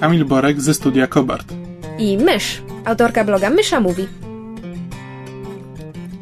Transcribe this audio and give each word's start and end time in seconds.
Kamil 0.00 0.24
Borek 0.24 0.60
ze 0.60 0.74
studia 0.74 1.06
Kobart. 1.06 1.52
i 1.98 2.18
Mysz, 2.18 2.62
autorka 2.84 3.24
bloga 3.24 3.50
Mysza 3.50 3.80
Mówi. 3.80 4.08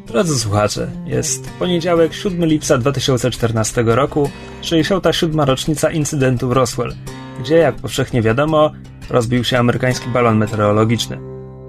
Drodzy 0.07 0.39
słuchacze, 0.39 0.91
jest 1.05 1.49
poniedziałek 1.59 2.13
7 2.13 2.45
lipca 2.45 2.77
2014 2.77 3.83
roku, 3.87 4.29
67. 4.61 5.39
rocznica 5.39 5.91
incydentu 5.91 6.49
w 6.49 6.51
Roswell, 6.51 6.93
gdzie, 7.39 7.55
jak 7.55 7.75
powszechnie 7.75 8.21
wiadomo, 8.21 8.71
rozbił 9.09 9.43
się 9.43 9.57
amerykański 9.57 10.09
balon 10.09 10.37
meteorologiczny, 10.37 11.17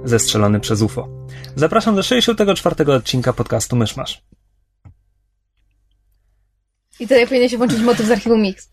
zestrzelony 0.05 0.61
przez 0.61 0.83
UFO. 0.83 1.09
Zapraszam 1.57 1.97
do 1.97 2.03
64. 2.03 2.93
odcinka 2.93 3.33
podcastu 3.33 3.77
Myszmasz. 3.77 4.23
I 7.01 7.09
tutaj 7.09 7.27
powinien 7.27 7.49
się 7.49 7.57
włączyć 7.57 7.81
motyw 7.81 8.07
z 8.07 8.11
archiwum 8.11 8.43
Mix. 8.43 8.71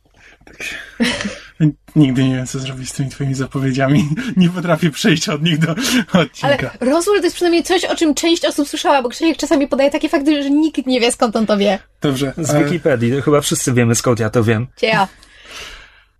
Nigdy 1.95 2.23
nie 2.23 2.35
wiem, 2.35 2.47
co 2.47 2.59
zrobić 2.59 2.89
z 2.89 2.93
tymi 2.93 3.09
twoimi 3.09 3.33
zapowiedziami. 3.33 4.09
Nie 4.37 4.49
potrafię 4.49 4.89
przejść 4.89 5.29
od 5.29 5.43
nich 5.43 5.59
do 5.59 5.75
Ale 6.11 6.23
odcinka. 6.23 6.71
Roswell 6.79 7.17
to 7.17 7.23
jest 7.23 7.35
przynajmniej 7.35 7.63
coś, 7.63 7.85
o 7.85 7.95
czym 7.95 8.15
część 8.15 8.45
osób 8.45 8.67
słyszała, 8.67 9.01
bo 9.01 9.09
Krzysiek 9.09 9.37
czasami 9.37 9.67
podaje 9.67 9.91
takie 9.91 10.09
fakty, 10.09 10.43
że 10.43 10.49
nikt 10.49 10.87
nie 10.87 10.99
wie, 10.99 11.11
skąd 11.11 11.35
on 11.35 11.45
to 11.45 11.57
wie. 11.57 11.79
Dobrze. 12.01 12.33
Z 12.37 12.49
e, 12.49 12.63
Wikipedii, 12.63 13.11
to 13.11 13.21
chyba 13.21 13.41
wszyscy 13.41 13.73
wiemy 13.73 13.95
skąd 13.95 14.19
ja 14.19 14.29
to 14.29 14.43
wiem. 14.43 14.67
Cia. 14.75 15.07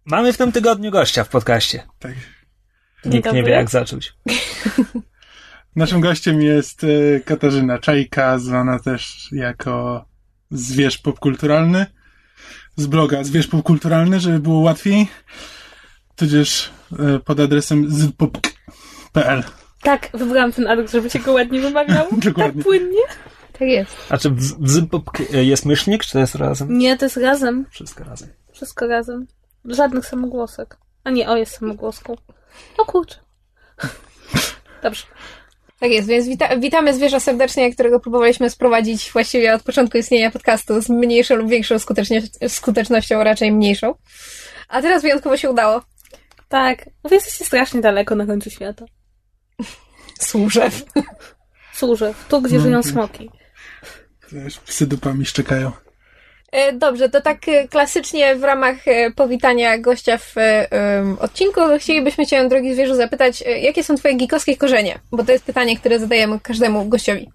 Mamy 0.06 0.34
w 0.34 0.38
tym 0.38 0.52
tygodniu 0.52 0.92
gościa 0.92 1.24
w 1.24 1.30
podcaście. 1.30 1.84
tak. 2.00 2.14
Nikt 3.06 3.34
nie 3.34 3.44
wie 3.44 3.52
jak 3.52 3.70
zacząć. 3.70 4.14
Naszym 5.76 6.02
gościem 6.02 6.42
jest 6.42 6.84
e, 6.84 7.20
Katarzyna 7.20 7.80
Czajka, 7.80 8.40
zwana 8.40 8.80
też 8.80 9.30
jako 9.32 10.06
zwierz 10.52 10.98
popkulturalny. 10.98 11.86
Z 12.76 12.88
bloga 12.88 13.24
zwierz 13.24 13.48
popkulturalny, 13.48 14.20
żeby 14.20 14.40
było 14.40 14.60
łatwiej. 14.60 15.08
Tudzież 16.16 16.72
e, 17.00 17.20
pod 17.20 17.40
adresem 17.40 17.92
zpop.pl. 18.02 19.44
Tak, 19.82 20.10
wybrałam 20.14 20.52
ten 20.52 20.68
adres, 20.68 20.92
żeby 20.92 21.10
się 21.10 21.20
go 21.20 21.34
ładnie 21.34 21.62
wymawiało. 21.62 22.10
Dokładnie. 22.26 22.54
Tak 22.54 22.64
płynnie. 22.64 23.02
Tak 23.54 23.68
jest. 23.68 23.96
A 24.10 24.18
czy 24.18 24.30
w, 24.30 24.36
w 24.40 24.70
Zypop 24.70 25.10
jest 25.30 25.66
mysznik, 25.66 26.04
czy 26.06 26.12
to 26.12 26.20
jest 26.20 26.36
razem? 26.36 26.78
Nie, 26.78 26.98
to 26.98 27.06
jest 27.06 27.18
razem. 27.18 27.66
Wszystko 27.72 28.04
razem. 28.04 28.30
Wszystko 28.52 28.88
razem. 28.88 29.28
Żadnych 29.66 30.06
samogłosek. 30.06 30.78
A 31.04 31.10
nie, 31.10 31.30
o, 31.30 31.38
jest 31.38 31.58
samogłoską. 31.58 32.16
O 32.78 32.86
kurczę. 32.86 33.16
Dobrze. 34.84 35.04
Tak 35.84 35.92
jest, 35.92 36.08
więc 36.08 36.28
wita 36.28 36.58
witamy 36.58 36.94
zwierza 36.94 37.20
serdecznie, 37.20 37.74
którego 37.74 38.00
próbowaliśmy 38.00 38.50
sprowadzić 38.50 39.12
właściwie 39.12 39.54
od 39.54 39.64
początku 39.64 39.98
istnienia 39.98 40.32
podcastu 40.32 40.82
z 40.82 40.90
mniejszą 40.90 41.36
lub 41.36 41.50
większą 41.50 41.76
skutecznością, 42.48 43.24
raczej 43.24 43.52
mniejszą. 43.52 43.96
A 44.68 44.82
teraz 44.82 45.02
wyjątkowo 45.02 45.38
się 45.38 45.50
udało. 45.50 45.82
Tak, 46.50 46.90
wy 47.04 47.16
jesteście 47.16 47.46
strasznie 47.46 47.82
daleko 47.82 48.16
na 48.16 48.26
końcu 48.26 48.50
świata. 48.50 48.86
Służew. 50.20 50.84
Służę, 51.74 52.14
tu 52.30 52.42
gdzie 52.42 52.58
No, 52.58 52.62
żyją 52.64 52.84
smoki. 52.84 53.30
Też 54.30 54.60
Psy 54.60 54.88
dupami 54.88 55.26
szczekają. 55.26 55.72
E, 56.54 56.74
Dobrze, 56.74 57.10
to 57.10 57.22
tak 57.22 57.48
e, 57.50 57.68
klasycznie 57.68 58.36
w 58.36 58.44
ramach 58.44 58.88
e, 58.88 59.12
powitania 59.12 59.78
gościa 59.78 60.18
w 60.18 60.36
odcinku 61.20 61.62
chcielibyśmy 61.80 62.26
Cię, 62.26 62.50
drogi 62.50 62.74
zwierzu, 62.74 62.96
zapytać, 62.96 63.44
jakie 63.62 63.84
są 63.84 63.96
Twoje 63.96 64.14
gikowskie 64.14 64.58
korzenie? 64.58 65.00
Bo 65.12 65.24
to 65.24 65.32
jest 65.32 65.46
pytanie, 65.46 65.78
które 65.78 66.00
zadajemy 66.00 66.40
każdemu 66.40 66.86
gościowi. 66.86 67.32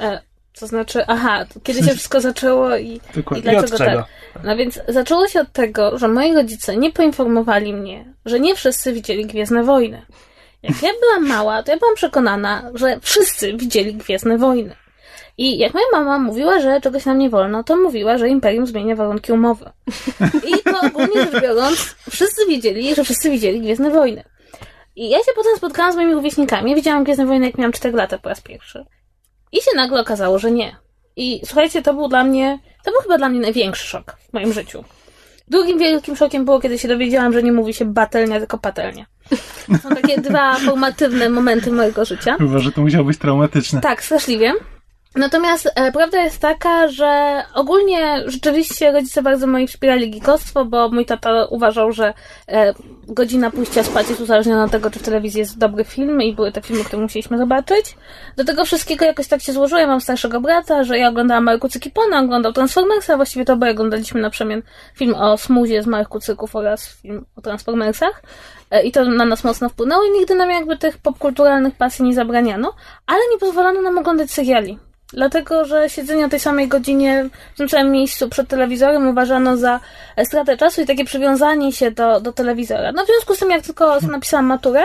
E, 0.00 0.20
to 0.58 0.66
znaczy, 0.66 1.04
aha, 1.06 1.44
to 1.54 1.60
kiedy 1.60 1.82
się 1.82 1.90
wszystko 1.90 2.20
zaczęło 2.20 2.76
i, 2.76 3.00
i 3.36 3.42
dlaczego 3.42 3.78
czego? 3.78 4.04
tak? 4.34 4.44
No 4.44 4.56
więc 4.56 4.80
zaczęło 4.88 5.28
się 5.28 5.40
od 5.40 5.52
tego, 5.52 5.98
że 5.98 6.08
moi 6.08 6.34
rodzice 6.34 6.76
nie 6.76 6.92
poinformowali 6.92 7.74
mnie, 7.74 8.14
że 8.24 8.40
nie 8.40 8.54
wszyscy 8.54 8.92
widzieli 8.92 9.26
Gwiezdne 9.26 9.64
Wojny. 9.64 10.02
Jak 10.62 10.82
ja 10.82 10.90
byłam 11.00 11.28
mała, 11.28 11.62
to 11.62 11.72
ja 11.72 11.78
byłam 11.78 11.94
przekonana, 11.94 12.70
że 12.74 13.00
wszyscy 13.00 13.56
widzieli 13.56 13.94
Gwiezdne 13.94 14.38
Wojny. 14.38 14.76
I 15.42 15.58
jak 15.58 15.74
moja 15.74 15.86
mama 15.92 16.18
mówiła, 16.18 16.60
że 16.60 16.80
czegoś 16.80 17.04
nam 17.04 17.18
nie 17.18 17.30
wolno, 17.30 17.64
to 17.64 17.76
mówiła, 17.76 18.18
że 18.18 18.28
Imperium 18.28 18.66
zmienia 18.66 18.96
warunki 18.96 19.32
umowy. 19.32 19.70
I 20.50 20.62
to 20.62 20.80
ogólnie 20.86 21.22
rzecz 21.22 21.42
biorąc, 21.42 21.96
wszyscy 22.10 22.46
wiedzieli, 22.46 22.94
że 22.94 23.04
wszyscy 23.04 23.30
widzieli 23.30 23.60
Gwiezdne 23.60 23.90
Wojny. 23.90 24.24
I 24.96 25.10
ja 25.10 25.18
się 25.18 25.32
potem 25.36 25.56
spotkałam 25.56 25.92
z 25.92 25.96
moimi 25.96 26.14
rówieśnikami. 26.14 26.74
Widziałam 26.74 27.04
Gwiezdne 27.04 27.26
Wojny, 27.26 27.46
jak 27.46 27.58
miałam 27.58 27.72
4 27.72 27.96
lata 27.96 28.18
po 28.18 28.28
raz 28.28 28.40
pierwszy. 28.40 28.84
I 29.52 29.56
się 29.56 29.70
nagle 29.76 30.00
okazało, 30.00 30.38
że 30.38 30.50
nie. 30.50 30.76
I 31.16 31.40
słuchajcie, 31.44 31.82
to 31.82 31.94
był 31.94 32.08
dla 32.08 32.24
mnie, 32.24 32.58
to 32.84 32.90
był 32.90 33.00
chyba 33.00 33.18
dla 33.18 33.28
mnie 33.28 33.40
największy 33.40 33.86
szok 33.86 34.16
w 34.30 34.32
moim 34.32 34.52
życiu. 34.52 34.84
Drugim 35.48 35.78
wielkim 35.78 36.16
szokiem 36.16 36.44
było, 36.44 36.60
kiedy 36.60 36.78
się 36.78 36.88
dowiedziałam, 36.88 37.32
że 37.32 37.42
nie 37.42 37.52
mówi 37.52 37.74
się 37.74 37.84
batelnia, 37.84 38.38
tylko 38.38 38.58
patelnia. 38.58 39.06
To 39.66 39.88
są 39.88 39.88
takie 39.96 40.20
dwa 40.20 40.56
formatywne 40.66 41.28
momenty 41.28 41.72
mojego 41.72 42.04
życia. 42.04 42.36
Chyba, 42.38 42.58
że 42.58 42.72
to 42.72 42.80
musiało 42.80 43.04
być 43.04 43.18
traumatyczne. 43.18 43.80
Tak, 43.80 44.02
straszliwie. 44.02 44.52
Natomiast 45.14 45.72
e, 45.74 45.92
prawda 45.92 46.22
jest 46.22 46.38
taka, 46.38 46.88
że 46.88 47.42
ogólnie 47.54 48.22
rzeczywiście 48.26 48.92
rodzice 48.92 49.22
bardzo 49.22 49.46
moi 49.46 49.66
wspierali 49.66 50.10
gikostwo, 50.10 50.64
bo 50.64 50.88
mój 50.88 51.06
tata 51.06 51.44
uważał, 51.44 51.92
że 51.92 52.14
e, 52.48 52.74
godzina 53.08 53.50
pójścia 53.50 53.82
spać 53.82 54.08
jest 54.08 54.20
uzależniona 54.20 54.64
od 54.64 54.70
tego, 54.70 54.90
czy 54.90 54.98
w 54.98 55.02
telewizji 55.02 55.38
jest 55.38 55.58
dobry 55.58 55.84
film 55.84 56.22
i 56.22 56.34
były 56.34 56.52
te 56.52 56.62
filmy, 56.62 56.84
które 56.84 57.02
musieliśmy 57.02 57.38
zobaczyć. 57.38 57.96
Do 58.36 58.44
tego 58.44 58.64
wszystkiego 58.64 59.04
jakoś 59.04 59.28
tak 59.28 59.42
się 59.42 59.52
złożyło. 59.52 59.80
Ja 59.80 59.86
mam 59.86 60.00
starszego 60.00 60.40
brata, 60.40 60.84
że 60.84 60.98
ja 60.98 61.08
oglądałam 61.08 61.44
Małe 61.44 61.58
Kucyki 61.58 61.90
Pona, 61.90 62.20
oglądał 62.20 62.52
Transformersa, 62.52 63.16
właściwie 63.16 63.44
to 63.44 63.52
oboje 63.52 63.72
oglądaliśmy 63.72 64.20
na 64.20 64.30
przemian 64.30 64.62
film 64.94 65.14
o 65.14 65.36
smuzie 65.36 65.82
z 65.82 65.86
Małych 65.86 66.08
Kucyków 66.08 66.56
oraz 66.56 66.88
film 66.88 67.24
o 67.36 67.40
Transformersach. 67.40 68.22
E, 68.70 68.82
I 68.82 68.92
to 68.92 69.04
na 69.04 69.24
nas 69.24 69.44
mocno 69.44 69.68
wpłynęło 69.68 70.04
i 70.04 70.10
nigdy 70.10 70.34
nam 70.34 70.50
jakby 70.50 70.78
tych 70.78 70.98
popkulturalnych 70.98 71.74
pasji 71.74 72.04
nie 72.04 72.14
zabraniano, 72.14 72.72
ale 73.06 73.20
nie 73.32 73.38
pozwalano 73.38 73.82
nam 73.82 73.98
oglądać 73.98 74.30
seriali. 74.30 74.78
Dlatego, 75.12 75.64
że 75.64 75.90
siedzenie 75.90 76.26
o 76.26 76.28
tej 76.28 76.40
samej 76.40 76.68
godzinie 76.68 77.28
w 77.54 77.56
tym 77.56 77.68
samym 77.68 77.92
miejscu 77.92 78.28
przed 78.28 78.48
telewizorem 78.48 79.08
uważano 79.08 79.56
za 79.56 79.80
e, 80.16 80.24
stratę 80.24 80.56
czasu 80.56 80.82
i 80.82 80.86
takie 80.86 81.04
przywiązanie 81.04 81.72
się 81.72 81.90
do, 81.90 82.20
do 82.20 82.32
telewizora. 82.32 82.92
No 82.92 83.04
w 83.04 83.06
związku 83.06 83.34
z 83.34 83.38
tym, 83.38 83.50
jak 83.50 83.62
tylko 83.62 84.00
napisałam 84.00 84.46
maturę, 84.46 84.82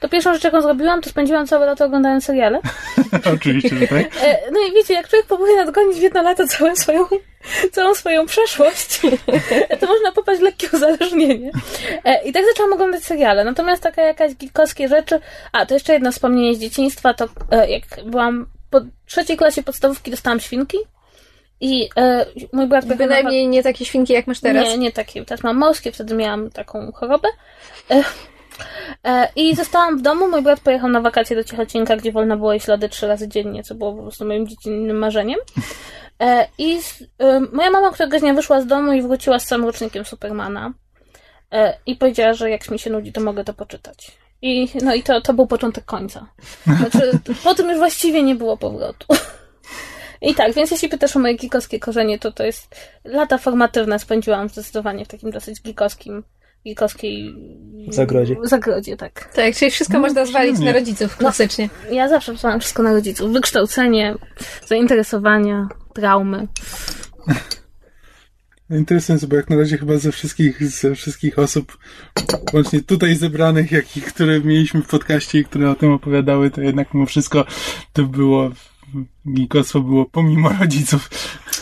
to 0.00 0.08
pierwszą 0.08 0.34
rzecz, 0.34 0.44
jaką 0.44 0.62
zrobiłam, 0.62 1.00
to 1.00 1.10
spędziłam 1.10 1.46
całe 1.46 1.66
lato 1.66 1.84
oglądając 1.84 2.24
seriale. 2.24 2.58
Oczywiście, 3.34 3.76
że 3.76 3.86
tak. 3.86 3.98
E, 4.22 4.50
No 4.52 4.60
i 4.68 4.72
wiecie, 4.74 4.94
jak 4.94 5.08
człowiek 5.08 5.26
próbuje 5.26 5.56
nadgonić 5.56 5.98
w 5.98 6.02
jedno 6.02 6.22
lato 6.22 6.46
całą 6.46 6.76
swoją, 6.76 7.06
całą 7.72 7.94
swoją 7.94 8.26
przeszłość, 8.26 9.00
to 9.80 9.86
można 9.86 10.12
popaść 10.14 10.40
w 10.40 10.42
lekkie 10.42 10.68
uzależnienie. 10.72 11.50
E, 12.04 12.22
I 12.22 12.32
tak 12.32 12.44
zaczęłam 12.44 12.72
oglądać 12.72 13.04
seriale. 13.04 13.44
Natomiast 13.44 13.82
taka 13.82 14.02
jakaś 14.02 14.34
gilkowskie 14.34 14.88
rzeczy... 14.88 15.20
A, 15.52 15.66
to 15.66 15.74
jeszcze 15.74 15.92
jedno 15.92 16.12
wspomnienie 16.12 16.54
z 16.54 16.58
dzieciństwa, 16.58 17.14
to 17.14 17.28
jak 17.68 18.04
byłam 18.04 18.46
po 18.70 18.80
trzeciej 19.06 19.36
klasie 19.36 19.62
podstawówki 19.62 20.10
dostałam 20.10 20.40
świnki 20.40 20.78
i 21.60 21.88
e, 21.96 22.26
mój 22.52 22.66
brat 22.66 22.86
na 22.86 22.96
Bynajmniej 22.96 23.48
nie 23.48 23.62
takie 23.62 23.84
świnki, 23.84 24.12
jak 24.12 24.26
masz 24.26 24.40
teraz. 24.40 24.64
nie, 24.64 24.78
nie 24.78 24.92
takie. 24.92 25.24
Teraz 25.24 25.42
mam 25.42 25.56
morskie, 25.56 25.92
wtedy 25.92 26.14
miałam 26.14 26.50
taką 26.50 26.92
chorobę. 26.92 27.28
E, 27.90 28.04
e, 29.04 29.28
I 29.36 29.56
zostałam 29.56 29.98
w 29.98 30.02
domu. 30.02 30.28
Mój 30.28 30.42
brat 30.42 30.60
pojechał 30.60 30.90
na 30.90 31.00
wakacje 31.00 31.36
do 31.36 31.44
Ciechocinka, 31.44 31.96
gdzie 31.96 32.12
wolno 32.12 32.36
było 32.36 32.52
jeść 32.52 32.68
lody 32.68 32.88
trzy 32.88 33.06
razy 33.06 33.28
dziennie, 33.28 33.62
co 33.62 33.74
było 33.74 33.94
po 33.94 34.02
prostu 34.02 34.26
moim 34.26 34.46
dziecinnym 34.48 34.98
marzeniem. 34.98 35.38
E, 36.20 36.48
I 36.58 36.82
z, 36.82 37.02
e, 37.18 37.40
moja 37.40 37.70
mama 37.70 37.90
któregoś 37.90 38.20
dnia 38.20 38.34
wyszła 38.34 38.60
z 38.60 38.66
domu 38.66 38.92
i 38.92 39.02
wróciła 39.02 39.38
z 39.38 39.46
całym 39.46 39.64
rocznikiem 39.64 40.04
Supermana. 40.04 40.72
E, 41.52 41.78
I 41.86 41.96
powiedziała, 41.96 42.32
że 42.34 42.50
jak 42.50 42.70
mi 42.70 42.78
się 42.78 42.90
nudzi, 42.90 43.12
to 43.12 43.20
mogę 43.20 43.44
to 43.44 43.54
poczytać. 43.54 44.19
I, 44.42 44.68
no 44.82 44.94
i 44.94 45.02
to, 45.02 45.20
to 45.20 45.34
był 45.34 45.46
początek 45.46 45.84
końca. 45.84 46.26
Znaczy, 46.66 47.18
po 47.44 47.54
tym 47.54 47.68
już 47.68 47.78
właściwie 47.78 48.22
nie 48.22 48.34
było 48.34 48.56
powrotu. 48.56 49.06
I 50.22 50.34
tak, 50.34 50.54
więc 50.54 50.70
jeśli 50.70 50.88
pytasz 50.88 51.16
o 51.16 51.18
moje 51.18 51.34
gikowskie 51.34 51.80
korzenie, 51.80 52.18
to 52.18 52.32
to 52.32 52.44
jest 52.44 52.74
lata 53.04 53.38
formatywne 53.38 53.98
spędziłam 53.98 54.48
zdecydowanie 54.48 55.04
w 55.04 55.08
takim 55.08 55.30
dosyć 55.30 55.62
gikowskim, 55.62 56.22
gikowskiej 56.64 57.34
Zagrodzie. 57.88 58.36
zagrodzie, 58.42 58.96
tak. 58.96 59.34
Tak, 59.34 59.54
czyli 59.54 59.70
wszystko 59.70 59.98
można 59.98 60.24
zwalić 60.26 60.58
na 60.58 60.72
rodziców, 60.72 61.16
klasycznie. 61.16 61.68
Ja 61.90 62.08
zawsze 62.08 62.34
wsłałam 62.34 62.60
wszystko 62.60 62.82
na 62.82 62.92
rodziców. 62.92 63.32
Wykształcenie, 63.32 64.14
zainteresowania, 64.66 65.68
traumy. 65.94 66.48
Interesujące, 68.70 69.26
bo 69.26 69.36
jak 69.36 69.50
na 69.50 69.56
razie 69.56 69.78
chyba 69.78 69.96
ze 69.96 70.12
wszystkich, 70.12 70.70
ze 70.70 70.94
wszystkich 70.94 71.38
osób, 71.38 71.78
łącznie 72.52 72.82
tutaj 72.82 73.14
zebranych, 73.14 73.72
jak 73.72 73.96
i 73.96 74.02
które 74.02 74.40
mieliśmy 74.40 74.82
w 74.82 74.88
podcaście 74.88 75.38
i 75.38 75.44
które 75.44 75.70
o 75.70 75.74
tym 75.74 75.92
opowiadały, 75.92 76.50
to 76.50 76.60
jednak 76.60 76.94
mimo 76.94 77.06
wszystko 77.06 77.44
to 77.92 78.02
było, 78.02 78.50
gikostwo 79.34 79.80
było 79.80 80.06
pomimo 80.06 80.48
rodziców, 80.60 81.10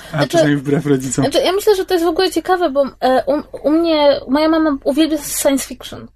a 0.06 0.16
Znaczy- 0.16 0.28
czasami 0.28 0.56
wbrew 0.56 0.87
rodzicom. 0.87 1.25
Znaczy, 1.25 1.38
ja 1.46 1.52
myślę, 1.52 1.76
że 1.76 1.84
to 1.84 1.94
jest 1.94 2.06
w 2.06 2.08
ogóle 2.08 2.31
ciekawe, 2.31 2.70
bo 2.70 2.84
e, 3.00 3.25
u, 3.26 3.43
u 3.69 3.70
mnie, 3.70 4.20
moja 4.28 4.49
mama 4.49 4.78
uwielbia 4.84 5.19
science 5.19 5.66
fiction. 5.69 6.08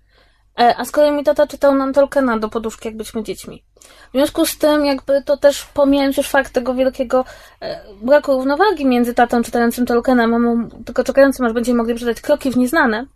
E, 0.61 0.77
a 0.77 0.85
z 0.85 0.91
kolei 0.91 1.13
mi 1.13 1.25
tata 1.25 1.47
czytał 1.47 1.75
nam 1.75 1.93
Tolkiena 1.93 2.39
do 2.39 2.49
poduszki, 2.49 2.89
jak 2.89 2.97
byliśmy 2.97 3.23
dziećmi. 3.23 3.65
W 4.09 4.13
związku 4.13 4.47
z 4.47 4.59
tym, 4.59 4.85
jakby 4.85 5.23
to 5.23 5.37
też 5.37 5.65
pomijając 5.65 6.17
już 6.17 6.29
fakt 6.29 6.53
tego 6.53 6.75
wielkiego 6.75 7.25
e, 7.61 7.81
braku 8.03 8.33
równowagi 8.33 8.87
między 8.87 9.15
tatą 9.15 9.43
czytającym 9.43 9.87
Tolkiena, 9.87 10.27
mamą 10.27 10.69
tylko 10.85 11.05
czekającym, 11.05 11.47
aż 11.47 11.53
będziemy 11.53 11.79
mogli 11.79 11.95
przeczytać 11.95 12.21
kroki 12.21 12.51
w 12.51 12.57
nieznane, 12.57 13.07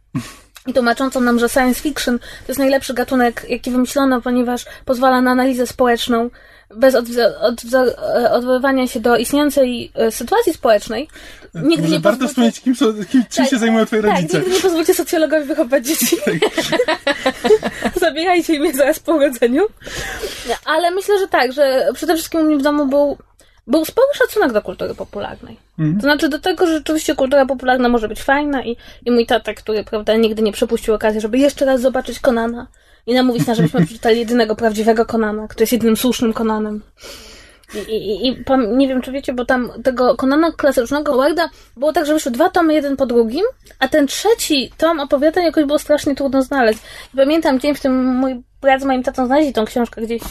i 0.66 0.72
tłumaczącą 0.74 1.20
nam, 1.20 1.38
że 1.38 1.48
science 1.48 1.80
fiction 1.80 2.18
to 2.18 2.24
jest 2.48 2.58
najlepszy 2.58 2.94
gatunek, 2.94 3.46
jaki 3.48 3.70
wymyślono, 3.70 4.20
ponieważ 4.22 4.64
pozwala 4.84 5.20
na 5.20 5.30
analizę 5.30 5.66
społeczną 5.66 6.30
bez 6.76 6.94
e, 6.94 8.30
odwoływania 8.32 8.86
się 8.86 9.00
do 9.00 9.16
istniejącej 9.16 9.92
e, 9.94 10.10
sytuacji 10.10 10.54
społecznej. 10.54 11.08
Nigdy 11.54 11.82
Może 11.82 11.94
nie 11.94 12.00
warto 12.00 12.18
pozwólcie- 12.18 12.28
wspomnieć, 12.28 12.60
kim, 12.60 12.76
są, 12.76 12.86
kim, 13.04 13.22
czym 13.30 13.44
Tak, 13.44 13.50
się 13.50 13.58
zajmują 13.58 13.86
twoje 13.86 14.02
tak, 14.02 14.10
rodzice. 14.10 14.38
nigdy 14.38 14.52
nie 14.54 14.60
pozwólcie 14.60 14.94
socjologowi 14.94 15.44
wychować 15.44 15.86
dzieci. 15.86 16.16
Zabierajcie 18.00 18.58
mnie 18.60 18.72
zaraz 18.74 18.98
po 18.98 19.14
urodzeniu. 19.14 19.62
Ale 20.64 20.90
myślę, 20.90 21.18
że 21.18 21.28
tak, 21.28 21.52
że 21.52 21.88
przede 21.94 22.14
wszystkim 22.14 22.40
u 22.40 22.44
mnie 22.44 22.56
w 22.56 22.62
domu 22.62 22.86
był, 22.86 23.18
był 23.66 23.84
spory 23.84 24.08
szacunek 24.14 24.52
do 24.52 24.62
kultury 24.62 24.94
popularnej. 24.94 25.56
Mhm. 25.78 25.96
To 25.96 26.02
znaczy 26.02 26.28
do 26.28 26.38
tego, 26.38 26.66
że 26.66 26.72
rzeczywiście 26.72 27.14
kultura 27.14 27.46
popularna 27.46 27.88
może 27.88 28.08
być 28.08 28.22
fajna 28.22 28.64
i, 28.64 28.76
i 29.04 29.10
mój 29.10 29.26
tata, 29.26 29.54
który 29.54 29.84
prawda, 29.84 30.16
nigdy 30.16 30.42
nie 30.42 30.52
przepuścił 30.52 30.94
okazji, 30.94 31.20
żeby 31.20 31.38
jeszcze 31.38 31.64
raz 31.64 31.80
zobaczyć 31.80 32.20
Konana 32.20 32.66
i 33.06 33.14
namówić 33.14 33.46
nas, 33.46 33.56
żebyśmy 33.56 33.84
przeczytali 33.86 34.18
jedynego 34.18 34.56
prawdziwego 34.56 35.06
Konana, 35.06 35.48
który 35.48 35.62
jest 35.62 35.72
jedynym 35.72 35.96
słusznym 35.96 36.32
Konanem. 36.32 36.82
I, 37.74 37.78
i, 37.78 38.28
i 38.28 38.44
nie 38.76 38.88
wiem, 38.88 39.02
czy 39.02 39.12
wiecie, 39.12 39.32
bo 39.32 39.44
tam 39.44 39.70
tego 39.84 40.16
Konana 40.16 40.52
klasycznego 40.52 41.16
Warda 41.16 41.50
było 41.76 41.92
tak, 41.92 42.06
że 42.06 42.14
wyszły 42.14 42.32
dwa 42.32 42.50
tomy 42.50 42.74
jeden 42.74 42.96
po 42.96 43.06
drugim, 43.06 43.44
a 43.78 43.88
ten 43.88 44.06
trzeci 44.06 44.70
tom 44.76 45.00
opowiadań 45.00 45.44
jakoś 45.44 45.64
było 45.64 45.78
strasznie 45.78 46.14
trudno 46.14 46.42
znaleźć. 46.42 46.78
I 47.14 47.16
pamiętam 47.16 47.60
dzień, 47.60 47.74
w 47.74 47.78
którym 47.78 48.04
mój 48.04 48.42
brat 48.60 48.82
z 48.82 48.84
moim 48.84 49.02
tatą 49.02 49.26
znaleźli 49.26 49.52
tą 49.52 49.64
książkę 49.64 50.02
gdzieś 50.02 50.22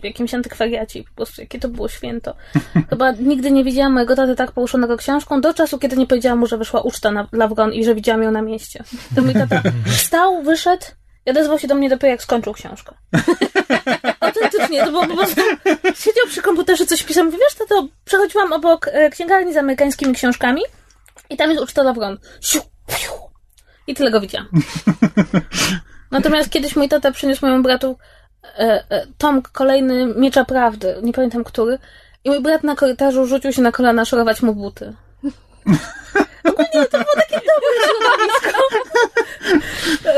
w 0.00 0.04
jakimś 0.04 0.34
antykwariacie 0.34 1.04
po 1.04 1.14
prostu 1.16 1.40
jakie 1.40 1.58
to 1.58 1.68
było 1.68 1.88
święto. 1.88 2.34
Chyba 2.90 3.12
nigdy 3.12 3.50
nie 3.50 3.64
widziałam 3.64 3.92
mojego 3.92 4.16
taty 4.16 4.36
tak 4.36 4.52
poruszonego 4.52 4.96
książką 4.96 5.40
do 5.40 5.54
czasu, 5.54 5.78
kiedy 5.78 5.96
nie 5.96 6.06
powiedziałam 6.06 6.38
mu, 6.38 6.46
że 6.46 6.58
wyszła 6.58 6.80
uczta 6.80 7.10
na 7.10 7.28
Lawron 7.32 7.72
i 7.72 7.84
że 7.84 7.94
widziałam 7.94 8.22
ją 8.22 8.30
na 8.30 8.42
mieście. 8.42 8.84
To 9.14 9.22
mój 9.22 9.34
tata 9.34 9.62
wstał, 9.96 10.42
wyszedł 10.42 10.86
i 11.26 11.30
odezwał 11.30 11.58
się 11.58 11.68
do 11.68 11.74
mnie 11.74 11.88
dopiero 11.88 12.10
jak 12.10 12.22
skończył 12.22 12.52
książkę. 12.52 12.94
Autentycznie, 14.20 14.84
to 14.84 14.90
było 14.90 15.06
po 15.06 15.16
prostu... 15.16 15.40
Siedział 15.94 16.26
przy 16.28 16.42
komputerze, 16.42 16.86
coś 16.86 17.02
pisał. 17.02 17.24
Mówi, 17.24 17.38
wiesz, 17.38 17.54
to, 17.54 17.66
to 17.66 17.88
przechodziłam 18.04 18.52
obok 18.52 18.88
e, 18.88 19.10
księgarni 19.10 19.52
z 19.52 19.56
amerykańskimi 19.56 20.14
książkami 20.14 20.62
i 21.30 21.36
tam 21.36 21.50
jest 21.50 21.62
uczta 21.62 21.82
Lawron. 21.82 22.18
Siu, 22.40 22.60
piu. 22.86 23.12
I 23.86 23.94
tyle 23.94 24.10
go 24.10 24.20
widziałam. 24.20 24.48
Natomiast 26.10 26.50
kiedyś 26.50 26.76
mój 26.76 26.88
tata 26.88 27.12
przyniósł 27.12 27.46
mojemu 27.46 27.62
bratu 27.62 27.98
e, 28.44 28.84
e, 28.90 29.06
tom 29.18 29.42
kolejny 29.42 30.06
Miecza 30.06 30.44
Prawdy, 30.44 30.96
nie 31.02 31.12
pamiętam 31.12 31.44
który, 31.44 31.78
i 32.24 32.30
mój 32.30 32.40
brat 32.40 32.64
na 32.64 32.76
korytarzu 32.76 33.26
rzucił 33.26 33.52
się 33.52 33.62
na 33.62 33.72
kolana 33.72 34.04
szorować 34.04 34.42
mu 34.42 34.54
buty. 34.54 34.92
Ogólnie 36.44 36.86
to 36.90 36.98
było 36.98 37.14
takie 37.16 37.40
dobre 37.46 37.70
środowisko, 37.84 38.60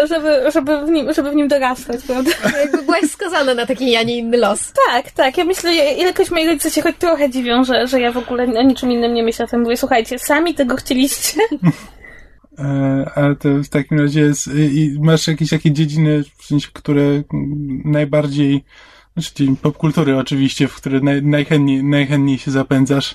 żeby, 0.15 0.51
żeby, 0.53 0.87
w 0.87 0.91
nim, 0.91 1.13
żeby 1.13 1.31
w 1.31 1.35
nim 1.35 1.49
dorastać, 1.49 2.01
prawda? 2.07 2.31
Jakby 2.61 2.83
byłaś 2.83 3.11
skazana 3.11 3.55
na 3.55 3.67
taki, 3.67 3.97
a 3.97 4.03
nie 4.03 4.19
inny 4.19 4.37
los. 4.37 4.73
Tak, 4.91 5.11
tak. 5.11 5.39
Ja 5.39 5.45
myślę, 5.45 5.95
ilekroć 5.95 6.31
moi 6.31 6.47
rodzice 6.47 6.71
się 6.71 6.83
choć 6.83 6.97
trochę 6.99 7.31
dziwią, 7.31 7.65
że, 7.65 7.87
że 7.87 8.01
ja 8.01 8.13
w 8.13 8.17
ogóle 8.17 8.45
o 8.45 8.63
niczym 8.63 8.93
innym 8.93 9.15
nie 9.15 9.23
myślę. 9.23 9.49
To 9.49 9.59
mówię, 9.59 9.77
słuchajcie, 9.77 10.19
sami 10.19 10.55
tego 10.55 10.77
chcieliście. 10.77 11.41
E, 12.59 13.11
ale 13.15 13.37
to 13.37 13.49
w 13.49 13.69
takim 13.69 14.01
razie 14.01 14.21
jest, 14.21 14.51
masz 15.01 15.29
jakieś 15.29 15.51
takie 15.51 15.73
dziedziny, 15.73 16.23
w 16.39 16.45
sensie, 16.45 16.69
które 16.73 17.23
najbardziej, 17.85 18.65
znaczy 19.17 19.47
popkultury 19.63 20.19
oczywiście, 20.19 20.69
w 20.69 20.75
które 20.75 21.01
naj, 21.01 21.23
najchętniej, 21.23 21.85
najchętniej 21.85 22.39
się 22.39 22.51
zapędzasz. 22.51 23.15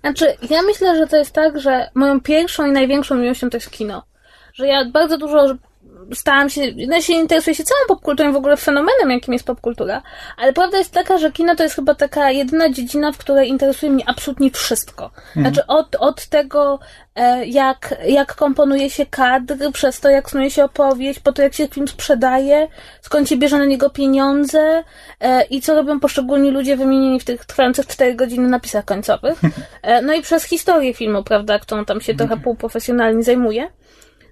Znaczy, 0.00 0.36
ja 0.50 0.62
myślę, 0.62 0.96
że 0.96 1.06
to 1.06 1.16
jest 1.16 1.32
tak, 1.32 1.60
że 1.60 1.90
moją 1.94 2.20
pierwszą 2.20 2.66
i 2.66 2.72
największą 2.72 3.14
miłością 3.16 3.50
to 3.50 3.56
jest 3.56 3.70
kino. 3.70 4.02
Że 4.52 4.66
ja 4.66 4.84
bardzo 4.84 5.18
dużo 5.18 5.54
stałam 6.14 6.50
się, 6.50 6.60
ja 6.76 7.02
się 7.02 7.12
interesuję 7.12 7.54
się 7.54 7.64
całą 7.64 7.80
popkulturą, 7.88 8.32
w 8.32 8.36
ogóle 8.36 8.56
fenomenem, 8.56 9.10
jakim 9.10 9.32
jest 9.32 9.46
popkultura, 9.46 10.02
ale 10.36 10.52
prawda 10.52 10.78
jest 10.78 10.92
taka, 10.92 11.18
że 11.18 11.32
kino 11.32 11.56
to 11.56 11.62
jest 11.62 11.74
chyba 11.74 11.94
taka 11.94 12.30
jedyna 12.30 12.70
dziedzina, 12.70 13.12
w 13.12 13.18
której 13.18 13.48
interesuje 13.48 13.92
mnie 13.92 14.04
absolutnie 14.06 14.50
wszystko. 14.50 15.10
Znaczy 15.36 15.66
od, 15.66 15.96
od 15.96 16.26
tego, 16.26 16.78
e, 17.14 17.46
jak, 17.46 17.94
jak 18.06 18.34
komponuje 18.34 18.90
się 18.90 19.06
kadr, 19.06 19.54
przez 19.72 20.00
to, 20.00 20.08
jak 20.08 20.30
snuje 20.30 20.50
się 20.50 20.64
opowieść, 20.64 21.20
po 21.20 21.32
to, 21.32 21.42
jak 21.42 21.54
się 21.54 21.68
film 21.68 21.88
sprzedaje, 21.88 22.68
skąd 23.02 23.28
się 23.28 23.36
bierze 23.36 23.58
na 23.58 23.64
niego 23.64 23.90
pieniądze 23.90 24.84
e, 25.20 25.42
i 25.42 25.60
co 25.60 25.74
robią 25.74 26.00
poszczególni 26.00 26.50
ludzie 26.50 26.76
wymienieni 26.76 27.20
w 27.20 27.24
tych 27.24 27.44
trwających 27.44 27.86
4 27.86 28.14
godziny 28.14 28.48
napisach 28.48 28.84
końcowych. 28.84 29.40
E, 29.82 30.02
no 30.02 30.14
i 30.14 30.22
przez 30.22 30.44
historię 30.44 30.94
filmu, 30.94 31.24
prawda, 31.24 31.58
którą 31.58 31.84
tam 31.84 32.00
się 32.00 32.14
trochę 32.14 32.36
półprofesjonalnie 32.36 33.22
zajmuje. 33.22 33.70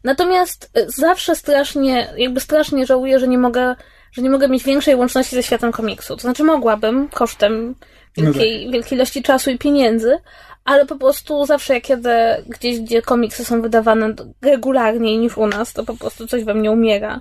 Natomiast 0.04 0.70
e, 0.74 0.90
zawsze 0.90 1.36
strasznie, 1.36 2.08
jakby 2.16 2.40
strasznie 2.40 2.86
żałuję, 2.86 3.18
że 3.18 3.28
nie 3.28 3.38
mogę, 3.38 3.74
że 4.12 4.22
nie 4.22 4.30
mogę 4.30 4.48
mieć 4.48 4.64
większej 4.64 4.94
łączności 4.94 5.36
ze 5.36 5.42
światem 5.42 5.72
komiksu. 5.72 6.16
To 6.16 6.22
znaczy 6.22 6.44
mogłabym 6.44 7.08
kosztem 7.08 7.74
wielkiej, 8.22 8.70
wielkiej 8.70 8.98
ilości 8.98 9.22
czasu 9.22 9.50
i 9.50 9.58
pieniędzy, 9.58 10.18
ale 10.64 10.86
po 10.86 10.96
prostu 10.96 11.46
zawsze 11.46 11.74
jak 11.74 11.88
jadę 11.88 12.42
gdzieś, 12.48 12.80
gdzie 12.80 13.02
komiksy 13.02 13.44
są 13.44 13.62
wydawane 13.62 14.14
regularniej 14.42 15.18
niż 15.18 15.36
u 15.36 15.46
nas, 15.46 15.72
to 15.72 15.84
po 15.84 15.96
prostu 15.96 16.26
coś 16.26 16.44
we 16.44 16.54
mnie 16.54 16.70
umiera. 16.70 17.20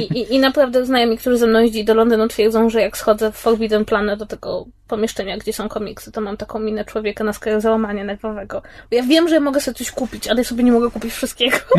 I, 0.00 0.02
i, 0.18 0.34
i 0.34 0.38
naprawdę 0.38 0.86
znajomi, 0.86 1.18
którzy 1.18 1.38
ze 1.38 1.46
mną 1.46 1.60
jeździli 1.60 1.84
do 1.84 1.94
Londynu 1.94 2.28
twierdzą, 2.28 2.70
że 2.70 2.80
jak 2.80 2.96
schodzę 2.96 3.32
w 3.32 3.36
Forbidden 3.36 3.84
Planet 3.84 4.18
do 4.18 4.26
tego 4.26 4.66
pomieszczenia, 4.88 5.36
gdzie 5.38 5.52
są 5.52 5.68
komiksy, 5.68 6.12
to 6.12 6.20
mam 6.20 6.36
taką 6.36 6.58
minę 6.58 6.84
człowieka 6.84 7.24
na 7.24 7.32
skraju 7.32 7.60
załamania 7.60 8.04
nerwowego. 8.04 8.62
Bo 8.90 8.96
ja 8.96 9.02
wiem, 9.02 9.28
że 9.28 9.40
mogę 9.40 9.60
sobie 9.60 9.74
coś 9.74 9.90
kupić, 9.90 10.28
ale 10.28 10.40
ja 10.40 10.44
sobie 10.44 10.64
nie 10.64 10.72
mogę 10.72 10.90
kupić 10.90 11.12
wszystkiego. 11.12 11.58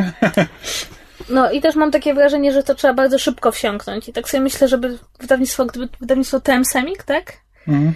No 1.30 1.52
i 1.52 1.62
też 1.62 1.75
mam 1.75 1.92
takie 1.92 2.14
wrażenie, 2.14 2.52
że 2.52 2.64
to 2.64 2.75
trzeba 2.75 2.94
bardzo 2.94 3.19
szybko 3.19 3.52
wsiąknąć. 3.52 4.10
I 4.10 4.14
tak 4.14 4.30
sobie 4.30 4.42
myślę, 4.42 4.68
żeby 4.68 4.98
wydawnictwo, 5.19 5.66
gdyby 5.66 5.90
wydawnictwo 6.00 6.40
TM 6.40 6.66
Semik, 6.66 7.04
tak? 7.04 7.33
Mhm. 7.68 7.94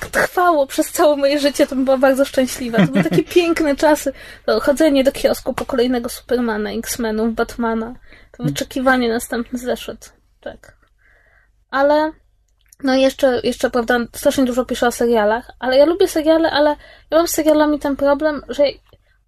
Tak 0.00 0.06
trwało 0.06 0.66
przez 0.66 0.92
całe 0.92 1.16
moje 1.16 1.38
życie, 1.38 1.66
to 1.66 1.74
bym 1.74 1.84
była 1.84 1.98
bardzo 1.98 2.24
szczęśliwa. 2.24 2.78
To 2.78 2.92
były 2.92 3.04
takie 3.04 3.24
piękne 3.24 3.76
czasy. 3.76 4.12
Chodzenie 4.62 5.04
do 5.04 5.12
kiosku 5.12 5.54
po 5.54 5.66
kolejnego 5.66 6.08
Supermana, 6.08 6.70
X-Menów, 6.70 7.34
Batmana. 7.34 7.94
To 8.36 8.44
wyczekiwanie 8.44 9.08
następny 9.08 9.58
zeszyt. 9.58 10.12
Tak. 10.40 10.76
Ale 11.70 12.12
no 12.84 12.94
jeszcze, 12.94 13.40
jeszcze, 13.44 13.70
prawda, 13.70 13.98
strasznie 14.12 14.44
dużo 14.44 14.64
piszę 14.64 14.86
o 14.86 14.92
serialach, 14.92 15.50
ale 15.58 15.76
ja 15.76 15.84
lubię 15.84 16.08
seriale, 16.08 16.50
ale 16.50 16.70
ja 17.10 17.18
mam 17.18 17.28
z 17.28 17.30
serialami 17.30 17.78
ten 17.78 17.96
problem, 17.96 18.42
że 18.48 18.62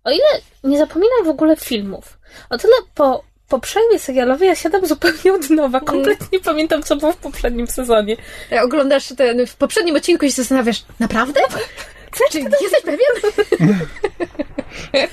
o 0.04 0.10
ile 0.10 0.40
nie 0.64 0.78
zapominam 0.78 1.24
w 1.24 1.28
ogóle 1.28 1.56
filmów, 1.56 2.18
o 2.50 2.58
tyle 2.58 2.74
po, 2.94 3.24
po 3.48 3.60
przerwie 3.60 3.98
serialowej 3.98 4.48
ja 4.48 4.54
siadam 4.54 4.86
zupełnie 4.86 5.32
od 5.34 5.50
nowa. 5.50 5.80
Kompletnie 5.80 6.40
pamiętam, 6.40 6.82
co 6.82 6.96
było 6.96 7.12
w 7.12 7.16
poprzednim 7.16 7.66
sezonie. 7.66 8.16
Ja 8.50 8.62
oglądasz 8.62 9.08
ten 9.16 9.46
w 9.46 9.56
poprzednim 9.56 9.96
odcinku 9.96 10.24
i 10.24 10.32
się 10.32 10.36
zastanawiasz, 10.36 10.84
naprawdę? 11.00 11.40
Czy 12.30 12.38
jesteś 12.38 12.82
pewien? 12.84 13.34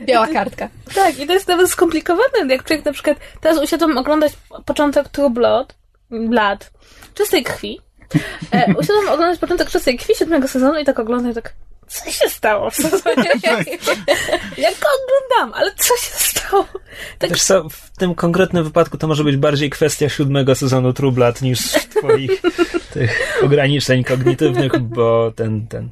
Biała 0.00 0.26
kartka. 0.26 0.68
Tak, 0.94 1.18
i 1.18 1.26
to 1.26 1.32
jest 1.32 1.48
nawet 1.48 1.70
skomplikowane, 1.70 2.46
jak 2.48 2.64
człowiek 2.64 2.84
na 2.84 2.92
przykład 2.92 3.18
teraz 3.40 3.58
usiadłam 3.58 3.98
oglądać 3.98 4.32
początek 4.66 5.08
True 5.08 5.30
Blood, 5.30 5.74
Blood, 6.10 6.70
czystej 7.14 7.44
krwi. 7.44 7.80
E, 8.52 8.74
usiadłam 8.78 9.08
oglądać 9.08 9.38
początek 9.38 9.70
czystej 9.70 9.98
krwi 9.98 10.14
siódmego 10.14 10.48
sezonu 10.48 10.78
i 10.78 10.84
tak 10.84 10.98
oglądam 10.98 11.30
i 11.30 11.34
tak, 11.34 11.52
co 11.90 12.10
się 12.10 12.28
stało 12.28 12.70
w 12.70 12.74
sezonie? 12.74 13.30
ja 14.58 14.70
go 14.70 14.88
oglądam, 14.98 15.54
ale 15.54 15.74
co 15.74 15.96
się 15.96 16.14
stało? 16.14 16.66
Tak, 17.18 17.30
Wiesz 17.30 17.42
co, 17.42 17.68
w 17.68 17.98
tym 17.98 18.14
konkretnym 18.14 18.64
wypadku 18.64 18.98
to 18.98 19.06
może 19.08 19.24
być 19.24 19.36
bardziej 19.36 19.70
kwestia 19.70 20.08
siódmego 20.08 20.54
sezonu 20.54 20.92
True 20.92 21.12
Blood 21.12 21.42
niż 21.42 21.60
twoich 21.72 22.42
tych 22.94 23.40
ograniczeń 23.42 24.04
kognitywnych, 24.04 24.78
bo 24.78 25.32
ten, 25.36 25.66
ten, 25.66 25.90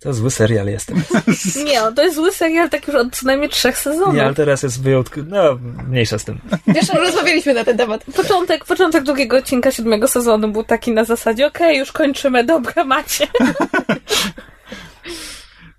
to 0.00 0.14
zły 0.14 0.30
serial 0.30 0.66
jest 0.66 0.86
teraz. 0.86 1.04
nie, 1.66 1.80
to 1.96 2.02
jest 2.02 2.16
zły 2.16 2.32
serial 2.32 2.70
tak 2.70 2.86
już 2.86 2.96
od 2.96 3.16
co 3.16 3.26
najmniej 3.26 3.50
trzech 3.50 3.78
sezonów. 3.78 4.14
Nie, 4.14 4.24
ale 4.24 4.34
teraz 4.34 4.62
jest 4.62 4.82
wyjątkowy, 4.82 5.26
no, 5.30 5.58
mniejsza 5.88 6.18
z 6.18 6.24
tym. 6.24 6.40
Wiesz, 6.66 6.88
rozmawialiśmy 6.88 7.54
na 7.54 7.64
ten 7.64 7.76
temat. 7.76 8.04
Początek, 8.16 8.64
początek 8.64 9.04
drugiego 9.04 9.36
odcinka 9.36 9.70
siódmego 9.70 10.08
sezonu 10.08 10.48
był 10.48 10.64
taki 10.64 10.92
na 10.92 11.04
zasadzie, 11.04 11.46
okej, 11.46 11.78
już 11.78 11.92
kończymy, 11.92 12.44
dobra, 12.44 12.84
macie. 12.84 13.26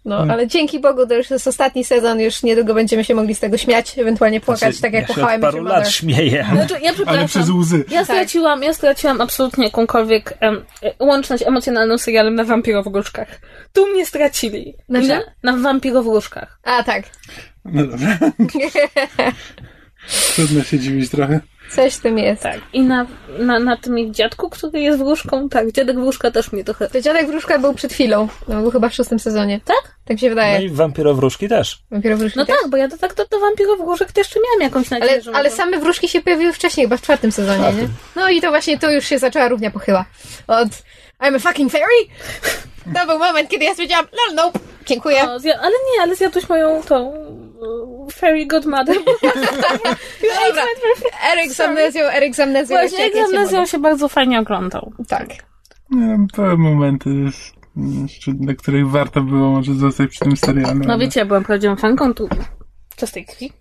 No, 0.06 0.18
ale 0.18 0.48
dzięki 0.48 0.80
Bogu 0.80 1.08
to 1.08 1.13
już 1.13 1.30
jest 1.30 1.48
ostatni 1.48 1.84
sezon, 1.86 2.20
już 2.20 2.44
niedługo 2.44 2.74
będziemy 2.74 3.04
się 3.04 3.16
mogli 3.16 3.36
z 3.36 3.40
tego 3.40 3.58
śmiać, 3.58 4.00
ewentualnie 4.00 4.42
płakać, 4.42 4.60
Znaczy, 4.75 4.82
tak 4.82 4.94
jak 4.94 5.18
ja 5.18 5.25
Met 5.25 5.42
paru 5.42 5.63
lat 5.63 5.78
Mother. 5.78 5.94
śmieję. 5.94 6.48
Znaczy, 6.54 6.75
ja 6.82 6.92
Ale 7.06 7.28
przez 7.28 7.50
łzy. 7.50 7.86
Ja 7.90 8.04
straciłam, 8.04 8.63
ja 8.63 8.74
straciłam 8.74 9.22
absolutnie 9.22 9.66
jakąkolwiek 9.66 10.38
e, 10.42 10.51
łączność 11.00 11.44
emocjonalną 11.48 11.98
z 11.98 12.01
serialem 12.01 12.36
na 12.36 12.44
wampirowróżkach. 12.44 13.28
Tu 13.74 13.88
mnie 13.88 14.06
stracili. 14.06 14.74
Na 14.90 15.00
czym? 15.00 15.10
Na, 15.10 15.51
na 15.51 15.58
wampirowróżkach. 15.58 16.60
A, 16.63 16.84
tak. 16.84 17.04
No 17.66 17.86
dobra. 17.86 18.18
Trudno 20.36 20.63
się 20.63 20.80
dziwić 20.80 21.10
trochę. 21.10 21.40
Coś 21.75 21.96
w 21.96 22.01
tym 22.01 22.18
jest. 22.18 22.44
Tak. 22.44 22.60
I 22.74 22.82
na, 22.82 23.06
na, 23.40 23.60
na 23.60 23.78
tym 23.78 24.00
ich 24.00 24.12
dziadku, 24.12 24.50
który 24.50 24.80
jest 24.80 25.00
wróżką. 25.00 25.50
Tak, 25.50 25.72
dziadek 25.72 25.96
wróżka 26.00 26.32
też 26.32 26.51
mnie 26.51 26.63
trochę... 26.63 26.90
To 26.90 27.01
Dziadek 27.01 27.28
Wróżka 27.28 27.60
był 27.60 27.74
przed 27.74 27.94
chwilą. 27.94 28.28
No, 28.48 28.62
był 28.62 28.72
chyba 28.72 28.90
w 28.90 28.94
szóstym 28.94 29.20
sezonie. 29.20 29.60
Tak? 29.66 29.96
Tak 30.06 30.16
mi 30.16 30.20
się 30.20 30.28
No 30.28 30.36
wydaje. 30.36 30.66
i 30.66 30.70
wampirowróżki 30.70 31.50
też. 31.50 31.80
Dopiero 31.92 32.18
wróżki 32.18 32.40
No 32.40 32.46
też. 32.46 32.56
tak, 32.62 32.72
bo 32.72 32.78
ja 32.78 32.90
to 32.90 32.98
tak 32.98 33.13
do, 33.16 33.25
do 33.25 33.40
wampirowróżek 33.40 34.12
to 34.12 34.20
jeszcze 34.20 34.40
miałam 34.40 34.62
jakąś 34.62 34.90
nadzieję, 34.90 35.12
Ale, 35.12 35.22
że 35.22 35.32
ale 35.32 35.44
może- 35.44 35.56
same 35.56 35.80
wróżki 35.80 36.08
się 36.08 36.22
pojawiły 36.22 36.54
wcześniej, 36.54 36.86
chyba 36.86 36.98
w 36.98 37.01
czwartym 37.01 37.32
sezonie, 37.32 37.63
nie? 37.74 37.88
No 38.16 38.30
i 38.30 38.42
to 38.42 38.50
właśnie 38.50 38.80
tu 38.80 38.90
już 38.92 39.06
się 39.06 39.20
zaczęła 39.20 39.48
równia 39.48 39.72
pochyła. 39.72 40.06
Od 40.48 40.68
I'm 41.22 41.36
a 41.36 41.40
fucking 41.40 41.72
fairy? 41.72 41.88
To 42.95 43.05
był 43.05 43.19
moment, 43.19 43.50
kiedy 43.50 43.65
ja 43.65 43.71
stwierdziłam, 43.71 44.05
no 44.13 44.43
nope, 44.43 44.59
dziękuję. 44.85 45.23
No, 45.25 45.38
zja- 45.39 45.57
ale 45.61 45.71
nie, 45.71 46.01
ale 46.01 46.15
zjadłeś 46.15 46.50
moją 46.50 46.81
tą 46.83 47.13
e, 47.13 48.11
fairy 48.11 48.45
godmother. 48.45 48.95
Dobra, 50.47 50.63
Eryk 51.33 51.53
z 51.53 51.59
amnezją, 51.59 52.03
Eryk 52.03 52.35
z 52.35 52.39
amnezją. 52.39 52.77
Właśnie 52.77 52.97
cię 52.97 53.03
egzamnezją 53.03 53.57
mogę. 53.59 53.67
się 53.71 53.79
bardzo 53.79 54.09
fajnie 54.09 54.39
oglądał. 54.39 54.91
Tak. 55.07 55.27
Nie, 55.91 56.17
były 56.35 56.57
momenty, 56.57 57.09
jeszcze, 58.01 58.31
na 58.39 58.53
których 58.55 58.89
warto 58.89 59.21
było 59.21 59.50
może 59.50 59.73
zostać 59.73 60.09
przy 60.09 60.19
tym 60.19 60.38
serialu. 60.38 60.79
No 60.79 60.93
ale- 60.93 61.05
wiecie, 61.05 61.19
ja 61.19 61.25
byłam 61.25 61.43
prawdziwą 61.43 61.75
fanką 61.75 62.13
tu 62.13 62.29
czystej 62.95 63.25
krwi. 63.25 63.53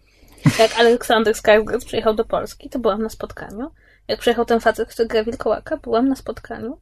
Jak 0.59 0.79
Aleksander 0.79 1.35
Skarsgård 1.35 1.85
przyjechał 1.87 2.15
do 2.15 2.25
Polski, 2.25 2.71
to 2.71 2.79
byłam 2.79 3.03
na 3.03 3.09
spotkaniu. 3.09 3.71
Jak 4.09 4.21
przyjechał 4.21 4.45
ten 4.45 4.61
facet, 4.61 4.89
który 4.89 5.09
gra 5.09 5.25
Wilkołaka, 5.25 5.77
byłam 5.77 6.09
na 6.09 6.17
spotkaniu. 6.17 6.79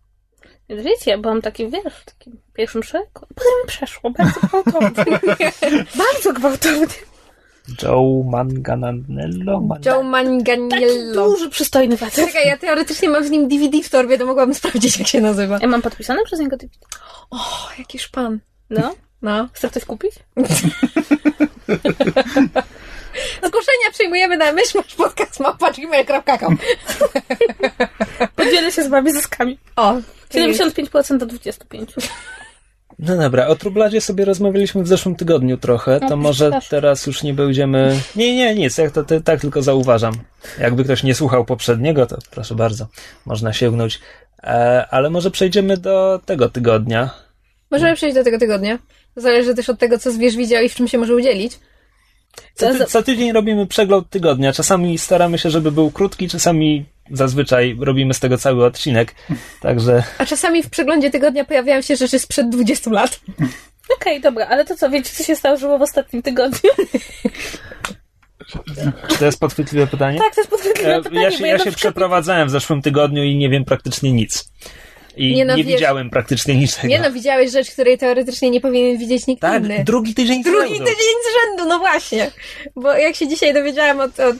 Więc 0.68 0.82
wiecie, 0.82 1.10
ja 1.10 1.18
byłam 1.18 1.42
taki, 1.42 1.70
wiesz, 1.70 1.94
w 1.94 2.04
takim 2.04 2.40
pierwszym 2.54 2.82
szeregu. 2.82 3.10
Potem 3.12 3.52
mi 3.62 3.68
przeszło, 3.68 4.10
bardzo 4.10 4.40
gwałtownie. 4.40 5.52
bardzo 6.04 6.32
gwałtownie. 6.32 6.86
Joe 7.82 8.22
Manganello? 8.30 9.60
Man... 9.60 9.78
Joe 9.86 9.92
Taki 9.92 10.04
Manganiello. 10.06 11.28
duży, 11.28 11.50
przystojny 11.50 11.96
facet. 11.96 12.26
Czekaj, 12.26 12.46
ja 12.46 12.56
teoretycznie 12.56 13.08
mam 13.08 13.24
z 13.24 13.30
nim 13.30 13.48
DVD 13.48 13.82
w 13.82 13.88
torbie, 13.88 14.18
to 14.18 14.26
mogłabym 14.26 14.54
sprawdzić, 14.54 14.98
jak 14.98 15.08
się 15.08 15.20
nazywa. 15.20 15.58
Ja 15.62 15.68
mam 15.68 15.82
podpisane 15.82 16.24
przez 16.24 16.40
niego 16.40 16.56
DVD. 16.56 16.86
O, 17.30 17.38
jaki 17.78 17.98
szpan. 17.98 18.38
No. 18.70 18.94
No. 19.22 19.48
Chce 19.52 19.68
ktoś 19.68 19.84
kupić? 19.84 20.12
Zgłoszenia 23.44 23.90
przyjmujemy 23.92 24.36
na 24.36 24.52
myszmaszpodcast.gmail.com 24.52 26.58
Podzielę 28.36 28.72
się 28.72 28.82
z 28.82 28.88
wami 28.88 29.12
zyskami. 29.12 29.58
O, 29.76 29.94
75% 30.30 31.18
do 31.18 31.26
25%. 31.26 32.08
No 32.98 33.16
dobra, 33.16 33.46
o 33.46 33.56
Trubladzie 33.56 34.00
sobie 34.00 34.24
rozmawialiśmy 34.24 34.82
w 34.82 34.88
zeszłym 34.88 35.16
tygodniu 35.16 35.56
trochę, 35.58 36.00
to 36.00 36.08
No, 36.08 36.16
może 36.16 36.50
też. 36.50 36.68
teraz 36.68 37.06
już 37.06 37.22
nie 37.22 37.34
będziemy... 37.34 38.00
Nie, 38.16 38.36
nie, 38.36 38.54
nic, 38.54 38.78
jak 38.78 38.90
to 38.90 39.04
ty, 39.04 39.20
tak 39.20 39.40
tylko 39.40 39.62
zauważam. 39.62 40.14
Jakby 40.60 40.84
ktoś 40.84 41.02
nie 41.02 41.14
słuchał 41.14 41.44
poprzedniego, 41.44 42.06
to 42.06 42.16
proszę 42.30 42.54
bardzo, 42.54 42.86
można 43.26 43.52
sięgnąć. 43.52 44.00
E, 44.42 44.86
ale 44.90 45.10
może 45.10 45.30
przejdziemy 45.30 45.76
do 45.76 46.20
tego 46.26 46.48
tygodnia. 46.48 47.10
Możemy 47.70 47.94
przejść 47.96 48.16
do 48.16 48.24
tego 48.24 48.38
tygodnia. 48.38 48.78
To 49.14 49.20
zależy 49.20 49.54
też 49.54 49.68
od 49.68 49.78
tego, 49.78 49.98
co 49.98 50.10
zwierz 50.10 50.36
widział 50.36 50.62
i 50.62 50.68
w 50.68 50.74
czym 50.74 50.88
się 50.88 50.98
może 50.98 51.14
udzielić. 51.14 51.58
Co, 52.54 52.72
ty, 52.72 52.84
co 52.84 53.02
tydzień 53.02 53.32
robimy 53.32 53.66
przegląd 53.66 54.10
tygodnia. 54.10 54.52
Czasami 54.52 54.98
staramy 54.98 55.38
się, 55.38 55.50
żeby 55.50 55.72
był 55.72 55.90
krótki, 55.90 56.28
czasami 56.28 56.86
zazwyczaj 57.10 57.76
robimy 57.80 58.14
z 58.14 58.20
tego 58.20 58.38
cały 58.38 58.64
odcinek. 58.64 59.14
Także 59.60 60.02
A 60.18 60.26
czasami 60.26 60.62
w 60.62 60.70
przeglądzie 60.70 61.10
tygodnia 61.10 61.44
pojawiają 61.44 61.82
się 61.82 61.96
rzeczy 61.96 62.18
sprzed 62.18 62.48
20 62.48 62.90
lat. 62.90 63.20
Okej, 63.96 64.20
dobra, 64.20 64.46
ale 64.46 64.64
to 64.64 64.76
co, 64.76 64.90
wiecie, 64.90 65.10
co 65.10 65.24
się 65.24 65.36
stało 65.36 65.78
w 65.78 65.82
ostatnim 65.82 66.22
tygodniu? 66.22 66.70
czy 69.08 69.18
to 69.18 69.24
jest 69.24 69.40
podchwytliwe 69.40 69.86
pytanie? 69.86 70.18
tak, 70.18 70.34
to 70.34 70.40
jest 70.40 70.50
podchwytliwe 70.50 70.96
E, 70.96 71.02
pytanie, 71.02 71.22
ja 71.22 71.30
się, 71.30 71.46
ja 71.46 71.52
ja 71.52 71.58
się 71.58 71.72
przeprowadzałem 71.72 72.48
w 72.48 72.50
zeszłym 72.50 72.82
tygodniu 72.82 73.24
i 73.24 73.36
nie 73.36 73.48
wiem 73.48 73.64
praktycznie 73.64 74.12
nic. 74.12 74.52
I 75.18 75.26
Nie 75.30 75.34
nie, 75.36 75.44
no, 75.44 75.56
wiesz- 75.56 75.66
widziałem 75.66 76.10
praktycznie 76.10 76.54
niczego. 76.56 76.88
Nie 76.88 76.98
no, 76.98 77.12
widziałeś 77.12 77.50
rzecz, 77.52 77.70
której 77.70 77.98
teoretycznie 77.98 78.50
nie 78.50 78.60
powinien 78.60 78.98
widzieć 78.98 79.26
nikt 79.26 79.42
tak, 79.42 79.64
inny. 79.64 79.84
drugi 79.84 80.14
tydzień 80.14 80.42
z 80.42 80.46
Drugi 80.46 80.58
rzędu. 80.68 80.84
tydzień 80.84 81.14
z 81.24 81.46
rzędu, 81.46 81.68
no 81.68 81.78
właśnie. 81.78 82.30
Bo 82.76 82.92
jak 82.92 83.14
się 83.14 83.28
dzisiaj 83.28 83.54
dowiedziałam 83.54 84.00
od, 84.00 84.20
od 84.20 84.36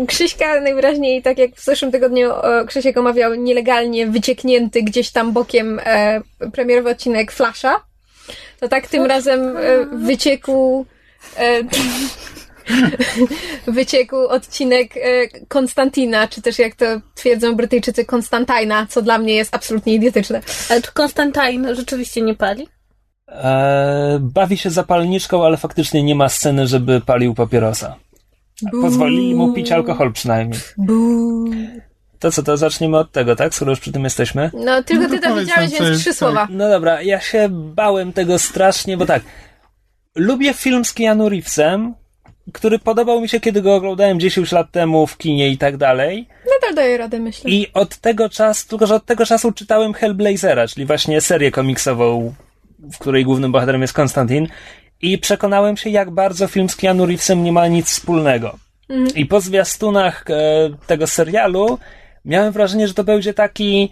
e, 0.00 0.06
Krzyśka, 0.06 0.60
najwyraźniej 0.60 1.22
tak 1.22 1.38
jak 1.38 1.54
w 1.54 1.64
zeszłym 1.64 1.92
tygodniu 1.92 2.30
Krzysiek 2.66 2.96
omawiał 2.96 3.34
nielegalnie 3.34 4.06
wycieknięty 4.06 4.82
gdzieś 4.82 5.10
tam 5.10 5.32
bokiem 5.32 5.80
e, 5.84 6.20
premierowy 6.52 6.90
odcinek 6.90 7.32
Flasha, 7.32 7.80
to 8.60 8.68
tak 8.68 8.86
tym 8.86 9.06
razem 9.06 9.56
e, 9.56 9.60
wyciekł 10.06 10.86
e, 11.36 11.60
wyciekł 13.66 14.16
odcinek 14.16 14.96
e, 14.96 15.00
Konstantina, 15.48 16.28
czy 16.28 16.42
też 16.42 16.58
jak 16.58 16.74
to 16.74 16.84
twierdzą 17.14 17.56
Brytyjczycy 17.56 18.04
Konstantina, 18.04 18.86
co 18.86 19.02
dla 19.02 19.18
mnie 19.18 19.34
jest 19.34 19.54
absolutnie 19.54 19.94
idiotyczne. 19.94 20.40
Ale 20.70 20.82
czy 20.82 20.92
Konstantin 20.92 21.74
rzeczywiście 21.74 22.22
nie 22.22 22.34
pali? 22.34 22.68
E, 23.28 24.18
bawi 24.20 24.58
się 24.58 24.70
zapalniczką, 24.70 25.44
ale 25.44 25.56
faktycznie 25.56 26.02
nie 26.02 26.14
ma 26.14 26.28
sceny, 26.28 26.66
żeby 26.66 27.00
palił 27.00 27.34
papierosa. 27.34 27.96
Pozwolili 28.80 29.34
mu 29.34 29.52
pić 29.52 29.72
alkohol 29.72 30.12
przynajmniej. 30.12 30.60
To 32.18 32.30
co, 32.30 32.42
to 32.42 32.56
zaczniemy 32.56 32.98
od 32.98 33.12
tego, 33.12 33.36
tak? 33.36 33.54
Skoro 33.54 33.72
już 33.72 33.80
przy 33.80 33.92
tym 33.92 34.04
jesteśmy. 34.04 34.50
No, 34.54 34.82
tylko 34.82 35.08
ty 35.08 35.14
No 35.14 35.20
to 35.20 35.28
powiedz 35.28 35.48
widziałeś, 35.48 35.70
więc 35.70 35.88
jest, 35.88 36.00
trzy 36.00 36.10
tak. 36.10 36.18
słowa. 36.18 36.48
No 36.50 36.68
dobra, 36.68 37.02
ja 37.02 37.20
się 37.20 37.48
bałem 37.50 38.12
tego 38.12 38.38
strasznie, 38.38 38.96
bo 38.96 39.06
tak. 39.06 39.22
Lubię 40.14 40.54
film 40.54 40.84
z 40.84 40.92
Keanu 40.92 41.28
Reevesem, 41.28 41.94
który 42.52 42.78
podobał 42.78 43.20
mi 43.20 43.28
się, 43.28 43.40
kiedy 43.40 43.62
go 43.62 43.74
oglądałem 43.74 44.20
10 44.20 44.52
lat 44.52 44.70
temu 44.70 45.06
w 45.06 45.16
kinie 45.18 45.48
i 45.48 45.58
tak 45.58 45.76
dalej. 45.76 46.28
Nadal 46.54 46.74
daję 46.74 46.98
radę, 46.98 47.18
myślę. 47.18 47.50
I 47.50 47.72
od 47.74 47.96
tego 47.96 48.28
czasu, 48.28 48.68
tylko 48.68 48.86
że 48.86 48.94
od 48.94 49.04
tego 49.04 49.26
czasu 49.26 49.52
czytałem 49.52 49.92
Hellblazera, 49.92 50.68
czyli 50.68 50.86
właśnie 50.86 51.20
serię 51.20 51.50
komiksową, 51.50 52.34
w 52.78 52.98
której 52.98 53.24
głównym 53.24 53.52
bohaterem 53.52 53.82
jest 53.82 53.94
Konstantin. 53.94 54.48
I 55.02 55.18
przekonałem 55.18 55.76
się, 55.76 55.90
jak 55.90 56.10
bardzo 56.10 56.46
film 56.46 56.68
z 56.68 56.76
Keanu 56.76 57.06
Reevesem 57.06 57.44
nie 57.44 57.52
ma 57.52 57.68
nic 57.68 57.86
wspólnego. 57.86 58.58
I 59.14 59.26
po 59.26 59.40
zwiastunach 59.40 60.24
e, 60.30 60.34
tego 60.86 61.06
serialu 61.06 61.78
miałem 62.24 62.52
wrażenie, 62.52 62.88
że 62.88 62.94
to 62.94 63.04
będzie 63.04 63.34
taki, 63.34 63.90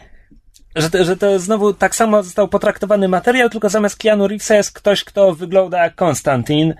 że 0.76 0.90
to, 0.90 1.04
że 1.04 1.16
to 1.16 1.38
znowu 1.38 1.74
tak 1.74 1.94
samo 1.94 2.22
został 2.22 2.48
potraktowany 2.48 3.08
materiał, 3.08 3.50
tylko 3.50 3.68
zamiast 3.68 3.96
Keanu 3.96 4.28
Reevesa 4.28 4.54
jest 4.54 4.72
ktoś, 4.72 5.04
kto 5.04 5.34
wygląda 5.34 5.84
jak 5.84 5.94
Konstantin 5.94 6.74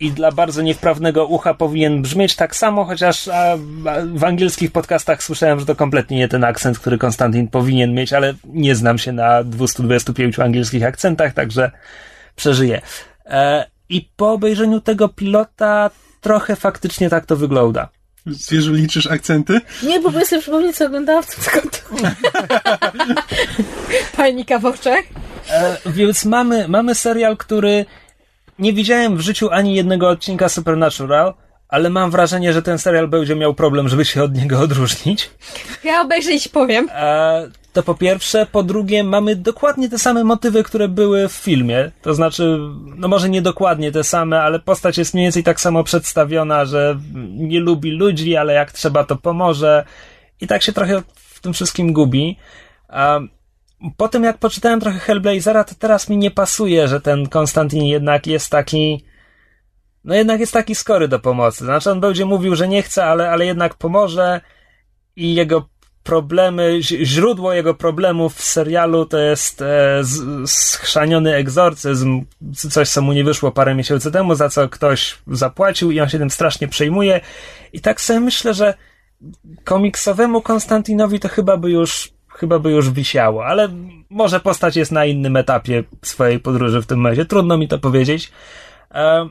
i 0.00 0.12
dla 0.12 0.32
bardzo 0.32 0.62
niewprawnego 0.62 1.26
ucha 1.26 1.54
powinien 1.54 2.02
brzmieć 2.02 2.36
tak 2.36 2.56
samo, 2.56 2.84
chociaż 2.84 3.28
a, 3.28 3.52
a 3.52 3.56
w 4.14 4.24
angielskich 4.24 4.72
podcastach 4.72 5.22
słyszałem, 5.22 5.60
że 5.60 5.66
to 5.66 5.76
kompletnie 5.76 6.16
nie 6.16 6.28
ten 6.28 6.44
akcent, 6.44 6.78
który 6.78 6.98
Konstantin 6.98 7.48
powinien 7.48 7.94
mieć, 7.94 8.12
ale 8.12 8.34
nie 8.44 8.74
znam 8.74 8.98
się 8.98 9.12
na 9.12 9.44
225 9.44 10.38
angielskich 10.38 10.84
akcentach, 10.84 11.34
także 11.34 11.70
przeżyję. 12.36 12.80
E, 13.26 13.66
I 13.88 14.08
po 14.16 14.32
obejrzeniu 14.32 14.80
tego 14.80 15.08
pilota 15.08 15.90
trochę 16.20 16.56
faktycznie 16.56 17.10
tak 17.10 17.26
to 17.26 17.36
wygląda. 17.36 17.88
Zwierzu, 18.26 18.72
liczysz 18.72 19.06
akcenty? 19.06 19.60
Nie, 19.82 20.00
bo 20.00 20.12
sobie 20.24 20.42
przypomnieć, 20.42 20.76
co 20.76 20.86
oglądałam 20.86 21.22
w 21.22 21.26
tym 21.26 21.44
tygodniu. 21.44 22.04
Panika 24.16 24.58
w 24.58 24.66
oczach. 24.66 25.02
E, 25.50 25.76
więc 25.86 26.24
mamy, 26.24 26.68
mamy 26.68 26.94
serial, 26.94 27.36
który 27.36 27.86
nie 28.58 28.72
widziałem 28.72 29.16
w 29.16 29.20
życiu 29.20 29.50
ani 29.50 29.74
jednego 29.74 30.08
odcinka 30.08 30.48
Supernatural, 30.48 31.34
ale 31.68 31.90
mam 31.90 32.10
wrażenie, 32.10 32.52
że 32.52 32.62
ten 32.62 32.78
serial 32.78 33.08
będzie 33.08 33.36
miał 33.36 33.54
problem, 33.54 33.88
żeby 33.88 34.04
się 34.04 34.22
od 34.22 34.34
niego 34.34 34.60
odróżnić. 34.60 35.30
Ja 35.84 36.00
obejrzę 36.00 36.32
i 36.32 36.40
powiem. 36.52 36.88
E, 36.92 37.50
to 37.72 37.82
po 37.82 37.94
pierwsze. 37.94 38.46
Po 38.52 38.62
drugie, 38.62 39.04
mamy 39.04 39.36
dokładnie 39.36 39.88
te 39.88 39.98
same 39.98 40.24
motywy, 40.24 40.62
które 40.62 40.88
były 40.88 41.28
w 41.28 41.32
filmie. 41.32 41.90
To 42.02 42.14
znaczy, 42.14 42.58
no 42.96 43.08
może 43.08 43.28
nie 43.28 43.42
dokładnie 43.42 43.92
te 43.92 44.04
same, 44.04 44.42
ale 44.42 44.60
postać 44.60 44.98
jest 44.98 45.14
mniej 45.14 45.26
więcej 45.26 45.44
tak 45.44 45.60
samo 45.60 45.84
przedstawiona, 45.84 46.64
że 46.64 46.98
nie 47.26 47.60
lubi 47.60 47.90
ludzi, 47.90 48.36
ale 48.36 48.52
jak 48.52 48.72
trzeba, 48.72 49.04
to 49.04 49.16
pomoże. 49.16 49.84
I 50.40 50.46
tak 50.46 50.62
się 50.62 50.72
trochę 50.72 51.02
w 51.16 51.40
tym 51.40 51.52
wszystkim 51.52 51.92
gubi. 51.92 52.36
A 52.88 53.20
po 53.96 54.08
tym, 54.08 54.24
jak 54.24 54.38
poczytałem 54.38 54.80
trochę 54.80 54.98
Hellblazera, 54.98 55.64
to 55.64 55.74
teraz 55.78 56.08
mi 56.08 56.16
nie 56.16 56.30
pasuje, 56.30 56.88
że 56.88 57.00
ten 57.00 57.28
Konstantin 57.28 57.84
jednak 57.84 58.26
jest 58.26 58.50
taki. 58.50 59.04
No 60.04 60.14
jednak 60.14 60.40
jest 60.40 60.52
taki 60.52 60.74
skory 60.74 61.08
do 61.08 61.18
pomocy. 61.18 61.64
Znaczy, 61.64 61.90
on 61.90 62.00
będzie 62.00 62.24
mówił, 62.24 62.56
że 62.56 62.68
nie 62.68 62.82
chce, 62.82 63.04
ale, 63.04 63.30
ale 63.30 63.46
jednak 63.46 63.74
pomoże 63.74 64.40
i 65.16 65.34
jego 65.34 65.68
problemy, 66.02 66.78
źródło 66.82 67.52
jego 67.52 67.74
problemów 67.74 68.34
w 68.34 68.42
serialu 68.42 69.06
to 69.06 69.18
jest 69.18 69.62
e, 69.62 70.02
schrzaniony 70.46 71.34
egzorcyzm, 71.34 72.24
coś 72.70 72.88
co 72.88 73.02
mu 73.02 73.12
nie 73.12 73.24
wyszło 73.24 73.52
parę 73.52 73.74
miesięcy 73.74 74.12
temu, 74.12 74.34
za 74.34 74.48
co 74.48 74.68
ktoś 74.68 75.18
zapłacił 75.26 75.90
i 75.90 76.00
on 76.00 76.08
się 76.08 76.18
tym 76.18 76.30
strasznie 76.30 76.68
przejmuje. 76.68 77.20
I 77.72 77.80
tak 77.80 78.00
sobie 78.00 78.20
myślę, 78.20 78.54
że 78.54 78.74
komiksowemu 79.64 80.42
Konstantinowi 80.42 81.20
to 81.20 81.28
chyba 81.28 81.56
by 81.56 81.70
już 81.70 82.15
chyba 82.36 82.58
by 82.58 82.70
już 82.70 82.90
wisiało, 82.90 83.46
ale 83.46 83.68
może 84.10 84.40
postać 84.40 84.76
jest 84.76 84.92
na 84.92 85.04
innym 85.04 85.36
etapie 85.36 85.84
swojej 86.02 86.40
podróży 86.40 86.80
w 86.82 86.86
tym 86.86 86.98
momencie. 86.98 87.24
Trudno 87.24 87.58
mi 87.58 87.68
to 87.68 87.78
powiedzieć. 87.78 88.32
E, 88.94 89.28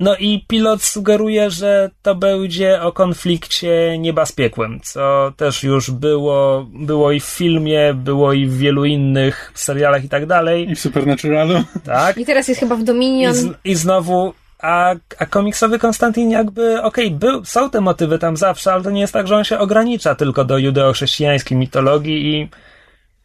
no 0.00 0.16
i 0.16 0.44
pilot 0.48 0.82
sugeruje, 0.82 1.50
że 1.50 1.90
to 2.02 2.14
będzie 2.14 2.82
o 2.82 2.92
konflikcie 2.92 3.98
nieba 3.98 4.26
z 4.26 4.32
piekłem, 4.32 4.80
co 4.82 5.32
też 5.36 5.62
już 5.62 5.90
było, 5.90 6.66
było 6.72 7.12
i 7.12 7.20
w 7.20 7.24
filmie, 7.24 7.94
było 7.94 8.32
i 8.32 8.46
w 8.46 8.56
wielu 8.58 8.84
innych 8.84 9.52
serialach 9.54 10.04
i 10.04 10.08
tak 10.08 10.26
dalej. 10.26 10.70
I 10.70 10.74
w 10.74 10.80
Supernaturalu. 10.80 11.64
Tak. 11.84 12.18
I 12.18 12.24
teraz 12.24 12.48
jest 12.48 12.60
chyba 12.60 12.76
w 12.76 12.84
Dominion. 12.84 13.34
I, 13.34 13.36
z, 13.36 13.46
i 13.64 13.74
znowu 13.74 14.34
a, 14.64 14.94
a 15.18 15.26
komiksowy 15.26 15.78
Konstantin 15.78 16.30
jakby, 16.30 16.82
okej, 16.82 17.18
okay, 17.22 17.44
są 17.44 17.70
te 17.70 17.80
motywy 17.80 18.18
tam 18.18 18.36
zawsze, 18.36 18.72
ale 18.72 18.82
to 18.82 18.90
nie 18.90 19.00
jest 19.00 19.12
tak, 19.12 19.28
że 19.28 19.36
on 19.36 19.44
się 19.44 19.58
ogranicza 19.58 20.14
tylko 20.14 20.44
do 20.44 20.58
judeo-chrześcijańskiej 20.58 21.58
mitologii 21.58 22.34
i 22.34 22.48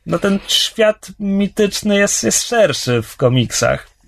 no 0.06 0.20
ten 0.20 0.40
świat 0.48 1.08
mityczny 1.20 1.98
jest, 1.98 2.24
jest 2.24 2.48
szerszy 2.48 3.02
w 3.02 3.18
komiksach 3.18 4.00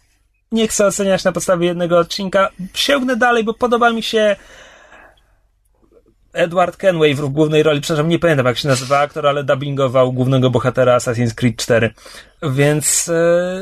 nie 0.51 0.67
chcę 0.67 0.85
oceniać 0.85 1.23
na 1.23 1.31
podstawie 1.31 1.67
jednego 1.67 2.00
odcinka. 2.00 2.50
Sięgnę 2.73 3.15
dalej, 3.15 3.43
bo 3.43 3.53
podoba 3.53 3.91
mi 3.91 4.03
się 4.03 4.35
Edward 6.33 6.77
Kenway 6.77 7.15
w 7.15 7.29
głównej 7.29 7.63
roli, 7.63 7.81
przepraszam, 7.81 8.09
nie 8.09 8.19
pamiętam 8.19 8.45
jak 8.45 8.57
się 8.57 8.67
nazywa 8.67 9.00
aktor, 9.00 9.27
ale 9.27 9.43
dubbingował 9.43 10.13
głównego 10.13 10.50
bohatera 10.50 10.97
Assassin's 10.97 11.33
Creed 11.33 11.55
4. 11.55 11.93
Więc, 12.43 13.07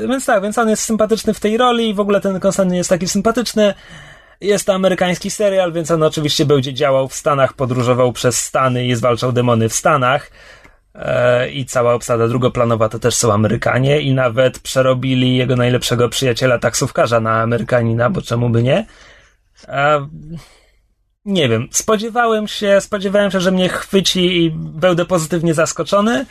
yy, 0.02 0.08
więc 0.08 0.26
tak, 0.26 0.44
więc 0.44 0.58
on 0.58 0.70
jest 0.70 0.84
sympatyczny 0.84 1.34
w 1.34 1.40
tej 1.40 1.58
roli 1.58 1.90
i 1.90 1.94
w 1.94 2.00
ogóle 2.00 2.22
ten 2.22 2.40
Konstantin 2.40 2.76
jest 2.76 2.90
taki 2.90 3.08
sympatyczny. 3.08 3.74
Jest 4.42 4.66
to 4.66 4.74
amerykański 4.74 5.32
serial, 5.32 5.74
więc 5.74 5.92
on 5.92 6.04
oczywiście 6.04 6.46
będzie 6.46 6.74
działał 6.74 7.08
w 7.08 7.16
Stanach, 7.16 7.54
podróżował 7.54 8.14
przez 8.14 8.44
Stany 8.44 8.86
i 8.86 8.96
zwalczał 8.96 9.32
demony 9.32 9.70
w 9.70 9.74
Stanach. 9.74 10.32
E, 10.96 11.50
i 11.50 11.66
cała 11.66 11.94
obsada 11.94 12.28
drugoplanowa 12.28 12.90
to 12.90 13.00
też 13.00 13.16
są 13.16 13.34
Amerykanie 13.34 14.02
i 14.02 14.14
nawet 14.14 14.60
przerobili 14.60 15.38
jego 15.38 15.56
najlepszego 15.56 16.10
przyjaciela 16.10 16.60
taksówkarza 16.60 17.20
na 17.20 17.42
Amerykanina, 17.42 18.10
bo 18.10 18.22
czemu 18.22 18.50
by 18.50 18.64
nie? 18.64 18.86
A, 19.68 20.00
nie 21.30 21.50
wiem, 21.50 21.68
spodziewałem 21.72 22.48
się, 22.48 22.82
spodziewałem 22.82 23.32
się, 23.32 23.40
że 23.40 23.52
mnie 23.52 23.70
chwyci 23.70 24.44
i 24.44 24.52
będę 24.56 25.06
pozytywnie 25.06 25.54
zaskoczony, 25.54 26.26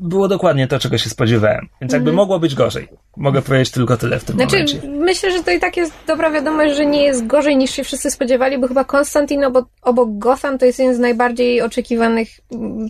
było 0.00 0.28
dokładnie 0.28 0.68
to, 0.68 0.78
czego 0.78 0.98
się 0.98 1.10
spodziewałem. 1.10 1.68
Więc 1.80 1.92
jakby 1.92 2.10
mm. 2.10 2.16
mogło 2.16 2.38
być 2.38 2.54
gorzej. 2.54 2.88
Mogę 3.16 3.42
powiedzieć 3.42 3.70
tylko 3.70 3.96
tyle 3.96 4.18
w 4.20 4.24
tym 4.24 4.36
znaczy, 4.36 4.56
momencie. 4.56 4.88
Myślę, 4.88 5.32
że 5.32 5.42
to 5.44 5.50
i 5.50 5.60
tak 5.60 5.76
jest 5.76 5.92
dobra 6.06 6.30
wiadomość, 6.30 6.76
że 6.76 6.86
nie 6.86 7.02
jest 7.02 7.26
gorzej 7.26 7.56
niż 7.56 7.70
się 7.70 7.84
wszyscy 7.84 8.10
spodziewali, 8.10 8.58
bo 8.58 8.68
chyba 8.68 8.84
Konstantin 8.84 9.44
obok, 9.44 9.68
obok 9.82 10.08
Gotham 10.12 10.58
to 10.58 10.66
jest 10.66 10.78
jeden 10.78 10.94
z 10.94 10.98
najbardziej 10.98 11.62
oczekiwanych, 11.62 12.28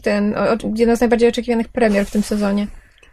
ten, 0.03 0.35
jedna 0.75 0.97
z 0.97 1.01
najbardziej 1.01 1.29
oczekiwanych 1.29 1.69
premier 1.69 2.07
w 2.07 2.11
tym 2.11 2.23
sezonie. 2.23 2.67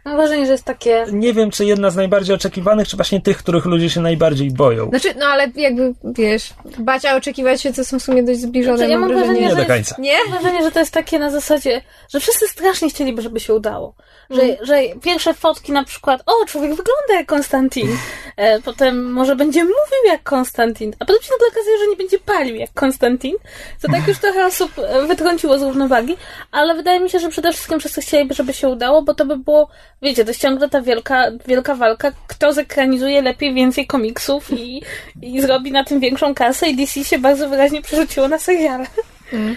Mam 0.06 0.16
wrażenie, 0.16 0.46
że 0.46 0.52
jest 0.52 0.64
takie... 0.64 1.06
Nie 1.12 1.32
wiem, 1.32 1.50
czy 1.50 1.64
jedna 1.64 1.90
z 1.90 1.96
najbardziej 1.96 2.34
oczekiwanych, 2.34 2.88
czy 2.88 2.96
właśnie 2.96 3.20
tych, 3.20 3.38
których 3.38 3.64
ludzie 3.64 3.90
się 3.90 4.00
najbardziej 4.00 4.50
boją. 4.50 4.88
Znaczy, 4.88 5.14
no 5.18 5.26
ale 5.26 5.50
jakby, 5.56 5.94
wiesz, 6.04 6.54
bać, 6.78 7.04
a 7.04 7.16
oczekiwać 7.16 7.62
się, 7.62 7.72
co 7.72 7.84
są 7.84 7.98
w 7.98 8.02
sumie 8.02 8.22
dość 8.22 8.40
zbliżone. 8.40 8.76
Znaczy, 8.76 8.92
ja 8.92 8.98
mam 8.98 9.08
wrażenie, 9.08 9.40
nie 9.40 9.50
że 9.50 9.56
do 9.56 9.66
końca. 9.66 9.76
Jest, 9.78 9.98
nie? 9.98 10.18
Mam 10.24 10.42
wrażenie, 10.42 10.62
że 10.62 10.70
to 10.70 10.78
jest 10.78 10.92
takie 10.92 11.18
na 11.18 11.30
zasadzie, 11.30 11.82
że 12.08 12.20
wszyscy 12.20 12.48
strasznie 12.48 12.90
chcieliby, 12.90 13.22
żeby 13.22 13.40
się 13.40 13.54
udało. 13.54 13.94
Że, 14.30 14.42
mm. 14.42 14.56
że 14.62 14.82
pierwsze 15.02 15.34
fotki 15.34 15.72
na 15.72 15.84
przykład, 15.84 16.22
o, 16.26 16.46
człowiek 16.46 16.70
wygląda 16.70 17.14
jak 17.14 17.26
Konstantin. 17.26 17.88
E, 18.36 18.60
potem 18.60 19.12
może 19.12 19.36
będzie 19.36 19.60
mówił 19.60 20.04
jak 20.06 20.22
Konstantin. 20.22 20.92
A 20.98 21.04
potem 21.04 21.22
się 21.22 21.30
nagle 21.32 21.48
okazuje, 21.48 21.78
że 21.78 21.86
nie 21.86 21.96
będzie 21.96 22.18
palił 22.18 22.56
jak 22.56 22.72
Konstantin. 22.74 23.36
To 23.82 23.88
tak 23.88 24.08
już 24.08 24.18
trochę 24.18 24.46
osób 24.46 24.70
e, 24.78 25.06
wytrąciło 25.06 25.58
z 25.58 25.62
równowagi. 25.62 26.16
Ale 26.52 26.74
wydaje 26.74 27.00
mi 27.00 27.10
się, 27.10 27.18
że 27.18 27.28
przede 27.28 27.52
wszystkim 27.52 27.80
wszyscy 27.80 28.00
chcieliby, 28.00 28.34
żeby 28.34 28.52
się 28.52 28.68
udało, 28.68 29.02
bo 29.02 29.14
to 29.14 29.24
by 29.24 29.36
było, 29.36 29.68
wiecie, 30.02 30.24
to 30.24 30.30
jest 30.30 30.40
ciągle 30.40 30.68
ta 30.68 30.82
wielka, 30.82 31.24
wielka 31.46 31.74
walka, 31.74 32.12
kto 32.26 32.52
zekranizuje 32.52 33.22
lepiej 33.22 33.54
więcej 33.54 33.86
komiksów 33.86 34.50
i, 34.52 34.82
i 35.22 35.40
zrobi 35.40 35.72
na 35.72 35.84
tym 35.84 36.00
większą 36.00 36.34
kasę 36.34 36.68
i 36.68 36.76
DC 36.76 37.04
się 37.04 37.18
bardzo 37.18 37.48
wyraźnie 37.48 37.82
przerzuciło 37.82 38.28
na 38.28 38.38
seriale. 38.38 38.86
Mm. 39.32 39.56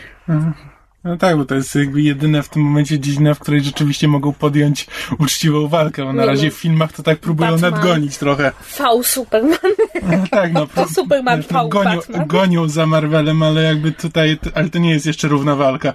No 1.04 1.18
tak, 1.18 1.38
bo 1.38 1.46
to 1.46 1.56
jest 1.56 1.76
jakby 1.76 2.02
jedyna 2.02 2.42
w 2.42 2.50
tym 2.50 2.62
momencie 2.62 3.00
dziedzina, 3.00 3.34
w 3.34 3.40
której 3.40 3.62
rzeczywiście 3.62 4.08
mogą 4.08 4.34
podjąć 4.34 4.88
uczciwą 5.20 5.68
walkę, 5.68 6.06
bo 6.06 6.14
na 6.14 6.26
razie 6.26 6.52
w 6.52 6.54
filmach 6.54 6.94
to 6.94 7.04
tak 7.04 7.20
próbują 7.20 7.52
Batman. 7.52 7.72
nadgonić 7.72 8.18
trochę. 8.18 8.52
V 8.78 9.04
Superman. 9.04 9.58
No, 10.04 10.24
tak, 10.32 10.54
no. 10.54 10.68
To 10.76 10.88
Superman 10.88 11.42
V 11.42 11.70
gonią, 11.70 12.00
gonią 12.28 12.70
za 12.70 12.86
Marvelem, 12.86 13.44
ale 13.44 13.64
jakby 13.64 13.92
tutaj, 13.92 14.38
ale 14.54 14.70
to 14.70 14.80
nie 14.80 14.92
jest 14.92 15.06
jeszcze 15.06 15.28
równa 15.28 15.56
walka 15.56 15.94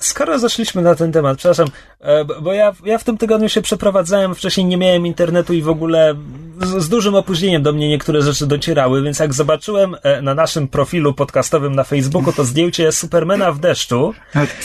skoro 0.00 0.38
zeszliśmy 0.38 0.82
na 0.82 0.94
ten 0.94 1.12
temat, 1.12 1.38
przepraszam, 1.38 1.68
bo 2.42 2.52
ja, 2.52 2.72
ja 2.84 2.98
w 2.98 3.04
tym 3.04 3.18
tygodniu 3.18 3.48
się 3.48 3.62
przeprowadzałem, 3.62 4.34
wcześniej 4.34 4.66
nie 4.66 4.76
miałem 4.76 5.06
internetu 5.06 5.54
i 5.54 5.62
w 5.62 5.68
ogóle 5.68 6.14
z, 6.62 6.84
z, 6.84 6.88
dużym 6.88 7.14
opóźnieniem 7.14 7.62
do 7.62 7.72
mnie 7.72 7.88
niektóre 7.88 8.22
rzeczy 8.22 8.46
docierały, 8.46 9.02
więc 9.02 9.18
jak 9.18 9.34
zobaczyłem 9.34 9.96
e, 10.02 10.22
na 10.22 10.34
naszym 10.34 10.68
profilu 10.68 11.14
podcastowym 11.14 11.74
na 11.74 11.84
Facebooku 11.84 12.32
to 12.32 12.44
zdjęcie 12.44 12.92
Supermana 12.92 13.52
w 13.52 13.58
deszczu, 13.58 14.14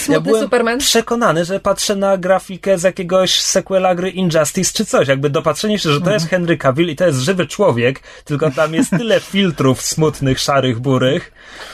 ja 0.10 0.20
byłem 0.20 0.44
Superman. 0.44 0.80
przekonany, 0.80 1.46
że 1.46 1.60
patrzę 1.60 1.96
na 1.96 2.18
grafikę 2.18 2.78
z 2.78 2.84
jakiegoś 2.84 3.42
sequela 3.42 3.96
gry 3.96 4.10
Injustice 4.10 4.74
czy 4.74 4.86
coś, 4.86 5.08
jakby 5.08 5.30
dopatrzenie 5.30 5.80
się, 5.80 5.90
że 5.90 6.02
to 6.02 6.12
jest 6.12 6.28
Henry 6.28 6.58
Cavill 6.58 6.90
i 6.90 6.96
to 6.96 7.06
jest 7.06 7.20
żywy 7.20 7.48
człowiek, 7.48 8.00
tylko 8.24 8.52
tam 8.52 8.74
jest 8.74 8.90
tyle 8.90 9.20
filtrów 9.20 9.82
smutnych, 9.82 10.40
szarych, 10.40 10.80
burych. 10.80 11.32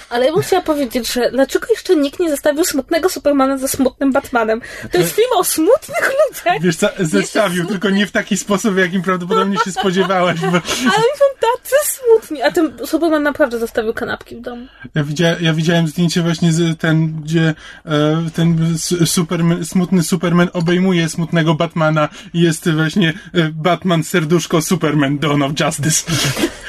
Ale 0.10 0.26
ja 0.26 0.34
bym 0.34 0.41
chciała 0.41 0.62
powiedzieć, 0.62 1.13
że 1.13 1.32
dlaczego 1.32 1.67
jeszcze 1.69 1.95
nikt 1.95 2.19
nie 2.19 2.30
zostawił 2.30 2.63
smutnego 2.63 3.10
Supermana 3.10 3.58
ze 3.58 3.67
smutnym 3.67 4.12
Batmanem? 4.12 4.62
To 4.91 4.97
jest 4.97 5.15
film 5.15 5.30
o 5.38 5.43
smutnych 5.52 6.12
ludziach. 6.30 6.62
Wiesz 6.62 6.76
co, 6.76 6.90
zestawił, 7.00 7.66
tylko 7.66 7.90
nie 7.90 8.08
w 8.08 8.12
taki 8.12 8.38
sposób, 8.38 8.78
jakim 8.78 9.02
prawdopodobnie 9.02 9.58
się 9.58 9.72
spodziewałaś. 9.72 10.40
Bo... 10.40 10.48
Ale 10.48 10.62
oni 10.86 11.18
są 11.18 11.26
tacy 11.40 11.76
smutni. 11.84 12.42
A 12.42 12.52
ten 12.52 12.74
Superman 12.86 13.24
naprawdę 13.24 13.60
zostawił 13.60 13.94
kanapki 13.94 14.36
w 14.36 14.42
domu. 14.42 14.68
Ja, 14.96 15.04
widzia, 15.04 15.36
ja 15.40 15.54
widziałem 15.54 15.88
zdjęcie 15.88 16.22
właśnie 16.22 16.54
z 16.54 16.80
ten, 16.80 17.22
gdzie 17.22 17.54
e, 17.86 18.30
ten 18.36 18.78
Superman, 19.06 19.66
smutny 19.66 20.04
Superman 20.04 20.50
obejmuje 20.54 21.10
smutnego 21.10 21.54
Batmana 21.54 22.10
i 22.34 22.42
jest 22.42 22.70
właśnie 22.70 23.14
e, 23.34 23.50
Batman 23.50 24.04
serduszko 24.04 24.62
Superman 24.62 25.20
Dawn 25.20 25.42
of 25.42 25.52
Justice. 25.60 26.12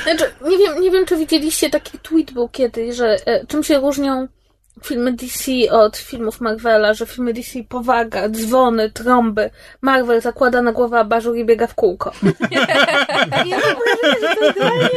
Znaczy, 0.05 0.25
nie 0.49 0.59
wiem, 0.59 0.81
nie 0.81 0.90
wiem, 0.90 1.07
czy 1.07 1.16
widzieliście 1.16 1.71
taki 1.71 1.99
tweet 1.99 2.33
był 2.33 2.49
kiedyś, 2.49 2.97
że 2.97 3.16
e, 3.27 3.47
czym 3.47 3.64
się 3.64 3.81
różnią 3.81 4.29
filmy 4.83 5.12
DC 5.12 5.53
od 5.71 5.97
filmów 5.97 6.40
Marvela, 6.40 6.95
że 6.95 7.07
filmy 7.07 7.33
DC 7.33 7.59
powaga, 7.68 8.29
dzwony, 8.29 8.90
trąby. 8.90 9.51
Marvel 9.81 10.21
zakłada 10.21 10.62
na 10.62 10.73
głowę 10.73 10.99
abażur 10.99 11.37
i 11.37 11.45
biega 11.45 11.66
w 11.66 11.75
kółko. 11.75 12.12
ja 12.51 13.59
mam 13.59 13.77
wrażenie, 13.77 14.21
że 14.21 14.37
to 14.37 14.51
idealnie... 14.51 14.88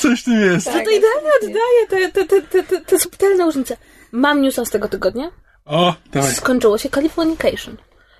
Coś 0.00 0.24
tu 0.24 0.30
jest. 0.30 0.66
Tak, 0.66 0.84
to 0.84 0.90
idealnie 0.90 1.30
oddaje 1.42 2.10
te, 2.12 2.24
te, 2.24 2.42
te, 2.42 2.62
te, 2.62 2.80
te 2.80 2.98
subtelne 2.98 3.44
różnice. 3.44 3.76
Mam 4.12 4.42
newsa 4.42 4.64
z 4.64 4.70
tego 4.70 4.88
tygodnia. 4.88 5.30
O, 5.64 5.94
dawaj. 6.12 6.32
Skończyło 6.32 6.78
się 6.78 6.90
Californication. 6.90 7.76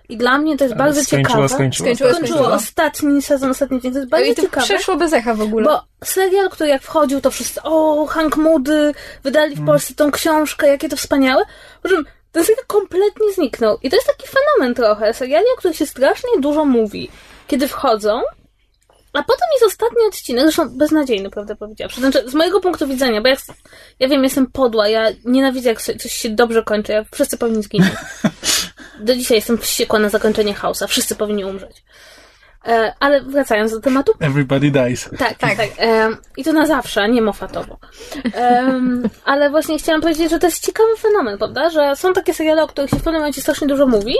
I 0.08 0.16
dla 0.16 0.38
mnie 0.38 0.56
to 0.56 0.64
jest 0.64 0.76
bardzo 0.76 1.04
skończyło, 1.04 1.28
ciekawe. 1.28 1.48
Skończyło, 1.48 1.86
skończyło, 1.86 2.10
skończyło. 2.10 2.38
skończyło. 2.38 2.56
Ostatni 2.56 3.22
sezon, 3.22 3.50
ostatni 3.50 3.80
dzień. 3.80 3.92
To 3.92 3.98
jest 3.98 4.10
bardzo 4.10 4.30
I 4.30 4.34
to 4.34 4.42
ciekawe. 4.42 4.66
przeszło 4.66 4.96
bez 4.96 5.12
echa 5.12 5.34
w 5.34 5.40
ogóle. 5.40 5.64
Bo 5.64 5.84
serial, 6.04 6.50
który 6.50 6.70
jak 6.70 6.82
wchodził, 6.82 7.20
to 7.20 7.30
wszyscy, 7.30 7.62
o, 7.62 8.06
Hank 8.06 8.36
Moody, 8.36 8.92
wydali 9.22 9.54
w 9.54 9.58
mm. 9.58 9.66
Polsce 9.66 9.94
tą 9.94 10.10
książkę, 10.10 10.68
jakie 10.68 10.88
to 10.88 10.96
wspaniałe. 10.96 11.44
Po 11.82 11.88
czym 11.88 12.04
ten 12.32 12.44
serial 12.44 12.64
kompletnie 12.66 13.32
zniknął. 13.34 13.78
I 13.82 13.90
to 13.90 13.96
jest 13.96 14.06
taki 14.06 14.28
fenomen 14.28 14.74
trochę. 14.74 15.14
Seriali, 15.14 15.46
o 15.54 15.58
których 15.58 15.76
się 15.76 15.86
strasznie 15.86 16.30
dużo 16.40 16.64
mówi, 16.64 17.10
kiedy 17.46 17.68
wchodzą, 17.68 18.22
a 19.14 19.22
potem 19.22 19.48
jest 19.52 19.64
ostatni 19.66 20.06
odcinek, 20.08 20.42
zresztą 20.42 20.68
beznadziejny, 20.68 21.30
prawdę 21.30 21.56
powiedziawszy. 21.56 22.00
Znaczy, 22.00 22.30
z 22.30 22.34
mojego 22.34 22.60
punktu 22.60 22.86
widzenia, 22.86 23.20
bo 23.20 23.28
ja, 23.28 23.36
ja 23.98 24.08
wiem, 24.08 24.24
jestem 24.24 24.46
podła, 24.46 24.88
ja 24.88 25.06
nienawidzę, 25.24 25.68
jak 25.68 25.82
coś 25.82 26.12
się 26.12 26.30
dobrze 26.30 26.62
kończy, 26.62 26.92
ja 26.92 27.04
wszyscy 27.12 27.38
powinni 27.38 27.62
zginąć. 27.62 27.92
Do 29.00 29.16
dzisiaj 29.16 29.36
jestem 29.36 29.58
wściekła 29.58 29.98
na 29.98 30.08
zakończenie 30.08 30.54
House'a, 30.54 30.86
wszyscy 30.86 31.14
powinni 31.14 31.44
umrzeć. 31.44 31.82
E, 32.66 32.92
ale 33.00 33.22
wracając 33.22 33.72
do 33.72 33.80
tematu. 33.80 34.12
Everybody 34.20 34.70
dies. 34.70 35.10
Tak, 35.18 35.38
tak, 35.38 35.56
tak. 35.56 35.68
E, 35.78 36.10
I 36.36 36.44
to 36.44 36.52
na 36.52 36.66
zawsze, 36.66 37.08
nie 37.08 37.22
mofatowo. 37.22 37.78
E, 38.34 38.80
ale 39.24 39.50
właśnie 39.50 39.78
chciałam 39.78 40.00
powiedzieć, 40.00 40.30
że 40.30 40.38
to 40.38 40.46
jest 40.46 40.66
ciekawy 40.66 40.96
fenomen, 40.96 41.38
prawda? 41.38 41.70
Że 41.70 41.96
są 41.96 42.12
takie 42.12 42.34
seriale, 42.34 42.62
o 42.62 42.66
których 42.66 42.90
się 42.90 42.96
w 42.96 43.02
pewnym 43.02 43.20
momencie 43.20 43.40
strasznie 43.40 43.66
dużo 43.66 43.86
mówi, 43.86 44.14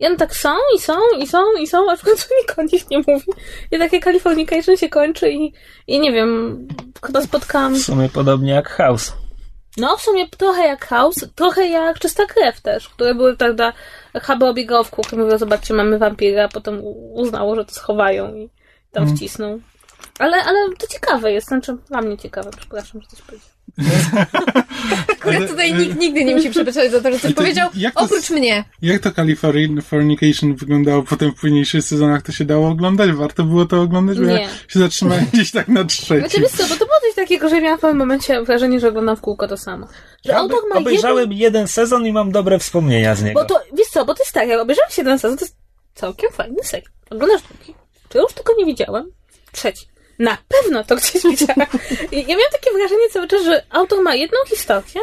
i 0.00 0.06
one 0.06 0.16
tak 0.16 0.36
są, 0.36 0.54
i 0.76 0.80
są, 0.80 0.94
i 1.18 1.26
są, 1.26 1.38
i 1.60 1.66
są, 1.66 1.90
a 1.90 1.96
w 1.96 2.02
końcu 2.02 2.28
nikt 2.40 2.58
o 2.58 2.62
nich 2.62 2.90
nie 2.90 2.98
mówi. 2.98 3.26
I 3.70 3.78
takie 3.78 4.00
Californication 4.00 4.76
się 4.76 4.88
kończy 4.88 5.30
i, 5.30 5.52
i 5.86 6.00
nie 6.00 6.12
wiem, 6.12 6.58
chyba 7.06 7.22
spotkałam... 7.22 7.74
W 7.74 7.82
sumie 7.82 8.08
podobnie 8.08 8.52
jak 8.52 8.68
House. 8.68 9.12
No, 9.76 9.96
w 9.96 10.02
sumie 10.02 10.28
trochę 10.28 10.66
jak 10.66 10.86
House, 10.86 11.26
trochę 11.34 11.66
jak 11.66 11.98
Czysta 11.98 12.26
Krew 12.26 12.60
też, 12.60 12.88
które 12.88 13.14
były, 13.14 13.36
prawda, 13.36 13.72
HBO 14.14 14.48
obiegało 14.48 14.84
w 14.84 14.90
kółko, 14.90 15.16
mówiło, 15.16 15.38
zobaczcie, 15.38 15.74
mamy 15.74 15.98
wampira, 15.98 16.44
a 16.44 16.48
potem 16.48 16.80
uznało, 17.12 17.56
że 17.56 17.64
to 17.64 17.74
schowają 17.74 18.34
i 18.34 18.48
tam 18.92 19.04
Mm. 19.04 19.16
wcisną. 19.16 19.60
Ale, 20.18 20.36
ale 20.44 20.58
to 20.78 20.86
ciekawe 20.86 21.32
jest, 21.32 21.48
znaczy 21.48 21.76
dla 21.88 22.00
mnie 22.00 22.18
ciekawe, 22.18 22.50
przepraszam, 22.58 23.00
że 23.00 23.06
coś 23.08 23.22
powiedział. 23.22 23.48
Akurat 25.12 25.48
tutaj 25.48 25.74
nikt 25.74 25.96
nigdy 25.98 26.24
nie 26.24 26.34
musi 26.36 26.50
przepraszać 26.50 26.90
za 26.90 27.00
to, 27.00 27.12
że 27.12 27.18
coś 27.18 27.34
to 27.34 27.36
powiedział, 27.36 27.70
jak 27.74 27.94
to 27.94 28.00
oprócz 28.00 28.30
mnie. 28.30 28.64
Jak 28.82 29.02
to 29.02 29.10
Californication 29.12 30.54
wyglądało 30.56 31.02
potem 31.02 31.32
w 31.32 31.40
późniejszych 31.40 31.84
sezonach? 31.84 32.22
To 32.22 32.32
się 32.32 32.44
dało 32.44 32.68
oglądać? 32.68 33.10
Warto 33.12 33.44
było 33.44 33.64
to 33.64 33.80
oglądać? 33.80 34.18
Bo 34.18 34.24
Nie. 34.26 34.32
ja 34.42 34.48
się 34.68 34.78
zatrzymałem 34.78 35.26
gdzieś 35.32 35.50
tak 35.50 35.68
na 35.68 35.80
Znaczy, 35.80 36.02
trzecim. 36.02 36.42
wiesz 36.42 36.52
co, 36.52 36.62
bo 36.62 36.74
to 36.74 36.86
było 36.86 37.00
coś 37.06 37.14
takiego, 37.14 37.48
że 37.48 37.60
miałam 37.60 37.78
w 37.78 37.80
pewnym 37.80 37.98
momencie 37.98 38.42
wrażenie, 38.42 38.80
że 38.80 38.88
oglądam 38.88 39.16
w 39.16 39.20
kółko 39.20 39.48
to 39.48 39.56
samo. 39.56 39.86
Że 40.24 40.32
Ja 40.32 40.38
autor 40.38 40.58
ma 40.62 40.66
jeden... 40.68 40.82
obejrzałem 40.82 41.32
jeden 41.32 41.68
sezon 41.68 42.06
i 42.06 42.12
mam 42.12 42.32
dobre 42.32 42.58
wspomnienia 42.58 43.14
z 43.14 43.22
niego. 43.22 43.40
Bo 43.40 43.46
to, 43.46 43.60
wiesz 43.74 43.88
co, 43.88 44.04
bo 44.04 44.14
to 44.14 44.22
jest 44.22 44.32
tak, 44.32 44.48
jak 44.48 44.60
obejrzałem 44.60 44.90
się 44.90 45.04
ten 45.04 45.18
sezon, 45.18 45.38
to 45.38 45.44
jest 45.44 45.56
całkiem 45.94 46.32
fajny 46.32 46.64
serial. 46.64 46.90
Oglądasz 47.10 47.42
drugi, 47.42 47.74
czy 48.08 48.18
już 48.18 48.32
tylko 48.32 48.52
nie 48.58 48.66
widziałem? 48.66 49.10
Trzeci. 49.52 49.86
Na 50.18 50.38
pewno 50.48 50.84
to 50.84 50.96
gdzieś 50.96 51.22
widziałam. 51.30 51.66
I 52.12 52.16
ja 52.20 52.36
miałam 52.36 52.52
takie 52.52 52.70
wrażenie 52.72 53.08
cały 53.12 53.28
czas, 53.28 53.42
że 53.44 53.62
autor 53.70 54.02
ma 54.02 54.14
jedną 54.14 54.38
historię 54.46 55.02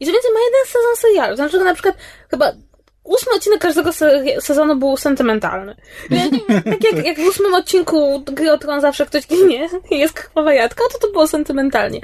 i 0.00 0.06
co 0.06 0.12
więcej 0.12 0.30
ma 0.34 0.40
jeden 0.40 0.66
sezon 0.66 0.96
serialu. 0.96 1.36
Znaczy, 1.36 1.58
że 1.58 1.64
na 1.64 1.74
przykład 1.74 1.96
chyba 2.30 2.52
ósmy 3.04 3.32
odcinek 3.32 3.60
każdego 3.60 3.92
se- 3.92 4.24
sezonu 4.40 4.76
był 4.76 4.96
sentymentalny. 4.96 5.76
Wiem, 6.10 6.30
tak 6.48 6.84
jak, 6.92 7.06
jak 7.06 7.20
w 7.20 7.28
ósmym 7.28 7.54
odcinku 7.54 8.20
Gry 8.26 8.52
o 8.52 8.58
Tron 8.58 8.80
zawsze 8.80 9.06
ktoś 9.06 9.26
ginie 9.26 9.68
i 9.90 9.98
jest 9.98 10.14
krwawa 10.14 10.54
jadka, 10.54 10.84
to 10.92 10.98
to 10.98 11.12
było 11.12 11.26
sentymentalnie. 11.28 12.00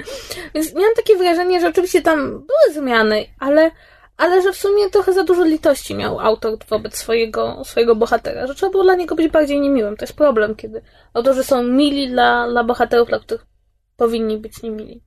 Więc 0.53 0.73
miałam 0.73 0.95
takie 0.95 1.15
wrażenie, 1.15 1.59
że 1.61 1.67
oczywiście 1.67 2.01
tam 2.01 2.29
były 2.29 2.73
zmiany, 2.73 3.25
ale, 3.39 3.71
ale 4.19 4.41
że 4.41 4.53
w 4.53 4.57
sumie 4.57 4.89
trochę 4.89 5.13
za 5.13 5.23
dużo 5.23 5.45
litości 5.45 5.95
miał 5.95 6.19
autor 6.19 6.57
wobec 6.69 6.97
swojego, 6.97 7.61
swojego 7.65 7.95
bohatera, 7.95 8.47
że 8.47 8.55
trzeba 8.55 8.71
było 8.71 8.83
dla 8.83 8.95
niego 8.95 9.15
być 9.15 9.31
bardziej 9.31 9.61
niemiłym. 9.61 9.97
To 9.97 10.05
jest 10.05 10.13
problem, 10.13 10.55
kiedy 10.55 10.81
autorzy 11.13 11.43
są 11.43 11.63
mili 11.63 12.09
dla, 12.09 12.49
dla 12.49 12.63
bohaterów, 12.63 13.07
dla 13.09 13.19
których 13.19 13.45
powinni 13.97 14.37
być 14.37 14.61
niemili. 14.61 15.03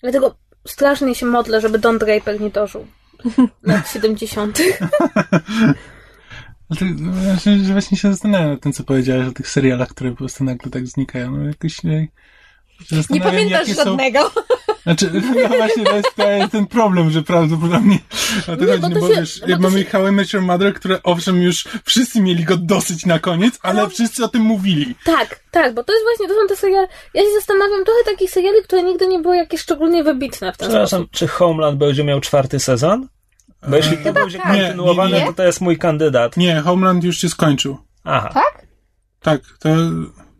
Dlatego 0.00 0.34
strasznie 0.66 1.14
się 1.14 1.26
modlę, 1.26 1.60
żeby 1.60 1.78
Don 1.78 1.98
Draper 1.98 2.40
nie 2.40 2.50
dożył 2.50 2.86
lat 3.62 3.90
70. 3.90 4.58
Ale 6.68 6.78
to, 6.78 6.84
no, 6.98 7.12
właśnie, 7.12 7.58
że 7.58 7.72
właśnie 7.72 7.98
się 7.98 8.10
zastanawiam 8.10 8.50
nad 8.50 8.60
tym, 8.60 8.72
co 8.72 8.84
powiedziałeś 8.84 9.28
o 9.28 9.32
tych 9.32 9.48
serialach, 9.48 9.88
które 9.88 10.10
po 10.10 10.16
prostu 10.16 10.44
nagle 10.44 10.70
tak 10.70 10.86
znikają. 10.86 11.30
No 11.30 11.44
jakoś 11.44 11.76
nie... 13.10 13.20
pamiętasz 13.20 13.68
są- 13.68 13.84
żadnego. 13.84 14.30
Znaczy, 14.84 15.10
no 15.42 15.48
właśnie, 15.48 15.84
to 15.84 15.96
jest, 15.96 16.14
to 16.16 16.30
jest 16.30 16.52
ten 16.52 16.66
problem, 16.66 17.10
że 17.10 17.22
prawdopodobnie 17.22 17.98
o 18.52 18.56
to 18.56 18.64
Nie, 18.64 18.66
chodzi, 18.66 18.80
bo 18.80 18.88
no 18.88 18.94
to 18.94 19.00
bo 19.00 19.08
się- 19.08 19.20
wiesz, 19.20 19.40
bo 19.40 19.46
jak 19.48 19.60
mamy 19.60 19.78
się- 19.84 19.90
How 19.90 20.08
I 20.08 20.12
Met 20.12 20.32
Your 20.32 20.42
Mother, 20.42 20.74
które 20.74 21.02
owszem 21.02 21.42
już 21.42 21.68
wszyscy 21.84 22.20
mieli 22.20 22.44
go 22.44 22.56
dosyć 22.56 23.06
na 23.06 23.18
koniec, 23.18 23.58
ale 23.62 23.88
wszyscy 23.88 24.24
o 24.24 24.28
tym 24.28 24.42
mówili. 24.42 24.94
Tak, 25.04 25.40
tak, 25.50 25.74
bo 25.74 25.84
to 25.84 25.92
jest 25.92 26.04
właśnie, 26.04 26.28
to 26.34 26.40
są 26.40 26.46
te 26.48 26.56
seriale. 26.56 26.88
Ja 27.14 27.22
się 27.22 27.28
zastanawiam 27.38 27.84
trochę 27.84 28.00
takich 28.04 28.30
seriali, 28.30 28.62
które 28.64 28.82
nigdy 28.82 29.06
nie 29.06 29.18
były 29.18 29.36
jakieś 29.36 29.60
szczególnie 29.60 30.04
wybitne 30.04 30.52
w 30.52 30.56
ten 30.56 30.68
Przepraszam, 30.68 31.00
sposób. 31.00 31.10
czy 31.16 31.28
Homeland 31.28 31.78
będzie 31.78 32.04
miał 32.04 32.20
czwarty 32.20 32.58
sezon? 32.60 33.08
Bo 33.68 33.76
jeśli 33.76 33.96
to 33.96 34.12
będzie 34.12 34.38
tak. 34.38 34.46
kontynuowane, 34.46 35.10
Nie, 35.10 35.16
nie, 35.16 35.20
nie. 35.20 35.26
to 35.26 35.32
to 35.32 35.42
jest 35.44 35.60
mój 35.60 35.78
kandydat. 35.78 36.36
Nie, 36.36 36.60
Homeland 36.60 37.04
już 37.04 37.18
się 37.18 37.28
skończył. 37.28 37.78
Aha. 38.04 38.30
Tak? 38.34 38.66
Tak, 39.20 39.40
to 39.60 39.68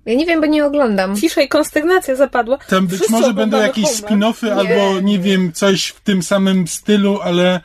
Ja 0.07 0.15
nie 0.15 0.27
wiem, 0.27 0.41
bo 0.41 0.47
nie 0.47 0.65
oglądam. 0.65 1.17
Cisza 1.17 1.43
i 1.43 1.49
konsternacja 1.49 2.17
zapadła. 2.17 2.59
tam 2.59 2.87
być 2.87 2.97
Wszyscy 2.97 3.13
może 3.13 3.35
będą 3.35 3.61
jakieś 3.61 3.85
spin-offy 3.85 4.51
albo 4.51 5.01
nie 5.01 5.19
wiem, 5.19 5.53
coś 5.53 5.87
w 5.87 6.01
tym 6.01 6.23
samym 6.23 6.69
stylu, 6.69 7.21
ale 7.23 7.61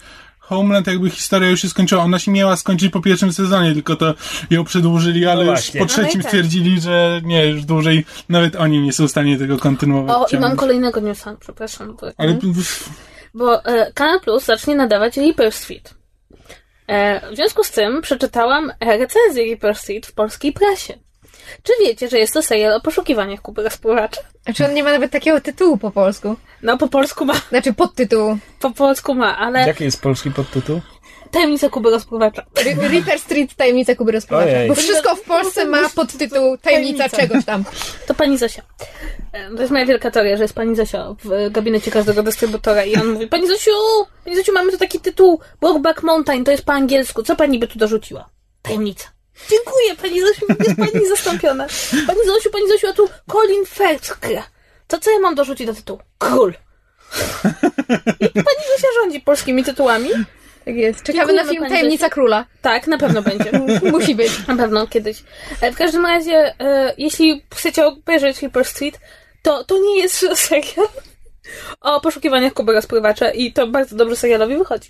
Homeland 0.50 0.88
jakby 0.88 1.10
historia 1.10 1.50
już 1.50 1.62
się 1.62 1.70
skończyła. 1.70 2.04
Ona 2.04 2.20
się 2.20 2.32
miała 2.32 2.56
skończyć 2.56 2.92
po 2.92 3.02
pierwszym 3.02 3.34
sezonie, 3.34 3.74
tylko 3.74 3.96
to 3.96 4.14
ją 4.50 4.64
przedłużyli, 4.64 5.26
ale 5.26 5.46
No 5.46 5.52
już 5.52 5.72
po 5.72 5.80
No 5.80 5.86
trzecim 5.86 6.22
tak. 6.22 6.30
stwierdzili, 6.30 6.82
że 6.82 7.22
nie, 7.24 7.48
już 7.48 7.66
dłużej 7.66 8.06
nawet 8.30 8.56
oni 8.56 8.82
nie 8.82 8.94
są 8.94 9.08
w 9.08 9.12
stanie 9.12 9.38
tego 9.38 9.58
kontynuować. 9.58 10.34
O, 10.34 10.38
i 10.38 10.40
mam 10.40 10.56
kolejnego 10.56 11.00
newsa, 11.00 11.38
przepraszam. 11.40 11.96
Bo, 12.02 12.08
Ale 12.18 12.40
bo 13.34 13.66
e, 13.66 13.94
Kanal 13.94 14.20
Plus 14.20 14.46
zacznie 14.46 14.76
nadawać 14.76 15.18
Reaper 15.18 15.52
Street. 15.52 15.94
E, 16.88 17.32
w 17.32 17.36
związku 17.36 17.64
z 17.64 17.72
tym 17.72 18.02
przeczytałam 18.02 18.72
recenzję 18.80 19.46
Reaper 19.46 19.76
Street 19.76 20.08
w 20.08 20.14
polskiej 20.14 20.54
prasie. 20.54 21.09
Czy 21.64 21.74
wiecie, 21.80 22.10
że 22.10 22.20
jest 22.20 22.34
to 22.34 22.42
serial 22.42 22.74
o 22.74 22.82
poszukiwaniach 22.82 23.42
Kuby 23.42 23.64
Rozpływacza? 23.64 24.22
Znaczy 24.44 24.66
on 24.66 24.74
nie 24.74 24.84
ma 24.84 24.92
nawet 24.92 25.12
takiego 25.12 25.42
tytułu 25.42 25.78
po 25.78 25.92
polsku. 25.92 26.36
No, 26.64 26.78
po 26.78 26.88
polsku 26.88 27.26
ma, 27.26 27.34
Znaczy 27.50 27.74
podtytuł. 27.74 28.38
po 28.60 28.72
polsku 28.72 29.16
ma, 29.16 29.38
ale 29.38 29.68
Jaki 29.68 29.84
jest 29.84 30.02
polski 30.02 30.32
podtytuł? 30.32 30.82
tajemnica 31.32 31.70
Kuby 31.70 31.90
Rozpływacza. 31.92 32.46
Reaper 32.92 33.20
Street 33.20 33.56
Tajemnica 33.56 33.96
Kuby 33.96 34.12
Rozpływacza. 34.12 34.50
Ojej. 34.52 34.68
Bo 34.70 34.76
wszystko 34.76 35.16
w 35.16 35.22
Polsce 35.22 35.66
ma 35.66 35.90
podtytuł 35.90 36.58
Tajemnica 36.58 37.10
czegoś 37.10 37.46
tam. 37.46 37.64
To 38.08 38.14
pani 38.14 38.38
Zosia. 38.38 38.62
To 39.56 39.62
jest 39.62 39.72
moja 39.72 39.86
wielka 39.86 40.12
teoria, 40.12 40.38
że 40.38 40.44
jest 40.44 40.54
pani 40.56 40.76
Zosia 40.76 41.16
w 41.24 41.52
gabinecie 41.52 41.92
każdego 41.92 42.24
dystrybutora 42.24 42.84
i 42.86 42.96
on 42.96 43.08
mówi, 43.08 43.28
pani 43.28 43.48
Zosiu, 43.48 43.72
pani 44.26 44.36
Zosiu, 44.38 44.54
mamy 44.54 44.72
tu 44.72 44.78
taki 44.78 45.00
tytuł, 45.00 45.40
Brokeback 45.62 46.04
Mountain, 46.04 46.44
to 46.44 46.52
jest 46.52 46.66
po 46.66 46.74
angielsku, 46.74 47.24
co 47.24 47.36
pani 47.36 47.60
by 47.60 47.68
tu 47.68 47.80
dorzuciła? 47.80 48.30
Tajemnica. 48.62 49.08
Dziękuję, 49.50 49.96
pani 50.02 50.22
Zosiu, 50.22 50.46
jest 50.60 50.80
pani 50.94 51.08
zastąpiona. 51.10 51.68
Pani 52.08 52.20
Zosiu, 52.26 52.52
pani 52.52 52.68
Zosiu, 52.68 52.88
a 52.88 52.94
tu 52.94 53.10
Colin 53.32 53.66
Firth. 53.66 54.18
To 54.88 55.00
co 55.00 55.12
ja 55.12 55.20
mam 55.20 55.36
dorzucić 55.36 55.68
do 55.68 55.74
tytułu? 55.74 56.00
Król. 56.18 56.54
I 58.20 58.30
pani 58.30 58.64
Zosia 58.76 58.88
rządzi 59.02 59.20
polskimi 59.20 59.64
tytułami. 59.64 60.10
Tak 60.66 60.76
jest. 60.76 61.06
Dziękujemy, 61.06 61.34
na 61.44 61.50
film 61.50 61.66
Tajemnica 61.70 62.06
Zosiu. 62.06 62.14
Króla. 62.14 62.46
Tak, 62.62 62.88
na 62.88 62.98
pewno 62.98 63.22
będzie. 63.22 63.52
Musi 63.92 64.16
być. 64.16 64.48
Na 64.48 64.56
pewno 64.56 64.88
kiedyś. 64.88 65.24
E, 65.62 65.72
W 65.72 65.76
każdym 65.78 66.06
razie, 66.06 66.56
e, 66.60 66.94
jeśli 66.98 67.44
chcecie 67.56 67.86
obejrzeć 67.86 68.42
Reaper 68.42 68.66
Street, 68.66 69.00
to 69.42 69.64
to 69.64 69.78
nie 69.78 70.00
jest 70.02 70.26
serial 70.48 70.88
o 71.82 72.02
poszukiwaniach 72.02 72.54
Kuby 72.54 72.74
Rozpływacza 72.74 73.32
i 73.32 73.54
to 73.54 73.68
bardzo 73.68 73.96
dobrze 73.96 74.16
serialowi 74.16 74.58
wychodzi. 74.58 74.90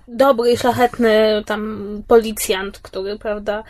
dobry 0.08 0.52
i 0.52 0.58
szlachetny 0.58 1.44
tam 1.46 2.04
policjant, 2.08 2.80
który, 2.80 3.20
prawda, 3.20 3.64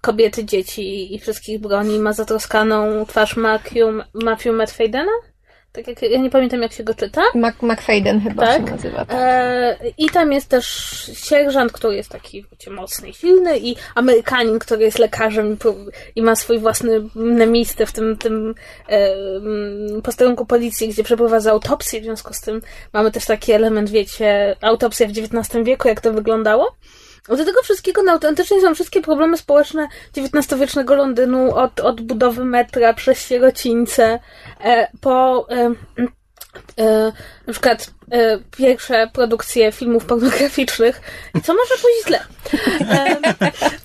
kobiety, 0.00 0.44
dzieci 0.44 1.14
i 1.14 1.18
wszystkich 1.18 1.60
broni, 1.60 1.98
ma 1.98 2.12
zatroskaną 2.12 3.06
twarz 3.06 3.36
Matthew, 3.36 4.04
Matthew 4.14 4.54
Medfadena? 4.54 5.12
Tak 5.72 5.88
jak, 5.88 6.02
ja 6.02 6.18
nie 6.18 6.30
pamiętam 6.30 6.62
jak 6.62 6.72
się 6.72 6.84
go 6.84 6.94
czyta. 6.94 7.22
Mac, 7.34 7.54
McFadden 7.62 8.20
chyba 8.20 8.46
Tak. 8.46 8.56
się 8.56 8.74
nazywa. 8.74 9.04
Tak. 9.04 9.16
E, 9.20 9.76
I 9.98 10.10
tam 10.10 10.32
jest 10.32 10.48
też 10.48 10.66
sierżant, 11.14 11.72
który 11.72 11.96
jest 11.96 12.08
taki 12.08 12.44
wiecie, 12.50 12.70
mocny 12.70 13.08
i 13.08 13.14
silny, 13.14 13.58
i 13.58 13.76
Amerykanin, 13.94 14.58
który 14.58 14.82
jest 14.84 14.98
lekarzem 14.98 15.56
i, 16.16 16.22
ma 16.22 16.36
swój 16.36 16.58
własny 16.58 17.02
miejsce 17.46 17.86
w 17.86 17.92
tym, 17.92 18.16
tym 18.16 18.54
e, 18.88 19.14
mm, 19.36 20.02
posterunku 20.02 20.46
policji, 20.46 20.88
gdzie 20.88 21.04
przeprowadza 21.04 21.50
autopsję. 21.50 22.00
W 22.00 22.04
związku 22.04 22.34
z 22.34 22.40
tym 22.40 22.62
mamy 22.92 23.10
też 23.10 23.24
taki 23.24 23.52
element, 23.52 23.90
wiecie, 23.90 24.56
autopsja 24.60 25.06
w 25.06 25.10
XIX 25.10 25.64
wieku, 25.64 25.88
jak 25.88 26.00
to 26.00 26.12
wyglądało. 26.12 26.76
Do 27.28 27.44
tego 27.44 27.62
wszystkiego 27.62 28.02
no, 28.02 28.12
autentycznie 28.12 28.60
są 28.60 28.74
wszystkie 28.74 29.02
problemy 29.02 29.36
społeczne 29.36 29.88
XIX-wiecznego 30.16 30.94
Londynu, 30.94 31.54
od, 31.54 31.80
od 31.80 32.00
budowy 32.00 32.44
metra 32.44 32.94
przez 32.94 33.26
sierocińce, 33.26 34.18
e, 34.64 34.88
po 35.00 35.46
e, 35.50 35.74
e, 36.78 37.12
na 37.46 37.52
przykład 37.52 37.90
pierwsze 38.56 39.10
produkcje 39.12 39.72
filmów 39.72 40.04
pornograficznych, 40.04 41.00
co 41.44 41.54
może 41.54 41.74
pójść 41.82 42.06
źle. 42.06 42.20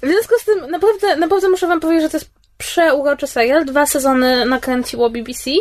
W 0.04 0.08
związku 0.08 0.34
z 0.39 0.45
tym 0.45 0.71
naprawdę, 0.71 1.15
naprawdę 1.15 1.50
muszę 1.50 1.67
wam 1.67 1.80
powiedzieć, 1.80 2.04
że 2.04 2.10
to 2.10 2.17
jest 2.17 2.30
przeuroczy 2.58 3.28
serial. 3.28 3.65
Dwa 3.65 3.86
sezony 3.86 4.45
nakręciło 4.45 5.10
BBC, 5.10 5.52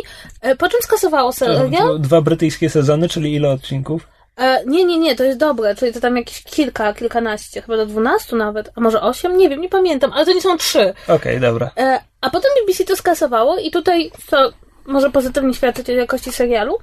po 0.57 0.69
czym 0.69 0.81
skasowało 0.81 1.33
serial. 1.33 1.99
dwa 1.99 2.21
brytyjskie 2.21 2.69
sezony, 2.69 3.09
czyli 3.09 3.35
ile 3.35 3.49
odcinków? 3.49 4.16
E, 4.37 4.65
nie, 4.65 4.85
nie, 4.85 4.99
nie, 4.99 5.15
to 5.15 5.23
jest 5.23 5.39
dobre, 5.39 5.75
czyli 5.75 5.93
to 5.93 5.99
tam 5.99 6.17
jakieś 6.17 6.43
kilka, 6.43 6.93
kilkanaście, 6.93 7.61
chyba 7.61 7.77
do 7.77 7.85
dwunastu 7.85 8.35
nawet, 8.35 8.69
a 8.75 8.81
może 8.81 9.01
osiem, 9.01 9.37
nie 9.37 9.49
wiem, 9.49 9.61
nie 9.61 9.69
pamiętam, 9.69 10.13
ale 10.13 10.25
to 10.25 10.33
nie 10.33 10.41
są 10.41 10.57
trzy. 10.57 10.93
Okej, 11.07 11.39
dobra. 11.39 11.71
E, 11.77 11.99
a 12.21 12.29
potem 12.29 12.51
BBC 12.61 12.83
to 12.83 12.95
skasowało 12.95 13.57
i 13.57 13.71
tutaj, 13.71 14.11
co 14.27 14.51
może 14.85 15.11
pozytywnie 15.11 15.53
świadczyć 15.53 15.89
o 15.89 15.93
jakości 15.93 16.31
serialu, 16.31 16.77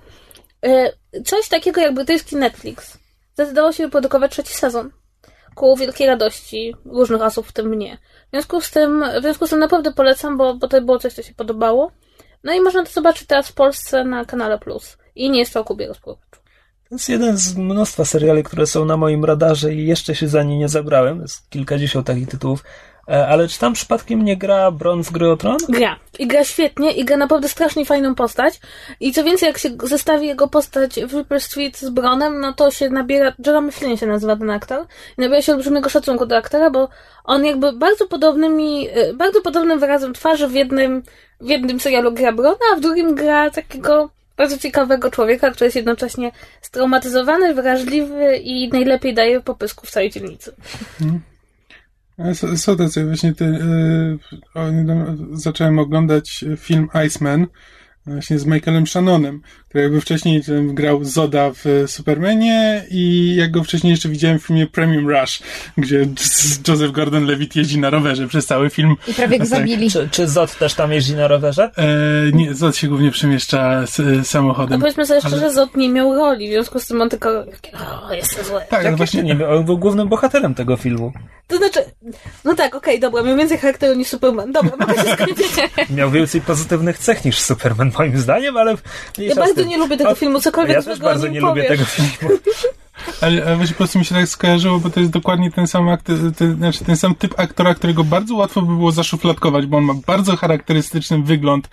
e, 0.67 0.93
coś 1.25 1.49
takiego 1.49 1.81
jak 1.81 1.95
brytyjski 1.95 2.37
Netflix 2.37 2.99
zdecydował 3.35 3.73
się 3.73 3.85
wyprodukować 3.85 4.33
trzeci 4.33 4.55
sezon. 4.55 4.91
Ku 5.55 5.77
wielkiej 5.77 6.07
radości 6.07 6.75
różnych 6.85 7.23
osób, 7.23 7.47
w 7.47 7.53
tym 7.53 7.69
mnie. 7.69 7.99
W 8.27 8.31
związku 8.31 8.61
z 8.61 8.71
tym, 8.71 9.05
w 9.19 9.23
związku 9.23 9.47
z 9.47 9.51
tym 9.51 9.59
naprawdę 9.59 9.93
polecam, 9.93 10.37
bo, 10.37 10.55
bo 10.55 10.69
to 10.69 10.81
było 10.81 10.99
coś, 10.99 11.13
co 11.13 11.23
się 11.23 11.35
podobało. 11.35 11.93
No 12.45 12.53
i 12.53 12.61
można 12.61 12.85
to 12.85 12.93
zobaczyć 12.93 13.29
teraz 13.29 13.49
w 13.49 13.55
Polsce 13.55 14.05
na 14.05 14.25
kanale 14.25 14.59
Plus. 14.59 14.99
I 15.15 15.31
nie 15.31 15.39
jest 15.39 15.53
to 15.53 15.61
o 15.61 15.65
Kubie 15.65 15.87
Rozpływaczu. 15.87 16.44
To 16.89 16.95
jest 16.95 17.09
jeden 17.09 17.37
z 17.37 17.57
mnóstwa 17.57 18.05
seriali, 18.05 18.43
które 18.43 18.67
są 18.67 18.85
na 18.85 18.97
moim 18.97 19.25
radarze 19.25 19.75
i 19.75 19.87
jeszcze 19.87 20.15
się 20.15 20.29
za 20.29 20.43
nie 20.43 20.59
nie 20.59 20.69
zabrałem. 20.69 21.21
Jest 21.21 21.51
kilkadziesiąt 21.51 22.07
takich 22.07 22.29
tytułów. 22.29 22.65
E, 23.09 23.27
ale 23.29 23.49
czy 23.49 23.59
tam 23.59 23.73
przypadkiem 23.73 24.25
nie 24.25 24.37
gra 24.37 24.71
Bron 24.71 25.05
w 25.05 25.13
gry 25.13 25.31
o 25.31 25.37
Tron? 25.37 25.57
Gra. 25.69 25.97
I 26.19 26.27
gra 26.27 26.45
świetnie, 26.45 26.93
i 26.93 27.05
gra 27.05 27.17
naprawdę 27.17 27.49
strasznie 27.49 27.85
fajną 27.85 28.15
postać. 28.15 28.61
I 29.01 29.13
co 29.13 29.25
więcej, 29.25 29.47
jak 29.47 29.59
się 29.59 29.71
zestawi 29.83 30.27
jego 30.27 30.49
postać 30.49 31.01
w 31.01 31.15
Reaper 31.15 31.41
Street 31.41 31.79
z 31.79 31.91
Bronem, 31.91 32.41
no 32.41 32.53
to 32.53 32.71
się 32.71 32.91
nabiera, 32.91 33.33
Jeremy 33.47 33.73
Flynn 33.73 33.97
się 33.97 34.07
nazywa 34.07 34.37
ten 34.37 34.51
aktor, 34.51 34.87
i 35.19 35.21
nabiera 35.21 35.43
się 35.43 35.53
olbrzymiego 35.53 35.89
szacunku 35.89 36.27
do 36.27 36.37
aktora, 36.37 36.71
bo 36.71 36.89
on 37.25 37.45
jakby 37.45 37.73
bardzo 37.73 38.07
podobnymi, 38.07 38.89
e, 38.89 39.15
bardzo 39.15 39.41
podobnym 39.41 39.81
wyrazem 39.81 40.15
twarzy 40.15 40.49
w 40.49 40.55
jednym, 40.55 41.03
w 41.41 41.49
jednym 41.49 41.81
serialu 41.81 42.13
gra 42.13 42.33
Brona, 42.33 42.57
a 42.73 42.77
w 42.77 42.81
drugim 42.81 43.15
gra 43.15 43.51
takiego 43.51 44.11
bardzo 44.37 44.59
ciekawego 44.59 45.11
człowieka, 45.11 45.51
który 45.51 45.67
jest 45.67 45.77
jednocześnie 45.77 46.33
straumatyzowany, 46.61 47.55
wrażliwy 47.55 48.37
i 48.37 48.69
najlepiej 48.69 49.15
daje 49.15 49.41
popysku 49.41 49.87
w 49.87 49.91
całej 49.91 50.11
dzielnicy. 50.11 50.55
Hmm. 50.99 51.21
Są, 52.57 52.77
tacy 52.77 53.05
właśnie 53.05 53.35
te, 53.35 53.45
yy, 53.45 54.19
zacząłem 55.33 55.79
oglądać 55.79 56.45
film 56.57 56.89
Iceman 57.07 57.47
właśnie 58.07 58.39
z 58.39 58.47
Michaelem 58.47 58.87
Shannonem, 58.87 59.43
który 59.69 59.85
jakby 59.85 60.01
wcześniej 60.01 60.43
grał 60.63 61.05
Zoda 61.05 61.51
w 61.55 61.85
Supermanie 61.87 62.85
i 62.91 63.35
jak 63.37 63.51
go 63.51 63.65
wcześniej 63.65 63.91
jeszcze 63.91 64.09
widziałem 64.09 64.39
w 64.39 64.43
filmie 64.43 64.67
Premium 64.67 65.09
Rush, 65.09 65.43
gdzie 65.79 66.07
Joseph 66.69 66.93
Gordon-Levitt 66.93 67.57
jeździ 67.57 67.79
na 67.79 67.91
rowerze 67.91 68.29
przez 68.29 68.47
cały 68.47 68.71
film. 68.71 68.97
I 69.09 69.15
prawie 69.15 69.39
go 69.39 69.45
zabili. 69.45 69.91
Czy, 69.91 70.09
czy 70.11 70.29
Zod 70.29 70.59
też 70.59 70.75
tam 70.75 70.93
jeździ 70.93 71.15
na 71.15 71.29
rowerze? 71.29 71.71
E, 71.77 71.87
nie, 72.33 72.55
Zod 72.55 72.77
się 72.77 72.89
głównie 72.89 73.11
przemieszcza 73.11 73.87
z, 73.87 74.27
samochodem. 74.27 74.79
No 74.79 74.83
powiedzmy 74.83 75.07
sobie 75.07 75.21
szczerze, 75.21 75.37
ale... 75.37 75.53
Zod 75.53 75.77
nie 75.77 75.89
miał 75.89 76.15
roli, 76.15 76.49
w 76.49 76.53
związku 76.53 76.81
z 76.81 76.87
tym 76.87 77.01
on 77.01 77.09
tylko 77.09 77.45
o, 78.09 78.15
jestem 78.15 78.45
zły. 78.45 78.61
Tak, 78.71 78.91
no 78.91 78.97
właśnie 78.97 79.23
nie 79.23 79.35
miał, 79.35 79.59
on 79.59 79.65
był 79.65 79.79
głównym 79.79 80.09
bohaterem 80.09 80.55
tego 80.55 80.77
filmu. 80.77 81.13
To 81.47 81.57
znaczy, 81.57 81.81
no 82.45 82.55
tak, 82.55 82.75
okej, 82.75 82.95
okay, 82.95 83.01
dobra, 83.01 83.23
miał 83.23 83.37
więcej 83.37 83.59
charakteru 83.59 83.95
niż 83.95 84.09
Superman. 84.09 84.53
Dobra, 84.53 84.73
mogę 84.81 84.95
się 84.95 85.13
skończyć. 85.13 85.47
miał 85.91 86.11
więcej 86.11 86.41
pozytywnych 86.41 86.99
cech 86.99 87.25
niż 87.25 87.41
Superman, 87.41 87.91
moim 87.99 88.19
zdaniem, 88.19 88.57
ale... 88.57 88.75
Ja 89.19 89.35
bardzo 89.35 89.65
nie 89.65 89.79
lubię 89.79 89.97
tego 89.97 90.15
filmu, 90.15 90.41
cokolwiek 90.41 90.77
Ja 90.77 90.83
też 90.83 91.01
bardzo 91.01 91.29
nie 91.29 91.41
lubię 91.41 91.65
tego 91.65 91.85
filmu. 91.85 92.39
Ale, 93.21 93.47
ale 93.47 93.69
po 93.69 93.75
prostu 93.75 93.99
mi 93.99 94.05
się 94.05 94.15
tak 94.15 94.29
skojarzyło, 94.29 94.79
bo 94.79 94.91
to 94.91 95.01
jest 95.01 95.13
dokładnie 95.13 95.51
ten 95.51 95.67
sam 95.67 95.89
akt, 95.89 96.07
ten, 96.37 96.57
znaczy 96.57 96.85
ten 96.85 96.97
sam 96.97 97.15
typ 97.15 97.41
aktora, 97.41 97.75
którego 97.75 98.05
bardzo 98.05 98.35
łatwo 98.35 98.63
by 98.63 98.75
było 98.75 98.93
zaszufladkować, 98.93 99.67
bo 99.67 99.77
on 99.77 99.85
ma 99.85 99.95
bardzo 100.07 100.37
charakterystyczny 100.37 101.23
wygląd 101.23 101.69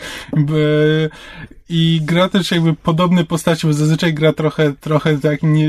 i 1.73 2.01
gra 2.03 2.29
też 2.29 2.51
jakby 2.51 2.73
podobne 2.73 3.23
postacie, 3.23 3.67
bo 3.67 3.73
zazwyczaj 3.73 4.13
gra 4.13 4.33
trochę, 4.33 4.73
trochę 4.73 5.17
tak 5.17 5.43
nie, 5.43 5.67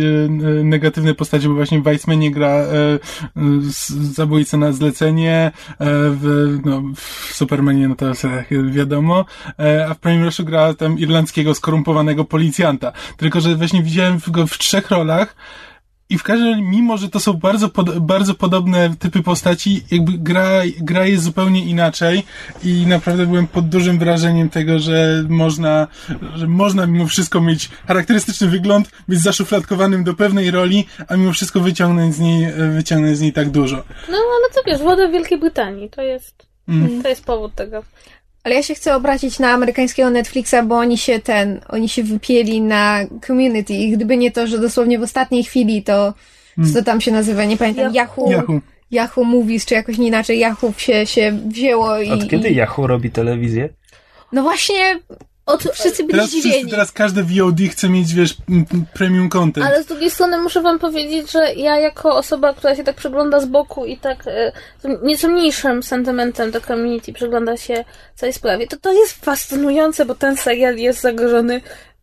negatywne 0.64 1.14
postacie, 1.14 1.48
bo 1.48 1.54
właśnie 1.54 1.80
w 1.80 1.82
Weissmanie 1.82 2.30
gra 2.30 2.48
e, 2.48 2.98
zabójcę 4.00 4.56
na 4.56 4.72
zlecenie, 4.72 5.34
e, 5.34 5.52
w, 6.10 6.58
no, 6.64 6.82
w 6.96 7.34
Supermanie 7.34 7.88
no 7.88 7.94
to 7.94 8.06
wiadomo, 8.70 9.24
e, 9.58 9.86
a 9.88 9.94
w 9.94 9.98
Prime 9.98 10.24
Rushu 10.24 10.44
gra 10.44 10.74
tam 10.74 10.98
irlandzkiego 10.98 11.54
skorumpowanego 11.54 12.24
policjanta. 12.24 12.92
Tylko, 13.16 13.40
że 13.40 13.56
właśnie 13.56 13.82
widziałem 13.82 14.18
go 14.28 14.46
w 14.46 14.58
trzech 14.58 14.90
rolach, 14.90 15.36
i 16.12 16.18
w 16.18 16.22
każdym 16.22 16.70
mimo 16.70 16.96
że 16.96 17.08
to 17.08 17.20
są 17.20 17.32
bardzo, 17.32 17.68
pod, 17.68 17.98
bardzo 17.98 18.34
podobne 18.34 18.94
typy 18.98 19.22
postaci, 19.22 19.84
jakby 19.90 20.12
gra, 20.12 20.62
gra 20.80 21.06
jest 21.06 21.24
zupełnie 21.24 21.64
inaczej 21.64 22.22
i 22.64 22.86
naprawdę 22.86 23.26
byłem 23.26 23.46
pod 23.46 23.68
dużym 23.68 23.98
wrażeniem 23.98 24.50
tego, 24.50 24.78
że 24.78 25.24
można, 25.28 25.86
że 26.34 26.46
można 26.46 26.86
mimo 26.86 27.06
wszystko 27.06 27.40
mieć 27.40 27.70
charakterystyczny 27.86 28.48
wygląd, 28.48 28.90
być 29.08 29.20
zaszufladkowanym 29.20 30.04
do 30.04 30.14
pewnej 30.14 30.50
roli, 30.50 30.86
a 31.08 31.16
mimo 31.16 31.32
wszystko 31.32 31.60
wyciągnąć 31.60 32.14
z 32.14 32.20
niej, 32.20 32.52
wyciągnąć 32.74 33.18
z 33.18 33.20
niej 33.20 33.32
tak 33.32 33.50
dużo. 33.50 33.76
No, 34.08 34.16
ale 34.16 34.54
co 34.54 34.60
wiesz, 34.66 34.78
woda 34.78 35.08
w 35.08 35.12
Wielkiej 35.12 35.38
Brytanii, 35.38 35.90
to 35.90 36.02
jest, 36.02 36.46
mm. 36.68 37.02
to 37.02 37.08
jest 37.08 37.24
powód 37.24 37.54
tego. 37.54 37.82
Ale 38.44 38.54
ja 38.54 38.62
się 38.62 38.74
chcę 38.74 38.96
obracić 38.96 39.38
na 39.38 39.50
amerykańskiego 39.50 40.10
Netflixa, 40.10 40.54
bo 40.64 40.78
oni 40.78 40.98
się 40.98 41.18
ten, 41.18 41.60
oni 41.68 41.88
się 41.88 42.02
wypieli 42.02 42.60
na 42.60 43.00
community 43.26 43.72
i 43.72 43.90
gdyby 43.90 44.16
nie 44.16 44.30
to, 44.30 44.46
że 44.46 44.58
dosłownie 44.58 44.98
w 44.98 45.02
ostatniej 45.02 45.44
chwili 45.44 45.82
to, 45.82 46.14
hmm. 46.56 46.74
co 46.74 46.82
tam 46.82 47.00
się 47.00 47.12
nazywa, 47.12 47.44
nie 47.44 47.56
pamiętam, 47.56 47.94
Yahoo, 47.94 48.30
Yahoo, 48.30 48.60
Yahoo 48.90 49.24
Movies, 49.24 49.66
czy 49.66 49.74
jakoś 49.74 49.98
inaczej, 49.98 50.38
Yahoo 50.38 50.72
się, 50.76 51.06
się 51.06 51.38
wzięło 51.46 51.98
i... 51.98 52.10
Od 52.10 52.28
kiedy 52.28 52.48
i... 52.48 52.54
Yahoo 52.54 52.86
robi 52.86 53.10
telewizję? 53.10 53.68
No 54.32 54.42
właśnie, 54.42 54.98
od, 55.52 55.62
wszyscy 55.62 56.02
byli 56.02 56.12
teraz 56.12 56.30
zdziwieni. 56.30 56.54
Wszyscy, 56.54 56.70
teraz 56.70 56.92
każde 56.92 57.22
VOD 57.22 57.60
chce 57.70 57.88
mieć, 57.88 58.14
wiesz, 58.14 58.36
premium 58.94 59.28
content. 59.28 59.66
Ale 59.66 59.82
z 59.82 59.86
drugiej 59.86 60.10
strony 60.10 60.38
muszę 60.38 60.62
wam 60.62 60.78
powiedzieć, 60.78 61.32
że 61.32 61.54
ja 61.54 61.78
jako 61.78 62.16
osoba, 62.16 62.54
która 62.54 62.76
się 62.76 62.84
tak 62.84 62.96
przegląda 62.96 63.40
z 63.40 63.46
boku 63.46 63.84
i 63.86 63.96
tak 63.96 64.26
e, 64.26 64.52
nieco 65.02 65.28
mniejszym 65.28 65.82
sentymentem 65.82 66.50
do 66.50 66.60
community 66.60 67.12
przygląda 67.12 67.56
się 67.56 67.84
całej 68.14 68.32
sprawie, 68.32 68.66
to 68.66 68.76
to 68.76 68.92
jest 68.92 69.24
fascynujące, 69.24 70.04
bo 70.04 70.14
ten 70.14 70.36
serial 70.36 70.76
jest 70.76 71.00
zagrożony 71.00 71.60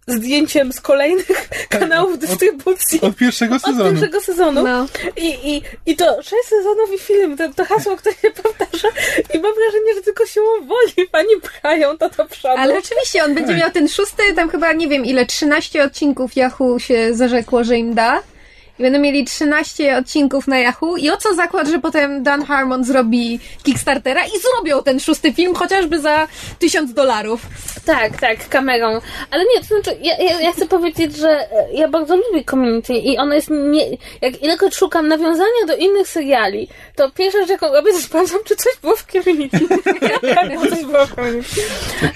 zdjęciem 0.10 0.74
z 0.74 0.82
kolejnych 0.82 1.28
tak, 1.28 1.68
kanałów 1.80 2.20
dystrybucji. 2.20 3.02
Od, 3.02 3.10
od 3.10 3.16
pierwszego 3.16 3.60
sezonu. 3.60 3.84
Od 3.84 3.90
pierwszego 3.90 4.22
sezonu. 4.22 4.64
No. 4.64 4.88
I, 5.18 5.56
i, 5.56 5.62
I 5.86 5.96
to 5.96 6.24
sześć 6.24 6.44
sezonów 6.44 6.94
i 6.96 7.00
film, 7.00 7.38
to, 7.38 7.54
to 7.54 7.66
hasło, 7.66 7.96
które 7.96 8.16
się 8.16 8.32
powtarza 8.32 8.88
i 9.34 9.40
mam 9.40 9.54
wrażenie, 9.54 9.96
że 9.96 10.02
tylko 10.02 10.26
siłą 10.26 10.48
woli 10.48 11.08
pani 11.12 11.30
pchają 11.44 11.98
to 11.98 12.10
do 12.10 12.26
przodu. 12.26 12.56
Ale 12.58 12.78
oczywiście, 12.78 13.24
on 13.24 13.36
będzie 13.36 13.56
miał 13.56 13.72
ten 13.72 13.88
szósty, 13.88 14.24
tam 14.36 14.50
chyba 14.50 14.74
nie 14.74 14.88
wiem 14.88 15.06
ile, 15.06 15.26
13 15.26 15.84
odcinków 15.84 16.36
Yahoo 16.36 16.80
się 16.80 17.14
zarzekło, 17.14 17.64
że 17.64 17.78
im 17.78 17.94
da. 17.94 18.22
I 18.80 18.84
będą 18.84 19.00
mieli 19.00 19.26
13 19.26 19.98
odcinków 19.98 20.48
na 20.48 20.60
Yahoo 20.60 20.98
i 20.98 21.10
o 21.10 21.18
co 21.18 21.34
zakład, 21.36 21.68
że 21.68 21.80
potem 21.80 22.24
Dan 22.24 22.46
Harmon 22.46 22.84
zrobi 22.84 23.40
Kickstartera 23.64 24.26
i 24.26 24.40
zrobią 24.40 24.84
ten 24.84 25.00
szósty 25.00 25.34
film 25.34 25.56
chociażby 25.56 26.00
za 26.00 26.28
tysiąc 26.60 26.94
dolarów. 26.94 27.42
Tak, 27.86 28.18
tak, 28.22 28.50
kamerą. 28.50 29.02
Ale 29.32 29.44
nie, 29.44 29.62
to 29.62 29.66
znaczy, 29.66 30.00
ja, 30.02 30.18
ja, 30.18 30.42
ja, 30.42 30.52
chcę 30.52 30.68
powiedzieć, 30.68 31.18
że 31.18 31.48
ja 31.74 31.88
bardzo 31.88 32.16
lubię 32.16 32.44
community 32.44 32.94
i 32.94 33.18
ono 33.18 33.34
jest 33.34 33.50
nie... 33.50 33.84
Jak 34.22 34.44
ilekroć 34.44 34.76
szukam 34.76 35.08
nawiązania 35.08 35.66
do 35.68 35.76
innych 35.76 36.08
seriali, 36.08 36.68
to 36.96 37.12
pierwsza 37.12 37.40
rzecz, 37.40 37.50
jaką 37.50 37.74
robię, 37.74 37.92
to 37.92 38.00
sprawdzam, 38.00 38.40
czy 38.46 38.56
coś 38.56 38.78
było 38.82 38.96
w 38.96 39.06
community. 39.12 39.60
coś 40.70 40.86
było 40.86 41.06
w 41.06 41.16
community. 41.16 41.62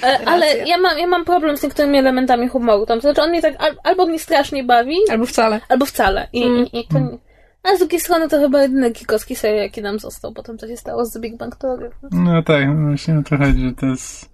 E, 0.04 0.20
ale 0.26 0.58
ja 0.58 0.78
mam, 0.78 0.98
ja 0.98 1.08
mam 1.08 1.26
problem 1.26 1.58
z 1.58 1.64
niektórymi 1.64 1.98
elementami 1.98 2.48
humoru. 2.48 2.86
Tam, 2.86 2.98
to 2.98 3.02
znaczy, 3.02 3.22
on 3.22 3.30
mnie 3.30 3.42
tak 3.42 3.54
albo 3.84 4.06
mnie 4.06 4.20
strasznie 4.20 4.64
bawi, 4.64 4.98
albo 5.12 5.26
wcale. 5.26 5.60
Albo 5.70 5.86
wcale. 5.86 6.28
I. 6.34 6.53
I, 6.74 6.88
to 6.88 7.00
nie... 7.00 7.18
A 7.64 7.76
z 7.76 7.80
drugiej 7.80 8.00
strony 8.00 8.30
to 8.30 8.40
chyba 8.40 8.62
jedyny 8.62 8.92
kikowski 8.92 9.36
serial, 9.36 9.64
jaki 9.64 9.82
nam 9.82 10.00
został. 10.00 10.34
Potem 10.34 10.58
co 10.58 10.68
się 10.68 10.78
stało 10.78 11.06
z 11.06 11.14
The 11.14 11.20
Big 11.20 11.38
Bang 11.38 11.56
Theory. 11.56 11.92
No 12.12 12.44
tak, 12.44 12.68
no 12.68 12.88
właśnie 12.88 13.20
o 13.20 13.24
to 13.24 13.38
chodzi, 13.38 13.62
że 13.62 13.72
to 13.74 13.86
jest... 13.86 14.30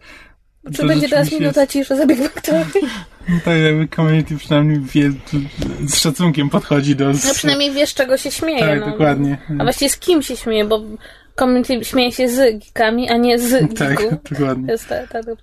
Czy 0.72 0.78
to 0.78 0.88
będzie 0.88 1.10
teraz 1.10 1.32
minuta 1.32 1.62
jest... 1.62 1.74
ciszy 1.74 1.96
za 1.96 2.06
Big 2.06 2.20
Bang 2.20 2.42
Theory? 2.42 2.70
No 3.30 3.36
tak, 3.46 3.58
jakby 3.58 3.88
community 3.88 4.38
przynajmniej 4.38 4.80
wie, 4.80 5.12
z 5.88 5.96
szacunkiem 5.96 6.50
podchodzi 6.50 6.96
do... 6.96 7.06
No 7.10 7.34
przynajmniej 7.34 7.72
wiesz, 7.72 7.94
czego 7.94 8.18
się 8.18 8.32
śmieje. 8.32 8.60
Tak, 8.60 8.80
no. 8.80 8.86
dokładnie. 8.86 9.38
A 9.60 9.64
właściwie 9.64 9.90
z 9.90 9.98
kim 9.98 10.22
się 10.22 10.36
śmieje, 10.38 10.66
bo 10.66 10.82
community 11.40 11.86
śmieje 11.86 12.12
się 12.12 12.30
z 12.30 12.60
geekami, 12.60 13.10
a 13.10 13.18
nie 13.18 13.40
z 13.40 13.52
Tak, 13.80 13.98
dokładnie. 14.32 14.66
To 14.66 14.72
jest 14.72 14.88
ta, 14.88 15.08
ta, 15.08 15.24
ta. 15.24 15.34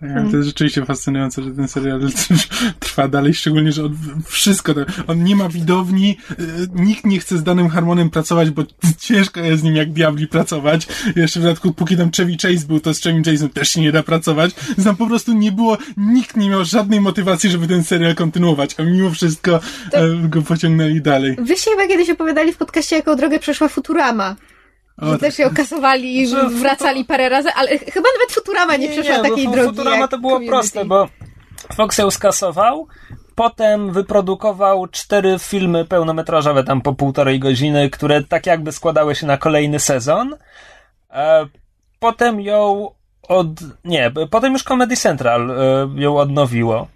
Tak, 0.00 0.10
hmm. 0.10 0.30
to 0.30 0.36
jest 0.36 0.48
rzeczywiście 0.48 0.84
fascynujące, 0.84 1.42
że 1.42 1.50
ten 1.50 1.68
serial 1.68 2.00
trwa 2.80 3.08
dalej, 3.08 3.34
szczególnie, 3.34 3.72
że 3.72 3.84
on 3.84 3.96
wszystko, 4.24 4.74
on 5.06 5.24
nie 5.24 5.36
ma 5.36 5.48
widowni, 5.48 6.16
y, 6.30 6.36
nikt 6.74 7.06
nie 7.06 7.20
chce 7.20 7.38
z 7.38 7.42
danym 7.42 7.68
harmonem 7.68 8.10
pracować, 8.10 8.50
bo 8.50 8.62
ciężko 8.98 9.40
jest 9.40 9.60
z 9.60 9.64
nim 9.64 9.76
jak 9.76 9.92
diabli 9.92 10.26
pracować. 10.26 10.88
Jeszcze 11.16 11.40
w 11.40 11.42
dodatku, 11.42 11.72
póki 11.72 11.96
tam 11.96 12.10
Chevy 12.16 12.36
Chase 12.42 12.66
był, 12.66 12.80
to 12.80 12.94
z 12.94 13.00
Chevy 13.00 13.20
Chase'em 13.20 13.48
też 13.48 13.68
się 13.68 13.80
nie 13.80 13.92
da 13.92 14.02
pracować. 14.02 14.54
Więc 14.68 14.84
tam 14.84 14.96
po 14.96 15.06
prostu 15.06 15.32
nie 15.32 15.52
było, 15.52 15.78
nikt 15.96 16.36
nie 16.36 16.50
miał 16.50 16.64
żadnej 16.64 17.00
motywacji, 17.00 17.50
żeby 17.50 17.68
ten 17.68 17.84
serial 17.84 18.14
kontynuować, 18.14 18.74
a 18.78 18.82
mimo 18.82 19.10
wszystko 19.10 19.60
to... 19.90 19.98
E, 19.98 20.28
go 20.28 20.42
pociągnęli 20.42 21.00
dalej. 21.00 21.36
Wy 21.38 21.56
się 21.56 21.70
chyba 21.70 21.86
kiedyś 21.86 22.10
opowiadali 22.10 22.52
w 22.52 22.56
podcaście, 22.56 22.96
jaką 22.96 23.16
drogę 23.16 23.38
przeszła 23.38 23.68
Futurama. 23.68 24.36
Że 25.02 25.18
też 25.18 25.38
ją 25.38 25.50
kasowali 25.54 26.20
i 26.20 26.26
wracali 26.50 27.04
parę 27.04 27.28
razy, 27.28 27.48
ale 27.56 27.78
chyba 27.78 28.08
nawet 28.18 28.32
Futurama 28.32 28.76
nie, 28.76 28.88
nie 28.88 28.92
przeszła 28.92 29.16
nie, 29.16 29.30
takiej 29.30 29.48
drogi. 29.48 29.68
Futurama 29.68 30.08
to 30.08 30.18
było 30.18 30.32
community. 30.32 30.52
proste, 30.52 30.84
bo 30.84 31.08
Fox 31.76 31.98
ją 31.98 32.10
skasował, 32.10 32.86
potem 33.34 33.92
wyprodukował 33.92 34.86
cztery 34.86 35.36
filmy 35.38 35.84
pełnometrażowe 35.84 36.64
tam 36.64 36.80
po 36.80 36.94
półtorej 36.94 37.40
godziny, 37.40 37.90
które 37.90 38.24
tak 38.24 38.46
jakby 38.46 38.72
składały 38.72 39.14
się 39.14 39.26
na 39.26 39.36
kolejny 39.36 39.80
sezon. 39.80 40.36
E, 41.10 41.46
potem 41.98 42.40
ją 42.40 42.90
od... 43.28 43.46
nie, 43.84 44.12
potem 44.30 44.52
już 44.52 44.62
Comedy 44.62 44.96
Central 44.96 45.50
e, 45.50 45.54
ją 45.96 46.18
odnowiło. 46.18 46.88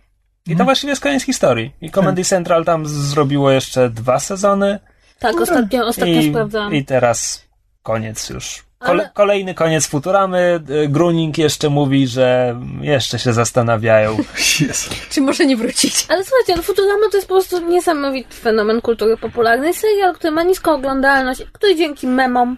I 0.47 0.57
to 0.57 0.64
właściwie 0.64 0.90
jest 0.90 1.03
koniec 1.03 1.23
historii. 1.23 1.73
I 1.81 1.90
Comedy 1.90 2.25
Central 2.25 2.64
tam 2.64 2.87
zrobiło 2.87 3.51
jeszcze 3.51 3.90
dwa 3.90 4.19
sezony 4.19 4.79
Tak, 5.19 5.40
ostatnio, 5.40 5.87
ostatnio 5.87 6.21
i, 6.21 6.31
sprawdzałam. 6.31 6.75
i 6.75 6.85
teraz 6.85 7.45
koniec 7.85 8.31
już. 8.31 8.64
Kole, 8.79 9.03
Ale- 9.03 9.11
Kolejny 9.14 9.55
koniec 9.55 9.87
Futuramy. 9.87 10.61
Y, 10.85 10.88
Gruning 10.88 11.38
jeszcze 11.38 11.68
mówi, 11.68 12.07
że 12.07 12.57
jeszcze 12.81 13.18
się 13.18 13.33
zastanawiają. 13.33 14.16
Jezu. 14.61 14.90
Czy 15.11 15.20
może 15.20 15.47
nie 15.47 15.57
wrócić? 15.57 16.07
Ale 16.09 16.25
słuchajcie, 16.25 16.57
no 16.57 16.62
Futurama 16.62 17.07
to 17.11 17.16
jest 17.16 17.29
po 17.29 17.35
prostu 17.35 17.68
niesamowity 17.70 18.35
fenomen 18.35 18.81
kultury 18.81 19.16
popularnej. 19.16 19.75
Serial, 19.75 20.14
który 20.14 20.31
ma 20.31 20.42
niską 20.42 20.73
oglądalność, 20.75 21.42
który 21.53 21.77
dzięki 21.77 22.07
memom 22.07 22.57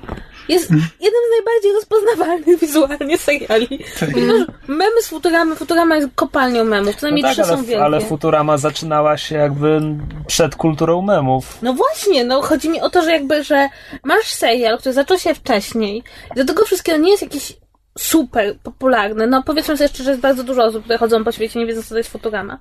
jest 0.48 0.70
jednym 0.70 1.22
z 1.28 1.36
najbardziej 1.36 1.72
rozpoznawalnych 1.72 2.60
wizualnie 2.60 3.18
seriali. 3.18 3.84
Ponieważ 4.12 4.46
memy 4.68 5.02
z 5.02 5.08
Futuramy, 5.08 5.56
Futurama 5.56 5.96
jest 5.96 6.08
kopalnią 6.14 6.64
memów, 6.64 6.96
co 6.96 7.06
No 7.06 7.10
najmniej 7.10 7.22
tak, 7.22 7.32
trzy 7.32 7.44
są 7.44 7.52
ale, 7.54 7.62
wielkie. 7.62 7.84
ale 7.84 8.00
Futurama 8.00 8.58
zaczynała 8.58 9.16
się 9.16 9.34
jakby 9.36 9.80
przed 10.26 10.56
kulturą 10.56 11.02
memów. 11.02 11.58
No 11.62 11.72
właśnie, 11.72 12.24
no 12.24 12.42
chodzi 12.42 12.68
mi 12.68 12.80
o 12.80 12.90
to, 12.90 13.02
że 13.02 13.10
jakby, 13.12 13.44
że 13.44 13.68
masz 14.04 14.26
serial, 14.26 14.78
który 14.78 14.92
zaczął 14.92 15.18
się 15.18 15.34
wcześniej 15.34 16.02
i 16.36 16.38
do 16.38 16.44
tego 16.44 16.64
wszystkiego 16.64 16.98
nie 16.98 17.10
jest 17.10 17.22
jakiś 17.22 17.52
super 17.98 18.58
popularny. 18.62 19.26
No 19.26 19.42
powiedzmy 19.42 19.76
sobie 19.76 19.88
szczerze, 19.88 20.04
że 20.04 20.10
jest 20.10 20.22
bardzo 20.22 20.44
dużo 20.44 20.64
osób, 20.64 20.82
które 20.84 20.98
chodzą 20.98 21.24
po 21.24 21.32
świecie 21.32 21.58
nie 21.58 21.66
wiedzą, 21.66 21.82
co 21.82 21.88
to 21.88 21.98
jest 21.98 22.10
Futurama. 22.10 22.58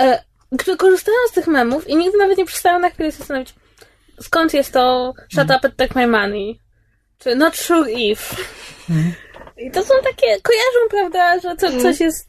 E, 0.00 0.22
które 0.58 0.76
korzystają 0.76 1.16
z 1.28 1.32
tych 1.32 1.46
memów 1.46 1.88
i 1.88 1.96
nigdy 1.96 2.18
nawet 2.18 2.38
nie 2.38 2.44
przestają 2.44 2.78
na 2.78 2.90
chwilę 2.90 3.12
się 3.12 3.18
zastanowić, 3.18 3.54
skąd 4.20 4.54
jest 4.54 4.72
to 4.72 5.14
shut 5.32 5.44
up 5.44 5.60
and 5.62 5.76
take 5.76 5.94
my 5.94 6.06
money, 6.06 6.60
czy 7.18 7.34
not 7.36 7.56
sure 7.56 7.92
if. 7.92 8.36
I 9.58 9.70
to 9.70 9.82
są 9.82 9.94
takie, 10.04 10.26
kojarzą, 10.42 10.78
prawda, 10.90 11.40
że 11.40 11.56
co, 11.56 11.80
coś 11.82 12.00
jest... 12.00 12.28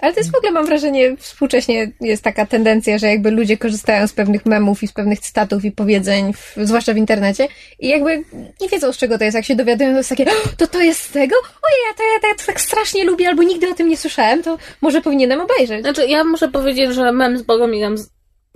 Ale 0.00 0.12
to 0.12 0.20
jest 0.20 0.32
w 0.32 0.34
ogóle, 0.36 0.52
mam 0.52 0.66
wrażenie, 0.66 1.16
współcześnie 1.16 1.92
jest 2.00 2.22
taka 2.24 2.46
tendencja, 2.46 2.98
że 2.98 3.06
jakby 3.06 3.30
ludzie 3.30 3.56
korzystają 3.58 4.06
z 4.08 4.12
pewnych 4.12 4.46
memów 4.46 4.82
i 4.82 4.88
z 4.88 4.92
pewnych 4.92 5.20
cytatów 5.20 5.64
i 5.64 5.72
powiedzeń, 5.72 6.32
w, 6.32 6.54
zwłaszcza 6.62 6.94
w 6.94 6.96
internecie, 6.96 7.48
i 7.78 7.88
jakby 7.88 8.24
nie 8.60 8.68
wiedzą, 8.68 8.92
z 8.92 8.96
czego 8.96 9.18
to 9.18 9.24
jest. 9.24 9.34
Jak 9.34 9.44
się 9.44 9.56
dowiadują, 9.56 9.90
to 9.90 9.96
jest 9.96 10.08
takie, 10.08 10.24
"O, 10.26 10.34
to 10.56 10.66
to 10.66 10.80
jest 10.80 11.00
z 11.00 11.10
tego? 11.10 11.36
Ojej, 11.36 11.80
ja 11.88 11.94
to, 11.96 12.28
ja 12.28 12.34
to 12.34 12.46
tak 12.46 12.60
strasznie 12.60 13.04
lubię, 13.04 13.28
albo 13.28 13.42
nigdy 13.42 13.68
o 13.70 13.74
tym 13.74 13.88
nie 13.88 13.96
słyszałem, 13.96 14.42
to 14.42 14.58
może 14.80 15.02
powinienem 15.02 15.40
obejrzeć. 15.40 15.80
Znaczy, 15.80 16.06
ja 16.06 16.24
muszę 16.24 16.48
powiedzieć, 16.48 16.94
że 16.94 17.12
mem 17.12 17.38
z 17.38 17.42
Bogomirem 17.42 17.98
z- 17.98 18.10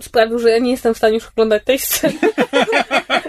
sprawił, 0.05 0.39
że 0.39 0.49
ja 0.49 0.57
nie 0.57 0.71
jestem 0.71 0.93
w 0.93 0.97
stanie 0.97 1.15
już 1.15 1.27
oglądać 1.27 1.63
tej 1.63 1.79
sceny. 1.79 2.19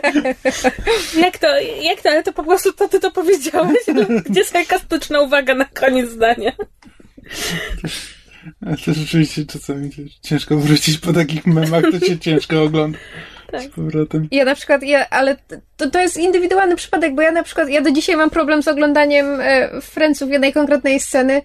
jak 1.24 1.38
to, 1.38 1.46
jak 1.82 2.02
to, 2.02 2.10
ale 2.10 2.22
to 2.22 2.32
po 2.32 2.44
prostu 2.44 2.72
to 2.72 2.88
ty 2.88 3.00
to 3.00 3.10
powiedziałeś, 3.10 3.78
no, 3.94 4.02
gdzie 4.24 4.44
sarkastyczna 4.44 5.20
uwaga 5.20 5.54
na 5.54 5.64
koniec 5.64 6.10
zdania. 6.10 6.52
Ale 8.66 8.76
to 8.76 8.94
rzeczywiście 8.94 9.46
czasami 9.46 9.90
ciężko 10.22 10.56
wrócić 10.56 10.98
po 10.98 11.12
takich 11.12 11.46
memach, 11.46 11.84
to 11.90 12.06
się 12.06 12.18
ciężko 12.18 12.62
ogląda. 12.62 12.98
Tak. 13.52 13.62
Z 13.62 13.68
powrotem. 13.68 14.28
Ja 14.30 14.44
na 14.44 14.54
przykład, 14.54 14.82
ja, 14.82 15.08
ale 15.10 15.36
to, 15.76 15.90
to 15.90 16.00
jest 16.00 16.16
indywidualny 16.16 16.76
przypadek, 16.76 17.14
bo 17.14 17.22
ja 17.22 17.32
na 17.32 17.42
przykład, 17.42 17.68
ja 17.68 17.80
do 17.80 17.90
dzisiaj 17.90 18.16
mam 18.16 18.30
problem 18.30 18.62
z 18.62 18.68
oglądaniem 18.68 19.40
e, 19.40 19.80
Friendsów 19.80 20.30
jednej 20.30 20.52
konkretnej 20.52 21.00
sceny 21.00 21.42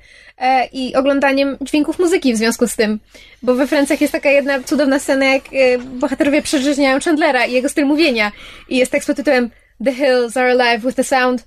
i 0.73 0.95
oglądaniem 0.95 1.57
dźwięków 1.61 1.99
muzyki 1.99 2.33
w 2.33 2.37
związku 2.37 2.67
z 2.67 2.75
tym. 2.75 2.99
Bo 3.43 3.55
we 3.55 3.67
Friendsach 3.67 4.01
jest 4.01 4.13
taka 4.13 4.29
jedna 4.29 4.63
cudowna 4.63 4.99
scena, 4.99 5.25
jak 5.25 5.43
e, 5.53 5.77
bohaterowie 5.77 6.41
przeżyźniają 6.41 6.99
Chandlera 6.99 7.45
i 7.45 7.51
jego 7.51 7.69
styl 7.69 7.85
mówienia. 7.85 8.31
I 8.69 8.77
jest 8.77 8.91
tekst 8.91 9.07
pod 9.07 9.17
tytułem 9.17 9.49
The 9.85 9.93
hills 9.93 10.37
are 10.37 10.51
alive 10.51 10.85
with 10.85 10.95
the 10.95 11.03
sound 11.03 11.45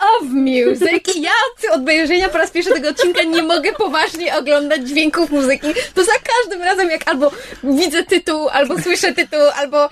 of 0.00 0.28
music. 0.30 1.16
I 1.16 1.22
ja 1.22 1.30
od 1.30 1.76
obejrzenia 1.80 2.28
po 2.28 2.38
raz 2.38 2.50
pierwszy 2.50 2.72
tego 2.72 2.88
odcinka 2.88 3.22
nie 3.22 3.42
mogę 3.42 3.72
poważnie 3.72 4.36
oglądać 4.36 4.88
dźwięków 4.88 5.30
muzyki. 5.30 5.66
To 5.94 6.04
za 6.04 6.12
każdym 6.12 6.62
razem, 6.62 6.90
jak 6.90 7.08
albo 7.10 7.30
widzę 7.64 8.02
tytuł, 8.02 8.48
albo 8.48 8.78
słyszę 8.78 9.14
tytuł, 9.14 9.40
albo 9.56 9.88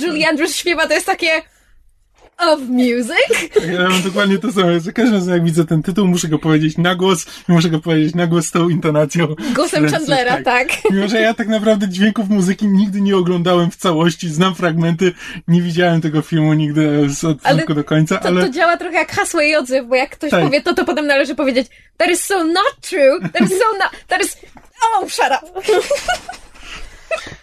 Julie 0.00 0.28
Andrews 0.28 0.56
śpiewa, 0.56 0.86
to 0.86 0.94
jest 0.94 1.06
takie 1.06 1.42
of 2.38 2.60
music. 2.68 3.50
Ja 3.72 3.88
mam 3.88 4.02
dokładnie 4.02 4.38
to 4.38 4.52
samo. 4.52 4.80
Za 4.80 4.92
każdym 4.92 5.14
razem, 5.14 5.34
jak 5.34 5.44
widzę 5.44 5.64
ten 5.64 5.82
tytuł, 5.82 6.06
muszę 6.06 6.28
go 6.28 6.38
powiedzieć 6.38 6.78
na 6.78 6.94
głos 6.94 7.26
i 7.48 7.52
muszę 7.52 7.70
go 7.70 7.80
powiedzieć 7.80 8.14
na 8.14 8.26
głos 8.26 8.46
z 8.46 8.50
tą 8.50 8.68
intonacją. 8.68 9.26
Głosem 9.54 9.82
Więc, 9.82 9.92
Chandlera, 9.94 10.42
tak. 10.42 10.68
Mimo, 10.90 11.08
że 11.08 11.20
ja 11.20 11.34
tak 11.34 11.48
naprawdę 11.48 11.88
dźwięków 11.88 12.28
muzyki 12.28 12.66
nigdy 12.66 13.00
nie 13.00 13.16
oglądałem 13.16 13.70
w 13.70 13.76
całości, 13.76 14.28
znam 14.28 14.54
fragmenty, 14.54 15.12
nie 15.48 15.62
widziałem 15.62 16.00
tego 16.00 16.22
filmu 16.22 16.52
nigdy 16.54 17.10
z 17.10 17.20
początku 17.20 17.74
do 17.74 17.84
końca, 17.84 18.18
To, 18.18 18.28
ale 18.28 18.42
to 18.42 18.50
działa 18.50 18.76
trochę 18.76 18.94
jak 18.94 19.12
hasło 19.12 19.40
i 19.40 19.54
odzew, 19.54 19.86
bo 19.86 19.94
jak 19.94 20.10
ktoś 20.10 20.30
Tak. 20.30 20.44
powie 20.44 20.62
to, 20.62 20.74
to 20.74 20.84
potem 20.84 21.06
należy 21.06 21.34
powiedzieć 21.34 21.66
that 21.96 22.10
is 22.10 22.24
so 22.24 22.44
not 22.44 22.76
true, 22.80 23.30
that 23.32 23.42
is 23.42 23.48
so 23.48 23.64
not, 23.78 23.90
that 24.08 24.24
is... 24.24 24.36
Oh, 24.96 25.08
shut 25.08 25.32
up! 25.42 25.60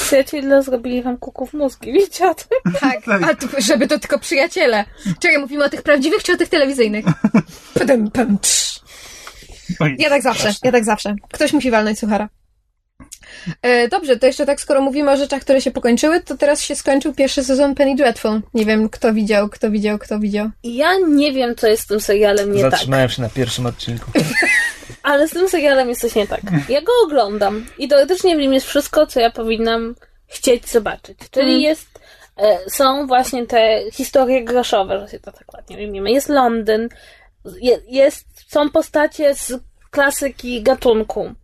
Przyjaciele 0.00 0.62
zrobili 0.62 1.02
wam 1.02 1.16
kuków 1.16 1.52
mózgi, 1.52 1.92
wiecie 1.92 2.30
o 2.30 2.34
tym? 2.34 2.72
Tak, 2.80 3.08
ale 3.08 3.36
to, 3.36 3.46
żeby 3.58 3.86
to 3.88 3.98
tylko 3.98 4.18
przyjaciele. 4.18 4.84
Czekaj, 5.20 5.38
mówimy 5.38 5.64
o 5.64 5.68
tych 5.68 5.82
prawdziwych 5.82 6.22
czy 6.22 6.32
o 6.32 6.36
tych 6.36 6.48
telewizyjnych? 6.48 7.04
Pdym, 7.74 8.10
pym, 8.10 8.38
trz. 8.38 8.80
Oj, 9.80 9.96
Ja 9.98 10.08
tak 10.08 10.22
zawsze, 10.22 10.52
ja 10.64 10.72
tak 10.72 10.84
zawsze. 10.84 11.14
Ktoś 11.32 11.52
musi 11.52 11.70
walnąć 11.70 11.98
suchara. 11.98 12.28
E, 13.62 13.88
dobrze, 13.88 14.16
to 14.16 14.26
jeszcze 14.26 14.46
tak, 14.46 14.60
skoro 14.60 14.80
mówimy 14.80 15.10
o 15.10 15.16
rzeczach, 15.16 15.42
które 15.42 15.60
się 15.60 15.70
pokończyły, 15.70 16.20
to 16.20 16.36
teraz 16.36 16.62
się 16.62 16.76
skończył 16.76 17.14
pierwszy 17.14 17.44
sezon 17.44 17.74
Penny 17.74 17.96
Dreadful. 17.96 18.40
Nie 18.54 18.64
wiem, 18.64 18.88
kto 18.88 19.14
widział, 19.14 19.48
kto 19.48 19.70
widział, 19.70 19.98
kto 19.98 20.18
widział. 20.18 20.50
Ja 20.64 20.90
nie 21.08 21.32
wiem, 21.32 21.54
co 21.56 21.66
jest 21.66 21.82
z 21.82 21.86
tym 21.86 22.00
serialem 22.00 22.52
nie 22.52 22.62
tak. 22.62 22.70
Zatrzymałem 22.70 23.08
się 23.08 23.22
na 23.22 23.28
pierwszym 23.28 23.66
odcinku. 23.66 24.10
Ale 25.02 25.28
z 25.28 25.30
tym 25.30 25.48
serialem 25.48 25.88
jest 25.88 26.00
coś 26.00 26.14
nie 26.14 26.26
tak. 26.26 26.40
Ja 26.68 26.82
go 26.82 26.92
oglądam 27.04 27.66
i 27.78 27.88
teoretycznie 27.88 28.36
w 28.36 28.38
nim 28.38 28.52
jest 28.52 28.66
wszystko, 28.66 29.06
co 29.06 29.20
ja 29.20 29.30
powinnam 29.30 29.94
chcieć 30.26 30.68
zobaczyć. 30.68 31.18
Czyli 31.30 31.62
jest, 31.62 32.00
e, 32.36 32.58
są 32.70 33.06
właśnie 33.06 33.46
te 33.46 33.80
historie 33.92 34.44
groszowe, 34.44 35.00
że 35.00 35.08
się 35.08 35.20
to 35.20 35.32
tak 35.32 35.54
ładnie 35.54 35.76
ujmiemy. 35.76 36.10
Jest 36.10 36.28
Londyn, 36.28 36.88
je, 37.60 37.78
jest, 37.88 38.26
są 38.48 38.70
postacie 38.70 39.34
z 39.34 39.52
klasyki 39.90 40.62
gatunku. 40.62 41.34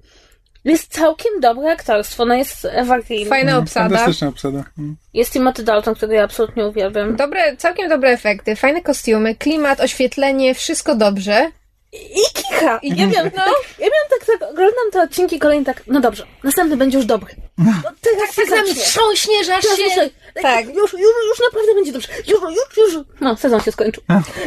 Jest 0.64 0.92
całkiem 0.92 1.40
dobre 1.40 1.72
aktorstwo, 1.72 2.24
no 2.24 2.34
jest 2.34 2.64
Eva 2.64 2.98
Green. 3.00 3.28
Fajna 3.28 3.58
obsada. 3.58 3.88
fantastyczna 3.88 4.28
obsada. 4.28 4.64
Mm. 4.78 4.96
Jest 5.14 5.32
Timothy 5.32 5.62
Dalton, 5.62 5.94
którego 5.94 6.14
ja 6.14 6.24
absolutnie 6.24 6.66
uwielbiam. 6.66 7.16
Dobre, 7.16 7.56
całkiem 7.56 7.88
dobre 7.88 8.10
efekty, 8.10 8.56
fajne 8.56 8.82
kostiumy, 8.82 9.34
klimat, 9.34 9.80
oświetlenie, 9.80 10.54
wszystko 10.54 10.94
dobrze. 10.94 11.50
I 11.96 12.20
kicha! 12.34 12.78
I 12.82 12.88
ja 12.88 13.06
wiem, 13.06 13.30
no, 13.36 13.42
ja 13.78 13.86
miałam 13.86 14.08
tak, 14.10 14.24
tak, 14.26 14.50
oglądam 14.50 14.90
te 14.92 15.02
odcinki 15.02 15.38
kolejne 15.38 15.64
tak, 15.64 15.82
no 15.86 16.00
dobrze, 16.00 16.26
następny 16.44 16.76
będzie 16.76 16.96
już 16.98 17.06
dobry. 17.06 17.34
No, 17.58 17.72
teraz 18.00 18.34
się 18.34 18.42
Tak 18.42 18.50
nami 18.50 18.74
wstrząśnie, 18.74 19.44
że 19.44 19.54
aż 19.56 19.64
się... 19.64 19.68
muszę- 19.84 20.10
Tak. 20.42 20.66
Już, 20.66 20.92
już, 20.92 21.02
już 21.28 21.40
naprawdę 21.50 21.74
będzie 21.74 21.92
dobrze. 21.92 22.08
Już, 22.26 22.40
już, 22.40 22.94
już. 22.94 23.04
No, 23.20 23.36
sezon 23.36 23.60
się 23.60 23.72
skończył. 23.72 24.02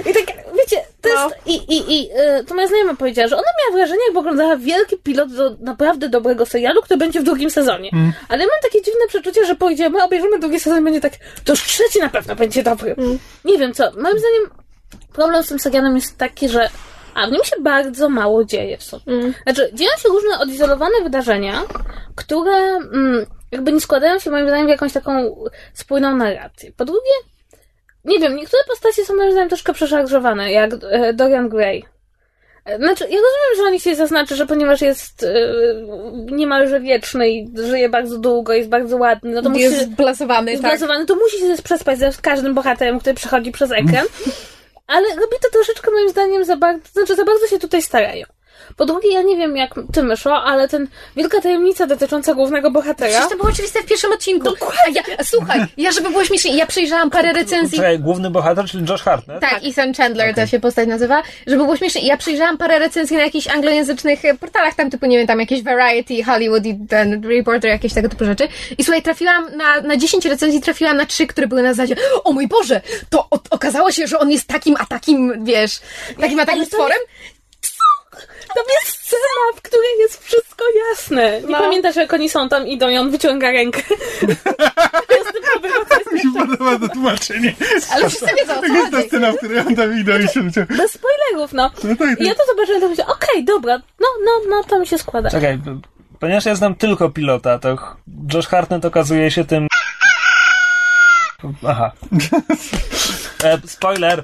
I 0.09 0.13
tak, 0.13 0.25
wiecie, 0.59 0.83
to 1.01 1.09
No. 1.15 1.23
jest... 1.29 1.35
I, 1.45 1.55
i, 1.73 1.93
i 2.01 2.09
y, 2.39 2.43
to 2.45 2.55
moja 2.55 2.67
znajoma 2.67 2.95
powiedziała, 2.95 3.27
że 3.27 3.35
ona 3.35 3.47
miała 3.63 3.77
wrażenie, 3.77 3.99
jakby 4.05 4.19
oglądała 4.19 4.55
wielki 4.57 4.97
pilot 4.97 5.33
do 5.35 5.55
naprawdę 5.59 6.09
dobrego 6.09 6.45
serialu, 6.45 6.81
który 6.81 6.97
będzie 6.97 7.19
w 7.19 7.23
drugim 7.23 7.49
sezonie. 7.49 7.89
Ale 8.29 8.39
mam 8.39 8.59
takie 8.63 8.81
dziwne 8.81 9.07
przeczucie, 9.07 9.45
że 9.45 9.55
pójdziemy, 9.55 10.03
obejrzymy 10.03 10.39
drugi 10.39 10.59
sezon 10.59 10.79
i 10.79 10.83
będzie 10.83 11.01
tak, 11.01 11.13
to 11.45 11.53
już 11.53 11.63
trzeci 11.63 11.99
na 11.99 12.09
pewno 12.09 12.35
będzie 12.35 12.63
dobry. 12.63 12.95
Nie 13.45 13.57
wiem 13.57 13.73
co, 13.73 13.83
moim 13.91 14.19
zdaniem 14.19 14.49
problem 15.13 15.43
z 15.43 15.47
tym 15.47 15.59
serialem 15.59 15.95
jest 15.95 16.17
taki, 16.17 16.49
że 16.49 16.69
a 17.19 17.27
w 17.27 17.31
nim 17.31 17.43
się 17.43 17.55
bardzo 17.61 18.09
mało 18.09 18.45
dzieje 18.45 18.77
w 18.77 18.83
sumie. 18.83 19.03
Znaczy, 19.43 19.69
dzieją 19.73 19.91
się 19.97 20.09
różne 20.09 20.39
odizolowane 20.39 20.95
wydarzenia, 21.03 21.63
które 22.15 22.55
mm, 22.93 23.25
jakby 23.51 23.71
nie 23.71 23.81
składają 23.81 24.19
się 24.19 24.31
moim 24.31 24.47
zdaniem 24.47 24.67
w 24.67 24.69
jakąś 24.69 24.93
taką 24.93 25.35
spójną 25.73 26.15
narrację. 26.15 26.71
Po 26.77 26.85
drugie, 26.85 27.11
nie 28.05 28.19
wiem, 28.19 28.35
niektóre 28.35 28.63
postacie 28.67 29.05
są 29.05 29.15
moim 29.15 29.31
zdaniem 29.31 29.49
troszkę 29.49 29.73
przeszarżowane, 29.73 30.51
jak 30.51 30.71
e, 30.91 31.13
Dorian 31.13 31.49
Gray. 31.49 31.83
E, 32.65 32.77
Znaczy, 32.77 33.03
ja 33.03 33.17
rozumiem, 33.17 33.57
że 33.57 33.63
oni 33.63 33.79
się 33.79 33.95
zaznaczy, 33.95 34.35
że 34.35 34.45
ponieważ 34.45 34.81
jest 34.81 35.23
e, 35.23 35.33
niemalże 36.31 36.79
wieczny 36.79 37.29
i 37.29 37.49
żyje 37.55 37.89
bardzo 37.89 38.17
długo, 38.17 38.53
jest 38.53 38.69
bardzo 38.69 38.97
ładny, 38.97 39.31
no 39.31 39.41
to 39.41 39.49
musi 39.49 39.61
Jest 39.61 39.81
zblasowany, 39.81 40.51
jest 40.51 40.63
tak. 40.63 40.71
blazowany, 40.71 41.05
to 41.05 41.15
musi 41.15 41.37
się 41.37 41.63
przespać 41.63 41.99
ze 41.99 42.11
każdym 42.21 42.53
bohaterem, 42.53 42.99
który 42.99 43.15
przechodzi 43.15 43.51
przez 43.51 43.71
ekran. 43.71 44.05
Ale 44.89 45.07
robi 45.09 45.35
to 45.41 45.49
troszeczkę 45.49 45.91
moim 45.91 46.09
zdaniem 46.09 46.45
za 46.45 46.57
bardzo, 46.57 46.89
znaczy 46.93 47.15
za 47.15 47.25
bardzo 47.25 47.47
się 47.47 47.59
tutaj 47.59 47.81
starają. 47.81 48.25
Po 48.75 48.85
drugie, 48.85 49.13
ja 49.13 49.21
nie 49.21 49.37
wiem 49.37 49.57
jak 49.57 49.75
ty 49.93 50.03
myszło, 50.03 50.43
ale 50.43 50.67
ten 50.67 50.87
wielka 51.15 51.41
tajemnica 51.41 51.87
dotycząca 51.87 52.33
głównego 52.33 52.71
bohatera. 52.71 53.11
Przecież 53.11 53.29
to 53.29 53.37
było 53.37 53.49
oczywiste 53.49 53.81
w 53.81 53.85
pierwszym 53.85 54.11
odcinku. 54.11 54.49
A 54.85 54.89
ja, 54.89 55.01
słuchaj, 55.23 55.65
ja 55.77 55.91
żeby 55.91 56.09
było 56.09 56.25
śmiesznie, 56.25 56.57
ja 56.57 56.65
przejrzałam 56.65 57.09
parę 57.09 57.33
recenzji 57.33 57.77
Czekaj, 57.77 57.99
główny 57.99 58.29
bohater, 58.29 58.65
czyli 58.65 58.85
Josh 58.89 59.01
Hartnett? 59.01 59.41
Tak, 59.41 59.59
Ethan 59.63 59.93
Chandler 59.93 60.35
to 60.35 60.47
się 60.47 60.59
postać 60.59 60.87
nazywa. 60.87 61.23
Żeby 61.47 61.63
było 61.63 61.77
śmiesznie, 61.77 62.01
ja 62.01 62.17
przejrzałam 62.17 62.57
parę 62.57 62.79
recenzji 62.79 63.17
na 63.17 63.23
jakichś 63.23 63.47
anglojęzycznych 63.47 64.25
e, 64.25 64.33
portalach, 64.37 64.75
tam 64.75 64.89
typu, 64.89 65.05
nie 65.05 65.17
wiem, 65.17 65.27
tam 65.27 65.39
jakieś 65.39 65.63
Variety, 65.63 66.23
Hollywood 66.23 66.65
i 66.65 66.77
ten 66.89 67.23
Reporter, 67.23 67.71
jakieś 67.71 67.93
tego 67.93 68.09
typu 68.09 68.25
rzeczy. 68.25 68.47
I 68.77 68.83
słuchaj, 68.83 69.01
trafiłam 69.01 69.55
na, 69.55 69.81
na 69.81 69.97
10 69.97 70.25
recenzji, 70.25 70.61
trafiłam 70.61 70.97
na 70.97 71.05
trzy, 71.05 71.27
które 71.27 71.47
były 71.47 71.61
na 71.63 71.73
zasadzie, 71.73 71.95
o 72.23 72.31
mój 72.31 72.47
Boże, 72.47 72.81
to 73.09 73.27
o, 73.31 73.39
okazało 73.49 73.91
się, 73.91 74.07
że 74.07 74.19
on 74.19 74.31
jest 74.31 74.47
takim 74.47 74.75
a 74.79 74.85
takim, 74.85 75.45
wiesz, 75.45 75.79
takim 76.21 76.39
a 76.39 76.45
takim 76.45 76.65
ale 76.79 76.93
to 78.55 78.61
jest 78.81 78.99
scena, 79.05 79.43
w 79.55 79.61
której 79.61 79.99
jest 79.99 80.23
wszystko 80.25 80.65
jasne. 80.89 81.41
Nie 81.41 81.47
No. 81.47 81.57
pamiętasz, 81.59 81.95
jak 81.95 82.13
oni 82.13 82.29
są 82.29 82.49
tam, 82.49 82.67
idą 82.67 82.89
i 82.89 82.97
on 82.97 83.11
wyciąga 83.11 83.51
rękę. 83.51 83.81
jest 85.17 85.33
typowy, 85.33 85.69
to 85.89 85.99
jest 85.99 86.11
Mi 86.13 86.21
się 86.21 86.27
podoba 86.47 86.79
to 86.79 86.93
tłumaczenie. 86.93 87.53
Ale 87.91 88.09
wszyscy 88.09 88.25
wiedzą, 88.39 88.53
o 88.53 88.55
co 88.55 88.61
Tak 88.61 88.71
jest 88.71 88.91
ta 88.91 89.01
scena, 89.01 89.31
w 89.31 89.37
której 89.37 89.59
on 89.59 89.75
tam 89.75 89.99
idą 89.99 90.19
i 90.19 90.27
się 90.27 90.41
wyciąga. 90.41 90.75
bez 90.75 90.91
spoilerów, 90.91 91.53
no. 91.53 91.71
No 91.83 91.95
tak, 91.95 92.19
I 92.21 92.23
ja 92.25 92.35
tak. 92.35 92.45
to 92.45 92.51
zobaczyłem, 92.51 92.81
to 92.81 92.89
myślałem, 92.89 93.13
okej, 93.13 93.43
dobra, 93.43 93.77
no, 93.99 94.07
no, 94.25 94.31
no, 94.49 94.63
to 94.63 94.79
mi 94.79 94.87
się 94.87 94.97
składa. 94.97 95.29
Czekaj, 95.29 95.59
ponieważ 96.19 96.45
ja 96.45 96.55
znam 96.55 96.75
tylko 96.75 97.09
pilota, 97.09 97.59
to 97.59 97.77
Josh 98.33 98.47
Hartnett 98.47 98.85
okazuje 98.85 99.31
się 99.31 99.45
tym... 99.45 99.67
Aha. 101.67 101.91
E, 103.43 103.57
spoiler! 103.67 104.21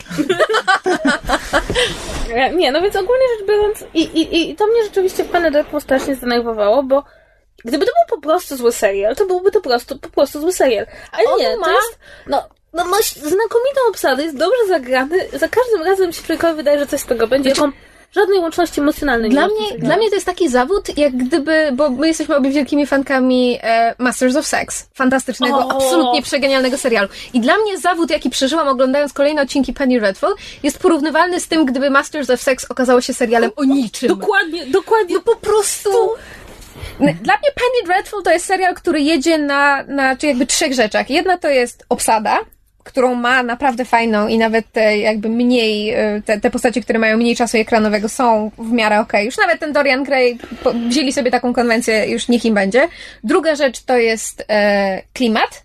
Nie, 2.58 2.72
no 2.72 2.82
więc 2.82 2.96
ogólnie 2.96 3.24
rzecz 3.38 3.48
biorąc, 3.48 3.84
i, 3.94 4.02
i, 4.02 4.52
i 4.52 4.56
to 4.56 4.68
mnie 4.68 4.84
rzeczywiście 4.84 5.24
w 5.24 5.30
Penny 5.30 5.52
Dreadful 5.52 5.82
strasznie 5.82 6.16
zdenerwowało, 6.16 6.84
bo 6.84 7.04
gdyby 7.66 7.86
to 7.86 7.92
był 7.92 8.18
po 8.18 8.28
prostu 8.28 8.56
zły 8.58 8.72
serial, 8.72 9.16
to 9.16 9.26
byłby 9.26 9.52
to 9.52 9.62
po 9.62 9.70
prostu, 9.70 10.00
po 10.00 10.10
prostu 10.10 10.42
zły 10.42 10.54
serial. 10.54 10.86
Ale 11.12 11.24
On 11.30 11.40
nie, 11.40 11.58
ma- 11.58 11.66
to 11.66 11.72
jest, 11.72 12.00
no, 12.28 12.50
no 12.74 12.86
ma 12.86 12.98
znakomitą 13.02 13.82
obsadę, 13.90 14.24
jest 14.24 14.38
dobrze 14.38 14.68
zagrany, 14.68 15.30
za 15.34 15.48
każdym 15.48 15.84
razem 15.84 16.14
się 16.14 16.22
człowiekowi 16.24 16.56
wydaje, 16.56 16.80
że 16.80 16.88
coś 16.88 17.00
z 17.00 17.06
tego 17.06 17.28
będzie, 17.28 17.50
jaką 17.50 17.72
żadnej 18.16 18.40
łączności 18.40 18.82
emocjonalnej 18.82 19.30
Dla 19.30 19.48
mnie, 19.48 19.80
dla 19.80 19.98
mnie 19.98 20.10
to 20.10 20.16
jest 20.16 20.26
taki 20.26 20.50
zawód, 20.50 20.98
jak 20.98 21.18
gdyby, 21.18 21.72
bo 21.74 21.90
my 21.90 22.08
jesteśmy 22.08 22.36
obie 22.36 22.50
wielkimi 22.50 22.86
fankami 22.86 23.60
e, 23.64 23.96
Masters 23.98 24.36
of 24.36 24.48
Sex. 24.48 24.88
Fantastycznego, 24.94 25.58
O! 25.58 25.72
absolutnie 25.72 26.22
przegenialnego 26.22 26.78
serialu. 26.78 27.10
I 27.34 27.40
dla 27.40 27.58
mnie 27.58 27.78
zawód, 27.78 28.10
jaki 28.10 28.30
przeżyłam 28.30 28.68
oglądając 28.68 29.14
kolejne 29.14 29.42
odcinki 29.42 29.74
Penny 29.74 30.00
Dreadful, 30.00 30.36
jest 30.64 30.80
porównywalny 30.80 31.40
z 31.40 31.48
tym, 31.48 31.66
gdyby 31.66 31.90
Masters 31.90 32.30
of 32.30 32.42
Sex 32.42 32.66
okazało 32.70 33.02
się 33.02 33.14
serialem 33.14 33.52
o 33.56 33.64
niczym. 33.64 34.10
Dokładnie, 34.10 34.66
dokładnie. 34.66 35.16
No 35.16 35.22
po 35.22 35.36
prostu... 35.36 35.90
Dla 37.00 37.08
mnie 37.10 37.52
Penny 37.56 37.86
Dreadful 37.86 38.24
to 38.24 38.32
jest 38.32 38.46
serial, 38.46 38.76
który 38.76 39.02
jedzie 39.02 39.38
na, 39.38 39.84
na 39.84 40.16
czy 40.16 40.28
jakby 40.28 40.46
trzech 40.46 40.74
rzeczach. 40.74 41.10
Jedna 41.10 41.38
to 41.38 41.50
jest 41.50 41.86
obsada, 41.90 42.40
którą 42.86 43.16
ma 43.16 43.44
naprawdę 43.44 43.86
fajną 43.86 44.28
i 44.28 44.38
nawet 44.38 44.72
te 44.72 44.98
jakby 44.98 45.30
mniej, 45.30 45.90
e, 45.90 46.22
te, 46.26 46.40
te 46.40 46.50
postacie, 46.50 46.82
które 46.82 47.00
mają 47.00 47.18
mniej 47.18 47.36
czasu 47.36 47.58
ekranowego 47.58 48.10
są 48.10 48.52
w 48.58 48.72
miarę 48.72 49.00
okej. 49.00 49.26
Już 49.26 49.38
nawet 49.38 49.60
ten 49.60 49.74
Dorian 49.74 50.04
Gray 50.04 50.38
po, 50.64 50.74
wzięli 50.74 51.14
sobie 51.14 51.32
taką 51.32 51.54
konwencję, 51.54 52.06
już 52.06 52.28
niech 52.28 52.46
im 52.46 52.54
będzie. 52.54 52.88
Druga 53.24 53.56
rzecz 53.56 53.82
to 53.82 53.98
jest 53.98 54.46
e, 54.50 55.02
klimat, 55.14 55.65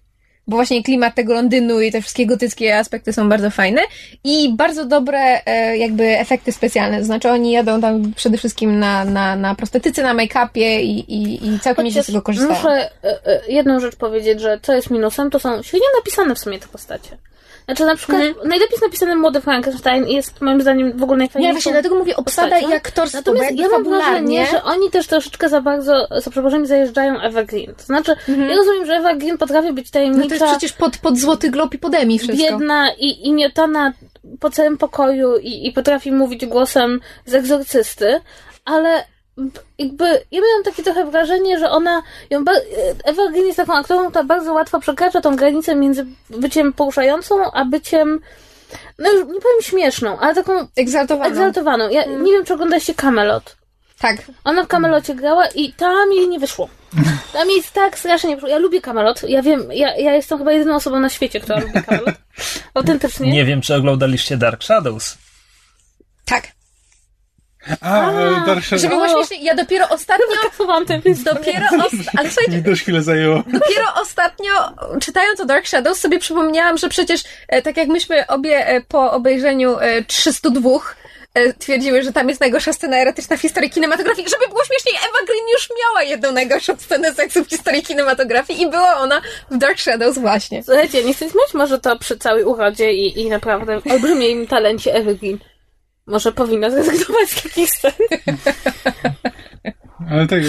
bo 0.50 0.56
właśnie 0.56 0.82
klimat 0.82 1.14
tego 1.14 1.34
Londynu 1.34 1.80
i 1.80 1.92
te 1.92 2.00
wszystkie 2.00 2.26
gotyckie 2.26 2.78
aspekty 2.78 3.12
są 3.12 3.28
bardzo 3.28 3.50
fajne 3.50 3.82
i 4.24 4.52
bardzo 4.56 4.84
dobre 4.84 5.44
e, 5.46 5.76
jakby 5.76 6.18
efekty 6.18 6.52
specjalne, 6.52 6.98
to 6.98 7.04
znaczy 7.04 7.30
oni 7.30 7.52
jadą 7.52 7.80
tam 7.80 8.12
przede 8.16 8.38
wszystkim 8.38 8.78
na, 8.78 9.04
na, 9.04 9.36
na 9.36 9.54
prostetyce, 9.54 10.02
na 10.02 10.14
make-upie 10.14 10.80
i, 10.80 11.14
i, 11.14 11.48
i 11.48 11.60
całkiem 11.60 11.84
nieźle 11.84 12.02
z 12.02 12.06
tego 12.06 12.22
korzystają. 12.22 12.54
Muszę 12.54 12.90
e, 13.04 13.26
e, 13.26 13.40
jedną 13.48 13.80
rzecz 13.80 13.96
powiedzieć, 13.96 14.40
że 14.40 14.58
co 14.62 14.72
jest 14.74 14.90
minusem, 14.90 15.30
to 15.30 15.38
są 15.38 15.62
świetnie 15.62 15.86
napisane 15.98 16.34
w 16.34 16.38
sumie 16.38 16.58
te 16.58 16.68
postacie. 16.68 17.29
Znaczy 17.64 17.84
na 17.84 17.96
przykład 17.96 18.20
najlepiej 18.44 18.70
jest 18.70 18.82
napisany 18.82 19.16
młody 19.16 19.40
Frankenstein 19.40 20.06
i 20.06 20.14
jest 20.14 20.40
moim 20.40 20.60
zdaniem 20.60 20.98
w 20.98 21.02
ogóle 21.02 21.16
Nie, 21.16 21.18
najfajniejszą 21.18 21.52
właśnie 21.54 21.72
dlatego 21.72 21.94
mówię 21.94 22.16
obsada 22.16 22.58
i 22.58 22.74
aktorstwo, 22.74 23.18
Natomiast 23.18 23.56
ja 23.56 23.68
mam 23.68 23.84
wrażenie, 23.84 24.46
że 24.46 24.62
oni 24.62 24.90
też 24.90 25.06
troszeczkę 25.06 25.48
za 25.48 25.60
bardzo, 25.60 26.08
za 26.16 26.30
przeproszeniem, 26.30 26.66
zajeżdżają 26.66 27.20
Eva 27.20 27.44
Green. 27.44 27.74
To 27.74 27.82
znaczy, 27.82 28.16
ja 28.28 28.56
rozumiem, 28.56 28.86
że 28.86 28.92
Eva 28.92 29.14
Green 29.14 29.38
potrafi 29.38 29.72
być 29.72 29.86
No 29.86 29.90
to 29.90 29.92
tajemnicza, 29.92 30.34
jest 30.34 30.46
przecież 30.46 30.72
pod, 30.72 30.98
pod 30.98 31.18
Złoty 31.18 31.50
Glob 31.50 31.74
i 31.74 31.78
pod 31.78 31.94
Emmy 31.94 32.18
wszystko. 32.18 32.36
biedna 32.36 32.92
i, 32.98 33.28
i 33.28 33.32
miotana 33.32 33.92
po 34.40 34.50
całym 34.50 34.78
pokoju 34.78 35.36
i, 35.36 35.66
i 35.66 35.72
potrafi 35.72 36.12
mówić 36.12 36.46
głosem 36.46 37.00
z 37.26 37.34
egzorcysty, 37.34 38.20
ale 38.64 39.04
jakby 39.78 40.04
ja 40.04 40.40
miałam 40.40 40.62
takie 40.64 40.82
trochę 40.82 41.10
wrażenie, 41.10 41.58
że 41.58 41.70
ona 41.70 42.02
ją 42.30 42.44
Ewa 43.04 43.28
Green 43.30 43.46
jest 43.46 43.56
taką 43.56 43.74
aktorą, 43.74 44.08
która 44.10 44.24
bardzo 44.24 44.52
łatwo 44.52 44.80
przekracza 44.80 45.20
tą 45.20 45.36
granicę 45.36 45.74
między 45.76 46.06
byciem 46.30 46.72
poruszającą, 46.72 47.52
a 47.52 47.64
byciem 47.64 48.20
no 48.98 49.10
już 49.12 49.20
nie 49.20 49.40
powiem 49.40 49.62
śmieszną, 49.62 50.18
ale 50.18 50.34
taką 50.34 50.52
Egzaltowaną. 50.76 51.30
egzaltowaną. 51.30 51.88
Ja 51.88 52.04
nie 52.04 52.32
wiem, 52.32 52.44
czy 52.44 52.54
oglądacie 52.54 52.94
Camelot. 52.94 53.56
Tak. 53.98 54.16
Ona 54.44 54.64
w 54.64 54.66
Camelocie 54.66 55.14
grała 55.14 55.46
i 55.46 55.72
tam 55.72 56.12
jej 56.12 56.28
nie 56.28 56.38
wyszło. 56.38 56.68
Tam 57.32 57.50
jej 57.50 57.62
tak 57.74 57.98
strasznie 57.98 58.28
nie 58.28 58.36
wyszło. 58.36 58.48
Ja 58.48 58.58
lubię 58.58 58.80
Camelot. 58.80 59.22
Ja 59.28 59.42
wiem, 59.42 59.72
ja, 59.72 59.96
ja 59.96 60.14
jestem 60.14 60.38
chyba 60.38 60.52
jedyną 60.52 60.74
osobą 60.74 61.00
na 61.00 61.08
świecie, 61.08 61.40
która 61.40 61.58
lubi 61.58 61.82
Camelot. 61.82 62.14
Autentycznie. 62.74 63.32
Nie 63.32 63.44
wiem, 63.44 63.60
czy 63.60 63.74
oglądaliście 63.74 64.36
Dark 64.36 64.64
Shadows. 64.64 65.18
Tak. 66.24 66.48
A, 67.80 68.10
e, 68.10 68.46
Dark 68.46 68.64
Żeby 68.64 68.88
było 68.88 69.08
śmiesznie, 69.08 69.44
ja 69.44 69.54
dopiero 69.54 69.88
ostatnio... 69.88 70.26
Kasowałam 70.50 70.86
ten 70.86 71.02
film. 71.02 71.16
Dopiero 71.24 71.66
osta- 71.66 72.10
ale 72.16 72.30
słuchajcie, 72.30 72.56
Mi 72.56 72.64
też 72.64 72.80
chwilę 72.82 73.02
zajęło. 73.02 73.42
Dopiero 73.46 73.86
ostatnio, 74.02 74.52
czytając 75.00 75.40
o 75.40 75.44
Dark 75.44 75.66
Shadows, 75.66 76.00
sobie 76.00 76.18
przypomniałam, 76.18 76.78
że 76.78 76.88
przecież, 76.88 77.22
e, 77.48 77.62
tak 77.62 77.76
jak 77.76 77.88
myśmy 77.88 78.26
obie 78.26 78.66
e, 78.68 78.80
po 78.80 79.12
obejrzeniu 79.12 79.78
e, 79.78 80.04
302 80.04 80.70
e, 81.34 81.52
twierdziły, 81.52 82.02
że 82.02 82.12
tam 82.12 82.28
jest 82.28 82.40
najgorsza 82.40 82.72
scena 82.72 82.96
erotyczna 82.96 83.36
w 83.36 83.40
historii 83.40 83.70
kinematografii. 83.70 84.28
Żeby 84.28 84.48
było 84.48 84.64
śmieszniej, 84.64 84.94
Eva 84.94 85.26
Green 85.26 85.48
już 85.52 85.68
miała 85.86 86.02
jedną 86.02 86.32
najgorszą 86.32 86.76
scenę 86.76 87.14
seksu 87.14 87.44
w 87.44 87.50
historii 87.50 87.82
kinematografii 87.82 88.62
i 88.62 88.70
była 88.70 88.96
ona 88.96 89.20
w 89.50 89.58
Dark 89.58 89.80
Shadows 89.80 90.18
właśnie. 90.18 90.62
Słuchajcie, 90.62 91.04
nie 91.04 91.14
chcę 91.14 91.24
śmiać 91.24 91.54
może 91.54 91.78
to 91.78 91.98
przy 91.98 92.18
całej 92.18 92.44
urodzie 92.44 92.92
i, 92.92 93.20
i 93.20 93.28
naprawdę 93.28 93.80
olbrzymim 93.90 94.46
talencie 94.46 94.94
Ewy 94.94 95.14
Green. 95.14 95.38
Może 96.06 96.32
powinna 96.32 96.70
zrezygnować 96.70 97.30
z 97.30 97.42
takich 97.42 97.70
scen. 97.70 97.92
Ale 100.10 100.26
tak, 100.26 100.40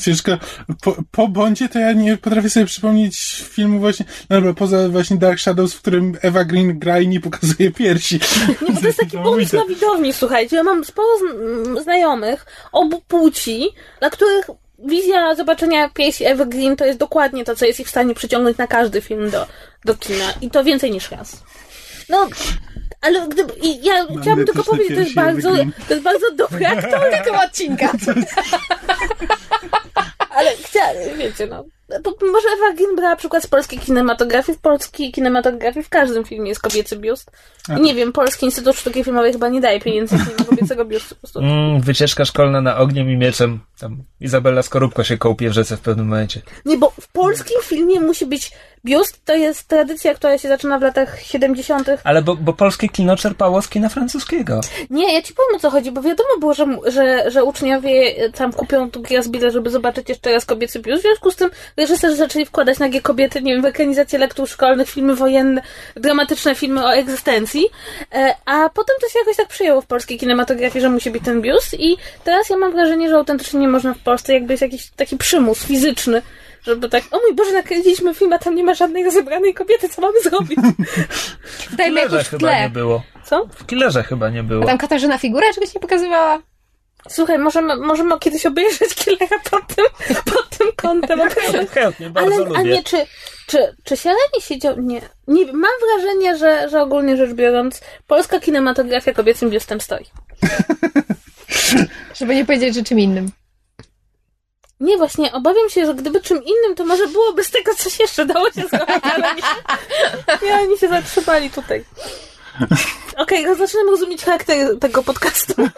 ciężko. 0.00 0.38
Po, 0.82 0.96
po 1.10 1.28
Bondzie 1.28 1.68
to 1.68 1.78
ja 1.78 1.92
nie 1.92 2.16
potrafię 2.16 2.50
sobie 2.50 2.66
przypomnieć 2.66 3.44
filmu 3.48 3.80
właśnie, 3.80 4.06
no 4.30 4.36
dobra, 4.36 4.52
poza 4.54 4.88
właśnie 4.88 5.16
Dark 5.16 5.40
Shadows, 5.40 5.74
w 5.74 5.80
którym 5.80 6.18
Eva 6.22 6.44
Green 6.44 6.78
gra 6.78 7.00
i 7.00 7.08
nie 7.08 7.20
pokazuje 7.20 7.70
piersi. 7.70 8.20
Nie, 8.62 8.74
bo 8.74 8.80
to 8.80 8.86
jest 8.86 8.98
taki 8.98 9.18
pomysł 9.18 9.56
na 9.56 9.64
widowni, 9.64 10.12
słuchajcie. 10.12 10.56
Ja 10.56 10.62
mam 10.62 10.84
sporo 10.84 11.08
zn- 11.18 11.82
znajomych 11.82 12.46
obu 12.72 13.00
płci, 13.08 13.68
dla 14.00 14.10
których 14.10 14.46
wizja 14.78 15.34
zobaczenia 15.34 15.88
piersi 15.88 16.24
Ewy 16.24 16.46
Green 16.46 16.76
to 16.76 16.84
jest 16.84 16.98
dokładnie 16.98 17.44
to, 17.44 17.56
co 17.56 17.66
jest 17.66 17.80
ich 17.80 17.86
w 17.86 17.90
stanie 17.90 18.14
przyciągnąć 18.14 18.58
na 18.58 18.66
każdy 18.66 19.00
film 19.00 19.30
do, 19.30 19.46
do 19.84 19.94
kina. 19.94 20.32
I 20.40 20.50
to 20.50 20.64
więcej 20.64 20.90
niż 20.90 21.10
raz. 21.10 21.42
No, 22.08 22.28
ale 23.00 23.28
gdyby... 23.28 23.52
I 23.62 23.84
ja 23.84 24.06
chciałabym 24.20 24.46
tylko 24.46 24.64
powiedzieć, 24.64 24.94
to 24.94 25.00
jest 25.00 25.14
bardzo, 25.14 25.50
to 25.88 25.94
jest 25.94 26.04
bardzo 26.04 26.30
dobry 26.34 26.66
aktor. 26.66 27.00
Tytuł 27.18 27.36
odcinka. 27.46 27.92
Ale 30.30 30.50
chciałabym, 30.56 31.18
wiecie, 31.18 31.46
no. 31.46 31.64
Bo 32.02 32.10
może 32.32 32.48
Ewa 32.56 32.76
Green 32.76 32.96
brała 32.96 33.16
przykład 33.16 33.42
z 33.42 33.46
polskiej 33.46 33.78
kinematografii. 33.78 34.58
W 34.58 34.60
polskiej 34.60 35.12
kinematografii 35.12 35.84
w 35.84 35.88
każdym 35.88 36.24
filmie 36.24 36.48
jest 36.48 36.60
kobiecy 36.60 36.96
biust. 36.96 37.30
I 37.78 37.80
nie 37.80 37.94
wiem, 37.94 38.12
Polski 38.12 38.46
Instytut 38.46 38.76
Sztuki 38.76 39.04
Filmowej 39.04 39.32
chyba 39.32 39.48
nie 39.48 39.60
daje 39.60 39.80
pieniędzy 39.80 40.16
na 40.16 40.44
kobiecego 40.44 40.84
biustu. 40.84 41.14
Po 41.14 41.20
prostu. 41.20 41.38
Mm, 41.38 41.80
wycieczka 41.80 42.24
szkolna 42.24 42.60
na 42.60 42.76
ogniem 42.76 43.10
i 43.10 43.16
mieczem. 43.16 43.60
Tam 43.80 44.02
Izabela 44.20 44.62
Skorupko 44.62 45.04
się 45.04 45.18
kołpie 45.18 45.50
w 45.50 45.52
rzece 45.52 45.76
w 45.76 45.80
pewnym 45.80 46.08
momencie. 46.08 46.42
Nie, 46.64 46.78
bo 46.78 46.92
w 47.00 47.08
polskim 47.08 47.56
filmie 47.62 48.00
musi 48.00 48.26
być 48.26 48.52
biust. 48.84 49.24
To 49.24 49.34
jest 49.34 49.68
tradycja, 49.68 50.14
która 50.14 50.38
się 50.38 50.48
zaczyna 50.48 50.78
w 50.78 50.82
latach 50.82 51.20
70. 51.22 51.88
Ale 52.04 52.22
bo, 52.22 52.36
bo 52.36 52.52
polskie 52.52 52.88
kino 52.88 53.16
czerpało 53.16 53.62
z 53.62 53.68
kina 53.68 53.88
francuskiego. 53.88 54.60
Nie, 54.90 55.14
ja 55.14 55.22
ci 55.22 55.34
powiem 55.34 55.56
o 55.56 55.58
co 55.58 55.70
chodzi, 55.70 55.92
bo 55.92 56.02
wiadomo 56.02 56.28
było, 56.40 56.54
że, 56.54 56.66
że, 56.86 57.30
że 57.30 57.44
uczniowie 57.44 57.90
e, 58.16 58.30
tam 58.30 58.52
kupią 58.52 58.90
tu 58.90 59.02
bilet, 59.28 59.52
żeby 59.52 59.70
zobaczyć 59.70 60.08
jeszcze 60.08 60.32
raz 60.32 60.44
kobiecy 60.44 60.80
biust. 60.80 61.02
W 61.02 61.06
związku 61.06 61.30
z 61.30 61.36
tym 61.36 61.50
reżyserzy 61.76 62.16
zaczęli 62.16 62.46
wkładać 62.46 62.78
nagie 62.78 63.00
kobiety, 63.00 63.42
nie 63.42 63.52
wiem, 63.52 63.62
w 63.62 63.66
ekranizację 63.66 64.18
lektur 64.18 64.48
szkolnych, 64.48 64.90
filmy 64.90 65.14
wojenne, 65.16 65.62
dramatyczne 65.96 66.54
filmy 66.54 66.84
o 66.84 66.94
egzystencji. 66.94 67.66
E, 68.12 68.34
A 68.44 68.68
potem 68.68 68.96
to 69.00 69.08
się 69.08 69.18
jakoś 69.18 69.36
tak 69.36 69.48
przyjęło 69.48 69.80
w 69.80 69.86
polskiej 69.86 70.18
kinematografii, 70.18 70.82
że 70.82 70.88
musi 70.88 71.10
być 71.10 71.24
ten 71.24 71.42
biust 71.42 71.74
i 71.74 71.96
teraz 72.24 72.50
ja 72.50 72.56
mam 72.56 72.72
wrażenie, 72.72 73.08
że 73.08 73.16
autentycznie 73.16 73.60
nie 73.60 73.68
można 73.68 73.94
w 73.94 73.98
Polsce, 73.98 74.34
jakby 74.34 74.52
jest 74.52 74.62
jakiś 74.62 74.90
taki 74.90 75.16
przymus 75.16 75.64
fizyczny, 75.64 76.22
żeby 76.62 76.88
tak, 76.88 77.04
o 77.10 77.18
mój 77.18 77.34
Boże, 77.34 77.52
nakręciliśmy 77.52 78.14
film, 78.14 78.32
a 78.32 78.38
tam 78.38 78.54
nie 78.54 78.64
ma 78.64 78.74
żadnej 78.74 79.04
rozebranej 79.04 79.54
kobiety, 79.54 79.88
co 79.88 80.02
mamy 80.02 80.20
zrobić? 80.22 80.58
W 81.70 81.76
Dajmy 81.76 81.96
killerze 82.00 82.16
jakoś 82.16 82.26
w 82.26 82.30
chyba 82.30 82.52
nie 82.52 82.58
tle. 82.58 82.70
było. 82.70 83.02
Co? 83.24 83.46
W 83.54 83.66
killerze 83.66 84.02
chyba 84.02 84.30
nie 84.30 84.42
było. 84.42 84.62
A 84.64 84.66
tam 84.66 84.78
Katarzyna 84.78 85.18
figura 85.18 85.52
czegoś 85.54 85.74
nie 85.74 85.80
pokazywała? 85.80 86.42
Słuchaj, 87.08 87.38
możemy, 87.38 87.76
możemy 87.76 88.18
kiedyś 88.18 88.46
obejrzeć 88.46 88.94
Killera 88.94 89.38
pod 89.50 89.66
tym, 89.76 89.84
pod 90.24 90.48
tym 90.58 90.66
kątem. 90.76 91.20
Chętnie, 91.74 92.10
bardzo 92.10 92.34
Ale, 92.34 92.44
lubię. 92.44 92.58
a 92.58 92.62
nie, 92.62 92.82
czy, 92.82 92.96
czy, 93.46 93.76
czy 93.84 93.96
Sieleni 93.96 94.40
siedział? 94.40 94.80
Nie. 94.80 95.00
nie. 95.26 95.52
Mam 95.52 95.70
wrażenie, 95.86 96.36
że, 96.36 96.68
że 96.68 96.82
ogólnie 96.82 97.16
rzecz 97.16 97.32
biorąc, 97.32 97.80
polska 98.06 98.40
kinematografia 98.40 99.12
kobiecym 99.12 99.50
biustem 99.50 99.80
stoi. 99.80 100.04
Żeby 102.18 102.34
nie 102.34 102.44
powiedzieć, 102.44 102.74
że 102.74 102.82
czym 102.82 102.98
innym. 103.00 103.30
Nie, 104.80 104.96
właśnie, 104.96 105.32
obawiam 105.32 105.70
się, 105.70 105.86
że 105.86 105.94
gdyby 105.94 106.20
czym 106.20 106.38
innym, 106.38 106.74
to 106.76 106.84
może 106.84 107.06
byłoby 107.08 107.44
z 107.44 107.50
tego 107.50 107.74
coś 107.74 108.00
jeszcze 108.00 108.26
dało 108.26 108.46
się 108.46 108.68
zrobić, 108.68 109.04
ale 109.14 109.34
nie, 109.34 110.48
nie 110.48 110.54
oni 110.54 110.78
się 110.78 110.88
zatrzymali 110.88 111.50
tutaj. 111.50 111.84
Okej, 113.16 113.44
okay, 113.44 113.56
zaczynam 113.56 113.88
rozumieć 113.90 114.24
charakter 114.24 114.78
tego 114.78 115.02
podcastu. 115.02 115.54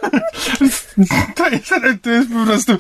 To 1.34 1.48
jest, 1.48 1.70
to 2.02 2.10
jest 2.10 2.28
po 2.32 2.46
prostu 2.46 2.72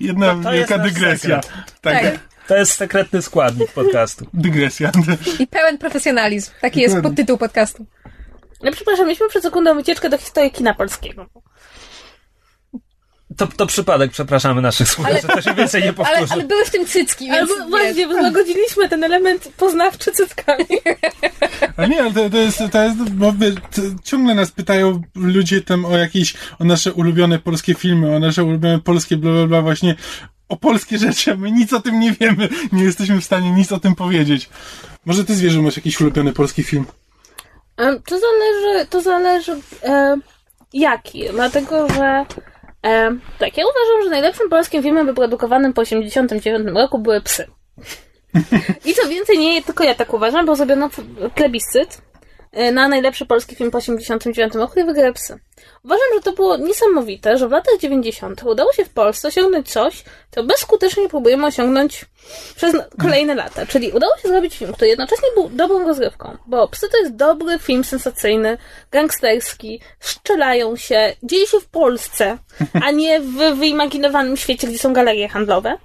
jedna 0.00 0.34
to, 0.34 0.42
to 0.42 0.52
wielka 0.52 0.78
dygresja. 0.78 1.40
Tak. 1.80 2.02
tak. 2.02 2.18
To 2.48 2.56
jest 2.56 2.72
sekretny 2.72 3.22
składnik 3.22 3.72
podcastu. 3.72 4.26
Dygresja. 4.34 4.92
I 5.38 5.46
pełen 5.46 5.78
profesjonalizm. 5.78 6.50
Taki 6.60 6.80
jest 6.80 6.96
podtytuł 7.02 7.38
podcastu. 7.38 7.86
No 8.62 8.72
przepraszam, 8.72 9.06
mieliśmy 9.06 9.28
przed 9.28 9.42
sekundą 9.42 9.74
wycieczkę 9.74 10.08
do 10.08 10.18
historii 10.18 10.50
kina 10.50 10.74
polskiego. 10.74 11.26
To, 13.40 13.46
to 13.46 13.66
przypadek, 13.66 14.10
przepraszamy 14.10 14.62
naszych 14.62 14.88
słuchaczy, 14.88 15.26
to 15.26 15.42
się 15.42 15.54
więcej 15.54 15.82
nie 15.82 15.92
powtórzy. 15.92 16.18
Ale, 16.22 16.26
ale 16.30 16.44
były 16.44 16.64
w 16.64 16.70
tym 16.70 16.86
cycki, 16.86 17.26
więc... 17.26 17.50
Ale 17.50 17.68
właśnie, 17.68 18.08
złagodziliśmy 18.08 18.88
ten 18.88 19.04
element 19.04 19.48
poznawczy 19.56 20.12
cyckami. 20.12 20.64
A 21.76 21.86
nie, 21.86 22.02
ale 22.02 22.12
to, 22.12 22.30
to, 22.30 22.36
jest, 22.36 22.62
to 22.72 22.82
jest, 22.82 23.10
bo 23.10 23.32
to, 23.70 23.82
ciągle 24.04 24.34
nas 24.34 24.50
pytają 24.50 25.02
ludzie 25.14 25.60
tam 25.60 25.84
o 25.84 25.96
jakieś, 25.96 26.34
o 26.58 26.64
nasze 26.64 26.92
ulubione 26.92 27.38
polskie 27.38 27.74
filmy, 27.74 28.16
o 28.16 28.18
nasze 28.18 28.44
ulubione 28.44 28.80
polskie 28.80 29.16
bla, 29.16 29.32
bla, 29.32 29.46
bla, 29.46 29.62
właśnie 29.62 29.94
o 30.48 30.56
polskie 30.56 30.98
rzeczy, 30.98 31.32
a 31.32 31.36
my 31.36 31.50
nic 31.50 31.72
o 31.72 31.80
tym 31.80 32.00
nie 32.00 32.12
wiemy. 32.12 32.48
Nie 32.72 32.84
jesteśmy 32.84 33.20
w 33.20 33.24
stanie 33.24 33.50
nic 33.50 33.72
o 33.72 33.80
tym 33.80 33.94
powiedzieć. 33.94 34.48
Może 35.04 35.24
ty, 35.24 35.34
Zwierzę, 35.34 35.62
masz 35.62 35.76
jakiś 35.76 36.00
ulubiony 36.00 36.32
polski 36.32 36.62
film? 36.62 36.84
To 38.06 38.18
zależy, 38.18 38.86
to 38.90 39.00
zależy 39.00 39.56
e, 39.82 40.16
jaki, 40.72 41.24
dlatego, 41.32 41.88
że 41.88 42.26
E, 42.86 43.16
tak, 43.38 43.56
ja 43.56 43.64
uważam, 43.64 44.04
że 44.04 44.10
najlepszym 44.10 44.48
polskim 44.48 44.82
filmem 44.82 45.06
wyprodukowanym 45.06 45.72
po 45.72 45.82
1989 45.82 46.76
roku 46.76 46.98
były 46.98 47.20
Psy. 47.20 47.46
I 48.84 48.94
co 48.94 49.08
więcej, 49.08 49.38
nie 49.38 49.62
tylko 49.62 49.84
ja 49.84 49.94
tak 49.94 50.14
uważam, 50.14 50.46
bo 50.46 50.56
zrobiono 50.56 50.90
plebiscyt 51.34 52.02
na 52.52 52.88
najlepszy 52.88 53.26
polski 53.26 53.56
film 53.56 53.70
po 53.70 53.78
1989 53.78 54.54
roku 54.54 54.80
i 54.80 54.84
wygrały 54.84 55.12
Psy. 55.12 55.38
Uważam, 55.84 56.06
że 56.14 56.20
to 56.20 56.32
było 56.32 56.56
niesamowite, 56.56 57.38
że 57.38 57.48
w 57.48 57.50
latach 57.50 57.78
90. 57.80 58.42
udało 58.42 58.72
się 58.72 58.84
w 58.84 58.90
Polsce 58.90 59.28
osiągnąć 59.28 59.72
coś, 59.72 60.04
co 60.30 60.44
bezskutecznie 60.44 61.08
próbujemy 61.08 61.46
osiągnąć 61.46 62.04
przez 62.56 62.76
kolejne 63.00 63.34
lata. 63.34 63.66
Czyli 63.66 63.92
udało 63.92 64.16
się 64.16 64.28
zrobić 64.28 64.58
film, 64.58 64.72
który 64.72 64.88
jednocześnie 64.88 65.28
był 65.34 65.48
dobrą 65.48 65.86
rozrywką, 65.86 66.36
bo 66.46 66.68
Psy 66.68 66.88
to 66.88 66.98
jest 66.98 67.16
dobry 67.16 67.58
film 67.58 67.84
sensacyjny, 67.84 68.58
gangsterski, 68.90 69.80
strzelają 70.00 70.76
się, 70.76 71.16
dzieje 71.22 71.46
się 71.46 71.60
w 71.60 71.66
Polsce, 71.66 72.38
a 72.82 72.90
nie 72.90 73.20
w 73.20 73.56
wyimaginowanym 73.58 74.36
świecie, 74.36 74.68
gdzie 74.68 74.78
są 74.78 74.92
galerie 74.92 75.28
handlowe. 75.28 75.76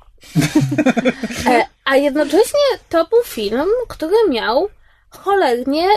E, 1.49 1.65
a 1.85 1.95
jednocześnie 1.95 2.59
to 2.89 3.05
był 3.05 3.23
film, 3.23 3.65
który 3.87 4.15
miał 4.29 4.69
cholernie 5.17 5.87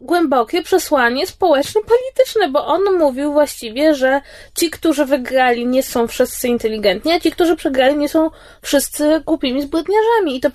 głębokie 0.00 0.62
przesłanie 0.62 1.26
społeczno-polityczne, 1.26 2.48
bo 2.48 2.66
on 2.66 2.80
mówił 2.98 3.32
właściwie, 3.32 3.94
że 3.94 4.20
ci, 4.58 4.70
którzy 4.70 5.04
wygrali, 5.04 5.66
nie 5.66 5.82
są 5.82 6.06
wszyscy 6.06 6.48
inteligentni, 6.48 7.12
a 7.12 7.20
ci, 7.20 7.30
którzy 7.30 7.56
przegrali, 7.56 7.96
nie 7.96 8.08
są 8.08 8.30
wszyscy 8.62 9.20
głupimi 9.26 9.62
zbrodniarzami. 9.62 10.36
I 10.36 10.40
to, 10.40 10.48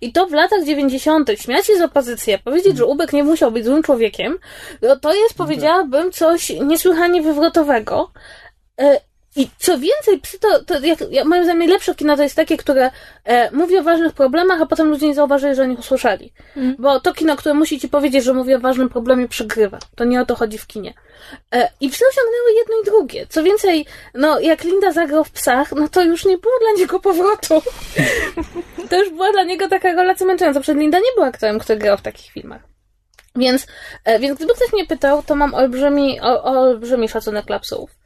i 0.00 0.12
to 0.12 0.26
w 0.26 0.32
latach 0.32 0.64
90. 0.64 1.30
śmiać 1.36 1.66
się 1.66 1.76
z 1.76 1.82
opozycji, 1.82 2.38
powiedzieć, 2.44 2.76
że 2.76 2.86
Ubek 2.86 3.12
nie 3.12 3.24
musiał 3.24 3.52
być 3.52 3.64
złym 3.64 3.82
człowiekiem, 3.82 4.38
no 4.82 4.96
to 4.96 5.14
jest, 5.14 5.34
powiedziałabym, 5.34 6.12
coś 6.12 6.50
niesłychanie 6.50 7.22
wywrotowego. 7.22 8.10
I 9.36 9.48
co 9.58 9.78
więcej, 9.78 10.20
psy 10.20 10.38
to, 10.38 10.64
to 10.64 10.80
jak, 10.80 10.98
ja, 11.10 11.24
moim 11.24 11.44
zdaniem 11.44 11.58
najlepsze 11.58 11.94
kino 11.94 12.16
to 12.16 12.22
jest 12.22 12.36
takie, 12.36 12.56
które 12.56 12.90
e, 13.24 13.50
mówi 13.50 13.78
o 13.78 13.82
ważnych 13.82 14.12
problemach, 14.12 14.60
a 14.60 14.66
potem 14.66 14.88
ludzie 14.88 15.06
nie 15.06 15.14
zauważyli, 15.14 15.54
że 15.54 15.62
o 15.62 15.66
nich 15.66 15.78
usłyszeli. 15.78 16.32
Mm. 16.56 16.76
Bo 16.78 17.00
to 17.00 17.14
kino, 17.14 17.36
które 17.36 17.54
musi 17.54 17.80
ci 17.80 17.88
powiedzieć, 17.88 18.24
że 18.24 18.34
mówi 18.34 18.54
o 18.54 18.60
ważnym 18.60 18.88
problemie, 18.88 19.28
przegrywa. 19.28 19.78
To 19.96 20.04
nie 20.04 20.20
o 20.20 20.26
to 20.26 20.34
chodzi 20.34 20.58
w 20.58 20.66
kinie. 20.66 20.94
E, 21.54 21.70
I 21.80 21.90
psy 21.90 22.04
osiągnęły 22.10 22.52
jedno 22.58 22.74
i 22.82 22.84
drugie. 22.84 23.26
Co 23.28 23.42
więcej, 23.42 23.86
no 24.14 24.40
jak 24.40 24.64
Linda 24.64 24.92
zagrał 24.92 25.24
w 25.24 25.30
psach, 25.30 25.72
no 25.72 25.88
to 25.88 26.02
już 26.02 26.24
nie 26.24 26.38
było 26.38 26.54
dla 26.60 26.80
niego 26.82 27.00
powrotu. 27.00 27.62
to 28.90 28.98
już 28.98 29.10
była 29.10 29.32
dla 29.32 29.42
niego 29.42 29.68
taka 29.68 29.92
relacja 29.92 30.26
męcząca. 30.26 30.60
Przed 30.60 30.78
Linda 30.78 30.98
nie 30.98 31.12
była 31.14 31.26
aktorem, 31.26 31.58
który 31.58 31.78
grał 31.78 31.96
w 31.96 32.02
takich 32.02 32.32
filmach. 32.32 32.62
Więc, 33.36 33.66
e, 34.04 34.18
więc 34.18 34.36
gdyby 34.36 34.54
ktoś 34.54 34.72
mnie 34.72 34.86
pytał, 34.86 35.22
to 35.22 35.34
mam 35.34 35.54
olbrzymi, 35.54 36.20
o, 36.20 36.44
olbrzymi 36.44 37.08
szacunek 37.08 37.46
dla 37.46 37.58
psów. 37.58 37.99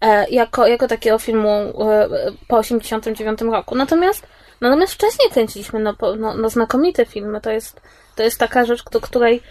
E, 0.00 0.30
jako, 0.30 0.66
jako 0.66 0.88
takiego 0.88 1.18
filmu 1.18 1.48
e, 1.48 2.08
po 2.48 2.58
89 2.58 3.40
roku. 3.40 3.74
Natomiast, 3.74 4.26
natomiast 4.60 4.92
wcześniej 4.92 5.30
kręciliśmy 5.30 5.80
no, 5.80 5.94
no, 6.18 6.36
no 6.36 6.50
znakomite 6.50 7.06
filmy. 7.06 7.40
To 7.40 7.50
jest, 7.50 7.80
to 8.16 8.22
jest 8.22 8.38
taka 8.38 8.64
rzecz, 8.64 8.84
do 8.84 9.00
której 9.00 9.42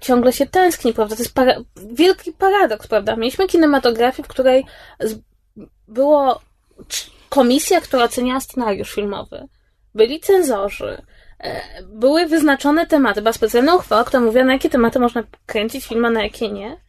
ciągle 0.00 0.32
się 0.32 0.46
tęskni, 0.46 0.92
prawda? 0.92 1.16
To 1.16 1.22
jest 1.22 1.34
para 1.34 1.54
wielki 1.76 2.32
paradoks, 2.32 2.86
prawda? 2.86 3.16
Mieliśmy 3.16 3.46
kinematografię, 3.46 4.22
w 4.22 4.28
której 4.28 4.66
było 5.88 6.40
komisja, 7.28 7.80
która 7.80 8.04
oceniała 8.04 8.40
scenariusz 8.40 8.94
filmowy. 8.94 9.48
Byli 9.94 10.20
cenzorzy. 10.20 11.02
E, 11.40 11.62
były 11.82 12.26
wyznaczone 12.26 12.86
tematy. 12.86 13.22
Była 13.22 13.32
specjalna 13.32 13.74
uchwała, 13.74 14.04
która 14.04 14.20
mówiła, 14.20 14.44
na 14.44 14.52
jakie 14.52 14.70
tematy 14.70 14.98
można 14.98 15.22
kręcić 15.46 15.86
film, 15.86 16.04
a 16.04 16.10
na 16.10 16.22
jakie 16.22 16.48
nie. 16.48 16.80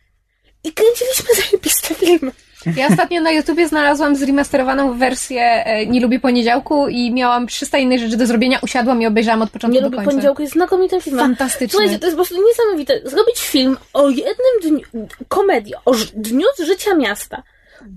I 0.63 0.73
kręciliśmy 0.73 1.35
zajebiste 1.43 1.95
filmy. 1.95 2.31
Ja 2.77 2.87
ostatnio 2.87 3.21
na 3.21 3.31
YouTubie 3.31 3.67
znalazłam 3.67 4.15
zremasterowaną 4.15 4.97
wersję 4.97 5.41
e, 5.41 5.85
Nie 5.85 6.01
lubię 6.01 6.19
poniedziałku 6.19 6.87
i 6.87 7.11
miałam 7.11 7.47
300 7.47 7.77
innych 7.77 7.99
rzeczy 7.99 8.17
do 8.17 8.25
zrobienia, 8.25 8.59
usiadłam 8.61 9.01
i 9.01 9.07
obejrzałam 9.07 9.41
od 9.41 9.49
początku 9.49 9.75
Nie 9.75 9.81
do 9.81 9.87
lubię 9.87 9.97
końca. 9.97 10.11
poniedziałku 10.11 10.41
jest 10.41 10.53
znakomitym 10.53 11.01
filmem. 11.01 11.25
Fantastyczny. 11.25 11.69
Słuchajcie, 11.69 11.99
to 11.99 12.05
jest 12.05 12.17
po 12.17 12.23
prostu 12.23 12.47
niesamowite. 12.47 13.09
Zrobić 13.09 13.39
film 13.39 13.77
o 13.93 14.09
jednym 14.09 14.61
dniu, 14.61 15.07
komedię, 15.27 15.75
o 15.85 15.91
dniu 16.15 16.47
z 16.57 16.65
życia 16.65 16.95
miasta. 16.95 17.43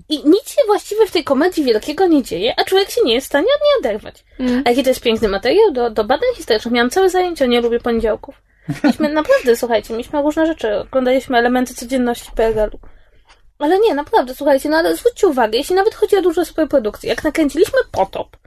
I 0.09 0.15
nic 0.29 0.49
się 0.49 0.61
właściwie 0.67 1.07
w 1.07 1.11
tej 1.11 1.23
komedii 1.23 1.63
wielkiego 1.63 2.07
nie 2.07 2.23
dzieje, 2.23 2.53
a 2.57 2.63
człowiek 2.63 2.89
się 2.89 3.01
nie 3.05 3.13
jest 3.13 3.27
w 3.27 3.29
stanie 3.29 3.47
od 3.55 3.61
niej 3.61 3.91
oderwać. 3.91 4.23
Mm. 4.39 4.63
A 4.65 4.69
jaki 4.69 4.83
to 4.83 4.89
jest 4.89 5.01
piękny 5.01 5.27
materiał 5.27 5.71
do, 5.71 5.89
do 5.89 6.03
badań 6.03 6.29
historycznych. 6.35 6.73
Miałam 6.73 6.89
całe 6.89 7.09
zajęcie 7.09 7.45
o 7.45 7.47
Nie 7.47 7.61
lubię 7.61 7.79
poniedziałków. 7.79 8.35
Mieliśmy 8.83 9.13
naprawdę, 9.21 9.55
słuchajcie, 9.55 9.93
mieliśmy 9.93 10.21
różne 10.21 10.45
rzeczy. 10.45 10.75
Oglądaliśmy 10.79 11.37
elementy 11.37 11.73
codzienności 11.75 12.31
PRL-u. 12.35 12.79
Ale 13.59 13.79
nie, 13.79 13.93
naprawdę, 13.93 14.35
słuchajcie, 14.35 14.69
no 14.69 14.77
ale 14.77 14.95
zwróćcie 14.95 15.27
uwagę, 15.27 15.57
jeśli 15.57 15.75
nawet 15.75 15.95
chodzi 15.95 16.17
o 16.17 16.21
duże 16.21 16.45
superprodukcje, 16.45 17.09
jak 17.09 17.23
nakręciliśmy 17.23 17.79
Potop, 17.91 18.37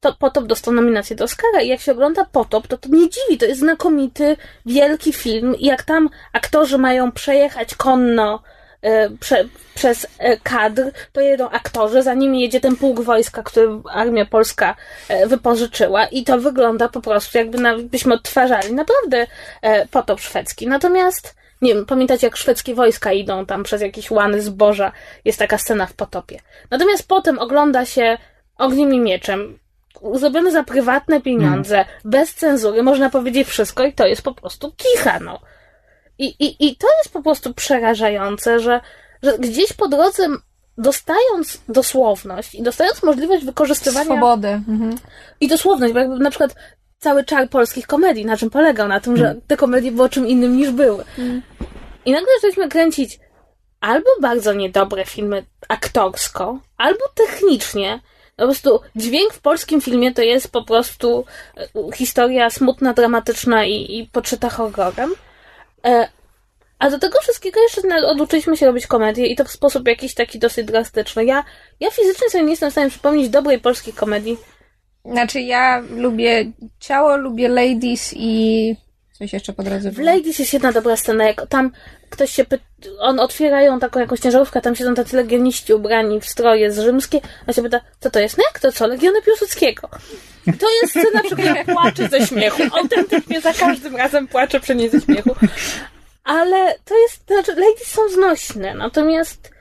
to 0.00 0.12
Potop 0.12 0.46
dostał 0.46 0.74
nominację 0.74 1.16
do 1.16 1.24
Oscara 1.24 1.60
i 1.60 1.68
jak 1.68 1.80
się 1.80 1.92
ogląda 1.92 2.24
Potop, 2.24 2.66
to 2.66 2.78
to 2.78 2.88
nie 2.88 3.10
dziwi, 3.10 3.38
to 3.38 3.46
jest 3.46 3.60
znakomity, 3.60 4.36
wielki 4.66 5.12
film 5.12 5.56
i 5.56 5.66
jak 5.66 5.82
tam 5.82 6.10
aktorzy 6.32 6.78
mają 6.78 7.12
przejechać 7.12 7.74
konno 7.74 8.42
e, 8.82 9.10
prze, 9.10 9.44
przez 9.74 10.06
e, 10.18 10.36
kadr, 10.36 10.90
to 11.12 11.20
jedą 11.20 11.48
aktorzy, 11.48 12.02
za 12.02 12.14
nimi 12.14 12.40
jedzie 12.40 12.60
ten 12.60 12.76
pułk 12.76 13.00
wojska, 13.00 13.42
który 13.42 13.68
Armia 13.92 14.24
Polska 14.24 14.76
e, 15.08 15.26
wypożyczyła 15.26 16.06
i 16.06 16.24
to 16.24 16.38
wygląda 16.38 16.88
po 16.88 17.00
prostu 17.00 17.38
jakby 17.38 17.58
na, 17.58 17.78
byśmy 17.78 18.14
odtwarzali 18.14 18.74
naprawdę 18.74 19.26
e, 19.62 19.86
Potop 19.86 20.20
szwedzki. 20.20 20.66
Natomiast 20.68 21.34
nie 21.62 21.74
wiem, 21.74 21.86
pamiętacie 21.86 22.26
jak 22.26 22.36
szwedzkie 22.36 22.74
wojska 22.74 23.12
idą 23.12 23.46
tam 23.46 23.62
przez 23.62 23.82
jakieś 23.82 24.10
łany 24.10 24.42
zboża. 24.42 24.92
Jest 25.24 25.38
taka 25.38 25.58
scena 25.58 25.86
w 25.86 25.94
potopie. 25.94 26.40
Natomiast 26.70 27.08
potem 27.08 27.38
ogląda 27.38 27.86
się 27.86 28.18
Ogniem 28.58 28.94
i 28.94 29.00
Mieczem. 29.00 29.58
Zrobione 30.12 30.50
za 30.50 30.64
prywatne 30.64 31.20
pieniądze, 31.20 31.76
mm. 31.76 31.88
bez 32.04 32.34
cenzury, 32.34 32.82
można 32.82 33.10
powiedzieć 33.10 33.48
wszystko 33.48 33.84
i 33.84 33.92
to 33.92 34.06
jest 34.06 34.22
po 34.22 34.34
prostu 34.34 34.72
kicha, 34.76 35.20
no. 35.20 35.40
I, 36.18 36.26
i, 36.26 36.66
i 36.66 36.76
to 36.76 36.86
jest 36.98 37.12
po 37.12 37.22
prostu 37.22 37.54
przerażające, 37.54 38.60
że, 38.60 38.80
że 39.22 39.38
gdzieś 39.38 39.72
po 39.72 39.88
drodze 39.88 40.28
dostając 40.78 41.60
dosłowność 41.68 42.54
i 42.54 42.62
dostając 42.62 43.02
możliwość 43.02 43.44
wykorzystywania... 43.44 44.04
Swobody. 44.04 44.48
Mhm. 44.48 44.98
I 45.40 45.48
dosłowność, 45.48 45.92
bo 45.92 45.98
jakby 45.98 46.18
na 46.18 46.30
przykład 46.30 46.54
cały 46.98 47.24
czar 47.24 47.48
polskich 47.48 47.86
komedii, 47.86 48.26
na 48.26 48.36
czym 48.36 48.50
polegał? 48.50 48.88
Na 48.88 49.00
tym, 49.00 49.16
że 49.16 49.24
mm. 49.24 49.40
te 49.46 49.56
komedie 49.56 49.92
były 49.92 50.08
czym 50.08 50.26
innym 50.26 50.56
niż 50.56 50.70
były. 50.70 51.04
Mm. 51.18 51.42
I 52.04 52.12
nagle 52.12 52.28
zaczęliśmy 52.36 52.68
kręcić 52.68 53.18
albo 53.80 54.10
bardzo 54.20 54.52
niedobre 54.52 55.04
filmy 55.04 55.44
aktorsko, 55.68 56.58
albo 56.76 57.04
technicznie. 57.14 58.00
Po 58.36 58.44
prostu 58.44 58.80
dźwięk 58.96 59.32
w 59.32 59.40
polskim 59.40 59.80
filmie 59.80 60.14
to 60.14 60.22
jest 60.22 60.52
po 60.52 60.64
prostu 60.64 61.24
e, 61.56 61.92
historia 61.94 62.50
smutna, 62.50 62.92
dramatyczna 62.92 63.64
i, 63.64 63.98
i 63.98 64.06
podszyta 64.12 64.50
horrorem. 64.50 65.14
E, 65.84 66.08
a 66.78 66.90
do 66.90 66.98
tego 66.98 67.20
wszystkiego 67.20 67.60
jeszcze 67.60 68.06
oduczyliśmy 68.06 68.56
się 68.56 68.66
robić 68.66 68.86
komedię 68.86 69.26
i 69.26 69.36
to 69.36 69.44
w 69.44 69.50
sposób 69.50 69.88
jakiś 69.88 70.14
taki 70.14 70.38
dosyć 70.38 70.66
drastyczny. 70.66 71.24
Ja, 71.24 71.44
ja 71.80 71.90
fizycznie 71.90 72.30
sobie 72.30 72.44
nie 72.44 72.50
jestem 72.50 72.70
w 72.70 72.72
stanie 72.72 72.90
przypomnieć 72.90 73.28
dobrej 73.28 73.58
polskiej 73.58 73.92
komedii, 73.92 74.38
znaczy 75.10 75.40
ja 75.40 75.82
lubię 75.90 76.52
ciało, 76.80 77.16
lubię 77.16 77.48
ladies 77.48 78.14
i 78.16 78.76
coś 79.18 79.32
jeszcze 79.32 79.52
po 79.52 79.62
drodze 79.62 79.90
W 79.90 79.98
Ladies 79.98 80.38
jest 80.38 80.52
jedna 80.52 80.72
dobra 80.72 80.96
scena, 80.96 81.24
jak 81.24 81.46
tam 81.46 81.70
ktoś 82.10 82.30
się 82.30 82.44
pyta, 82.44 82.64
on 82.98 83.20
otwierają 83.20 83.78
taką 83.78 84.00
jakąś 84.00 84.20
ciężarówkę, 84.20 84.60
tam 84.60 84.76
siedzą 84.76 84.94
tacy 84.94 85.16
legioniści 85.16 85.74
ubrani 85.74 86.20
w 86.20 86.26
stroje 86.26 86.72
z 86.72 86.78
rzymskie, 86.78 87.20
a 87.46 87.52
się 87.52 87.62
pyta, 87.62 87.80
co 88.00 88.10
to 88.10 88.20
jest? 88.20 88.38
No 88.38 88.44
jak 88.44 88.60
to 88.60 88.72
co? 88.72 88.86
Legiony 88.86 89.22
Piłsudskiego. 89.22 89.88
To 90.60 90.66
jest 90.82 90.90
scena, 90.90 91.22
przy 91.22 91.36
której 91.36 91.64
płaczę 91.64 92.08
ze 92.08 92.26
śmiechu. 92.26 92.62
Autentycznie 92.72 93.40
za 93.40 93.52
każdym 93.52 93.96
razem 93.96 94.28
płaczę 94.28 94.60
przy 94.60 94.74
niej 94.74 94.90
ze 94.90 95.00
śmiechu. 95.00 95.36
ale 96.24 96.74
to 96.84 96.98
jest, 96.98 97.26
znaczy, 97.26 97.50
ladies 97.50 97.86
są 97.86 98.08
znośne, 98.08 98.74
natomiast 98.74 99.55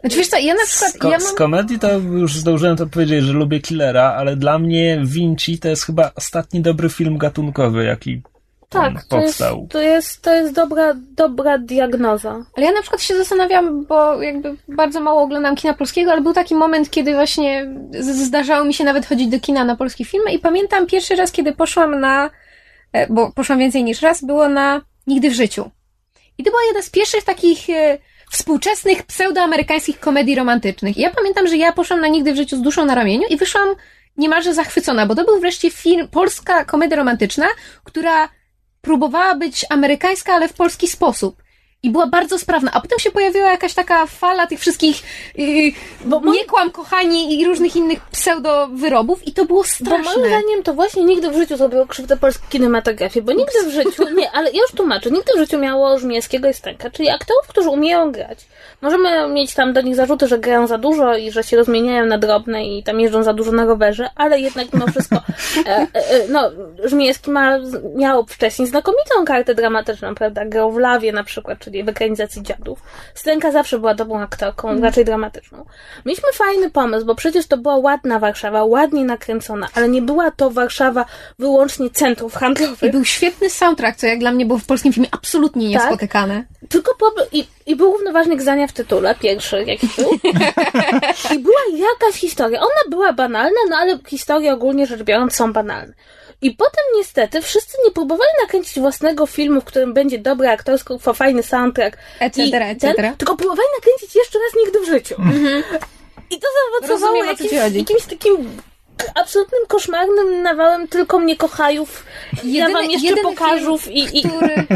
Znaczy 0.00 0.16
wiesz 0.16 0.28
co, 0.28 0.38
ja 0.38 0.54
na 0.54 0.64
przykład, 0.64 0.92
Z, 0.92 0.98
ko- 0.98 1.10
ja 1.10 1.20
z 1.20 1.24
mam... 1.24 1.34
komedii 1.36 1.78
to 1.78 1.92
już 1.98 2.36
zdążyłem 2.36 2.76
to 2.76 2.86
powiedzieć, 2.86 3.24
że 3.24 3.32
lubię 3.32 3.60
Killera, 3.60 4.14
ale 4.18 4.36
dla 4.36 4.58
mnie 4.58 5.00
Vinci 5.04 5.58
to 5.58 5.68
jest 5.68 5.84
chyba 5.84 6.10
ostatni 6.14 6.60
dobry 6.60 6.88
film 6.88 7.18
gatunkowy, 7.18 7.84
jaki 7.84 8.22
tak, 8.68 8.92
to 8.92 8.96
jest, 8.96 9.08
powstał. 9.08 9.66
to 9.70 9.80
jest, 9.80 10.22
to 10.22 10.34
jest 10.34 10.54
dobra, 10.54 10.94
dobra 11.16 11.58
diagnoza. 11.58 12.44
Ale 12.56 12.66
ja 12.66 12.72
na 12.72 12.80
przykład 12.80 13.02
się 13.02 13.16
zastanawiam, 13.16 13.84
bo 13.84 14.22
jakby 14.22 14.56
bardzo 14.68 15.00
mało 15.00 15.22
oglądam 15.22 15.56
kina 15.56 15.74
polskiego, 15.74 16.12
ale 16.12 16.20
był 16.20 16.32
taki 16.32 16.54
moment, 16.54 16.90
kiedy 16.90 17.14
właśnie 17.14 17.66
z- 18.00 18.26
zdarzało 18.26 18.64
mi 18.64 18.74
się 18.74 18.84
nawet 18.84 19.06
chodzić 19.06 19.28
do 19.28 19.40
kina 19.40 19.64
na 19.64 19.76
polskie 19.76 20.04
filmy 20.04 20.32
i 20.32 20.38
pamiętam 20.38 20.86
pierwszy 20.86 21.16
raz, 21.16 21.32
kiedy 21.32 21.52
poszłam 21.52 22.00
na, 22.00 22.30
e, 22.92 23.06
bo 23.12 23.32
poszłam 23.32 23.58
więcej 23.58 23.84
niż 23.84 24.02
raz, 24.02 24.24
było 24.24 24.48
na 24.48 24.80
Nigdy 25.06 25.30
w 25.30 25.34
życiu. 25.34 25.70
I 26.38 26.44
to 26.44 26.50
była 26.50 26.62
jedna 26.68 26.82
z 26.82 26.90
pierwszych 26.90 27.24
takich 27.24 27.70
e, 27.70 27.98
współczesnych 28.30 29.02
pseudoamerykańskich 29.02 30.00
komedii 30.00 30.34
romantycznych. 30.34 30.96
Ja 30.96 31.10
pamiętam, 31.10 31.48
że 31.48 31.56
ja 31.56 31.72
poszłam 31.72 32.00
na 32.00 32.08
Nigdy 32.08 32.32
w 32.32 32.36
życiu 32.36 32.56
z 32.56 32.62
duszą 32.62 32.84
na 32.84 32.94
ramieniu 32.94 33.26
i 33.30 33.36
wyszłam 33.36 33.68
niemalże 34.16 34.54
zachwycona, 34.54 35.06
bo 35.06 35.14
to 35.14 35.24
był 35.24 35.40
wreszcie 35.40 35.70
film, 35.70 36.08
polska 36.08 36.64
komedia 36.64 36.96
romantyczna, 36.96 37.46
która 37.84 38.28
próbowała 38.80 39.34
być 39.34 39.66
amerykańska, 39.70 40.34
ale 40.34 40.48
w 40.48 40.52
polski 40.52 40.88
sposób. 40.88 41.42
I 41.82 41.90
była 41.90 42.06
bardzo 42.06 42.38
sprawna. 42.38 42.70
A 42.74 42.80
potem 42.80 42.98
się 42.98 43.10
pojawiła 43.10 43.50
jakaś 43.50 43.74
taka 43.74 44.06
fala 44.06 44.46
tych 44.46 44.60
wszystkich 44.60 45.02
yy, 45.34 45.72
Bo 46.04 46.20
bo 46.20 46.26
moi- 46.26 46.34
nie 46.34 46.44
kłam 46.44 46.70
kochani 46.70 47.40
i 47.40 47.44
różnych 47.46 47.76
innych 47.76 47.98
pseudo-wyrobów 48.12 49.26
i 49.26 49.32
to 49.32 49.44
było 49.44 49.60
Bo 49.60 49.64
straszne. 49.68 49.98
moim 50.04 50.26
zdaniem 50.26 50.62
to 50.62 50.74
właśnie 50.74 51.04
nigdy 51.04 51.30
w 51.30 51.36
życiu 51.36 51.56
zrobiło 51.56 51.86
krzywdę 51.86 52.16
polskiej 52.16 52.48
kinematografii, 52.48 53.24
bo 53.24 53.32
nigdy 53.32 53.52
w 53.66 53.70
życiu, 53.70 54.14
nie, 54.14 54.30
ale 54.30 54.50
ja 54.50 54.62
już 54.62 54.70
tłumaczę, 54.72 55.10
nigdy 55.10 55.32
w 55.36 55.38
życiu 55.38 55.58
miało 55.58 55.98
Żmijewskiego 55.98 56.48
i 56.48 56.54
Stęka, 56.54 56.90
czyli 56.90 57.10
aktorów, 57.10 57.46
którzy 57.48 57.68
umieją 57.70 58.12
grać. 58.12 58.46
Możemy 58.82 59.28
mieć 59.28 59.54
tam 59.54 59.72
do 59.72 59.80
nich 59.80 59.94
zarzuty, 59.94 60.28
że 60.28 60.38
grają 60.38 60.66
za 60.66 60.78
dużo 60.78 61.16
i 61.16 61.30
że 61.30 61.44
się 61.44 61.56
rozmieniają 61.56 62.06
na 62.06 62.18
drobne 62.18 62.66
i 62.66 62.82
tam 62.82 63.00
jeżdżą 63.00 63.22
za 63.22 63.32
dużo 63.32 63.52
na 63.52 63.64
rowerze, 63.64 64.10
ale 64.16 64.40
jednak 64.40 64.72
mimo 64.72 64.86
wszystko, 64.86 65.16
e, 65.66 65.70
e, 65.70 65.86
e, 65.94 66.28
no, 66.28 66.50
Żmijewski 66.84 67.30
ma, 67.30 67.58
miał 67.96 68.26
wcześniej 68.26 68.68
znakomitą 68.68 69.24
kartę 69.26 69.54
dramatyczną, 69.54 70.14
prawda, 70.14 70.44
grał 70.44 70.72
w 70.72 70.78
Lawie 70.78 71.12
na 71.12 71.24
przykład, 71.24 71.65
czyli 71.66 71.84
w 71.84 71.88
ekranizacji 71.88 72.42
Dziadów. 72.42 72.82
Stęka 73.14 73.50
zawsze 73.50 73.78
była 73.78 73.94
dobrą 73.94 74.20
aktorką, 74.20 74.80
raczej 74.80 75.04
dramatyczną. 75.04 75.64
Mieliśmy 76.04 76.28
fajny 76.34 76.70
pomysł, 76.70 77.06
bo 77.06 77.14
przecież 77.14 77.46
to 77.46 77.56
była 77.56 77.76
ładna 77.76 78.18
Warszawa, 78.18 78.64
ładnie 78.64 79.04
nakręcona, 79.04 79.68
ale 79.74 79.88
nie 79.88 80.02
była 80.02 80.30
to 80.30 80.50
Warszawa 80.50 81.04
wyłącznie 81.38 81.90
centrów 81.90 82.34
I 82.34 82.38
handlowych. 82.38 82.92
był 82.92 83.04
świetny 83.04 83.50
soundtrack, 83.50 83.98
co 83.98 84.06
jak 84.06 84.18
dla 84.18 84.32
mnie 84.32 84.46
było 84.46 84.58
w 84.58 84.66
polskim 84.66 84.92
filmie 84.92 85.08
absolutnie 85.12 85.68
niespotykane. 85.68 86.44
Tylko 86.68 86.94
problem, 86.94 87.26
i, 87.32 87.46
i 87.66 87.76
był 87.76 87.92
równoważnik 87.92 88.42
zdania 88.42 88.66
w 88.66 88.72
tytule, 88.72 89.14
pierwszy 89.14 89.64
jaki 89.66 89.88
był. 89.96 90.10
I 91.34 91.38
była 91.38 91.60
jakaś 91.72 92.20
historia. 92.20 92.60
Ona 92.60 92.90
była 92.90 93.12
banalna, 93.12 93.60
no 93.70 93.76
ale 93.76 93.98
historie 94.06 94.52
ogólnie 94.52 94.86
rzecz 94.86 95.02
biorąc 95.02 95.34
są 95.34 95.52
banalne. 95.52 95.92
I 96.42 96.50
potem 96.50 96.84
niestety 96.96 97.42
wszyscy 97.42 97.78
nie 97.84 97.90
próbowali 97.90 98.30
nakręcić 98.42 98.78
własnego 98.78 99.26
filmu, 99.26 99.60
w 99.60 99.64
którym 99.64 99.94
będzie 99.94 100.18
dobry 100.18 100.48
aktorsko, 100.48 100.98
fajny 100.98 101.42
soundtrack. 101.42 101.98
Etc., 102.20 102.42
etc.. 102.42 102.94
ten, 102.94 103.16
Tylko 103.16 103.36
próbowali 103.36 103.68
nakręcić 103.76 104.16
jeszcze 104.16 104.38
raz 104.38 104.64
nigdy 104.64 104.80
w 104.80 104.86
życiu. 104.86 105.14
I 106.30 106.40
to 106.40 106.46
zaowocowało 106.80 107.24
jakimś, 107.24 107.52
jakimś 107.52 108.02
takim 108.02 108.60
absolutnym 109.14 109.60
koszmarnym 109.68 110.42
nawałem 110.42 110.88
tylko 110.88 111.18
mnie 111.18 111.36
kochajów. 111.36 112.04
ja 112.44 112.68
wam 112.68 112.90
jeszcze 112.90 113.08
jedyny 113.08 113.22
pokażów 113.22 113.82
film, 113.82 113.96
i, 113.96 114.18
i 114.18 114.22
który... 114.22 114.54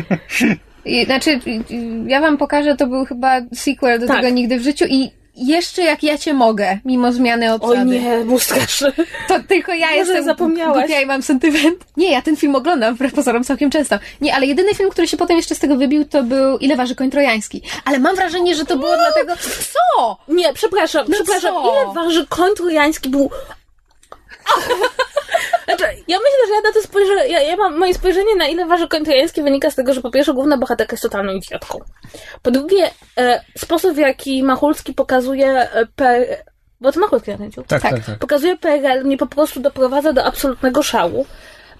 I, 0.84 1.04
znaczy, 1.04 1.40
ja 2.06 2.20
wam 2.20 2.38
pokażę, 2.38 2.76
to 2.76 2.86
był 2.86 3.04
chyba 3.04 3.40
sequel 3.54 4.00
do 4.00 4.06
Tak. 4.06 4.16
tego 4.16 4.28
Nigdy 4.28 4.58
w 4.58 4.62
życiu 4.62 4.84
i 4.88 5.10
jeszcze 5.36 5.82
jak 5.82 6.02
ja 6.02 6.18
cię 6.18 6.34
mogę, 6.34 6.78
mimo 6.84 7.12
zmiany 7.12 7.52
obsady. 7.54 7.78
Oj 7.80 7.86
nie, 8.26 8.38
straszny. 8.40 8.92
To 9.28 9.40
tylko 9.48 9.72
ja 9.74 9.86
Może 9.86 9.98
jestem 9.98 10.24
zapomniałaś. 10.24 10.78
głupia 10.86 11.00
i 11.00 11.06
mam 11.06 11.22
sentyment. 11.22 11.76
Nie, 11.96 12.12
ja 12.12 12.22
ten 12.22 12.36
film 12.36 12.54
oglądam 12.54 12.94
wbrew 12.94 13.12
pozorom 13.14 13.44
całkiem 13.44 13.70
często. 13.70 13.98
Nie, 14.20 14.34
ale 14.34 14.46
jedyny 14.46 14.74
film, 14.74 14.90
który 14.90 15.08
się 15.08 15.16
potem 15.16 15.36
jeszcze 15.36 15.54
z 15.54 15.58
tego 15.58 15.76
wybił, 15.76 16.04
to 16.04 16.22
był 16.22 16.58
Ile 16.58 16.76
waży 16.76 16.94
koń 16.94 17.10
trojański. 17.10 17.62
Ale 17.84 17.98
mam 17.98 18.16
wrażenie, 18.16 18.54
że 18.54 18.64
to 18.64 18.76
było 18.76 18.92
dlatego... 18.96 19.36
Co? 19.72 20.16
Nie, 20.28 20.52
przepraszam, 20.52 21.04
No 21.08 21.14
przepraszam. 21.14 21.54
co? 21.54 21.62
Ile 21.84 21.94
waży 21.94 22.26
koń 22.26 22.50
trojański 22.56 23.08
był... 23.08 23.30
Znaczy, 25.64 25.84
ja 26.08 26.18
myślę, 26.18 26.46
że 26.48 26.54
ja 26.54 26.60
na 26.60 26.72
to 26.72 26.82
spojrzę, 26.82 27.28
ja, 27.28 27.42
ja 27.42 27.56
mam, 27.56 27.78
moje 27.78 27.94
spojrzenie 27.94 28.36
na 28.36 28.46
ile 28.46 28.66
waży 28.66 28.88
koń 28.88 29.04
trojański 29.04 29.42
wynika 29.42 29.70
z 29.70 29.74
tego, 29.74 29.94
że 29.94 30.00
po 30.00 30.10
pierwsze 30.10 30.34
główna 30.34 30.56
bohaterka 30.56 30.92
jest 30.94 31.02
totalną 31.02 31.32
idiotką. 31.32 31.78
Po 32.42 32.50
drugie, 32.50 32.90
e, 33.18 33.44
sposób 33.58 33.94
w 33.94 33.98
jaki 33.98 34.42
Machulski 34.42 34.94
pokazuje 34.94 35.46
e, 35.48 35.86
per, 35.96 36.26
bo 36.80 36.92
to 36.92 37.00
Machulski 37.00 37.30
nakręcił. 37.30 37.62
Tak, 37.62 37.82
Tak. 37.82 37.92
tak, 37.92 38.04
tak. 38.04 38.18
Pokazuje 38.18 38.56
PRL, 38.56 39.04
mnie 39.04 39.16
po 39.16 39.26
prostu 39.26 39.60
doprowadza 39.60 40.12
do 40.12 40.24
absolutnego 40.24 40.82
szału. 40.82 41.26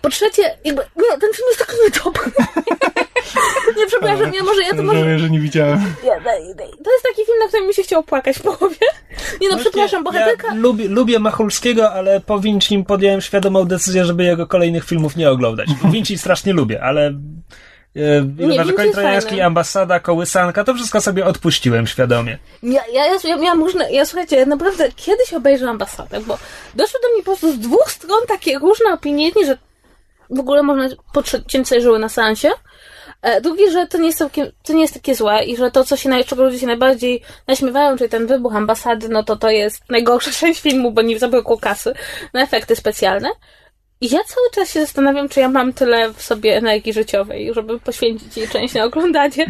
Po 0.02 0.08
trzecie, 0.10 0.42
jakby, 0.64 0.82
nie, 0.96 1.08
ten 1.08 1.32
film 1.32 1.48
jest 1.48 1.58
taki 1.58 1.76
niedobry. 1.84 2.32
nie, 3.76 3.86
przepraszam, 3.86 4.34
ja 4.34 4.42
może, 4.44 4.62
ja 4.62 4.74
to 4.74 4.82
może... 4.82 4.98
Żałuję, 4.98 5.18
że 5.18 5.30
nie 5.30 5.40
widziałem. 5.40 5.78
Daj, 6.04 6.54
daj. 6.54 6.68
To 6.84 6.92
jest 6.92 7.04
taki 7.08 7.26
film, 7.26 7.38
na 7.40 7.48
którym 7.48 7.66
mi 7.66 7.74
się 7.74 7.82
chciało 7.82 8.02
płakać 8.02 8.36
w 8.36 8.42
połowie. 8.42 8.76
Nie 9.40 9.48
no, 9.48 9.54
Właśnie 9.54 9.70
przepraszam, 9.70 10.04
bohaterka... 10.04 10.48
Ja 10.48 10.54
lubię, 10.54 10.88
lubię 10.88 11.18
Machulskiego, 11.18 11.92
ale 11.92 12.20
po 12.20 12.40
Vincim 12.40 12.84
podjąłem 12.84 13.20
świadomą 13.20 13.64
decyzję, 13.64 14.04
żeby 14.04 14.24
jego 14.24 14.46
kolejnych 14.46 14.84
filmów 14.84 15.16
nie 15.16 15.30
oglądać. 15.30 15.68
Vinci 15.84 16.18
strasznie 16.18 16.52
lubię, 16.52 16.82
ale 16.82 17.06
e, 17.06 17.12
Nie, 18.36 18.46
Vinci 18.48 18.72
koń 18.72 18.92
trojański, 18.92 19.40
ambasada, 19.40 20.00
kołysanka, 20.00 20.64
to 20.64 20.74
wszystko 20.74 21.00
sobie 21.00 21.26
odpuściłem 21.26 21.86
świadomie. 21.86 22.38
Ja, 22.62 22.82
ja, 22.92 23.06
ja, 23.06 23.18
ja 23.24 23.36
miałam 23.36 23.60
różne... 23.60 23.92
Ja 23.92 24.04
słuchajcie, 24.04 24.36
ja 24.36 24.46
naprawdę 24.46 24.88
kiedyś 24.96 25.32
obejrzę 25.32 25.68
ambasadę, 25.68 26.20
bo 26.20 26.38
doszły 26.74 27.00
do 27.02 27.08
mnie 27.08 27.18
po 27.18 27.24
prostu 27.24 27.52
z 27.52 27.58
dwóch 27.58 27.90
stron 27.90 28.20
takie 28.28 28.58
różne 28.58 28.92
opinie. 28.92 29.26
Jedni, 29.26 29.46
że 29.46 29.58
w 30.30 30.40
ogóle 30.40 30.62
można 30.62 30.88
pocięcie 31.12 31.80
żyły 31.80 31.98
na 31.98 32.08
seansie. 32.08 32.50
E, 33.22 33.40
drugi, 33.40 33.70
że 33.70 33.86
to 33.86 33.98
nie, 33.98 34.06
jest 34.06 34.18
całkiem, 34.18 34.46
to 34.62 34.72
nie 34.72 34.82
jest 34.82 34.94
takie 34.94 35.14
złe 35.14 35.44
i 35.44 35.56
że 35.56 35.70
to, 35.70 35.84
co 35.84 35.96
się, 35.96 36.24
czego 36.24 36.44
ludzie 36.44 36.58
się 36.58 36.66
najbardziej 36.66 37.22
naśmiewają, 37.46 37.96
czyli 37.96 38.10
ten 38.10 38.26
wybuch 38.26 38.56
ambasady, 38.56 39.08
no 39.08 39.22
to 39.22 39.36
to 39.36 39.50
jest 39.50 39.82
najgorsza 39.90 40.30
część 40.40 40.60
filmu, 40.60 40.92
bo 40.92 41.02
nie 41.02 41.18
zabrakło 41.18 41.58
kasy 41.58 41.94
na 42.34 42.42
efekty 42.42 42.76
specjalne. 42.76 43.28
I 44.02 44.08
ja 44.08 44.18
cały 44.24 44.50
czas 44.54 44.72
się 44.72 44.80
zastanawiam, 44.80 45.28
czy 45.28 45.40
ja 45.40 45.48
mam 45.48 45.72
tyle 45.72 46.12
w 46.12 46.22
sobie 46.22 46.56
energii 46.56 46.92
życiowej, 46.92 47.54
żeby 47.54 47.80
poświęcić 47.80 48.36
jej 48.36 48.48
część 48.48 48.74
na 48.74 48.84
oglądanie, 48.84 49.46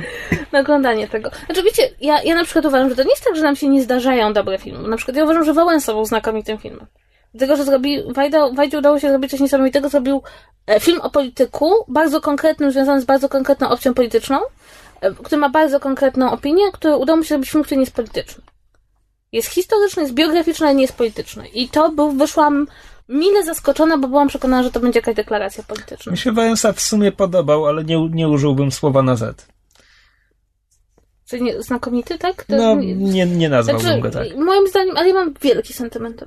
na 0.53 0.61
oglądanie 0.61 1.09
tego. 1.09 1.31
Znaczy, 1.47 1.63
wiecie, 1.63 1.91
ja, 2.01 2.23
ja 2.23 2.35
na 2.35 2.45
przykład 2.45 2.65
uważam, 2.65 2.91
że 2.91 2.97
to 2.97 3.03
nie 3.03 3.11
jest 3.11 3.25
tak, 3.25 3.37
że 3.37 3.43
nam 3.43 3.57
się 3.57 3.69
nie 3.69 3.83
zdarzają 3.83 4.33
dobre 4.33 4.59
filmy. 4.59 4.89
Na 4.89 4.97
przykład 4.97 5.17
ja 5.17 5.25
uważam, 5.25 5.45
że 5.45 5.53
Wałęsa 5.53 5.93
był 5.93 6.05
znakomitym 6.05 6.59
filmem. 6.59 6.87
Dlatego, 7.35 7.57
że 7.57 7.65
zrobi, 7.65 8.03
Wajda, 8.13 8.51
Wajdzie 8.53 8.79
udało 8.79 9.01
się 9.01 9.09
zrobić 9.09 9.31
coś 9.31 9.41
niesamowitego, 9.41 9.89
zrobił 9.89 10.23
e, 10.67 10.81
film 10.81 11.01
o 11.01 11.11
polityku, 11.11 11.71
bardzo 11.89 12.21
konkretnym, 12.21 12.73
związany 12.73 13.01
z 13.01 13.05
bardzo 13.05 13.29
konkretną 13.29 13.69
opcją 13.69 13.95
polityczną, 13.95 14.39
e, 15.01 15.15
który 15.15 15.37
ma 15.37 15.49
bardzo 15.49 15.81
konkretną 15.81 16.31
opinię, 16.31 16.73
który 16.73 16.97
udało 16.97 17.17
mu 17.17 17.23
się 17.23 17.29
zrobić 17.29 17.51
film, 17.51 17.65
który 17.65 17.77
nie 17.77 17.83
jest 17.83 17.95
polityczny. 17.95 18.43
Jest 19.33 19.49
historyczny, 19.49 20.03
jest 20.03 20.15
biograficzny, 20.15 20.67
ale 20.67 20.75
nie 20.75 20.83
jest 20.83 20.97
polityczny. 20.97 21.49
I 21.49 21.69
to 21.69 21.89
był, 21.89 22.13
wyszłam 22.13 22.67
mile 23.09 23.45
zaskoczona, 23.45 23.99
bo 23.99 24.09
byłam 24.09 24.29
przekonana, 24.29 24.63
że 24.63 24.71
to 24.71 24.81
będzie 24.81 24.99
jakaś 24.99 25.15
deklaracja 25.15 25.65
polityczna. 25.65 26.13
Mi 26.13 26.19
się 26.19 26.33
Wałęsa 26.33 26.73
w 26.73 26.81
sumie 26.81 27.13
podobał, 27.13 27.67
ale 27.67 27.85
nie, 27.85 28.09
nie 28.09 28.29
użyłbym 28.29 28.73
słowa 28.73 29.03
na 29.03 29.17
Z. 29.17 29.47
Czyli 31.31 31.43
nie, 31.43 31.63
znakomity, 31.63 32.19
tak? 32.19 32.45
To 32.45 32.57
No, 32.57 32.75
nie- 32.75 33.27
nie, 33.27 33.49
nazwałbym 33.49 33.87
Znaczy, 33.87 34.01
go 34.01 34.11
tak. 34.11 34.37
moim 34.37 34.69
zdaniem, 34.69 34.97
ale 34.97 35.09
ja 35.09 35.15
mam 35.15 35.35
wielki 35.41 35.73
sentyment 35.73 36.17
do. 36.17 36.27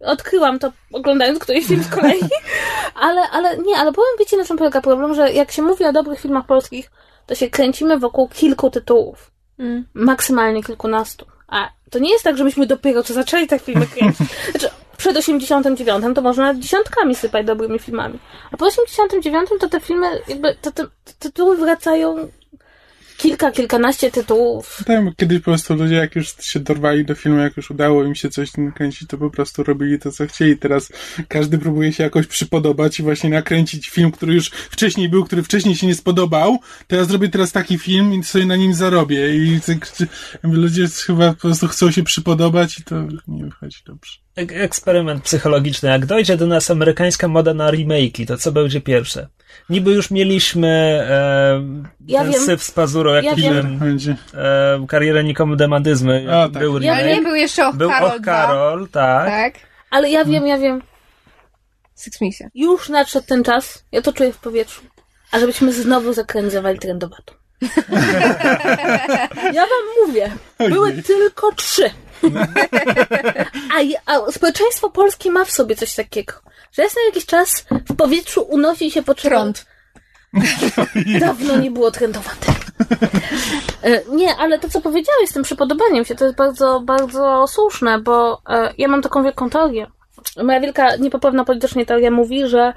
Odkryłam 0.00 0.58
to 0.58 0.72
oglądając 0.92 1.38
któryś 1.38 1.66
film 1.66 1.82
z 1.82 1.88
kolei. 1.88 2.20
ale, 3.06 3.20
ale 3.30 3.58
nie, 3.58 3.76
ale 3.76 3.92
powiem, 3.92 4.10
wiecie 4.18 4.36
na 4.36 4.44
czym 4.44 4.56
polega 4.56 4.80
problem, 4.80 5.14
że 5.14 5.32
jak 5.32 5.52
się 5.52 5.62
mówi 5.62 5.84
o 5.84 5.92
dobrych 5.92 6.20
filmach 6.20 6.46
polskich, 6.46 6.90
to 7.26 7.34
się 7.34 7.50
kręcimy 7.50 7.98
wokół 7.98 8.28
kilku 8.28 8.70
tytułów. 8.70 9.30
Mm. 9.58 9.86
Maksymalnie 9.94 10.62
kilkunastu. 10.62 11.26
A 11.48 11.68
to 11.90 11.98
nie 11.98 12.10
jest 12.10 12.24
tak, 12.24 12.36
że 12.36 12.44
myśmy 12.44 12.66
dopiero 12.66 13.02
co 13.02 13.14
zaczęli 13.14 13.46
te 13.46 13.58
filmy 13.58 13.86
kręcić. 13.86 14.26
Znaczy, 14.50 14.68
przed 14.96 15.16
89 15.16 16.14
to 16.14 16.22
można 16.22 16.54
dziesiątkami 16.54 17.14
sypać 17.14 17.46
dobrymi 17.46 17.78
filmami. 17.78 18.18
A 18.52 18.56
po 18.56 18.66
89 18.66 19.48
to 19.60 19.68
te 19.68 19.80
filmy, 19.80 20.06
jakby, 20.28 20.54
te, 20.54 20.72
te 20.72 20.86
tytuły 21.18 21.56
wracają 21.56 22.28
kilka, 23.18 23.52
kilkanaście 23.52 24.10
tytułów. 24.10 24.84
Bo 25.04 25.12
kiedyś 25.16 25.38
po 25.38 25.44
prostu 25.44 25.74
ludzie, 25.74 25.94
jak 25.94 26.16
już 26.16 26.34
się 26.40 26.60
dorwali 26.60 27.04
do 27.04 27.14
filmu, 27.14 27.38
jak 27.38 27.56
już 27.56 27.70
udało 27.70 28.04
im 28.04 28.14
się 28.14 28.30
coś 28.30 28.56
nakręcić, 28.56 29.08
to 29.08 29.18
po 29.18 29.30
prostu 29.30 29.62
robili 29.64 29.98
to, 29.98 30.12
co 30.12 30.26
chcieli. 30.26 30.58
Teraz 30.58 30.92
każdy 31.28 31.58
próbuje 31.58 31.92
się 31.92 32.04
jakoś 32.04 32.26
przypodobać 32.26 33.00
i 33.00 33.02
właśnie 33.02 33.30
nakręcić 33.30 33.88
film, 33.88 34.12
który 34.12 34.34
już 34.34 34.50
wcześniej 34.50 35.08
był, 35.08 35.24
który 35.24 35.42
wcześniej 35.42 35.74
się 35.76 35.86
nie 35.86 35.94
spodobał. 35.94 36.58
To 36.86 36.96
ja 36.96 37.04
zrobię 37.04 37.28
teraz 37.28 37.52
taki 37.52 37.78
film 37.78 38.14
i 38.14 38.24
sobie 38.24 38.46
na 38.46 38.56
nim 38.56 38.74
zarobię. 38.74 39.36
I 39.36 39.60
ludzie 40.42 40.88
chyba 41.06 41.34
po 41.34 41.40
prostu 41.40 41.68
chcą 41.68 41.90
się 41.90 42.02
przypodobać 42.02 42.78
i 42.78 42.84
to 42.84 42.94
nie 43.28 43.44
wychodzi 43.44 43.78
dobrze. 43.86 44.27
Ek- 44.38 44.52
eksperyment 44.52 45.24
psychologiczny. 45.24 45.88
Jak 45.88 46.06
dojdzie 46.06 46.36
do 46.36 46.46
nas 46.46 46.70
amerykańska 46.70 47.28
moda 47.28 47.54
na 47.54 47.70
remake'i, 47.72 48.26
to 48.26 48.36
co 48.38 48.52
będzie 48.52 48.80
pierwsze? 48.80 49.28
Niby 49.70 49.90
już 49.90 50.10
mieliśmy 50.10 50.68
e, 51.10 51.62
Ja 52.06 52.22
ten 52.22 52.32
wiem. 52.32 52.40
syf 52.42 52.62
z 52.62 52.70
pazurą, 52.70 53.12
jak 53.14 53.24
Ja 53.24 53.34
film, 53.34 53.78
Będzie. 53.78 54.16
e, 54.34 54.86
karierę 54.88 55.24
nikomu 55.24 55.56
demandyzmy. 55.56 56.26
A, 56.36 56.48
tak. 56.48 56.52
Był 56.62 56.80
Ja 56.80 56.92
Ale 56.92 57.02
remake. 57.02 57.16
nie 57.18 57.22
był 57.28 57.34
jeszcze 57.34 57.66
o 57.66 57.72
Był 57.72 57.90
Karol 57.90 58.10
Och 58.10 58.20
Karol, 58.24 58.88
tak. 58.88 59.26
Tak. 59.28 59.54
Ale 59.90 60.10
ja 60.10 60.24
wiem, 60.24 60.46
ja 60.46 60.58
wiem. 60.58 60.82
Six 61.96 62.20
Misja. 62.20 62.48
Już 62.54 62.88
nadszedł 62.88 63.26
ten 63.26 63.44
czas, 63.44 63.84
ja 63.92 64.02
to 64.02 64.12
czuję 64.12 64.32
w 64.32 64.38
powietrzu, 64.38 64.82
a 65.32 65.38
żebyśmy 65.38 65.72
znowu 65.72 66.12
zakranizowali 66.12 66.78
trendowatą. 66.78 67.32
ja 69.54 69.62
wam 69.62 70.06
mówię, 70.06 70.30
były 70.58 70.92
tylko 71.02 71.52
trzy. 71.52 71.90
A, 74.06 74.12
a 74.12 74.32
społeczeństwo 74.32 74.90
polskie 74.90 75.30
ma 75.30 75.44
w 75.44 75.50
sobie 75.50 75.76
coś 75.76 75.94
takiego, 75.94 76.32
że 76.72 76.82
raz 76.82 76.96
na 76.96 77.02
jakiś 77.06 77.26
czas 77.26 77.64
w 77.88 77.96
powietrzu 77.96 78.42
unosi 78.42 78.90
się 78.90 79.02
potrzeba... 79.02 79.36
Trąd. 79.36 79.66
Dawno 81.20 81.56
nie 81.56 81.70
było 81.70 81.90
trendowate. 81.90 82.52
Nie, 84.12 84.36
ale 84.36 84.58
to, 84.58 84.68
co 84.68 84.80
powiedziałeś 84.80 85.28
z 85.28 85.32
tym 85.32 85.42
przypodobaniem 85.42 86.04
się, 86.04 86.14
to 86.14 86.24
jest 86.24 86.36
bardzo, 86.36 86.80
bardzo 86.80 87.46
słuszne, 87.46 87.98
bo 87.98 88.42
e, 88.48 88.74
ja 88.78 88.88
mam 88.88 89.02
taką 89.02 89.22
wielką 89.22 89.50
teorię. 89.50 89.86
Moja 90.42 90.60
wielka, 90.60 90.96
niepoprawna 90.96 91.44
politycznie 91.44 91.86
teoria 91.86 92.10
mówi, 92.10 92.48
że 92.48 92.72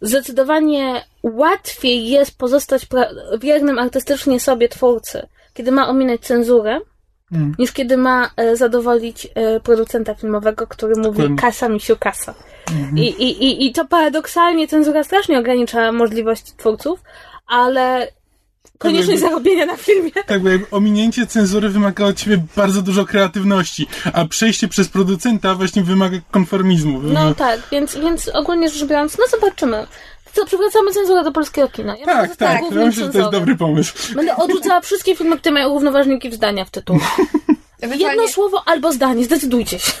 zdecydowanie 0.00 1.04
łatwiej 1.22 2.08
jest 2.08 2.38
pozostać 2.38 2.86
wiernym 3.40 3.78
artystycznie 3.78 4.40
sobie 4.40 4.68
twórcy, 4.68 5.26
kiedy 5.54 5.72
ma 5.72 5.88
ominąć 5.88 6.20
cenzurę, 6.20 6.80
Mm. 7.32 7.54
niż 7.58 7.72
kiedy 7.72 7.96
ma 7.96 8.30
e, 8.36 8.56
zadowolić 8.56 9.28
e, 9.34 9.60
producenta 9.60 10.14
filmowego, 10.14 10.66
który 10.66 10.94
mówi 10.96 11.08
Dokładnie. 11.18 11.36
kasa, 11.36 11.68
misiu, 11.68 11.96
kasa. 12.00 12.34
Mhm. 12.70 12.98
I, 12.98 13.02
i, 13.02 13.44
i, 13.44 13.66
I 13.66 13.72
to 13.72 13.84
paradoksalnie 13.84 14.68
cenzura 14.68 15.04
strasznie 15.04 15.38
ogranicza 15.38 15.92
możliwości 15.92 16.52
twórców, 16.56 17.00
ale 17.46 18.12
konieczność 18.78 19.08
jakby- 19.20 19.28
zarobienia 19.28 19.66
na 19.66 19.76
filmie. 19.76 20.10
Tak, 20.26 20.42
bo 20.42 20.48
ominięcie 20.76 21.26
cenzury 21.26 21.68
wymaga 21.68 22.04
od 22.04 22.16
ciebie 22.16 22.44
bardzo 22.56 22.82
dużo 22.82 23.04
kreatywności, 23.06 23.86
a 24.12 24.24
przejście 24.24 24.68
przez 24.68 24.88
producenta 24.88 25.54
właśnie 25.54 25.82
wymaga 25.82 26.18
konformizmu. 26.30 27.00
No 27.02 27.34
tak, 27.34 27.60
więc, 27.72 27.96
więc 27.96 28.28
ogólnie 28.28 28.68
rzecz 28.70 28.88
biorąc, 28.88 29.18
no 29.18 29.24
zobaczymy. 29.38 29.86
Co, 30.38 30.46
przywracamy 30.46 30.92
cenzurę 30.92 31.24
do 31.24 31.32
polskiego 31.32 31.68
kina. 31.68 31.96
Ja 31.96 32.06
będę 32.06 32.28
tak, 32.28 32.36
tak. 32.36 32.70
Myślę, 32.70 32.92
że 32.92 33.12
to 33.12 33.18
jest 33.18 33.30
dobry 33.30 33.56
pomysł. 33.56 34.14
Będę 34.14 34.36
odrzucała 34.36 34.80
wszystkie 34.80 35.16
filmy, 35.16 35.38
które 35.38 35.52
mają 35.52 35.68
równoważniki 35.68 36.30
w 36.30 36.34
zdania 36.34 36.64
w 36.64 36.70
tytule. 36.70 37.00
Ewentualnie... 37.80 38.22
Jedno 38.22 38.28
słowo 38.28 38.62
albo 38.66 38.92
zdanie, 38.92 39.24
zdecydujcie 39.24 39.78
się. 39.78 39.92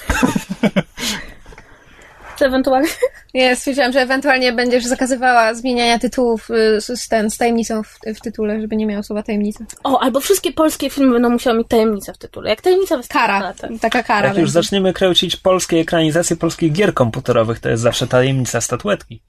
Czy 2.38 2.44
ewentualnie? 2.44 2.88
Ja 3.34 3.56
stwierdziłam, 3.56 3.92
że 3.92 4.00
ewentualnie 4.00 4.52
będziesz 4.52 4.84
zakazywała 4.84 5.54
zmieniania 5.54 5.98
tytułów 5.98 6.50
y, 6.50 6.80
z, 6.80 7.00
z, 7.00 7.08
ten, 7.08 7.30
z 7.30 7.36
tajemnicą 7.36 7.82
w, 7.82 7.98
w 8.16 8.20
tytule, 8.20 8.60
żeby 8.60 8.76
nie 8.76 8.86
miało 8.86 9.02
słowa 9.02 9.22
tajemnica. 9.22 9.64
O, 9.84 10.00
albo 10.00 10.20
wszystkie 10.20 10.52
polskie 10.52 10.90
filmy 10.90 11.12
będą 11.12 11.30
musiały 11.30 11.58
mieć 11.58 11.68
tajemnicę 11.68 12.12
w 12.12 12.18
tytule. 12.18 12.50
Jak 12.50 12.60
tajemnica 12.60 12.96
wystąpi. 12.96 13.26
Kara. 13.26 13.54
Taka 13.80 14.02
kara 14.02 14.28
Jak 14.28 14.36
już 14.36 14.36
będzie. 14.36 14.52
zaczniemy 14.52 14.92
kręcić 14.92 15.36
polskie 15.36 15.76
ekranizacje 15.80 16.36
polskich 16.36 16.72
gier 16.72 16.94
komputerowych, 16.94 17.60
to 17.60 17.68
jest 17.68 17.82
zawsze 17.82 18.06
tajemnica 18.06 18.60
statuetki. 18.60 19.20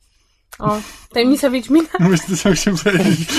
O, 0.59 0.81
tajemnica 1.13 1.49
Wiedźmina. 1.49 1.87
Myślę, 1.99 2.37
co 2.37 2.51
chciałem 2.51 2.77
powiedzieć. 2.79 3.29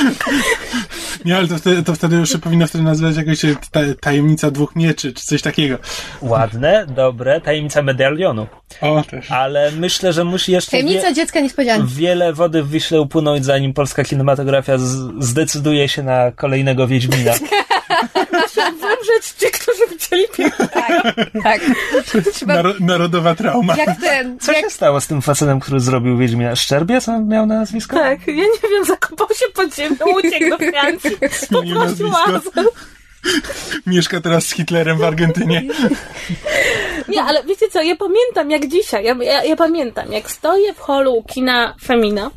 Nie, 1.25 1.37
ale 1.37 1.49
to 1.49 1.59
wtedy, 1.59 1.83
to 1.83 1.95
wtedy 1.95 2.17
już 2.17 2.31
się 2.33 2.39
powinno 2.39 2.67
wtedy 2.67 2.85
nazywać 2.85 3.17
jakoś 3.17 3.41
ta, 3.71 3.81
tajemnica 4.01 4.51
dwóch 4.51 4.77
mieczy, 4.77 5.13
czy 5.13 5.25
coś 5.27 5.43
takiego. 5.43 5.79
Ładne, 6.23 6.87
dobre, 6.87 7.41
tajemnica 7.41 7.83
medalionu. 7.83 8.47
O, 8.81 9.03
też. 9.03 9.31
Ale 9.31 9.71
myślę, 9.73 10.13
że 10.13 10.25
musi 10.25 10.53
jeszcze 10.53 10.71
Tajemnica 10.71 11.09
wie, 11.09 11.15
dziecka 11.15 11.41
niespodzianki. 11.41 11.95
wiele 11.95 12.33
wody 12.33 12.63
w 12.63 12.71
Wiśle 12.71 13.01
upłynąć, 13.01 13.45
zanim 13.45 13.75
polska 13.75 14.05
kinematografia 14.05 14.79
z, 14.79 15.13
zdecyduje 15.25 15.89
się 15.89 16.03
na 16.03 16.33
kolejnego 16.33 16.87
Wiedźmina. 16.87 17.33
Wymrzeć 18.81 19.27
ci, 19.39 19.47
którzy 19.47 19.87
widzieli 19.91 20.25
pierwszy. 20.37 20.69
Tak. 21.43 21.61
Trzeba... 22.33 22.55
Naro 22.55 22.75
narodowa 22.81 23.35
trauma. 23.35 23.77
Jak 23.77 24.01
ten... 24.01 24.39
Co 24.39 24.53
jak... 24.53 24.65
się 24.65 24.71
stało 24.71 25.01
z 25.01 25.07
tym 25.07 25.23
facetem, 25.23 25.61
który 25.61 25.81
zrobił 25.81 26.19
Wiedźmina? 26.19 26.57
Szczerbiec 26.57 27.09
on 27.09 27.29
miał 27.29 27.47
na 27.47 27.55
nazwisko? 27.55 27.97
Tak, 27.97 28.27
ja 28.27 28.35
nie 28.35 28.69
wiem, 28.71 28.85
zakopał 28.85 29.29
się 29.29 29.47
pod 29.55 29.75
ziemią, 29.75 29.97
uciekł 30.17 30.51
do 30.51 30.59
Francji, 30.59 31.11
poprosił 31.53 32.13
azyl. 32.27 32.69
Mieszka 33.87 34.21
teraz 34.21 34.47
z 34.47 34.53
Hitlerem 34.53 34.99
w 34.99 35.05
Argentynie. 35.05 35.63
Nie, 37.09 37.23
ale 37.23 37.45
wiecie 37.45 37.69
co, 37.69 37.83
ja 37.83 37.97
pamiętam 37.97 38.51
jak 38.51 38.69
dzisiaj, 38.69 39.05
ja, 39.05 39.15
ja, 39.15 39.45
ja 39.45 39.57
pamiętam, 39.57 40.13
jak 40.13 40.31
stoję 40.31 40.75
w 40.75 40.79
holu 40.79 41.25
kina 41.29 41.75
Femina 41.83 42.31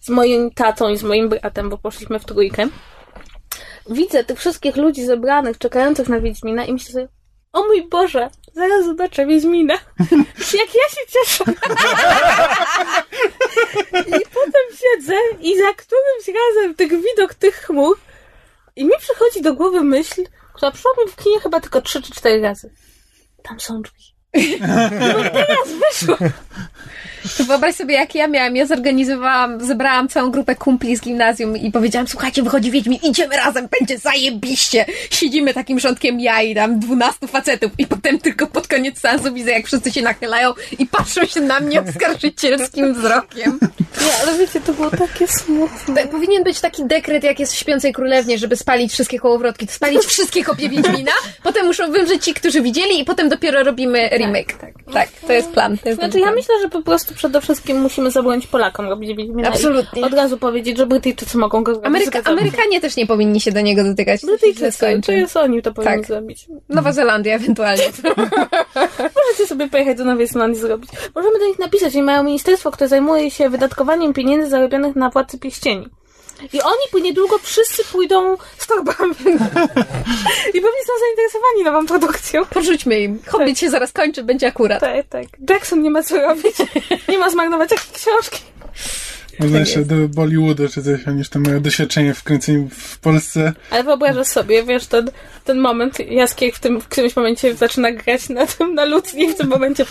z 0.00 0.08
moim 0.08 0.50
tatą 0.50 0.88
i 0.88 0.96
z 0.96 1.02
moim 1.02 1.28
bratem, 1.28 1.70
bo 1.70 1.78
poszliśmy 1.78 2.18
w 2.18 2.24
trójkę. 2.24 2.68
Widzę 3.90 4.24
tych 4.24 4.38
wszystkich 4.38 4.76
ludzi 4.76 5.04
zebranych, 5.04 5.58
czekających 5.58 6.08
na 6.08 6.20
Wiedźmina 6.20 6.64
i 6.64 6.72
myślę 6.72 6.92
sobie, 6.92 7.08
o 7.52 7.62
mój 7.62 7.88
Boże, 7.88 8.30
zaraz 8.54 8.84
zobaczę 8.84 9.26
Wiedźmina. 9.26 9.74
Jak 10.60 10.74
ja 10.74 10.88
się 10.90 11.06
cieszę. 11.08 11.44
I 14.18 14.26
potem 14.34 14.66
siedzę 14.70 15.14
i 15.40 15.58
za 15.58 15.74
którymś 15.74 16.28
razem 16.28 16.74
tych 16.74 16.90
widok 16.90 17.34
tych 17.34 17.54
chmur 17.54 17.98
i 18.76 18.84
mi 18.84 18.92
przychodzi 18.98 19.42
do 19.42 19.54
głowy 19.54 19.80
myśl, 19.80 20.24
która 20.54 20.70
przyszła 20.70 20.90
mi 20.98 21.12
w 21.12 21.16
kinie 21.16 21.40
chyba 21.40 21.60
tylko 21.60 21.82
trzy 21.82 22.02
czy 22.02 22.12
cztery 22.12 22.40
razy. 22.40 22.74
Tam 23.42 23.60
są 23.60 23.82
drzwi. 23.82 24.04
To 27.38 27.44
wyobraź 27.44 27.74
sobie, 27.74 27.94
jak 27.94 28.14
ja 28.14 28.28
miałam. 28.28 28.56
Ja 28.56 28.66
zorganizowałam, 28.66 29.66
zebrałam 29.66 30.08
całą 30.08 30.30
grupę 30.30 30.54
kumpli 30.54 30.96
z 30.96 31.00
gimnazjum 31.00 31.56
i 31.56 31.72
powiedziałam, 31.72 32.08
słuchajcie, 32.08 32.42
wychodzi 32.42 32.70
Wiedźmin, 32.70 32.98
idziemy 33.02 33.36
razem, 33.36 33.68
będzie 33.80 33.98
zajebiście. 33.98 34.86
Siedzimy 35.10 35.54
takim 35.54 35.80
rządkiem 35.80 36.20
ja 36.20 36.42
i 36.42 36.54
tam 36.54 36.78
dwunastu 36.78 37.26
facetów 37.26 37.72
i 37.78 37.86
potem 37.86 38.18
tylko 38.18 38.46
pod 38.46 38.68
koniec 38.68 38.98
seansu 39.00 39.34
widzę, 39.34 39.50
jak 39.50 39.66
wszyscy 39.66 39.92
się 39.92 40.02
nachylają 40.02 40.52
i 40.78 40.86
patrzą 40.86 41.26
się 41.26 41.40
na 41.40 41.60
mnie 41.60 41.82
oskarżycielskim 41.82 42.94
wzrokiem. 42.94 43.58
Nie, 44.00 44.16
ale 44.22 44.38
wiecie, 44.38 44.60
to 44.60 44.72
było 44.72 44.90
takie 44.90 45.28
smutne. 45.28 46.06
Powinien 46.06 46.44
być 46.44 46.60
taki 46.60 46.84
dekret, 46.84 47.24
jak 47.24 47.40
jest 47.40 47.52
w 47.52 47.56
Śpiącej 47.56 47.92
Królewnie, 47.92 48.38
żeby 48.38 48.56
spalić 48.56 48.92
wszystkie 48.92 49.18
kołowrotki, 49.18 49.66
to 49.66 49.72
spalić 49.72 50.02
wszystkie 50.02 50.44
kopie 50.44 50.68
Wiedźmina, 50.68 51.12
potem 51.42 51.66
muszą 51.66 51.92
wymrzeć 51.92 52.24
ci, 52.24 52.34
którzy 52.34 52.62
widzieli 52.62 53.00
i 53.00 53.04
potem 53.04 53.28
dopiero 53.28 53.64
robimy 53.64 54.08
remake. 54.08 54.52
Tak, 54.52 54.70
tak, 54.92 55.08
to 55.26 55.32
jest 55.32 55.48
plan. 55.48 55.78
To 55.78 55.88
jest 55.88 56.00
Znaczy, 56.00 56.08
dobry 56.08 56.20
ja 56.20 56.26
plan. 56.26 56.34
myślę, 56.34 56.54
że 56.62 56.68
po 56.68 56.82
prostu 56.82 57.09
przede 57.14 57.40
wszystkim 57.40 57.80
musimy 57.80 58.10
zabronić 58.10 58.46
Polakom 58.46 58.88
robić 58.88 59.16
Wiedźmina. 59.16 59.48
Absolutnie. 59.48 60.04
Od 60.04 60.14
razu 60.14 60.38
powiedzieć, 60.38 60.78
że 60.78 60.86
Brytyjczycy 60.86 61.38
mogą 61.38 61.62
go 61.62 61.72
zrobić. 61.72 61.86
Ameryka. 61.86 62.30
Amerykanie 62.30 62.80
też 62.80 62.96
nie 62.96 63.06
powinni 63.06 63.40
się 63.40 63.52
do 63.52 63.60
niego 63.60 63.84
dotykać. 63.84 64.20
Brytyjczycy, 64.20 65.00
to 65.06 65.12
jest 65.12 65.36
oni 65.36 65.62
to 65.62 65.72
powinni 65.74 65.96
Tak. 65.96 66.06
zrobić. 66.06 66.46
Nowa 66.68 66.92
Zelandia 66.92 67.34
ewentualnie. 67.34 67.84
Możecie 69.16 69.46
sobie 69.46 69.68
pojechać 69.68 69.98
do 69.98 70.04
Nowej 70.04 70.26
Zelandii 70.26 70.60
zrobić. 70.60 70.90
Możemy 71.14 71.38
do 71.38 71.46
nich 71.46 71.58
napisać, 71.58 71.92
że 71.92 72.02
mają 72.02 72.22
ministerstwo, 72.22 72.70
które 72.70 72.88
zajmuje 72.88 73.30
się 73.30 73.50
wydatkowaniem 73.50 74.12
pieniędzy 74.12 74.50
zarobionych 74.50 74.96
na 74.96 75.10
Władcy 75.10 75.38
Pierścieni. 75.38 75.88
I 76.52 76.62
oni 76.62 76.84
po 76.92 76.98
niedługo 76.98 77.38
wszyscy 77.38 77.84
pójdą 77.84 78.36
z 78.58 78.66
torbami. 78.66 79.14
I 80.54 80.60
pewnie 80.60 80.82
są 80.86 80.92
zainteresowani 81.00 81.64
nową 81.64 81.86
produkcją. 81.86 82.46
Porzućmy 82.46 83.00
im. 83.00 83.18
Hobbit 83.26 83.58
się 83.58 83.70
zaraz 83.70 83.92
kończy, 83.92 84.24
będzie 84.24 84.46
akurat. 84.46 84.80
Tak, 84.80 85.06
tak. 85.08 85.26
Jackson 85.50 85.82
nie 85.82 85.90
ma 85.90 86.02
co 86.02 86.20
robić. 86.20 86.56
Nie 87.08 87.18
ma 87.18 87.30
zmarnować 87.30 87.70
jakiej 87.70 87.92
książki. 87.94 88.40
Można 89.40 89.58
jeszcze 89.58 89.84
do 89.84 90.08
Bollywoodu, 90.08 90.68
czy 90.68 90.82
coś, 90.82 91.08
oni 91.08 91.18
już 91.18 91.28
tam 91.28 91.42
mają 91.42 91.60
doświadczenie 91.60 92.14
w 92.14 92.22
kręceniu 92.22 92.68
w 92.72 92.98
Polsce. 92.98 93.52
Ale 93.70 93.84
wyobrażasz 93.84 94.26
sobie, 94.26 94.64
wiesz, 94.64 94.86
ten, 94.86 95.10
ten 95.44 95.58
moment, 95.58 95.98
Jaskier 96.10 96.52
w, 96.52 96.60
tym, 96.60 96.80
w 96.80 96.88
którymś 96.88 97.16
momencie 97.16 97.54
zaczyna 97.54 97.92
grać 97.92 98.28
na 98.28 98.46
tym, 98.46 98.74
na 98.74 98.84
ludzki, 98.84 99.28
w 99.28 99.36
tym 99.36 99.48
momencie 99.48 99.84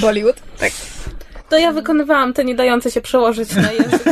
Bollywood. 0.00 0.36
Tak. 0.58 0.72
To 1.48 1.58
ja 1.58 1.72
wykonywałam 1.72 2.32
te 2.32 2.44
nie 2.44 2.54
dające 2.54 2.90
się 2.90 3.00
przełożyć 3.00 3.54
na 3.54 3.72
język, 3.72 4.02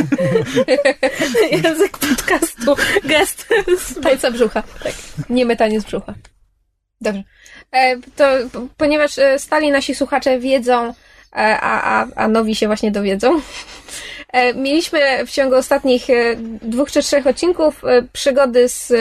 język 1.63 1.97
podcastu 1.97 2.75
gest. 3.03 3.47
Tańca 4.03 4.31
brzucha. 4.31 4.63
Tak. 4.83 4.93
Nie 5.29 5.45
metanie 5.45 5.81
z 5.81 5.83
brzucha. 5.83 6.13
Dobrze. 7.01 7.23
E, 7.71 7.97
to 8.15 8.25
ponieważ 8.77 9.19
e, 9.19 9.39
stali 9.39 9.71
nasi 9.71 9.95
słuchacze 9.95 10.39
wiedzą, 10.39 10.87
e, 10.87 10.93
a, 11.61 12.01
a, 12.01 12.07
a 12.15 12.27
nowi 12.27 12.55
się 12.55 12.67
właśnie 12.67 12.91
dowiedzą, 12.91 13.41
mieliśmy 14.55 15.25
w 15.25 15.31
ciągu 15.31 15.55
ostatnich 15.55 16.07
dwóch 16.61 16.91
czy 16.91 17.01
trzech 17.01 17.27
odcinków 17.27 17.81
przygody 18.13 18.69
z, 18.69 18.93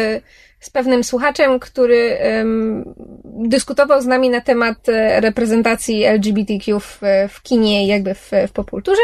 z 0.64 0.70
pewnym 0.70 1.04
słuchaczem, 1.04 1.60
który 1.60 2.18
em, 2.18 2.94
dyskutował 3.24 4.02
z 4.02 4.06
nami 4.06 4.30
na 4.30 4.40
temat 4.40 4.88
e, 4.88 5.20
reprezentacji 5.20 6.04
LGBTQ 6.04 6.80
w, 6.80 7.00
w 7.28 7.42
kinie 7.42 7.86
jakby 7.86 8.14
w, 8.14 8.30
w 8.48 8.52
popkulturze. 8.52 9.02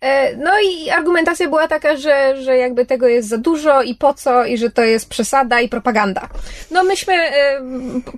E, 0.00 0.36
no 0.36 0.50
i 0.60 0.90
argumentacja 0.90 1.48
była 1.48 1.68
taka, 1.68 1.96
że, 1.96 2.42
że 2.42 2.56
jakby 2.56 2.86
tego 2.86 3.08
jest 3.08 3.28
za 3.28 3.38
dużo 3.38 3.82
i 3.82 3.94
po 3.94 4.14
co, 4.14 4.44
i 4.44 4.58
że 4.58 4.70
to 4.70 4.82
jest 4.82 5.08
przesada 5.08 5.60
i 5.60 5.68
propaganda. 5.68 6.28
No 6.70 6.84
myśmy 6.84 7.14
e, 7.14 7.60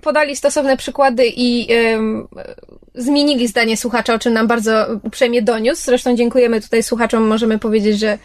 podali 0.02 0.36
stosowne 0.36 0.76
przykłady 0.76 1.22
i 1.36 1.68
zmienili 2.94 3.48
zdanie 3.48 3.76
słuchacza, 3.76 4.14
o 4.14 4.18
czym 4.18 4.32
nam 4.32 4.46
bardzo 4.46 4.86
uprzejmie 5.02 5.42
doniósł. 5.42 5.82
Zresztą 5.84 6.16
dziękujemy 6.16 6.60
tutaj 6.60 6.82
słuchaczom. 6.82 7.26
Możemy 7.26 7.58
powiedzieć, 7.58 7.98
że 7.98 8.18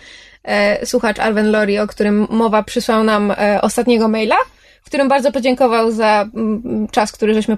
słuchacz 0.83 1.19
Arwen 1.19 1.51
Lori, 1.51 1.79
o 1.79 1.87
którym 1.87 2.27
mowa, 2.29 2.63
przysłał 2.63 3.03
nam 3.03 3.33
ostatniego 3.61 4.07
maila 4.07 4.35
w 4.83 4.85
którym 4.85 5.07
bardzo 5.07 5.31
podziękował 5.31 5.91
za 5.91 6.29
mm, 6.35 6.87
czas, 6.91 7.11
który 7.11 7.33
żeśmy 7.33 7.57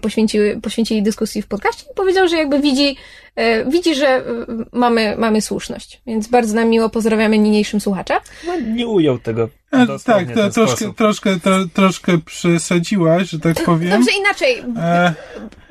poświęcili, 0.62 1.04
dyskusji 1.04 1.42
w 1.42 1.48
podcaście 1.48 1.86
i 1.92 1.96
powiedział, 1.96 2.28
że 2.28 2.38
jakby 2.38 2.60
widzi, 2.60 2.88
e, 2.90 2.96
widzi, 3.68 3.96
że 3.96 4.08
e, 4.08 4.24
mamy, 4.72 5.16
mamy 5.18 5.42
słuszność. 5.42 6.02
Więc 6.08 6.28
bardzo 6.28 6.56
nam 6.56 6.70
miło 6.70 6.90
pozdrawiamy 6.90 7.38
niniejszym 7.38 7.80
słuchacza. 7.80 8.22
No, 8.48 8.54
nie 8.60 8.88
ujął 8.88 9.20
tego. 9.20 9.50
E, 9.72 10.00
tak, 10.06 10.28
to, 10.36 10.50
troszkę, 10.50 10.94
troszkę, 10.94 11.40
to, 11.40 11.50
troszkę 11.74 12.18
przesadziłaś, 12.18 13.30
że 13.30 13.40
tak 13.40 13.64
powiem. 13.64 13.90
Dobrze, 13.90 14.12
inaczej. 14.20 14.64
E, 14.78 15.14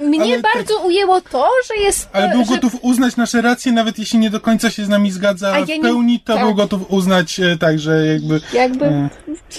Mnie 0.00 0.38
bardzo 0.54 0.76
tak, 0.76 0.84
ujęło 0.84 1.20
to, 1.20 1.48
że 1.68 1.82
jest... 1.82 2.08
Ale 2.12 2.28
był 2.28 2.44
że... 2.44 2.50
gotów 2.50 2.72
uznać 2.82 3.16
nasze 3.16 3.42
racje, 3.42 3.72
nawet 3.72 3.98
jeśli 3.98 4.18
nie 4.18 4.30
do 4.30 4.40
końca 4.40 4.70
się 4.70 4.84
z 4.84 4.88
nami 4.88 5.10
zgadza 5.10 5.58
ja 5.58 5.66
w 5.66 5.80
pełni, 5.82 6.20
to 6.20 6.34
tak. 6.34 6.44
był 6.44 6.54
gotów 6.54 6.90
uznać 6.90 7.40
tak, 7.60 7.78
że 7.78 8.06
jakby... 8.06 8.40
Jakby... 8.52 8.84
E... 8.84 9.08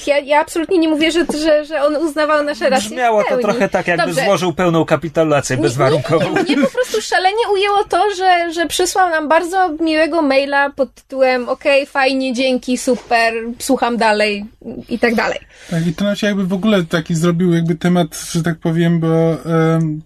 Ja, 0.07 0.19
ja 0.19 0.39
absolutnie 0.39 0.77
nie 0.77 0.89
mówię, 0.89 1.11
że, 1.11 1.25
że, 1.43 1.65
że 1.65 1.83
on 1.83 1.95
uznawał 1.95 2.43
nasze 2.43 2.69
racje 2.69 2.89
Brzmiało 2.89 3.23
to 3.29 3.37
trochę 3.37 3.69
tak, 3.69 3.87
jakby 3.87 4.05
Dobrze. 4.05 4.25
złożył 4.25 4.53
pełną 4.53 4.85
kapitulację 4.85 5.57
bezwarunkową. 5.57 6.29
Mnie 6.29 6.57
po 6.57 6.71
prostu 6.71 7.01
szalenie 7.01 7.49
ujęło 7.53 7.83
to, 7.83 7.94
że, 8.17 8.53
że 8.53 8.67
przysłał 8.67 9.09
nam 9.09 9.29
bardzo 9.29 9.69
miłego 9.69 10.21
maila 10.21 10.69
pod 10.69 10.93
tytułem 10.93 11.49
okay, 11.49 11.85
fajnie, 11.85 12.33
dzięki, 12.33 12.77
super, 12.77 13.33
słucham 13.59 13.97
dalej 13.97 14.45
i 14.89 14.99
tak 14.99 15.15
dalej. 15.15 15.39
Tak, 15.69 15.87
i 15.87 15.93
to 15.93 16.05
nam 16.05 16.15
się 16.15 16.27
jakby 16.27 16.47
w 16.47 16.53
ogóle 16.53 16.83
taki 16.83 17.15
zrobił 17.15 17.53
jakby 17.53 17.75
temat, 17.75 18.25
że 18.31 18.43
tak 18.43 18.59
powiem, 18.59 18.99
bo 18.99 19.37
um, 19.45 20.01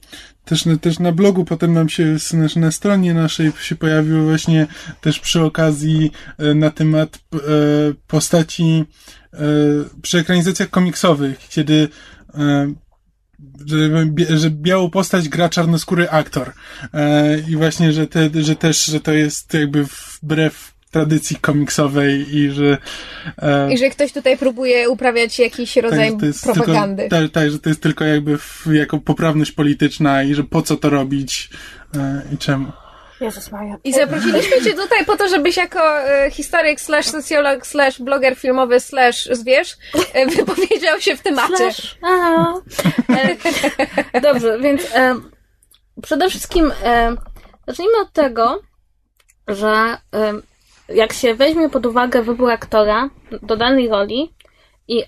też, 0.46 0.66
też 0.82 1.00
na 1.00 1.12
blogu 1.12 1.46
potem 1.46 1.74
nam 1.74 1.90
się, 1.90 2.18
na, 2.56 2.72
stronie 2.72 3.14
naszej 3.14 3.52
się 3.62 3.76
pojawiło 3.76 4.24
właśnie 4.24 4.68
też 5.02 5.20
przy 5.20 5.42
okazji 5.42 6.12
e, 6.38 6.54
na 6.54 6.72
temat 6.72 7.20
e, 7.34 7.38
postaci 8.08 8.84
e, 9.34 9.38
przy 10.02 10.18
ekranizacjach 10.18 10.70
komiksowych, 10.70 11.48
kiedy 11.50 11.88
że, 13.66 14.38
że 14.38 14.50
białą 14.50 14.90
postać 14.90 15.30
gra 15.30 15.50
czarnoskóry 15.50 16.10
aktor. 16.10 16.54
E, 16.94 17.40
I 17.40 17.56
właśnie, 17.56 17.94
że, 17.94 18.08
te, 18.08 18.30
że 18.34 18.56
też, 18.56 18.86
że 18.86 19.00
to 19.00 19.14
jest 19.14 19.54
jakby 19.54 19.86
wbrew 19.86 20.74
tradycji 20.92 21.36
komiksowej 21.36 22.36
i 22.36 22.52
że... 22.52 22.78
E, 23.38 23.74
I 23.74 23.78
że 23.78 23.90
ktoś 23.90 24.14
tutaj 24.14 24.38
próbuje 24.38 24.90
uprawiać 24.90 25.40
jakiś 25.40 25.74
tak, 25.74 25.84
rodzaj 25.84 26.12
tak, 26.12 26.56
propagandy. 26.56 27.08
tak, 27.10 27.32
tak, 27.32 27.52
że 27.52 27.60
to 27.60 27.70
jest 27.70 27.82
tylko 27.82 28.06
jakby 28.06 28.38
w, 28.38 28.68
jako 28.72 29.00
poprawność 29.00 29.52
polityczna 29.52 30.24
i 30.24 30.36
że 30.36 30.44
po 30.44 30.62
co 30.62 30.78
to 30.78 30.90
robić 30.90 31.50
e, 31.98 32.22
i 32.34 32.38
czemu. 32.38 32.72
Jezus 33.22 33.52
Maria. 33.52 33.78
I 33.84 33.94
zaprosiliśmy 33.94 34.62
Cię 34.62 34.74
tutaj 34.74 35.06
po 35.06 35.18
to, 35.18 35.28
żebyś 35.30 35.58
jako 35.58 36.00
e, 36.00 36.32
historyk 36.32 36.82
slash 36.82 37.06
socjolog 37.06 37.68
slash 37.68 38.02
bloger 38.02 38.36
filmowy 38.36 38.80
slash 38.80 39.26
zwierz 39.32 39.78
e, 40.14 40.26
wypowiedział 40.26 41.02
się 41.02 41.16
w 41.16 41.22
temacie. 41.22 41.56
Slash. 41.56 41.98
E, 44.14 44.22
dobrze, 44.22 44.60
więc 44.60 44.96
e, 44.96 45.16
przede 46.02 46.30
wszystkim 46.30 46.72
zacznijmy 47.68 47.98
od 48.02 48.14
tego, 48.14 48.62
że 49.48 49.98
jak 50.90 51.14
się 51.14 51.36
weźmie 51.36 51.70
pod 51.70 51.86
uwagę 51.86 52.22
wybór 52.22 52.52
aktora 52.52 53.10
do 53.42 53.58
danej 53.58 53.90
roli 53.90 54.34
i 54.88 55.04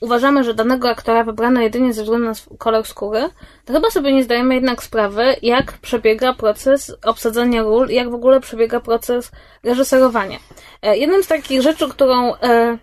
uważamy, 0.00 0.44
że 0.44 0.54
danego 0.54 0.90
aktora 0.90 1.24
wybrano 1.24 1.60
jedynie 1.60 1.92
ze 1.92 2.02
względu 2.02 2.26
na 2.26 2.34
kolor 2.58 2.86
skóry, 2.86 3.28
to 3.64 3.72
chyba 3.72 3.90
sobie 3.90 4.12
nie 4.12 4.24
zdajemy 4.24 4.54
jednak 4.54 4.82
sprawy, 4.82 5.36
jak 5.42 5.72
przebiega 5.72 6.34
proces 6.34 6.96
obsadzania 7.04 7.62
ról 7.62 7.88
i 7.88 7.94
jak 7.94 8.10
w 8.10 8.14
ogóle 8.14 8.40
przebiega 8.40 8.80
proces 8.80 9.30
reżyserowania. 9.62 10.38
E, 10.82 10.96
jednym 10.96 11.22
z 11.22 11.26
takich 11.26 11.62
rzeczy, 11.62 11.88
którą 11.88 12.34
e, 12.34 12.78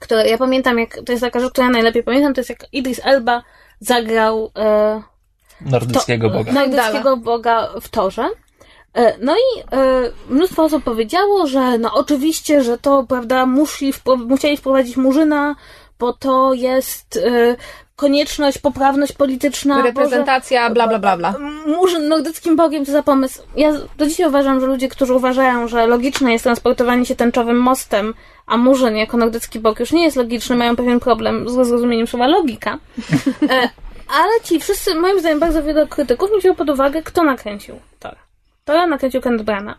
które 0.00 0.28
ja 0.28 0.38
pamiętam, 0.38 0.78
jak 0.78 0.94
to 1.06 1.12
jest 1.12 1.22
taka 1.22 1.40
rzecz, 1.40 1.52
którą 1.52 1.66
ja 1.66 1.72
najlepiej 1.72 2.02
pamiętam, 2.02 2.34
to 2.34 2.40
jest 2.40 2.50
jak 2.50 2.74
Idris 2.74 3.00
Elba 3.04 3.42
zagrał 3.80 4.50
e, 4.56 5.02
nordyckiego 5.60 6.30
to, 6.30 6.34
boga. 6.34 6.52
Nordyckiego 6.52 7.16
boga 7.16 7.68
w 7.80 7.88
torze. 7.88 8.30
E, 8.94 9.18
no 9.20 9.34
i 9.36 9.60
e, 9.60 10.10
mnóstwo 10.28 10.64
osób 10.64 10.84
powiedziało, 10.84 11.46
że 11.46 11.78
no 11.78 11.94
oczywiście, 11.94 12.62
że 12.62 12.78
to, 12.78 13.04
prawda, 13.08 13.46
musi, 13.46 13.92
musieli 14.26 14.56
wprowadzić 14.56 14.96
Murzyna, 14.96 15.56
bo 15.98 16.12
to 16.12 16.52
jest 16.52 17.16
e, 17.16 17.56
konieczność, 17.96 18.58
poprawność 18.58 19.12
polityczna. 19.12 19.82
Reprezentacja, 19.82 20.70
bla, 20.70 20.88
bla, 20.88 20.98
bla, 20.98 21.16
bla. 21.16 21.34
Murzyn 21.66 22.08
nordyckim 22.08 22.56
bogiem 22.56 22.86
to 22.86 22.92
za 22.92 23.02
pomysł. 23.02 23.42
Ja 23.56 23.72
do 23.96 24.06
dzisiaj 24.06 24.28
uważam, 24.28 24.60
że 24.60 24.66
ludzie, 24.66 24.88
którzy 24.88 25.14
uważają, 25.14 25.68
że 25.68 25.86
logiczne 25.86 26.32
jest 26.32 26.44
transportowanie 26.44 27.06
się 27.06 27.16
tęczowym 27.16 27.58
mostem, 27.58 28.14
a 28.46 28.56
Murzyn 28.56 28.96
jako 28.96 29.16
nordycki 29.16 29.60
bog 29.60 29.80
już 29.80 29.92
nie 29.92 30.04
jest 30.04 30.16
logiczny, 30.16 30.56
mają 30.56 30.76
pewien 30.76 31.00
problem 31.00 31.48
z 31.48 31.52
zrozumieniem 31.52 32.06
słowa 32.06 32.26
logika. 32.26 32.78
ale 34.18 34.40
ci 34.44 34.60
wszyscy, 34.60 34.94
moim 34.94 35.20
zdaniem, 35.20 35.40
bardzo 35.40 35.62
wiele 35.62 35.86
krytyków 35.86 36.30
nie 36.32 36.38
wziął 36.38 36.54
pod 36.54 36.70
uwagę, 36.70 37.02
kto 37.02 37.24
nakręcił 37.24 37.80
to. 37.98 38.10
Tora 38.64 38.86
nakręcił 38.86 39.20
Kenneth 39.20 39.44
Brana, 39.44 39.78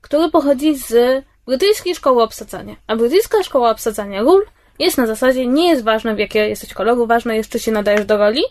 który 0.00 0.30
pochodzi 0.30 0.76
z 0.76 1.24
brytyjskiej 1.46 1.94
szkoły 1.94 2.22
obsadzania. 2.22 2.76
A 2.86 2.96
brytyjska 2.96 3.42
szkoła 3.42 3.70
obsadzania 3.70 4.22
ról 4.22 4.44
jest 4.84 4.98
na 4.98 5.06
zasadzie, 5.06 5.46
nie 5.46 5.68
jest 5.68 5.84
ważne 5.84 6.14
w 6.14 6.18
jakie 6.18 6.48
jesteś 6.48 6.74
koloru, 6.74 7.06
ważne 7.06 7.36
jest, 7.36 7.50
czy 7.50 7.58
się 7.58 7.72
nadajesz 7.72 8.04
do 8.04 8.16
roli. 8.16 8.42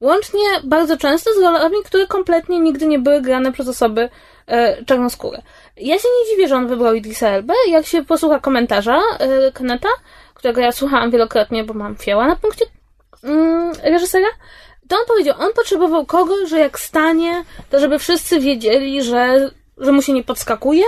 Łącznie 0.00 0.40
bardzo 0.64 0.96
często 0.96 1.34
z 1.34 1.38
rolami, 1.38 1.76
które 1.84 2.06
kompletnie 2.06 2.60
nigdy 2.60 2.86
nie 2.86 2.98
były 2.98 3.20
grane 3.20 3.52
przez 3.52 3.68
osoby 3.68 4.08
e, 4.46 4.84
czarnoskóre. 4.84 5.42
Ja 5.76 5.98
się 5.98 6.08
nie 6.18 6.30
dziwię, 6.30 6.48
że 6.48 6.56
on 6.56 6.66
wybrał 6.66 6.94
Idrisa 6.94 7.28
Elbę. 7.28 7.54
Jak 7.68 7.86
się 7.86 8.04
posłucha 8.04 8.40
komentarza 8.40 9.00
e, 9.20 9.52
którego 10.34 10.60
ja 10.60 10.72
słuchałam 10.72 11.10
wielokrotnie, 11.10 11.64
bo 11.64 11.74
mam 11.74 11.96
fioła 11.96 12.26
na 12.26 12.36
punkcie 12.36 12.64
mm, 13.24 13.72
reżysera, 13.82 14.28
to 14.88 14.96
on 14.96 15.06
powiedział, 15.06 15.34
on 15.38 15.52
potrzebował 15.52 16.06
kogoś, 16.06 16.48
że 16.48 16.58
jak 16.58 16.78
stanie, 16.78 17.44
to 17.70 17.80
żeby 17.80 17.98
wszyscy 17.98 18.40
wiedzieli, 18.40 19.02
że, 19.02 19.50
że 19.78 19.92
mu 19.92 20.02
się 20.02 20.12
nie 20.12 20.24
podskakuje 20.24 20.84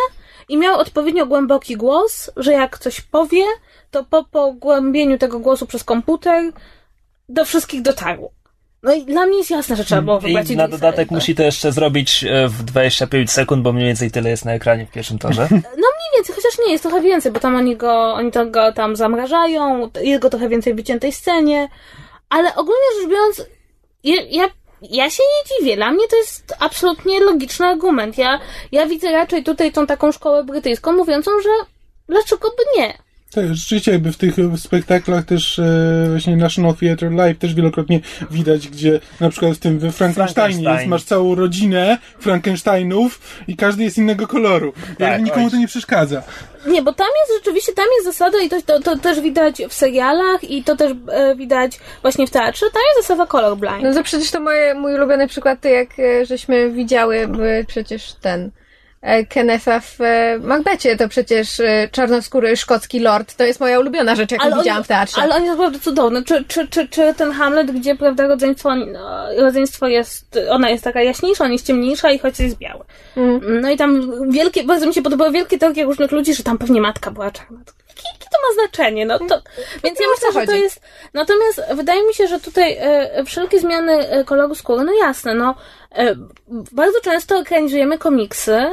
i 0.48 0.56
miał 0.56 0.78
odpowiednio 0.78 1.26
głęboki 1.26 1.76
głos, 1.76 2.30
że 2.36 2.52
jak 2.52 2.78
coś 2.78 3.00
powie, 3.00 3.42
to 3.90 4.04
po 4.04 4.24
pogłębieniu 4.24 5.18
tego 5.18 5.38
głosu 5.38 5.66
przez 5.66 5.84
komputer 5.84 6.52
do 7.28 7.44
wszystkich 7.44 7.82
dotarło. 7.82 8.30
No 8.82 8.94
i 8.94 9.04
dla 9.04 9.26
mnie 9.26 9.38
jest 9.38 9.50
jasne, 9.50 9.76
że 9.76 9.84
trzeba 9.84 10.02
było 10.02 10.20
wybrać 10.20 10.50
I 10.50 10.56
na 10.56 10.68
dodatek 10.68 11.10
musi 11.10 11.34
to 11.34 11.42
jeszcze 11.42 11.72
zrobić 11.72 12.24
e, 12.24 12.48
w 12.48 12.62
25 12.62 13.30
sekund, 13.30 13.62
bo 13.62 13.72
mniej 13.72 13.86
więcej 13.86 14.10
tyle 14.10 14.30
jest 14.30 14.44
na 14.44 14.52
ekranie 14.52 14.86
w 14.86 14.90
pierwszym 14.90 15.18
torze. 15.18 15.48
No 15.52 15.88
mniej 15.98 16.10
więcej, 16.16 16.34
chociaż 16.34 16.58
nie, 16.66 16.72
jest 16.72 16.84
trochę 16.84 17.00
więcej, 17.00 17.32
bo 17.32 17.40
tam 17.40 17.56
oni 17.56 17.76
go, 17.76 18.14
oni 18.14 18.32
to 18.32 18.46
go 18.46 18.72
tam 18.72 18.96
zamrażają, 18.96 19.90
jest 20.00 20.22
go 20.22 20.30
trochę 20.30 20.48
więcej 20.48 20.72
w 20.72 20.76
wyciętej 20.76 21.12
scenie, 21.12 21.68
ale 22.28 22.54
ogólnie 22.54 22.86
rzecz 23.00 23.10
biorąc, 23.10 23.46
ja, 24.04 24.22
ja, 24.30 24.48
ja 24.82 25.10
się 25.10 25.22
nie 25.22 25.56
dziwię. 25.58 25.76
Dla 25.76 25.90
mnie 25.90 26.08
to 26.10 26.16
jest 26.16 26.54
absolutnie 26.58 27.20
logiczny 27.20 27.66
argument. 27.66 28.18
Ja, 28.18 28.40
ja 28.72 28.86
widzę 28.86 29.12
raczej 29.12 29.44
tutaj 29.44 29.72
tą 29.72 29.86
taką 29.86 30.12
szkołę 30.12 30.44
brytyjską 30.44 30.92
mówiącą, 30.92 31.30
że 31.42 31.50
dlaczego 32.08 32.48
by 32.48 32.80
nie? 32.80 33.07
Tak, 33.34 33.54
rzeczywiście 33.54 33.92
jakby 33.92 34.12
w 34.12 34.16
tych 34.16 34.34
spektaklach 34.56 35.24
też 35.24 35.58
e, 35.58 36.06
właśnie 36.10 36.36
National 36.36 36.74
Theatre 36.74 37.10
Live 37.10 37.38
też 37.38 37.54
wielokrotnie 37.54 38.00
widać, 38.30 38.68
gdzie 38.68 39.00
na 39.20 39.30
przykład 39.30 39.52
w 39.52 39.58
tym 39.58 39.78
we 39.78 39.92
Frankensteinie 39.92 40.34
Frankenstein. 40.34 40.76
jest, 40.76 40.86
masz 40.86 41.04
całą 41.04 41.34
rodzinę 41.34 41.98
Frankensteinów 42.20 43.20
i 43.48 43.56
każdy 43.56 43.84
jest 43.84 43.98
innego 43.98 44.26
koloru. 44.26 44.72
Tak, 44.98 45.22
nikomu 45.22 45.50
to 45.50 45.56
nie 45.56 45.66
przeszkadza. 45.66 46.22
Nie, 46.66 46.82
bo 46.82 46.92
tam 46.92 47.06
jest 47.20 47.38
rzeczywiście, 47.38 47.72
tam 47.72 47.86
jest 47.96 48.06
zasada 48.06 48.38
i 48.38 48.48
to, 48.48 48.62
to, 48.62 48.80
to 48.80 48.98
też 48.98 49.20
widać 49.20 49.62
w 49.68 49.74
serialach 49.74 50.50
i 50.50 50.64
to 50.64 50.76
też 50.76 50.92
e, 51.12 51.36
widać 51.36 51.80
właśnie 52.02 52.26
w 52.26 52.30
teatrze, 52.30 52.66
tam 52.72 52.82
jest 52.96 53.08
zasada 53.08 53.26
colorblind. 53.26 53.82
No 53.82 53.94
to 53.94 54.02
przecież 54.02 54.30
to 54.30 54.40
moje, 54.40 54.74
mój 54.74 54.94
ulubiony 54.94 55.28
przykład, 55.28 55.60
to 55.60 55.68
jak 55.68 55.88
e, 55.98 56.26
żeśmy 56.26 56.70
widziały 56.70 57.28
przecież 57.66 58.12
ten 58.12 58.44
E, 58.46 58.50
Kennetha 59.28 59.80
w 59.80 60.00
e, 60.00 60.38
Macbecie. 60.38 60.96
To 60.96 61.08
przecież 61.08 61.60
e, 61.60 61.88
czarnoskóry 61.92 62.56
szkocki 62.56 63.00
lord. 63.00 63.34
To 63.34 63.44
jest 63.44 63.60
moja 63.60 63.80
ulubiona 63.80 64.14
rzecz, 64.14 64.32
jaką 64.32 64.44
ale 64.44 64.56
widziałam 64.56 64.78
on, 64.78 64.84
w 64.84 64.88
teatrze. 64.88 65.22
Ale 65.22 65.34
on 65.34 65.42
jest 65.42 65.50
naprawdę 65.50 65.80
cudowny. 65.80 66.24
Czy, 66.24 66.44
czy, 66.44 66.68
czy, 66.68 66.88
czy 66.88 67.14
ten 67.14 67.32
Hamlet, 67.32 67.70
gdzie 67.70 67.96
prawda 67.96 68.26
rodzeństwo, 68.26 68.70
rodzeństwo 69.38 69.86
jest, 69.86 70.38
ona 70.50 70.70
jest 70.70 70.84
taka 70.84 71.02
jaśniejsza, 71.02 71.44
on 71.44 71.52
jest 71.52 71.66
ciemniejsza 71.66 72.10
i 72.10 72.18
choć 72.18 72.40
jest 72.40 72.58
biały. 72.58 72.84
Mm. 73.16 73.60
No 73.60 73.70
i 73.70 73.76
tam 73.76 74.12
wielkie, 74.30 74.64
bardzo 74.64 74.86
mi 74.86 74.94
się 74.94 75.02
podobały 75.02 75.32
wielkie 75.32 75.58
teorie 75.58 75.84
różnych 75.84 76.12
ludzi, 76.12 76.34
że 76.34 76.42
tam 76.42 76.58
pewnie 76.58 76.80
matka 76.80 77.10
była 77.10 77.30
czarna. 77.30 77.58
Jakie 77.88 78.26
to 78.30 78.38
ma 78.48 78.62
znaczenie? 78.62 79.06
No 79.06 79.18
to, 79.18 79.24
mm. 79.24 79.42
więc 79.84 80.00
ja 80.00 80.06
myślę, 80.14 80.40
że 80.40 80.46
to 80.46 80.52
jest. 80.52 80.80
Natomiast 81.14 81.62
wydaje 81.74 82.06
mi 82.06 82.14
się, 82.14 82.26
że 82.26 82.40
tutaj 82.40 82.76
e, 82.80 83.24
wszelkie 83.24 83.60
zmiany 83.60 84.24
koloru 84.26 84.54
skóry, 84.54 84.84
no 84.84 84.92
jasne, 84.92 85.34
no 85.34 85.54
e, 85.96 86.14
bardzo 86.72 87.00
często 87.00 87.38
ekranizujemy 87.38 87.98
komiksy, 87.98 88.66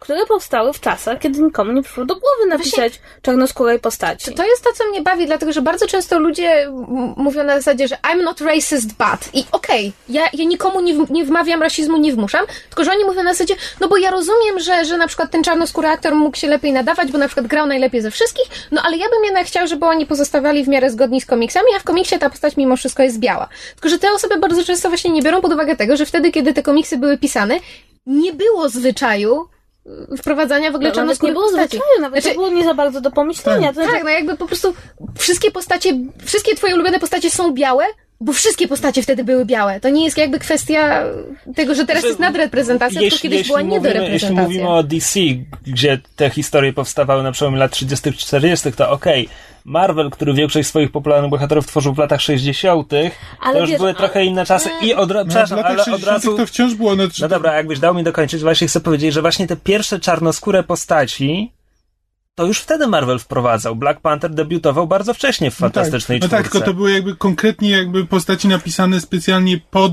które 0.00 0.26
powstały 0.26 0.72
w 0.72 0.80
czasach, 0.80 1.18
kiedy 1.18 1.40
nikomu 1.42 1.72
nie 1.72 1.82
przyszło 1.82 2.04
do 2.04 2.14
głowy 2.14 2.46
napisać 2.48 3.00
czarnoskórej 3.22 3.80
postaci. 3.80 4.24
To, 4.30 4.36
to 4.36 4.46
jest 4.46 4.64
to, 4.64 4.72
co 4.72 4.88
mnie 4.88 5.02
bawi, 5.02 5.26
dlatego 5.26 5.52
że 5.52 5.62
bardzo 5.62 5.86
często 5.86 6.18
ludzie 6.18 6.68
mówią 7.16 7.44
na 7.44 7.56
zasadzie, 7.56 7.88
że 7.88 7.96
I'm 7.96 8.22
not 8.22 8.40
racist, 8.40 8.86
but. 8.86 9.34
I 9.34 9.44
okej, 9.52 9.92
ja, 10.08 10.22
ja 10.32 10.44
nikomu 10.44 10.80
nie, 10.80 10.94
w- 10.94 11.10
nie 11.10 11.24
wmawiam 11.24 11.62
rasizmu, 11.62 11.96
nie 11.96 12.12
wmuszam, 12.12 12.46
tylko 12.68 12.84
że 12.84 12.90
oni 12.90 13.04
mówią 13.04 13.22
na 13.22 13.32
zasadzie, 13.34 13.54
no 13.80 13.88
bo 13.88 13.96
ja 13.96 14.10
rozumiem, 14.10 14.60
że, 14.60 14.84
że 14.84 14.96
na 14.96 15.06
przykład 15.06 15.30
ten 15.30 15.42
czarnoskóry 15.42 15.88
aktor 15.88 16.14
mógł 16.14 16.36
się 16.36 16.48
lepiej 16.48 16.72
nadawać, 16.72 17.12
bo 17.12 17.18
na 17.18 17.26
przykład 17.26 17.46
grał 17.46 17.66
najlepiej 17.66 18.00
ze 18.02 18.10
wszystkich, 18.10 18.46
no 18.70 18.82
ale 18.84 18.96
ja 18.96 19.08
bym 19.08 19.24
jednak 19.24 19.46
chciał, 19.46 19.66
żeby 19.66 19.86
oni 19.86 20.06
pozostawiali 20.06 20.64
w 20.64 20.68
miarę 20.68 20.90
zgodni 20.90 21.20
z 21.20 21.26
komiksami, 21.26 21.66
a 21.76 21.78
w 21.78 21.84
komiksie 21.84 22.18
ta 22.18 22.30
postać 22.30 22.56
mimo 22.56 22.76
wszystko 22.76 23.02
jest 23.02 23.18
biała. 23.18 23.48
Tylko, 23.74 23.88
że 23.88 23.98
te 23.98 24.12
osoby 24.12 24.36
bardzo 24.38 24.64
często 24.64 24.88
właśnie 24.88 25.10
nie 25.10 25.22
biorą 25.22 25.40
pod 25.40 25.52
uwagę 25.52 25.76
tego, 25.76 25.96
że 25.96 26.06
wtedy, 26.06 26.30
kiedy 26.32 26.54
te 26.54 26.62
komiksy 26.62 26.96
były 26.98 27.18
pisane, 27.18 27.60
nie 28.06 28.32
było 28.32 28.68
zwyczaju 28.68 29.48
wprowadzania 30.18 30.70
w 30.70 30.74
ogóle 30.74 30.88
No, 30.88 30.94
czarnoskórych 30.94 31.30
nie 31.30 31.40
było 31.40 31.46
postaci. 31.46 31.68
zwyczaju, 31.68 32.00
nawet 32.00 32.22
Znaczy- 32.22 32.36
to 32.36 32.40
było 32.42 32.52
nie 32.58 32.64
za 32.64 32.74
bardzo 32.74 33.00
do 33.00 33.10
pomyślenia. 33.10 33.68
To 33.68 33.74
znaczy, 33.74 33.90
tak, 33.92 34.04
no 34.04 34.10
jakby 34.10 34.36
po 34.36 34.46
prostu 34.46 34.74
wszystkie 35.18 35.50
postacie, 35.50 35.92
wszystkie 36.24 36.54
twoje 36.54 36.74
ulubione 36.74 36.98
postacie 36.98 37.30
są 37.30 37.52
białe, 37.54 37.84
bo 38.20 38.32
wszystkie 38.32 38.68
postacie 38.68 39.02
wtedy 39.02 39.24
były 39.24 39.44
białe. 39.44 39.80
To 39.80 39.88
nie 39.88 40.04
jest 40.04 40.18
jakby 40.18 40.38
kwestia 40.38 41.04
tego, 41.56 41.74
że 41.74 41.86
teraz 41.86 42.02
Że- 42.02 42.08
jest 42.08 42.20
nadreprezentacja, 42.20 43.00
tylko 43.00 43.16
kiedyś 43.18 43.46
była 43.46 43.58
mówimy, 43.58 43.74
jeśli 43.74 43.88
niedoreprezentacja. 43.90 44.42
mówimy 44.48 44.68
o 44.68 44.82
DC, 44.82 45.20
gdzie 45.66 45.98
te 46.16 46.30
historie 46.30 46.72
powstawały 46.72 47.22
na 47.22 47.32
przełomie 47.32 47.58
lat 47.58 47.72
30 47.72 48.12
40 48.12 48.72
to 48.72 48.90
okej. 48.90 49.28
Marvel, 49.64 50.10
który 50.10 50.34
większość 50.34 50.68
swoich 50.68 50.92
popularnych 50.92 51.30
bohaterów 51.30 51.66
tworzył 51.66 51.94
w 51.94 51.98
latach 51.98 52.20
60 52.20 52.88
Ale 53.40 53.54
to 53.54 53.60
już 53.60 53.70
wiesz, 53.70 53.78
były 53.78 53.90
ale- 53.90 53.98
trochę 53.98 54.24
inne 54.24 54.46
czasy 54.46 54.70
i 54.82 54.94
od, 54.94 55.10
No, 55.10 55.24
w 55.24 55.28
przepraszam, 55.28 55.56
latach 55.58 55.72
ale 55.72 55.80
od 55.80 55.84
60 55.84 56.12
razu... 56.12 56.36
to 56.36 56.46
wciąż 56.46 56.74
było... 56.74 56.96
No, 56.96 57.02
No 57.20 57.28
dobra, 57.28 57.54
jakbyś 57.56 57.78
dał 57.78 57.94
mi 57.94 58.02
dokończyć, 58.02 58.42
właśnie 58.42 58.66
chcę 58.68 58.80
powiedzieć, 58.80 59.12
że 59.14 59.20
właśnie 59.22 59.46
te 59.46 59.56
pierwsze 59.56 60.00
czarnoskóre 60.00 60.62
postaci 60.62 61.52
to 62.40 62.46
już 62.46 62.60
wtedy 62.60 62.86
Marvel 62.86 63.18
wprowadzał. 63.18 63.76
Black 63.76 64.00
Panther 64.00 64.30
debiutował 64.30 64.86
bardzo 64.86 65.14
wcześnie 65.14 65.50
w 65.50 65.54
Fantastycznej 65.54 66.20
no 66.20 66.28
tak, 66.28 66.32
no 66.32 66.36
tak, 66.38 66.52
tylko 66.52 66.66
to 66.66 66.74
były 66.74 66.92
jakby 66.92 67.16
konkretnie 67.16 67.70
jakby 67.70 68.06
postaci 68.06 68.48
napisane 68.48 69.00
specjalnie 69.00 69.60
pod, 69.70 69.92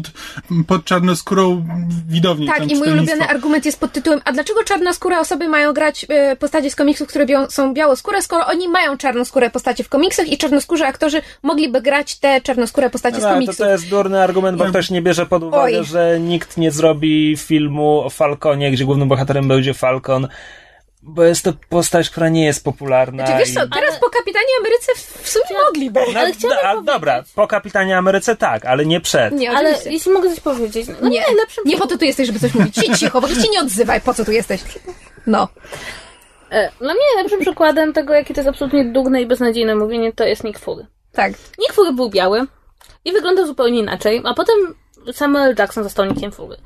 pod 0.67 0.85
czarnoskórą 0.85 1.65
widownię. 2.09 2.47
Tak, 2.47 2.71
i 2.71 2.75
mój 2.75 2.91
ulubiony 2.91 3.27
argument 3.27 3.65
jest 3.65 3.79
pod 3.79 3.91
tytułem, 3.91 4.21
a 4.25 4.31
dlaczego 4.31 4.63
czarnoskóre 4.63 5.19
osoby 5.19 5.47
mają 5.49 5.73
grać 5.73 6.05
e, 6.09 6.35
postacie 6.35 6.71
z 6.71 6.75
komiksów, 6.75 7.07
które 7.07 7.25
bią, 7.25 7.49
są 7.49 7.73
białoskóre, 7.73 8.21
skoro 8.21 8.45
oni 8.45 8.69
mają 8.69 8.97
czarnoskóre 8.97 9.49
postacie 9.49 9.83
w 9.83 9.89
komiksach 9.89 10.27
i 10.27 10.37
czarnoskórzy 10.37 10.85
aktorzy 10.85 11.21
mogliby 11.43 11.81
grać 11.81 12.19
te 12.19 12.41
czarnoskóre 12.41 12.89
postacie 12.89 13.17
z 13.17 13.21
No, 13.23 13.27
to, 13.27 13.33
komiksów. 13.33 13.57
to 13.57 13.69
jest 13.69 13.89
durny 13.89 14.23
argument, 14.23 14.57
bo 14.57 14.65
ktoś 14.65 14.89
nie 14.89 15.01
bierze 15.01 15.25
pod 15.25 15.43
uwagę, 15.43 15.79
Oj. 15.79 15.85
że 15.85 16.19
nikt 16.19 16.57
nie 16.57 16.71
zrobi 16.71 17.37
filmu 17.37 18.01
o 18.05 18.09
Falconie, 18.09 18.71
gdzie 18.71 18.85
głównym 18.85 19.07
bohaterem 19.07 19.47
będzie 19.47 19.73
Falcon, 19.73 20.27
bo 21.07 21.23
jest 21.23 21.43
to 21.43 21.53
postać, 21.69 22.09
która 22.09 22.29
nie 22.29 22.45
jest 22.45 22.63
popularna. 22.63 23.27
Czy 23.27 23.37
wiesz 23.37 23.49
i- 23.49 23.53
co, 23.53 23.67
teraz 23.67 23.99
po 23.99 24.09
Kapitanie 24.09 24.45
Ameryce 24.59 24.91
w, 24.95 25.29
sumie 25.29 25.59
mogliby. 25.65 25.99
No, 26.13 26.19
Ale 26.19 26.31
chciałabym 26.33 26.65
a, 26.65 26.69
powiedzieć- 26.73 26.85
dobra, 26.85 27.23
po 27.35 27.47
Kapitanie 27.47 27.97
Ameryce 27.97 28.35
tak, 28.35 28.65
ale 28.65 28.85
nie 28.85 29.01
przed. 29.01 29.33
Nie, 29.33 29.51
ale 29.51 29.69
oczywiście. 29.69 29.91
jeśli 29.91 30.11
mogę 30.11 30.29
coś 30.29 30.39
powiedzieć, 30.39 30.87
no 31.01 31.09
Nie, 31.09 31.21
najlepszym 31.21 31.63
nie 31.65 31.77
po 31.77 31.87
to 31.87 31.97
tu 31.97 32.05
jesteś, 32.05 32.27
żeby 32.27 32.39
coś 32.39 32.53
mówić. 32.53 32.75
Siedź 32.75 32.99
cicho, 32.99 33.21
prostu 33.21 33.41
się 33.41 33.49
nie 33.51 33.61
odzywaj, 33.61 34.01
po 34.01 34.13
co 34.13 34.25
tu 34.25 34.31
jesteś. 34.31 34.61
No. 35.27 35.47
E, 36.51 36.71
Dla 36.79 36.93
mnie 36.93 37.01
najlepszym 37.15 37.39
przykładem 37.41 37.93
tego, 37.93 38.13
jakie 38.13 38.33
to 38.33 38.39
jest 38.41 38.49
absolutnie 38.49 38.85
dugne 38.85 39.21
i 39.21 39.25
beznadziejne 39.25 39.75
mówienie, 39.75 40.13
to 40.13 40.23
jest 40.23 40.43
Nick 40.43 40.59
Fury. 40.59 40.85
Tak. 41.11 41.31
Nick 41.59 41.73
Fury 41.73 41.93
był 41.93 42.09
biały 42.09 42.45
i 43.05 43.11
wyglądał 43.11 43.45
zupełnie 43.47 43.79
inaczej, 43.79 44.21
a 44.25 44.33
potem 44.33 44.55
Samuel 45.13 45.55
Jackson 45.59 45.83
został 45.83 46.05
Nickiem 46.05 46.31
Fury. 46.31 46.57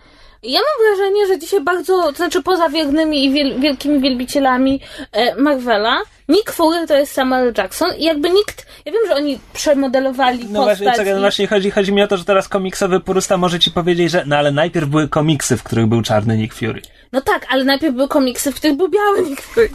Ja 0.43 0.59
mam 0.59 0.97
wrażenie, 0.97 1.27
że 1.27 1.39
dzisiaj 1.39 1.61
bardzo, 1.61 2.03
to 2.03 2.11
znaczy 2.11 2.43
poza 2.43 2.69
wiernymi 2.69 3.25
i 3.25 3.31
wiel, 3.31 3.59
wielkimi 3.59 3.99
wielbicielami 3.99 4.79
e, 5.11 5.35
Marvela, 5.35 6.01
Nick 6.29 6.51
Fury 6.51 6.87
to 6.87 6.95
jest 6.97 7.13
Samuel 7.13 7.53
Jackson 7.57 7.91
i 7.97 8.03
jakby 8.03 8.29
nikt, 8.29 8.65
ja 8.85 8.91
wiem, 8.91 9.01
że 9.07 9.15
oni 9.15 9.39
przemodelowali 9.53 10.45
No 10.49 10.63
właśnie, 10.63 10.85
postać 10.85 10.95
czekaj, 10.97 11.13
no 11.13 11.19
i- 11.19 11.21
właśnie 11.21 11.47
chodzi, 11.47 11.71
chodzi 11.71 11.93
mi 11.93 12.01
o 12.03 12.07
to, 12.07 12.17
że 12.17 12.25
teraz 12.25 12.47
komiksowy 12.47 12.99
purysta 12.99 13.37
może 13.37 13.59
ci 13.59 13.71
powiedzieć, 13.71 14.11
że 14.11 14.23
no 14.27 14.35
ale 14.37 14.51
najpierw 14.51 14.87
były 14.89 15.07
komiksy, 15.07 15.57
w 15.57 15.63
których 15.63 15.85
był 15.87 16.01
czarny 16.01 16.37
Nick 16.37 16.53
Fury. 16.53 16.81
No 17.11 17.21
tak, 17.21 17.45
ale 17.49 17.63
najpierw 17.63 17.95
były 17.95 18.07
komiksy, 18.07 18.51
w 18.51 18.55
których 18.55 18.77
był 18.77 18.89
biały 18.89 19.29
Nick 19.29 19.41
Fury. 19.41 19.69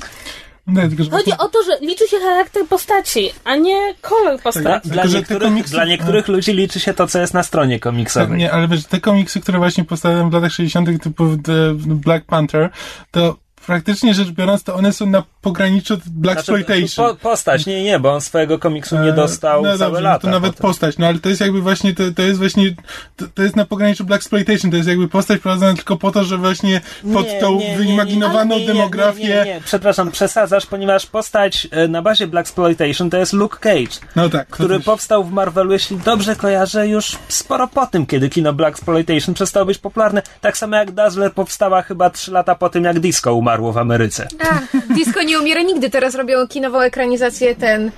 No, 0.67 0.81
tylko, 0.89 1.17
Chodzi 1.17 1.33
o 1.39 1.49
to, 1.49 1.63
że 1.63 1.79
liczy 1.81 2.09
się 2.09 2.17
charakter 2.21 2.67
postaci, 2.69 3.31
a 3.45 3.57
nie 3.57 3.95
kolor 4.01 4.41
postaci. 4.41 4.89
Dla, 4.91 5.03
Tylko, 5.03 5.19
niektórych, 5.19 5.49
komiksy- 5.53 5.71
dla 5.71 5.85
niektórych 5.85 6.29
ludzi 6.29 6.53
liczy 6.53 6.81
się 6.81 6.95
to, 6.95 7.07
co 7.07 7.19
jest 7.19 7.35
na 7.35 7.43
stronie 7.43 7.75
Tak, 7.77 7.83
komiksowej. 7.83 8.39
nie, 8.39 8.53
ale 8.53 8.69
wiesz, 8.69 8.85
te 8.85 9.01
komiksy, 9.01 9.41
które 9.41 9.59
właśnie 9.59 9.85
powstały 9.85 10.31
w 10.31 10.33
latach 10.33 10.53
60., 10.53 11.03
typu 11.03 11.37
The 11.45 11.75
Black 11.75 12.25
Panther, 12.27 12.71
to 13.11 13.37
praktycznie 13.67 14.15
rzecz 14.15 14.31
biorąc, 14.31 14.63
to 14.63 14.75
one 14.75 14.93
są 14.93 15.07
na 15.07 15.23
pograniczu 15.41 15.99
Black 16.07 16.45
Znaczy, 16.45 16.61
Exploitation. 16.61 17.07
po, 17.07 17.15
postać, 17.15 17.67
nie, 17.67 17.83
nie, 17.83 17.99
bo 17.99 18.15
on 18.15 18.21
swojego 18.21 18.59
komiksu 18.59 18.99
nie 18.99 19.13
dostał 19.13 19.63
no 19.63 19.69
całe 19.69 19.79
dobrze, 19.79 20.01
lata. 20.01 20.17
No 20.17 20.33
to 20.33 20.41
nawet 20.41 20.55
potem. 20.55 20.63
postać, 20.63 20.99
no 20.99 21.07
ale 21.07 21.19
to 21.19 21.29
jest 21.29 21.41
jakby 21.41 21.61
właśnie, 21.61 21.95
to, 21.95 22.03
to 22.17 22.23
jest 22.23 22.39
właśnie, 22.39 22.75
to, 23.17 23.25
to 23.35 23.43
jest 23.43 23.57
na 23.57 23.65
pograniczu 23.65 24.05
Black 24.05 24.23
Exploitation, 24.23 24.71
to 24.71 24.77
jest 24.77 24.89
jakby 24.89 25.09
postać 25.09 25.41
prowadzona 25.41 25.75
tylko 25.75 25.97
po 25.97 26.13
to, 26.13 26.25
że 26.25 26.39
właśnie 26.39 26.81
pod 27.13 27.27
Nie, 27.27 27.41
tą 27.41 27.59
nie, 27.59 27.77
wyimaginowaną 27.77 28.59
nie, 28.59 28.67
demografię, 28.67 29.43
Nie, 29.47 29.61
przepraszam, 29.65 30.11
przesadzasz, 30.11 30.67
ponieważ 30.67 31.07
postać 31.07 31.69
e, 31.71 31.89
na 31.89 32.03
bazie 32.03 32.27
Black 32.27 32.47
Exploitation 32.49 33.11
to 33.11 33.17
jest 33.17 33.33
Luke 33.33 33.59
Cage, 33.59 34.07
no 34.17 34.29
tak, 34.29 34.49
to 34.49 34.55
który 34.55 34.81
powstał 34.81 35.25
w 35.25 35.33
Marvelu, 35.33 35.73
jeśli 35.73 35.97
dobrze 35.97 36.37
kojarzę, 36.37 36.89
już 36.89 37.19
sporo 37.29 37.69
po 37.69 37.87
tym, 37.87 38.07
kiedy 38.07 38.29
kino 38.29 38.53
Black 38.53 38.77
Exploitation 38.77 39.35
przestało 39.35 39.67
być 39.67 39.79
popularne. 39.79 40.23
Tak 40.41 40.57
samo 40.57 40.77
jak 40.77 40.91
Dazzler 40.91 41.33
powstała 41.33 41.83
chyba 41.83 42.11
3 42.11 42.33
lata 42.33 42.55
po 42.55 42.69
tym, 42.69 42.85
jak 42.85 43.01
disco 43.01 43.35
umarło 43.57 43.73
w 43.73 43.79
Ameryce. 43.79 44.29
A, 44.51 44.95
disco 44.95 45.23
nie 45.23 45.39
umiera 45.39 45.63
nigdy. 45.63 45.91
Teraz 45.91 46.15
robią 46.15 46.47
kinową 46.49 46.81
ekranizację 46.81 47.55
ten... 47.55 47.91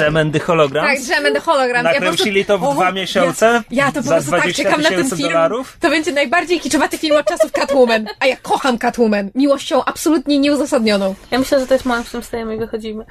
Jam 0.00 0.16
and 0.16 0.32
the 0.32 0.40
Holograms? 0.40 0.88
Tak, 0.88 1.08
Jam 1.08 1.26
and 1.26 1.34
the 1.34 1.40
Hologram. 1.40 1.84
Nakręcili 1.84 2.44
to 2.44 2.58
w 2.58 2.64
o, 2.64 2.74
dwa 2.74 2.92
miesiące 2.92 3.46
Ja, 3.46 3.84
ja 3.84 3.92
to 3.92 4.02
po 4.02 4.02
za 4.02 4.14
prostu 4.14 4.30
tak 4.30 4.40
20 4.40 4.62
czekam 4.62 4.82
na 4.82 4.88
ten 4.88 5.10
film. 5.10 5.28
dolarów? 5.28 5.76
To 5.80 5.90
będzie 5.90 6.12
najbardziej 6.12 6.60
kiczowaty 6.60 6.98
film 6.98 7.16
od 7.16 7.26
czasów 7.26 7.52
Catwoman. 7.52 8.06
A 8.20 8.26
ja 8.26 8.36
kocham 8.36 8.78
Catwoman. 8.78 9.30
Miłością 9.34 9.84
absolutnie 9.84 10.38
nieuzasadnioną. 10.38 11.14
Ja 11.30 11.38
myślę, 11.38 11.60
że 11.60 11.66
to 11.66 11.74
jest 11.74 11.86
którym 12.06 12.22
stajemy 12.22 12.56
i 12.56 12.58
wychodzimy. 12.58 13.04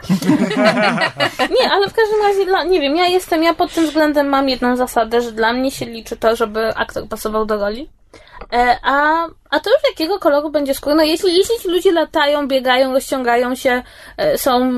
nie, 1.61 1.71
ale 1.71 1.89
w 1.89 1.93
każdym 1.93 2.21
razie, 2.23 2.45
dla, 2.45 2.63
nie 2.63 2.81
wiem, 2.81 2.95
ja 2.95 3.05
jestem, 3.05 3.43
ja 3.43 3.53
pod 3.53 3.73
tym 3.73 3.85
względem 3.85 4.27
mam 4.27 4.49
jedną 4.49 4.75
zasadę, 4.75 5.21
że 5.21 5.31
dla 5.31 5.53
mnie 5.53 5.71
się 5.71 5.85
liczy 5.85 6.17
to, 6.17 6.35
żeby 6.35 6.75
aktor 6.75 7.07
pasował 7.07 7.45
do 7.45 7.57
roli. 7.57 7.89
E, 8.53 8.79
a, 8.83 9.27
a 9.49 9.59
to 9.59 9.69
już 9.69 9.79
jakiego 9.89 10.19
koloru 10.19 10.49
będzie 10.49 10.73
skóra? 10.73 10.95
No 10.95 11.03
jeśli, 11.03 11.37
jeśli 11.37 11.55
ci 11.61 11.67
ludzie 11.67 11.91
latają, 11.91 12.47
biegają, 12.47 12.93
rozciągają 12.93 13.55
się, 13.55 13.83
e, 14.17 14.37
są, 14.37 14.71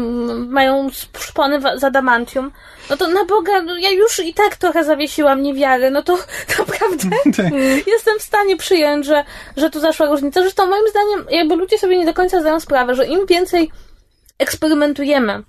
mają 0.48 0.90
szpony 1.20 1.62
z 1.80 1.84
adamantium, 1.84 2.52
no 2.90 2.98
to 2.98 3.08
na 3.08 3.26
Boga, 3.26 3.62
no 3.62 3.78
ja 3.78 3.90
już 3.92 4.20
i 4.20 4.34
tak 4.34 4.56
trochę 4.56 4.84
zawiesiłam 4.84 5.42
niewiary, 5.42 5.92
no 5.92 6.04
to 6.04 6.18
naprawdę 6.60 7.20
jestem 7.94 8.20
w 8.20 8.24
stanie 8.24 8.58
przyjąć, 8.58 9.06
że, 9.06 9.24
że 9.58 9.70
tu 9.70 9.80
zaszła 9.80 10.08
różnica. 10.08 10.42
Zresztą 10.42 10.68
moim 10.68 10.88
zdaniem, 10.90 11.26
jakby 11.30 11.56
ludzie 11.56 11.78
sobie 11.78 11.98
nie 11.98 12.06
do 12.06 12.14
końca 12.14 12.42
zdają 12.42 12.60
sprawę, 12.60 12.96
że 12.96 13.06
im 13.06 13.26
więcej 13.26 13.72
eksperymentujemy 14.40 15.44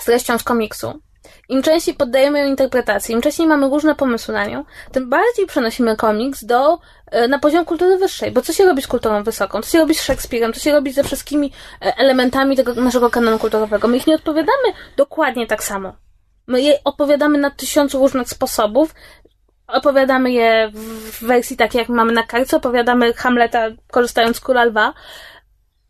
z 0.00 0.04
treścią 0.04 0.38
z 0.38 0.42
komiksu, 0.42 1.00
im 1.48 1.62
częściej 1.62 1.94
poddajemy 1.94 2.38
ją 2.38 2.46
interpretacji, 2.46 3.14
im 3.14 3.20
wcześniej 3.20 3.48
mamy 3.48 3.68
różne 3.68 3.94
pomysły 3.94 4.34
na 4.34 4.46
nią, 4.46 4.64
tym 4.92 5.10
bardziej 5.10 5.46
przenosimy 5.46 5.96
komiks 5.96 6.44
do, 6.44 6.78
e, 7.06 7.28
na 7.28 7.38
poziom 7.38 7.64
kultury 7.64 7.96
wyższej. 7.96 8.30
Bo 8.30 8.42
co 8.42 8.52
się 8.52 8.64
robi 8.64 8.82
z 8.82 8.86
kulturą 8.86 9.22
wysoką? 9.22 9.62
Co 9.62 9.70
się 9.70 9.78
robi 9.78 9.94
z 9.94 10.02
Szekspirem? 10.02 10.52
Co 10.52 10.60
się 10.60 10.72
robi 10.72 10.92
ze 10.92 11.04
wszystkimi 11.04 11.52
e, 11.82 11.96
elementami 11.96 12.56
tego 12.56 12.74
naszego 12.74 13.10
kanonu 13.10 13.38
kulturowego? 13.38 13.88
My 13.88 13.96
ich 13.96 14.06
nie 14.06 14.14
odpowiadamy 14.14 14.68
dokładnie 14.96 15.46
tak 15.46 15.64
samo. 15.64 15.92
My 16.46 16.62
je 16.62 16.78
opowiadamy 16.84 17.38
na 17.38 17.50
tysiącu 17.50 17.98
różnych 17.98 18.28
sposobów, 18.28 18.94
opowiadamy 19.66 20.32
je 20.32 20.70
w 20.74 21.24
wersji 21.24 21.56
takiej, 21.56 21.78
jak 21.78 21.88
mamy 21.88 22.12
na 22.12 22.22
kartce, 22.22 22.56
opowiadamy 22.56 23.14
Hamleta 23.14 23.68
korzystając 23.90 24.36
z 24.36 24.40
kula 24.40 24.64
lwa. 24.64 24.94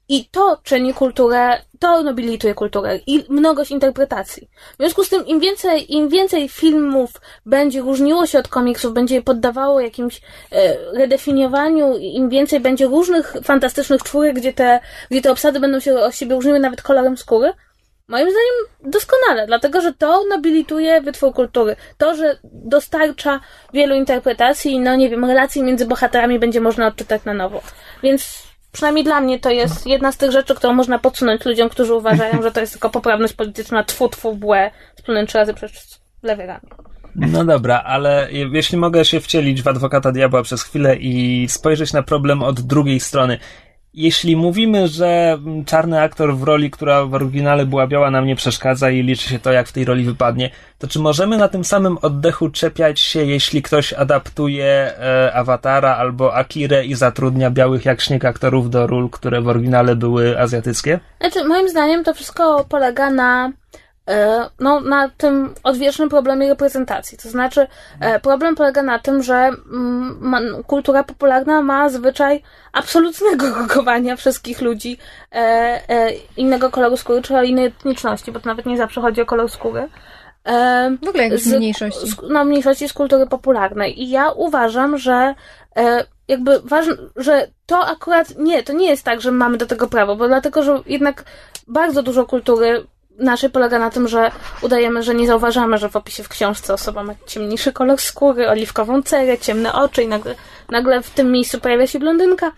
I 0.09 0.29
to 0.29 0.59
czyni 0.63 0.95
kulturę, 0.95 1.63
to 1.79 2.03
nobilituje 2.03 2.55
kulturę 2.55 2.99
i 3.07 3.25
mnogość 3.29 3.71
interpretacji. 3.71 4.49
W 4.73 4.77
związku 4.77 5.05
z 5.05 5.09
tym, 5.09 5.27
im 5.27 5.41
więcej, 5.41 5.95
im 5.95 6.09
więcej 6.09 6.49
filmów 6.49 7.11
będzie 7.47 7.81
różniło 7.81 8.27
się 8.27 8.39
od 8.39 8.49
komiksów, 8.49 8.95
będzie 8.95 9.15
je 9.15 9.23
poddawało 9.23 9.81
jakimś 9.81 10.21
e, 10.53 10.77
redefiniowaniu, 10.93 11.97
i 11.97 12.17
im 12.17 12.29
więcej 12.29 12.61
będzie 12.61 12.87
różnych 12.87 13.37
fantastycznych 13.45 14.03
czwórek, 14.03 14.37
gdzie 14.37 14.53
te, 14.53 14.81
gdzie 15.11 15.23
te 15.23 15.31
obsady 15.31 15.61
będą 15.61 15.81
się 15.81 15.99
od 15.99 16.15
siebie 16.15 16.35
różniły 16.35 16.59
nawet 16.59 16.83
kolorem 16.83 17.17
skóry, 17.17 17.53
Moim 18.09 18.31
zdaniem 18.31 18.93
doskonale, 18.93 19.47
dlatego 19.47 19.81
że 19.81 19.93
to 19.93 20.25
nobilituje 20.25 21.01
wytwór 21.01 21.35
kultury. 21.35 21.77
To, 21.99 22.15
że 22.15 22.39
dostarcza 22.45 23.41
wielu 23.73 23.95
interpretacji, 23.95 24.81
no 24.81 24.97
nie 24.97 25.11
wiem, 25.11 25.25
relacji 25.25 25.63
między 25.63 25.87
bohaterami 25.87 26.39
będzie 26.39 26.61
można 26.61 26.87
odczytać 26.87 27.25
na 27.25 27.35
nowo. 27.35 27.63
Więc 28.03 28.48
przynajmniej 28.73 29.05
dla 29.05 29.21
mnie 29.21 29.39
to 29.39 29.51
jest 29.51 29.87
jedna 29.87 30.13
z 30.13 30.17
tych 30.17 30.31
rzeczy, 30.31 30.55
którą 30.55 30.73
można 30.73 30.99
podsunąć 30.99 31.45
ludziom, 31.45 31.69
którzy 31.69 31.95
uważają, 31.95 32.43
że 32.43 32.53
to 32.53 32.61
jest 32.61 32.73
tylko 32.73 32.91
poprawność 32.91 33.33
polityczna, 33.35 33.85
tfu, 33.85 34.09
tfu, 34.09 34.35
błe, 34.37 34.71
splunąć 34.99 35.29
trzy 35.29 35.39
razy 35.39 35.55
przez 35.55 36.01
lewy 36.23 36.47
ramię. 36.47 36.61
No 37.15 37.45
dobra, 37.45 37.83
ale 37.87 38.29
je- 38.33 38.51
jeśli 38.53 38.79
mogę 38.79 39.05
się 39.05 39.21
wcielić 39.21 39.63
w 39.63 39.69
adwokata 39.69 40.13
diabła 40.13 40.43
przez 40.43 40.63
chwilę 40.63 40.97
i 40.97 41.47
spojrzeć 41.49 41.93
na 41.93 42.03
problem 42.03 42.43
od 42.43 42.61
drugiej 42.61 43.01
strony. 43.01 43.39
Jeśli 43.99 44.37
mówimy, 44.37 44.89
że 44.89 45.39
czarny 45.67 46.01
aktor 46.01 46.37
w 46.37 46.43
roli, 46.43 46.71
która 46.71 47.05
w 47.05 47.15
oryginale 47.15 47.67
była 47.67 47.87
biała, 47.87 48.11
nam 48.11 48.27
nie 48.27 48.37
przeszkadza 48.37 48.91
i 48.91 49.03
liczy 49.03 49.29
się 49.29 49.39
to, 49.39 49.53
jak 49.53 49.69
w 49.69 49.73
tej 49.73 49.85
roli 49.85 50.05
wypadnie, 50.05 50.51
to 50.79 50.89
czy 50.89 50.99
możemy 50.99 51.39
na 51.39 51.49
tym 51.49 51.65
samym 51.65 51.99
oddechu 52.03 52.51
czepiać 52.51 53.01
się, 53.01 53.25
jeśli 53.25 53.63
ktoś 53.63 53.93
adaptuje 53.93 54.65
e, 54.65 55.33
Awatara 55.35 55.97
albo 55.97 56.35
Akirę 56.35 56.85
i 56.85 56.95
zatrudnia 56.95 57.51
białych 57.51 57.85
jak 57.85 58.01
śnieg 58.01 58.25
aktorów 58.25 58.71
do 58.71 58.87
ról, 58.87 59.11
które 59.11 59.41
w 59.41 59.49
oryginale 59.49 59.97
były 59.97 60.41
azjatyckie? 60.41 61.01
Znaczy, 61.21 61.45
moim 61.45 61.69
zdaniem 61.69 62.05
to 62.05 62.15
wszystko 62.15 62.65
polega 62.69 63.11
na 63.11 63.53
no, 64.61 64.81
na 64.81 65.09
tym 65.09 65.55
odwiecznym 65.63 66.09
problemie 66.09 66.49
reprezentacji. 66.49 67.19
To 67.19 67.29
znaczy, 67.29 67.67
e, 68.01 68.21
problem 68.21 68.55
polega 68.55 68.83
na 68.83 68.99
tym, 68.99 69.23
że 69.23 69.35
mm, 69.73 70.63
kultura 70.67 71.05
popularna 71.05 71.63
ma 71.63 71.89
zwyczaj 71.89 72.43
absolutnego 72.73 73.47
rokowania 73.63 74.17
wszystkich 74.17 74.61
ludzi 74.61 74.99
e, 75.33 75.37
e, 75.89 76.11
innego 76.37 76.71
koloru 76.71 76.97
skóry, 76.97 77.23
czy 77.23 77.37
o 77.37 77.43
innej 77.43 77.65
etniczności, 77.67 78.33
bo 78.33 78.41
to 78.41 78.49
nawet 78.49 78.67
nie 78.67 78.77
zawsze 78.77 79.01
chodzi 79.01 79.21
o 79.21 79.27
kolor 79.27 79.51
skóry. 79.51 79.89
E, 80.45 80.97
W 81.03 81.09
ogóle 81.09 81.25
jakieś 81.25 81.43
z- 81.43 81.53
mniejszości. 81.57 82.09
z- 82.11 82.17
no, 82.31 82.45
mniejszości 82.45 82.89
z 82.89 82.93
kultury 82.93 83.27
popularnej. 83.27 84.03
I 84.03 84.11
ja 84.11 84.31
uważam, 84.31 84.99
że 84.99 85.35
e, 85.77 86.05
jakby 86.29 86.61
ważne, 86.61 86.95
że 87.17 87.49
to 87.67 87.87
akurat 87.87 88.37
nie, 88.39 88.63
to 88.63 88.73
nie 88.73 88.89
jest 88.89 89.05
tak, 89.05 89.21
że 89.21 89.31
mamy 89.33 89.57
do 89.57 89.67
tego 89.67 89.87
prawo, 89.87 90.17
bo 90.17 90.29
dlatego, 90.29 90.63
że 90.63 90.81
jednak 90.87 91.25
bardzo 91.67 92.03
dużo 92.03 92.27
kultury 92.27 92.87
naszej 93.19 93.51
polega 93.51 93.79
na 93.79 93.91
tym, 93.91 94.09
że 94.09 94.31
udajemy, 94.63 95.03
że 95.03 95.15
nie 95.15 95.27
zauważamy, 95.27 95.79
że 95.79 95.89
w 95.89 95.97
opisie 95.97 96.23
w 96.23 96.29
książce 96.29 96.75
osoba 96.75 97.03
ma 97.03 97.15
ciemniejszy 97.27 97.73
kolor 97.73 98.01
skóry, 98.01 98.49
oliwkową 98.49 99.03
cerę, 99.03 99.39
ciemne 99.39 99.73
oczy 99.73 100.03
i 100.03 100.09
nagle, 100.09 100.35
nagle 100.69 101.03
w 101.03 101.11
tym 101.11 101.33
miejscu 101.33 101.61
pojawia 101.61 101.87
się 101.87 101.99
blondynka. 101.99 102.53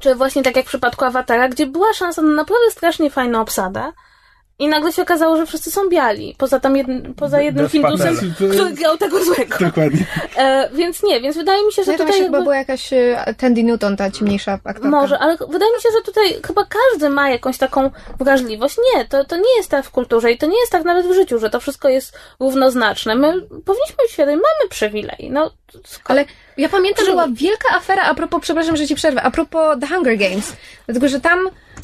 Czy 0.00 0.14
właśnie 0.14 0.42
tak 0.42 0.56
jak 0.56 0.66
w 0.66 0.68
przypadku 0.68 1.04
Awatara, 1.04 1.48
gdzie 1.48 1.66
była 1.66 1.92
szansa 1.92 2.22
na 2.22 2.34
naprawdę 2.34 2.70
strasznie 2.70 3.10
fajną 3.10 3.40
obsadę 3.40 3.92
i 4.60 4.68
nagle 4.68 4.92
się 4.92 5.02
okazało, 5.02 5.36
że 5.36 5.46
wszyscy 5.46 5.70
są 5.70 5.88
biali. 5.88 6.34
Poza 6.38 6.60
tam 6.60 6.76
jedn, 6.76 7.12
poza 7.16 7.40
jednym 7.40 7.64
Death 7.64 7.72
Hindusem, 7.72 8.16
Patel. 8.16 8.50
który 8.52 8.70
grał 8.70 8.96
tego 8.96 9.24
złego. 9.24 9.56
Dokładnie. 9.60 10.06
E, 10.36 10.70
więc 10.72 11.02
nie, 11.02 11.20
więc 11.20 11.36
wydaje 11.36 11.66
mi 11.66 11.72
się, 11.72 11.84
że 11.84 11.92
Ja 11.92 11.98
to 11.98 12.04
tutaj 12.04 12.06
właśnie 12.06 12.22
jakby... 12.22 12.36
chyba 12.36 12.44
była 12.44 12.56
jakaś 12.56 12.92
e, 12.92 13.34
Tandy 13.38 13.62
Newton, 13.62 13.96
ta 13.96 14.10
ciemniejsza 14.10 14.52
aktorka. 14.52 14.88
Może, 14.88 15.18
ale 15.18 15.36
wydaje 15.36 15.72
mi 15.76 15.80
się, 15.82 15.88
że 15.96 16.02
tutaj 16.02 16.40
chyba 16.46 16.64
każdy 16.64 17.10
ma 17.10 17.30
jakąś 17.30 17.58
taką 17.58 17.90
wrażliwość. 18.18 18.76
Nie, 18.94 19.04
to, 19.04 19.24
to 19.24 19.36
nie 19.36 19.56
jest 19.56 19.70
tak 19.70 19.84
w 19.84 19.90
kulturze 19.90 20.32
i 20.32 20.38
to 20.38 20.46
nie 20.46 20.60
jest 20.60 20.72
tak 20.72 20.84
nawet 20.84 21.06
w 21.06 21.14
życiu, 21.14 21.38
że 21.38 21.50
to 21.50 21.60
wszystko 21.60 21.88
jest 21.88 22.18
równoznaczne. 22.40 23.14
My 23.14 23.32
powinniśmy 23.42 23.96
być 24.02 24.10
świadomi, 24.12 24.36
mamy 24.36 24.68
przywilej. 24.70 25.28
No, 25.32 25.50
sko- 25.84 26.10
Ale 26.10 26.24
ja 26.56 26.68
pamiętam, 26.68 27.04
że 27.04 27.10
była 27.10 27.28
wielka 27.32 27.68
afera 27.76 28.02
a 28.02 28.14
propos, 28.14 28.40
przepraszam, 28.42 28.76
że 28.76 28.86
ci 28.86 28.94
przerwę, 28.94 29.22
a 29.22 29.30
propos 29.30 29.76
The 29.80 29.86
Hunger 29.86 30.16
Games. 30.18 30.52
Dlatego, 30.86 31.08
że 31.08 31.20
tam, 31.20 31.38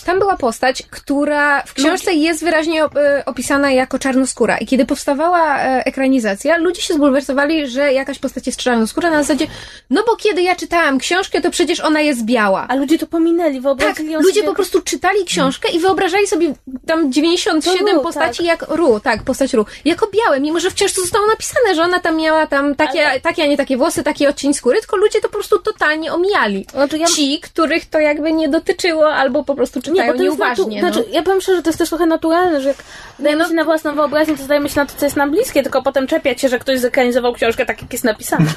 tam 0.04 0.18
była 0.18 0.36
postać, 0.36 0.82
która 0.90 1.62
w 1.62 1.74
książce 1.74 2.14
jest 2.14 2.44
wyraźnie 2.44 2.84
e, 2.84 2.88
opisana 3.26 3.70
jako 3.70 3.98
czarnoskóra. 3.98 4.58
I 4.58 4.66
kiedy 4.66 4.86
powstawała 4.86 5.58
e, 5.58 5.84
ekranizacja, 5.86 6.56
ludzie 6.56 6.82
się 6.82 6.94
zbulwersowali, 6.94 7.68
że 7.68 7.92
jakaś 7.92 8.18
postać 8.18 8.46
jest 8.46 8.58
czarnoskóra 8.58 9.10
na 9.10 9.22
zasadzie, 9.22 9.46
no 9.90 10.02
bo 10.06 10.16
kiedy 10.16 10.42
ja 10.42 10.56
czytałam 10.56 10.98
książkę, 10.98 11.40
to 11.40 11.50
przecież 11.50 11.80
ona 11.80 12.00
jest 12.00 12.24
biała. 12.24 12.66
a 12.68 12.74
ludzie 12.74 12.98
to 12.98 13.06
pominęli, 13.06 13.54
Tak, 13.54 13.62
wyobrazili 13.62 14.12
ją 14.12 14.20
ludzie 14.20 14.42
po 14.42 14.54
prostu 14.54 14.80
czytali 14.82 15.24
książkę 15.24 15.68
i 15.72 15.78
wyobrażali 15.80 16.26
sobie 16.26 16.54
tam 16.86 17.12
97 17.12 17.86
To 17.86 17.92
Ru, 17.94 18.00
postaci 18.02 18.36
tak. 18.36 18.46
jak 18.46 18.68
Ru, 18.68 19.00
tak, 19.00 19.22
postać 19.22 19.52
Ru, 19.54 19.66
jako 19.84 20.06
białe, 20.24 20.40
mimo 20.40 20.60
że 20.60 20.70
w 20.70 20.74
książce 20.74 21.00
zostało 21.00 21.26
napisane, 21.26 21.74
że 21.74 21.82
ona 21.82 22.00
tam 22.00 22.16
miała 22.16 22.46
tam 22.46 22.74
takie, 22.74 23.06
Ale- 23.08 23.20
takie 23.20 23.42
a 23.42 23.46
nie 23.46 23.56
takie 23.56 23.76
włosy, 23.76 24.02
taki 24.02 24.26
odcień 24.26 24.54
skóry, 24.54 24.78
tylko 24.80 24.96
ludzie 24.96 25.20
to 25.20 25.28
po 25.28 25.34
prostu 25.34 25.58
totalnie 25.58 26.12
omijali. 26.12 26.66
Znaczy 26.70 26.98
ja- 26.98 27.06
Ci, 27.06 27.40
których 27.40 27.86
to 27.86 28.00
jakby 28.00 28.32
nie 28.32 28.48
dotyczyło, 28.48 29.14
albo 29.14 29.44
po 29.44 29.54
prostu 29.54 29.80
czytają 29.86 30.12
bo 30.12 30.18
to 30.18 30.24
jest 30.24 30.38
nieuważnie. 30.38 30.82
natu- 30.82 30.92
znaczy, 30.92 31.08
ja 31.10 31.22
powiem 31.22 31.40
szczerze, 31.40 31.62
to 31.62 31.68
jest 31.68 31.78
też 31.78 31.88
trochę 31.88 32.06
naturalne, 32.06 32.60
że 32.60 32.68
jak 32.68 32.76
dajemy 33.18 33.42
no. 33.42 33.48
się 33.48 33.54
na 33.54 33.64
własną 33.64 33.94
wyobraźnię, 33.94 34.36
to 34.36 34.42
zdajemy 34.42 34.68
się 34.68 34.80
na 34.80 34.86
to, 34.86 34.92
co 34.96 35.06
jest 35.06 35.16
nam 35.16 35.30
bliskie, 35.30 35.62
tylko 35.62 35.82
potem 35.82 36.06
czepiać 36.06 36.40
się, 36.40 36.48
że 36.48 36.58
ktoś 36.58 36.78
zekranizował 36.80 37.32
książkę 37.32 37.66
tak, 37.66 37.82
jak 37.82 37.92
jest 37.92 38.04
napisane. 38.04 38.46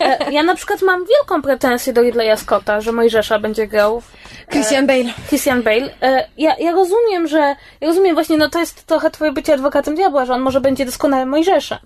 E, 0.00 0.32
ja 0.32 0.42
na 0.42 0.54
przykład 0.54 0.82
mam 0.82 1.04
wielką 1.06 1.42
pretensję 1.42 1.92
do 1.92 2.02
Ridleya 2.02 2.36
Scotta, 2.36 2.80
że 2.80 2.92
Mojżesza 2.92 3.38
będzie 3.38 3.66
grał 3.66 4.02
no. 4.46 4.52
Christian 4.52 4.86
Bale. 4.86 5.04
Christian 5.28 5.62
Bale. 5.62 5.88
E, 6.02 6.28
ja, 6.38 6.56
ja 6.58 6.72
rozumiem, 6.72 7.26
że. 7.28 7.38
Ja 7.80 7.88
rozumiem 7.88 8.14
właśnie, 8.14 8.36
no 8.38 8.50
to 8.50 8.58
jest 8.58 8.84
trochę 8.86 9.10
twoje 9.10 9.32
bycie 9.32 9.54
adwokatem 9.54 9.94
diabła, 9.94 10.24
że 10.26 10.32
on 10.34 10.40
może 10.40 10.60
będzie 10.60 10.84
doskonałym 10.86 11.28
Mojżeszem. 11.28 11.78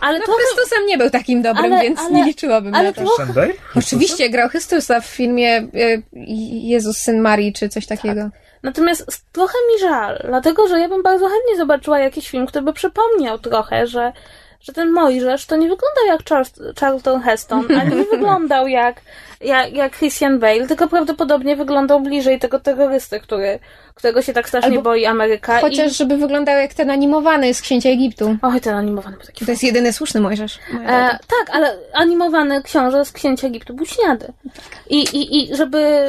Ale 0.00 0.18
No 0.18 0.24
trochę. 0.24 0.40
Chrystusem 0.42 0.86
nie 0.86 0.98
był 0.98 1.10
takim 1.10 1.42
dobrym, 1.42 1.72
Ale- 1.72 1.82
więc 1.82 2.00
ale- 2.00 2.10
nie 2.10 2.24
liczyłabym 2.24 2.74
ale 2.74 2.88
na 2.88 2.92
to. 2.92 3.00
to- 3.00 3.06
Christian 3.06 3.32
Bale? 3.34 3.52
Oczywiście 3.76 4.30
grał 4.30 4.48
Chrystusa 4.48 5.00
w 5.00 5.06
filmie 5.06 5.56
e, 5.56 5.68
Jezus, 6.62 6.96
Syn 6.98 7.20
Marii, 7.20 7.52
czy 7.52 7.68
coś 7.68 7.86
takiego. 7.86 8.09
Natomiast 8.62 9.04
s- 9.08 9.24
trochę 9.32 9.54
mi 9.72 9.80
żal, 9.88 10.20
dlatego 10.24 10.68
że 10.68 10.80
ja 10.80 10.88
bym 10.88 11.02
bardzo 11.02 11.28
chętnie 11.28 11.56
zobaczyła 11.56 11.98
jakiś 11.98 12.30
film, 12.30 12.46
który 12.46 12.64
by 12.64 12.72
przypomniał 12.72 13.38
trochę, 13.38 13.86
że, 13.86 14.12
że 14.60 14.72
ten 14.72 14.90
Mojżesz 14.92 15.46
to 15.46 15.56
nie 15.56 15.68
wyglądał 15.68 16.06
jak 16.06 16.24
Charles, 16.28 16.52
Charlton 16.80 17.20
Heston, 17.22 17.66
ani 17.80 17.96
nie 17.96 18.04
wyglądał 18.16 18.66
jak, 18.68 19.00
jak, 19.40 19.72
jak 19.72 19.96
Christian 19.96 20.38
Bale, 20.38 20.66
tylko 20.66 20.88
prawdopodobnie 20.88 21.56
wyglądał 21.56 22.00
bliżej 22.00 22.38
tego 22.38 22.60
terrorysty, 22.60 23.20
który, 23.20 23.58
którego 24.00 24.22
się 24.22 24.32
tak 24.32 24.48
strasznie 24.48 24.70
Albo 24.70 24.82
boi 24.82 25.06
Ameryka. 25.06 25.60
Chociaż, 25.60 25.96
żeby 25.96 26.16
wyglądał 26.16 26.58
jak 26.58 26.74
ten 26.74 26.90
animowany 26.90 27.54
z 27.54 27.62
Księcia 27.62 27.88
Egiptu. 27.88 28.30
I... 28.30 28.36
Oj, 28.42 28.60
ten 28.60 28.74
animowany 28.74 29.16
był 29.16 29.26
taki 29.26 29.44
To 29.44 29.50
jest 29.50 29.62
jedyny 29.62 29.92
słuszny 29.92 30.20
Mojżesz. 30.20 30.58
E, 30.86 31.18
tak, 31.28 31.50
ale 31.52 31.76
animowany 31.92 32.62
książę 32.62 33.04
z 33.04 33.12
Księcia 33.12 33.46
Egiptu 33.46 33.74
był 33.74 33.86
śniady. 33.86 34.32
I, 34.90 34.98
i, 34.98 35.52
i 35.52 35.56
żeby 35.56 36.08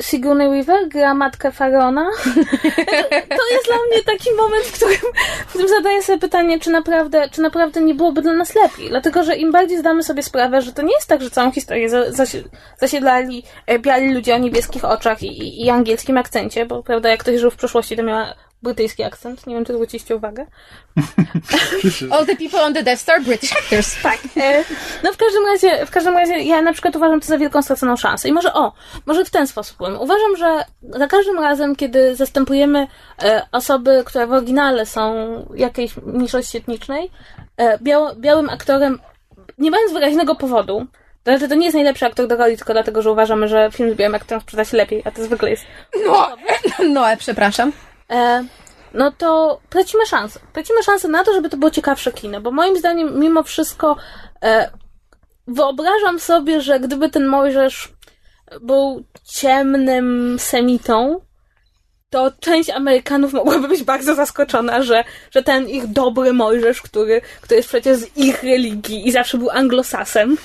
Sigourney 0.00 0.48
Weaver 0.48 0.88
gra 0.88 1.14
matkę 1.14 1.52
Faraona, 1.52 2.10
to, 2.24 2.30
to 3.36 3.52
jest 3.52 3.66
dla 3.66 3.76
mnie 3.88 4.02
taki 4.06 4.32
moment, 4.36 4.64
w 4.64 4.72
którym, 4.72 5.12
w 5.46 5.48
którym 5.48 5.68
zadaję 5.68 6.02
sobie 6.02 6.18
pytanie, 6.18 6.60
czy 6.60 6.70
naprawdę, 6.70 7.28
czy 7.32 7.40
naprawdę 7.40 7.80
nie 7.80 7.94
byłoby 7.94 8.22
dla 8.22 8.32
nas 8.32 8.54
lepiej. 8.54 8.88
Dlatego, 8.88 9.24
że 9.24 9.36
im 9.36 9.52
bardziej 9.52 9.78
zdamy 9.78 10.02
sobie 10.02 10.22
sprawę, 10.22 10.62
że 10.62 10.72
to 10.72 10.82
nie 10.82 10.94
jest 10.94 11.08
tak, 11.08 11.22
że 11.22 11.30
całą 11.30 11.52
historię 11.52 11.90
za, 11.90 12.10
zasi- 12.10 12.44
zasiedlali 12.78 13.42
e, 13.66 13.78
biali 13.78 14.14
ludzie 14.14 14.34
o 14.34 14.38
niebieskich 14.38 14.84
oczach 14.84 15.22
i, 15.22 15.26
i, 15.26 15.64
i 15.64 15.70
angielskim 15.70 16.18
akcencie, 16.18 16.66
bo 16.66 16.82
prawda, 16.82 17.08
jak 17.08 17.24
ktoś 17.30 17.40
żył 17.40 17.50
w 17.50 17.56
przeszłości, 17.56 17.96
to 17.96 18.02
miała 18.02 18.34
brytyjski 18.62 19.02
akcent. 19.02 19.46
Nie 19.46 19.54
wiem, 19.54 19.64
czy 19.64 19.72
zwróciliście 19.72 20.16
uwagę. 20.16 20.46
All 22.12 22.26
the 22.26 22.36
people 22.36 22.62
on 22.62 22.74
the 22.74 22.82
Death 22.82 23.02
Star, 23.02 23.22
British 23.22 23.52
actors. 23.52 24.02
Tak. 24.02 24.18
E, 24.36 24.64
no 25.04 25.12
w 25.12 25.16
każdym 25.16 25.46
razie, 25.46 25.86
w 25.86 25.90
każdym 25.90 26.14
razie 26.14 26.38
ja 26.38 26.62
na 26.62 26.72
przykład 26.72 26.96
uważam 26.96 27.20
to 27.20 27.26
za 27.26 27.38
wielką 27.38 27.62
straconą 27.62 27.96
szansę. 27.96 28.28
I 28.28 28.32
może 28.32 28.54
o, 28.54 28.72
może 29.06 29.24
w 29.24 29.30
ten 29.30 29.46
sposób 29.46 29.76
powiem. 29.76 30.00
Uważam, 30.00 30.36
że 30.36 30.64
za 30.82 31.06
każdym 31.06 31.38
razem, 31.38 31.76
kiedy 31.76 32.16
zastępujemy 32.16 32.86
e, 33.22 33.46
osoby, 33.52 34.02
które 34.06 34.26
w 34.26 34.32
oryginale 34.32 34.86
są 34.86 35.14
jakiejś 35.54 35.96
mniejszości 35.96 36.58
etnicznej, 36.58 37.10
e, 37.56 37.78
białym 38.16 38.50
aktorem, 38.50 38.98
nie 39.58 39.70
mając 39.70 39.92
wyraźnego 39.92 40.34
powodu, 40.34 40.86
to 41.24 41.30
znaczy 41.30 41.48
to 41.48 41.54
nie 41.54 41.64
jest 41.64 41.74
najlepszy 41.74 42.06
aktor 42.06 42.26
do 42.26 42.36
roli, 42.36 42.56
tylko 42.56 42.72
dlatego, 42.72 43.02
że 43.02 43.10
uważamy, 43.12 43.48
że 43.48 43.70
film 43.72 43.90
z 43.90 43.94
białym 43.96 44.14
aktorem 44.14 44.40
sprzeda 44.40 44.64
się 44.64 44.76
lepiej, 44.76 45.02
a 45.04 45.10
to 45.10 45.24
zwykle 45.24 45.50
jest 45.50 45.64
No, 46.06 46.28
no, 46.94 47.04
przepraszam. 47.18 47.72
e, 48.10 48.44
no 48.94 49.12
to 49.12 49.60
tracimy 49.68 50.06
szansę. 50.06 50.40
Tracimy 50.52 50.82
szansę 50.82 51.08
na 51.08 51.24
to, 51.24 51.32
żeby 51.32 51.48
to 51.48 51.56
było 51.56 51.70
ciekawsze 51.70 52.12
kino, 52.12 52.40
bo 52.40 52.50
moim 52.50 52.76
zdaniem 52.78 53.20
mimo 53.20 53.42
wszystko 53.42 53.96
e, 54.42 54.70
wyobrażam 55.46 56.20
sobie, 56.20 56.60
że 56.60 56.80
gdyby 56.80 57.10
ten 57.10 57.26
Mojżesz 57.26 57.92
był 58.60 59.04
ciemnym 59.34 60.36
semitą, 60.38 61.20
to 62.10 62.32
część 62.40 62.70
Amerykanów 62.70 63.32
mogłaby 63.32 63.68
być 63.68 63.82
bardzo 63.82 64.14
zaskoczona, 64.14 64.82
że, 64.82 65.04
że 65.30 65.42
ten 65.42 65.68
ich 65.68 65.86
dobry 65.86 66.32
Mojżesz, 66.32 66.82
który, 66.82 67.20
który 67.40 67.56
jest 67.56 67.68
przecież 67.68 67.98
z 67.98 68.16
ich 68.16 68.42
religii 68.42 69.08
i 69.08 69.12
zawsze 69.12 69.38
był 69.38 69.50
anglosasem, 69.50 70.36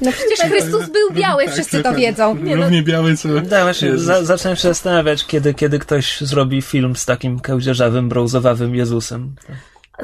No 0.00 0.12
przecież 0.12 0.38
Chrystus 0.50 0.86
był 0.86 1.10
biały, 1.12 1.44
Tak, 1.44 1.54
wszyscy 1.54 1.70
to 1.76 1.76
dokładnie. 1.82 2.06
wiedzą. 2.06 2.36
Równie 2.56 2.82
biały, 2.82 3.16
co... 3.16 3.28
Tak, 3.50 3.62
właśnie, 3.62 3.98
za, 3.98 4.24
zacząłem 4.24 4.56
się 4.56 4.62
zastanawiać, 4.68 5.26
kiedy, 5.26 5.54
kiedy 5.54 5.78
ktoś 5.78 6.20
zrobi 6.20 6.62
film 6.62 6.96
z 6.96 7.04
takim 7.04 7.40
kełdzierzawym, 7.40 8.08
brązowawym 8.08 8.74
Jezusem. 8.74 9.34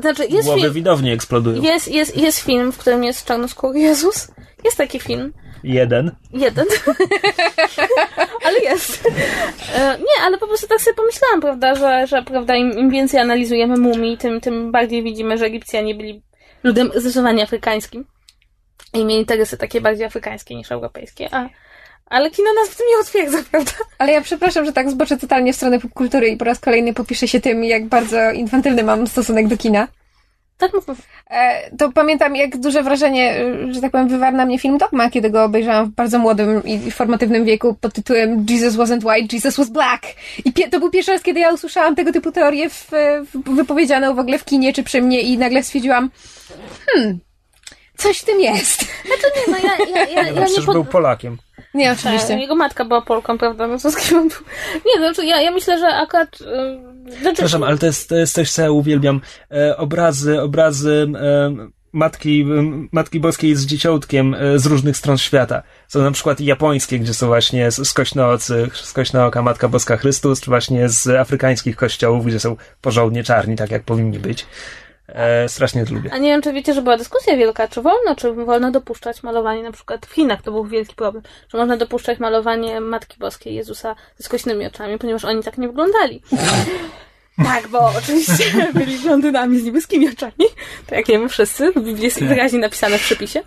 znaczy 0.01 0.27
jest 0.27 0.45
Głowy 0.47 0.61
film, 0.61 0.73
widownie 0.73 1.13
eksplodują. 1.13 1.63
jest, 1.63 1.89
jest, 1.89 2.17
jest 2.17 2.39
film, 2.39 2.73
w 2.73 2.79
którym 2.79 3.05
jest 3.05 3.25
czarnoskóry 3.25 3.79
Jezus. 3.79 4.29
Jest 4.65 4.77
taki 4.77 5.01
film. 5.01 5.33
Jeden. 5.65 6.11
Jeden. 6.33 6.67
ale 8.45 8.59
jest. 8.59 9.07
E, 9.75 9.99
nie, 9.99 10.25
ale 10.25 10.39
po 10.39 10.47
prostu 10.47 10.69
tak 10.69 10.81
sobie 10.81 10.95
pomyślałam, 10.95 11.41
prawda, 11.41 11.75
że, 11.75 12.07
że 12.07 12.23
prawda, 12.23 12.57
im, 12.57 12.79
im 12.79 12.91
więcej 12.91 13.21
analizujemy 13.21 13.77
mumii, 13.77 14.19
tym, 14.19 14.41
tym 14.41 14.73
bardziej 14.73 15.03
widzimy, 15.03 15.39
że 15.39 15.45
Egipcjanie 15.45 15.95
byli 15.95 16.23
ludem 16.63 16.91
zdecydowanie 16.95 17.43
afrykańskim. 17.43 18.05
I 18.95 19.05
mieli 19.05 19.21
interesy 19.21 19.57
takie 19.57 19.81
bardziej 19.81 20.07
afrykańskie 20.07 20.55
niż 20.55 20.73
europejskie. 20.73 21.29
A, 21.33 21.49
ale 22.07 22.31
kino 22.31 22.49
nas 22.55 22.69
w 22.69 22.77
tym 22.77 22.87
nie 22.91 23.01
utwierdza, 23.01 23.39
prawda? 23.51 23.73
Ale 23.99 24.13
ja 24.13 24.21
przepraszam, 24.21 24.65
że 24.65 24.73
tak 24.73 24.91
zboczę 24.91 25.17
totalnie 25.17 25.53
w 25.53 25.57
stronę 25.57 25.81
popkultury 25.81 26.29
i 26.29 26.37
po 26.37 26.45
raz 26.45 26.61
kolejny 26.61 26.95
popiszę 26.95 27.29
się 27.29 27.41
tym, 27.41 27.65
jak 27.65 27.87
bardzo 27.87 28.31
infantylny 28.31 28.83
mam 28.83 29.07
stosunek 29.07 29.49
do 29.49 29.57
kina. 29.57 29.89
Tak, 30.59 30.75
mów, 30.75 30.89
mów. 30.89 30.99
E, 31.31 31.71
to 31.77 31.93
pamiętam, 31.93 32.37
jak 32.37 32.57
duże 32.57 32.83
wrażenie, 32.83 33.41
y, 33.69 33.75
że 33.75 33.81
tak 33.81 33.93
powiem, 33.93 34.09
wywarł 34.09 34.37
na 34.37 34.47
mnie 34.47 34.59
film 34.59 34.79
Dogma, 34.79 35.11
kiedy 35.11 35.31
go 35.31 35.45
obejrzałam 35.45 35.87
w 35.87 35.89
bardzo 35.95 36.19
młodym 36.19 36.65
i 36.65 36.91
formatywnym 36.91 37.45
wieku 37.45 37.75
pod 37.81 37.93
tytułem 37.93 38.47
Jesus 38.49 38.75
wasn't 38.75 39.05
white, 39.13 39.37
Jesus 39.37 39.57
was 39.57 39.71
black. 39.71 40.03
I 40.45 40.53
pie- 40.53 40.71
to 40.71 40.81
był 40.81 40.91
pierwszy 40.91 41.13
raz, 41.13 41.23
kiedy 41.23 41.41
ja 41.41 41.53
usłyszałam 41.53 41.97
tego 41.97 42.13
typu 42.13 42.33
teorię 42.33 42.71
w, 42.71 42.91
w, 43.35 43.55
wypowiedzianą 43.55 44.15
w 44.15 44.19
ogóle 44.19 44.39
w 44.39 44.45
kinie 44.45 44.73
czy 44.73 44.83
przy 44.83 45.03
mnie 45.03 45.21
i 45.21 45.39
nagle 45.39 45.63
stwierdziłam, 45.63 46.11
hmm, 46.87 47.19
coś 47.97 48.19
w 48.19 48.25
tym 48.25 48.41
jest. 48.41 48.81
Znaczy 48.81 49.27
nie, 49.37 49.53
no 49.53 49.59
ja, 49.69 49.87
ja, 49.97 50.05
ja, 50.07 50.23
ja 50.23 50.33
No, 50.33 50.41
nie 50.41 50.47
przecież 50.47 50.65
pod... 50.65 50.75
był 50.75 50.85
Polakiem. 50.85 51.37
Nie, 51.75 51.89
Tak, 51.89 51.99
oczywiście. 51.99 52.39
jego 52.39 52.55
matka 52.55 52.85
była 52.85 53.03
Polką, 53.03 53.39
prawda? 53.39 53.67
No 53.67 53.77
był? 54.11 54.25
Nie, 54.87 55.01
no, 55.01 55.15
znaczy 55.15 55.27
ja, 55.27 55.41
ja 55.41 55.51
myślę, 55.51 55.79
że 55.79 55.87
akurat... 55.87 56.41
Yy, 56.41 57.13
znaczy, 57.13 57.35
Przepraszam, 57.35 57.63
ale 57.63 57.79
to 57.79 57.87
jest, 57.87 58.09
to 58.09 58.17
jest 58.17 58.35
coś, 58.35 58.51
co 58.51 58.63
ja 58.63 58.71
uwielbiam. 58.71 59.21
E, 59.51 59.77
obrazy, 59.77 60.41
obrazy 60.41 61.07
e, 61.21 61.69
Matki, 61.93 62.47
Matki 62.93 63.21
Boskiej 63.21 63.57
z 63.57 63.67
dzieciątkiem 63.67 64.35
e, 64.35 64.59
z 64.59 64.67
różnych 64.67 64.97
stron 64.97 65.19
świata. 65.19 65.63
Są 65.89 66.03
na 66.03 66.11
przykład 66.11 66.41
japońskie, 66.41 66.99
gdzie 66.99 67.15
są 67.15 67.27
właśnie 67.27 67.71
z, 67.71 67.89
z 67.89 67.93
kośnoocy, 67.93 68.69
z 68.73 68.93
kośnooka 68.93 69.43
Matka 69.43 69.69
Boska 69.69 69.97
Chrystus, 69.97 70.41
czy 70.41 70.51
właśnie 70.51 70.89
z 70.89 71.09
afrykańskich 71.09 71.77
kościołów, 71.77 72.27
gdzie 72.27 72.41
są 72.41 72.57
porządnie 72.81 73.25
czarni, 73.25 73.57
tak 73.57 73.71
jak 73.71 73.83
powinni 73.83 74.19
być. 74.19 74.47
E, 75.09 75.49
strasznie 75.49 75.87
to 75.87 75.95
lubię. 75.95 76.11
A 76.13 76.19
nie 76.19 76.29
wiem, 76.29 76.43
czy 76.43 76.53
wiecie, 76.53 76.75
że 76.75 76.83
była 76.83 76.97
dyskusja 76.97 77.37
wielka, 77.37 77.69
czy 77.69 77.83
wolno, 77.83 78.17
czy 78.17 78.33
wolno 78.33 78.71
dopuszczać 78.71 79.23
malowanie, 79.23 79.63
na 79.63 79.73
przykład 79.73 80.07
w 80.07 80.13
Chinach 80.13 80.43
to 80.43 80.53
był 80.53 80.65
wielki 80.65 80.95
problem, 80.95 81.23
że 81.49 81.59
można 81.59 81.77
dopuszczać 81.77 82.19
malowanie 82.19 82.81
Matki 82.81 83.19
Boskiej 83.19 83.55
Jezusa 83.55 83.97
z 84.19 84.29
kośnymi 84.29 84.67
oczami, 84.67 84.99
ponieważ 84.99 85.25
oni 85.25 85.43
tak 85.43 85.59
nie 85.59 85.69
wyglądali. 85.69 86.23
Tak, 87.45 87.69
bo 87.69 87.91
oczywiście 87.99 88.45
byli 88.75 88.99
blondynami 88.99 89.59
z 89.59 89.65
niebieskimi 89.65 90.09
oczami, 90.09 90.47
tak 90.87 90.99
jak 90.99 91.07
wiemy 91.07 91.29
wszyscy, 91.29 91.73
w 91.73 91.75
Biblii 91.75 92.05
jest 92.05 92.25
wyraźnie 92.25 92.59
napisane 92.59 92.99
w 92.99 93.03
przepisie. 93.03 93.41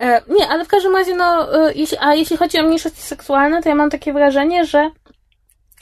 E, 0.00 0.22
nie, 0.28 0.48
ale 0.48 0.64
w 0.64 0.68
każdym 0.68 0.96
razie, 0.96 1.14
no, 1.14 1.56
e, 1.68 1.72
jeśli, 1.74 1.96
a 2.00 2.14
jeśli 2.14 2.36
chodzi 2.36 2.58
o 2.58 2.62
mniejszości 2.62 3.02
seksualne, 3.02 3.62
to 3.62 3.68
ja 3.68 3.74
mam 3.74 3.90
takie 3.90 4.12
wrażenie, 4.12 4.64
że 4.64 4.90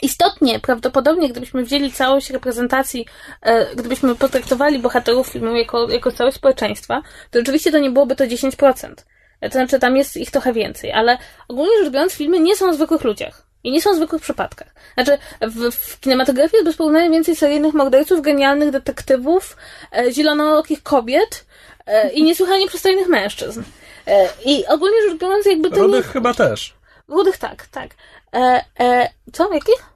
Istotnie, 0.01 0.59
prawdopodobnie, 0.59 1.29
gdybyśmy 1.29 1.63
wzięli 1.63 1.91
całość 1.91 2.29
reprezentacji, 2.29 3.05
e, 3.41 3.75
gdybyśmy 3.75 4.15
potraktowali 4.15 4.79
bohaterów 4.79 5.27
filmu 5.27 5.55
jako, 5.55 5.89
jako 5.89 6.11
całość 6.11 6.37
społeczeństwa, 6.37 7.01
to 7.31 7.39
oczywiście 7.39 7.71
to 7.71 7.79
nie 7.79 7.89
byłoby 7.89 8.15
to 8.15 8.27
10%. 8.27 9.05
E, 9.41 9.49
To 9.49 9.53
znaczy, 9.53 9.79
tam 9.79 9.97
jest 9.97 10.17
ich 10.17 10.31
trochę 10.31 10.53
więcej, 10.53 10.91
ale 10.91 11.17
ogólnie 11.47 11.83
rzecz 11.83 11.93
biorąc, 11.93 12.13
filmy 12.13 12.39
nie 12.39 12.55
są 12.55 12.69
o 12.69 12.73
zwykłych 12.73 13.03
ludziach. 13.03 13.51
I 13.63 13.71
nie 13.71 13.81
są 13.81 13.89
o 13.89 13.95
zwykłych 13.95 14.21
przypadkach. 14.21 14.67
Znaczy, 14.93 15.17
w, 15.41 15.71
w 15.71 15.99
kinematografii 15.99 16.53
jest 16.53 16.65
bez 16.65 16.75
porównania 16.77 17.09
więcej 17.09 17.35
seryjnych 17.35 17.73
morderców, 17.73 18.21
genialnych 18.21 18.71
detektywów, 18.71 19.57
e, 19.97 20.11
zielonookich 20.11 20.83
kobiet 20.83 21.45
e, 21.85 22.09
i 22.11 22.23
niesłychanie 22.23 22.67
przystojnych 22.67 23.07
mężczyzn. 23.07 23.63
E, 24.07 24.29
I 24.45 24.65
ogólnie 24.67 25.09
rzecz 25.09 25.19
biorąc, 25.19 25.45
jakby 25.45 25.69
to 25.69 25.75
nie... 25.75 25.81
Rudych 25.81 26.11
chyba 26.11 26.33
też. 26.33 26.73
Rudych 27.07 27.37
tak, 27.37 27.67
tak. 27.67 27.89
E, 28.33 28.65
e, 28.79 29.09
co? 29.33 29.53
Jakich? 29.53 29.90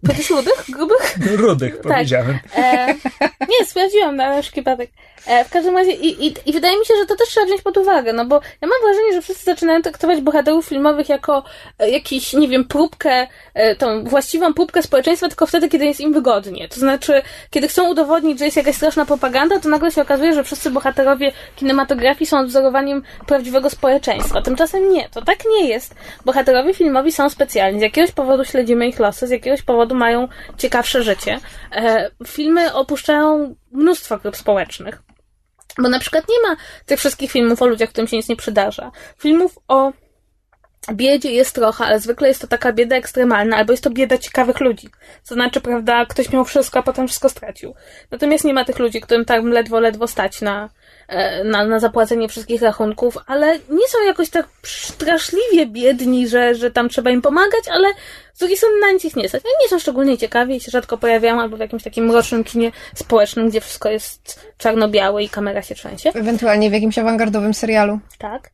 Powiedziałeś 0.00 0.30
rudych? 0.30 0.64
Grubych? 0.68 1.16
Rudych, 1.36 1.80
powiedziałem. 1.80 2.38
E, 2.56 2.94
nie, 3.48 3.66
sprawdziłam 3.66 4.16
na. 4.16 4.42
E, 4.42 4.90
w 5.44 5.50
każdym 5.50 5.76
razie 5.76 5.92
i, 5.92 6.26
i, 6.26 6.34
i 6.46 6.52
wydaje 6.52 6.78
mi 6.78 6.86
się, 6.86 6.94
że 7.00 7.06
to 7.06 7.16
też 7.16 7.28
trzeba 7.28 7.46
wziąć 7.46 7.62
pod 7.62 7.76
uwagę, 7.76 8.12
no 8.12 8.24
bo 8.24 8.40
ja 8.60 8.68
mam 8.68 8.78
wrażenie, 8.84 9.12
że 9.12 9.22
wszyscy 9.22 9.44
zaczynają 9.44 9.82
traktować 9.82 10.20
bohaterów 10.20 10.66
filmowych 10.66 11.08
jako 11.08 11.44
e, 11.78 11.90
jakiś, 11.90 12.32
nie 12.32 12.48
wiem, 12.48 12.64
próbkę, 12.64 13.26
e, 13.54 13.76
tą 13.76 14.04
właściwą 14.04 14.54
próbkę 14.54 14.82
społeczeństwa 14.82 15.28
tylko 15.28 15.46
wtedy, 15.46 15.68
kiedy 15.68 15.84
jest 15.86 16.00
im 16.00 16.12
wygodnie. 16.12 16.68
To 16.68 16.80
znaczy, 16.80 17.22
kiedy 17.50 17.68
chcą 17.68 17.90
udowodnić, 17.90 18.38
że 18.38 18.44
jest 18.44 18.56
jakaś 18.56 18.76
straszna 18.76 19.06
propaganda, 19.06 19.60
to 19.60 19.68
nagle 19.68 19.92
się 19.92 20.02
okazuje, 20.02 20.34
że 20.34 20.44
wszyscy 20.44 20.70
bohaterowie 20.70 21.32
kinematografii 21.56 22.26
są 22.26 22.38
odwzorowaniem 22.38 23.02
prawdziwego 23.26 23.70
społeczeństwa. 23.70 24.42
Tymczasem 24.42 24.92
nie, 24.92 25.08
to 25.08 25.22
tak 25.22 25.38
nie 25.50 25.68
jest. 25.68 25.94
Bohaterowie 26.24 26.74
filmowi 26.74 27.12
są 27.12 27.30
specjalni. 27.30 27.78
Z 27.78 27.82
jakiegoś 27.82 28.12
powodu 28.12 28.44
śledzimy 28.44 28.88
ich 28.88 28.98
losy, 28.98 29.26
z 29.26 29.30
jakiegoś 29.30 29.62
powodu 29.62 29.94
mają 29.94 30.28
ciekawsze 30.58 31.02
życie. 31.02 31.38
E, 31.72 32.10
filmy 32.26 32.74
opuszczają 32.74 33.54
mnóstwo 33.72 34.18
grup 34.18 34.36
społecznych. 34.36 35.02
Bo 35.78 35.88
na 35.88 35.98
przykład 35.98 36.24
nie 36.28 36.48
ma 36.48 36.56
tych 36.86 36.98
wszystkich 36.98 37.32
filmów 37.32 37.62
o 37.62 37.66
ludziach, 37.66 37.88
którym 37.88 38.08
się 38.08 38.16
nic 38.16 38.28
nie 38.28 38.36
przydarza. 38.36 38.90
Filmów 39.18 39.58
o 39.68 39.92
biedzie 40.92 41.30
jest 41.30 41.54
trochę, 41.54 41.84
ale 41.84 42.00
zwykle 42.00 42.28
jest 42.28 42.40
to 42.40 42.46
taka 42.46 42.72
bieda 42.72 42.96
ekstremalna, 42.96 43.56
albo 43.56 43.72
jest 43.72 43.84
to 43.84 43.90
bieda 43.90 44.18
ciekawych 44.18 44.60
ludzi. 44.60 44.88
To 45.28 45.34
znaczy, 45.34 45.60
prawda, 45.60 46.06
ktoś 46.06 46.32
miał 46.32 46.44
wszystko, 46.44 46.78
a 46.78 46.82
potem 46.82 47.08
wszystko 47.08 47.28
stracił. 47.28 47.74
Natomiast 48.10 48.44
nie 48.44 48.54
ma 48.54 48.64
tych 48.64 48.78
ludzi, 48.78 49.00
którym 49.00 49.24
tam 49.24 49.46
ledwo, 49.46 49.80
ledwo 49.80 50.06
stać 50.06 50.40
na, 50.40 50.68
na, 51.44 51.64
na 51.64 51.78
zapłacenie 51.78 52.28
wszystkich 52.28 52.62
rachunków, 52.62 53.18
ale 53.26 53.52
nie 53.52 53.88
są 53.88 53.98
jakoś 54.06 54.30
tak 54.30 54.48
straszliwie 54.62 55.66
biedni, 55.66 56.28
że, 56.28 56.54
że 56.54 56.70
tam 56.70 56.88
trzeba 56.88 57.10
im 57.10 57.22
pomagać, 57.22 57.68
ale 57.70 57.88
z 58.34 58.38
drugiej 58.38 58.56
strony 58.56 58.80
na 58.80 58.92
nic 58.92 59.04
ich 59.04 59.16
nie 59.16 59.28
stać. 59.28 59.42
Nie 59.62 59.68
są 59.68 59.78
szczególnie 59.78 60.18
ciekawi 60.18 60.56
i 60.56 60.60
się 60.60 60.70
rzadko 60.70 60.98
pojawiają, 60.98 61.40
albo 61.40 61.56
w 61.56 61.60
jakimś 61.60 61.82
takim 61.82 62.06
mrocznym 62.06 62.44
kinie 62.44 62.72
społecznym, 62.94 63.48
gdzie 63.48 63.60
wszystko 63.60 63.88
jest 63.88 64.40
czarno-białe 64.58 65.22
i 65.22 65.28
kamera 65.28 65.62
się 65.62 65.74
trzęsie. 65.74 66.10
Ewentualnie 66.14 66.70
w 66.70 66.72
jakimś 66.72 66.98
awangardowym 66.98 67.54
serialu. 67.54 67.98
Tak. 68.18 68.50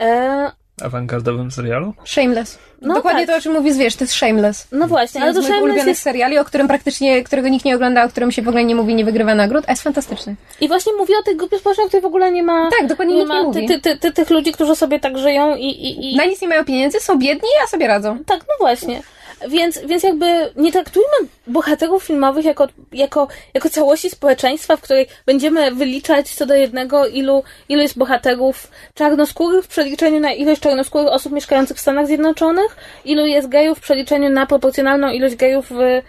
E, 0.00 0.52
Awangardowym 0.82 1.50
serialu? 1.50 1.94
Shameless. 2.04 2.58
No 2.82 2.94
Dokładnie 2.94 3.26
tak. 3.26 3.34
to, 3.34 3.38
o 3.38 3.42
czym 3.42 3.52
mówisz, 3.52 3.76
wiesz, 3.76 3.96
to 3.96 4.04
jest 4.04 4.14
Shameless. 4.14 4.68
no 4.72 4.88
właśnie, 4.88 5.22
ale 5.22 5.34
to 5.34 5.42
Shameless 5.42 5.62
ulubionych 5.62 5.86
jest 5.86 6.02
seriali, 6.02 6.38
o 6.38 6.44
którym 6.44 6.68
praktycznie, 6.68 7.24
którego 7.24 7.48
nikt 7.48 7.64
nie 7.64 7.74
ogląda, 7.74 8.04
o 8.04 8.08
którym 8.08 8.32
się 8.32 8.42
w 8.42 8.48
ogóle 8.48 8.64
nie 8.64 8.74
mówi, 8.74 8.94
nie 8.94 9.04
wygrywa 9.04 9.34
nagród, 9.34 9.64
a 9.66 9.70
jest 9.72 9.82
fantastyczny. 9.82 10.36
I 10.60 10.68
właśnie 10.68 10.92
mówię 10.92 11.14
o 11.20 11.22
tej 11.22 11.36
grupie 11.36 11.58
społecznej, 11.58 11.86
której 11.86 12.02
w 12.02 12.06
ogóle 12.06 12.32
nie 12.32 12.42
ma. 12.42 12.70
Tak, 12.78 12.86
dokładnie 12.88 13.14
nie 13.14 13.20
nikt 13.20 13.32
nie 13.32 13.38
ma 13.38 13.42
mówi. 13.42 13.66
ty, 13.68 13.80
ty, 13.80 13.80
ty, 13.80 13.98
ty, 13.98 14.12
tych 14.12 14.30
ludzi, 14.30 14.52
którzy 14.52 14.76
sobie 14.76 15.00
tak 15.00 15.18
żyją 15.18 15.56
i. 15.56 15.66
i, 15.66 16.12
i... 16.12 16.16
Na 16.16 16.24
nic 16.24 16.42
nie 16.42 16.48
mają 16.48 16.64
pieniędzy, 16.64 17.00
są 17.00 17.18
biedni, 17.18 17.48
a 17.64 17.66
sobie 17.66 17.86
radzą. 17.86 18.18
Tak, 18.26 18.38
no 18.38 18.54
właśnie. 18.60 19.02
Więc, 19.48 19.78
więc 19.86 20.02
jakby 20.02 20.52
nie 20.56 20.72
traktujmy 20.72 21.28
bohaterów 21.46 22.04
filmowych 22.04 22.44
jako, 22.44 22.68
jako, 22.92 23.28
jako 23.54 23.70
całości 23.70 24.10
społeczeństwa, 24.10 24.76
w 24.76 24.80
której 24.80 25.06
będziemy 25.26 25.70
wyliczać 25.70 26.30
co 26.30 26.46
do 26.46 26.54
jednego, 26.54 27.06
ilu, 27.06 27.42
ilu 27.68 27.82
jest 27.82 27.98
bohaterów 27.98 28.70
czarnoskórych 28.94 29.64
w 29.64 29.68
przeliczeniu 29.68 30.20
na 30.20 30.32
ilość 30.32 30.60
czarnoskórych 30.60 31.08
osób 31.08 31.32
mieszkających 31.32 31.76
w 31.76 31.80
Stanach 31.80 32.06
Zjednoczonych, 32.06 32.76
ilu 33.04 33.26
jest 33.26 33.48
gejów 33.48 33.78
w 33.78 33.82
przeliczeniu 33.82 34.30
na 34.30 34.46
proporcjonalną 34.46 35.10
ilość 35.10 35.36
gejów 35.36 35.66
w, 35.70 36.02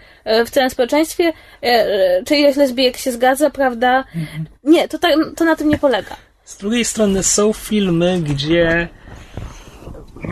w 0.46 0.50
całym 0.50 0.70
społeczeństwie, 0.70 1.32
e, 1.62 2.24
czy 2.24 2.36
ilość 2.36 2.56
lesbijek 2.56 2.96
się 2.96 3.12
zgadza, 3.12 3.50
prawda? 3.50 4.04
Nie, 4.64 4.88
to, 4.88 4.98
tak, 4.98 5.14
to 5.36 5.44
na 5.44 5.56
tym 5.56 5.68
nie 5.68 5.78
polega. 5.78 6.16
Z 6.44 6.56
drugiej 6.56 6.84
strony 6.84 7.22
są 7.22 7.52
filmy, 7.52 8.20
gdzie 8.20 8.88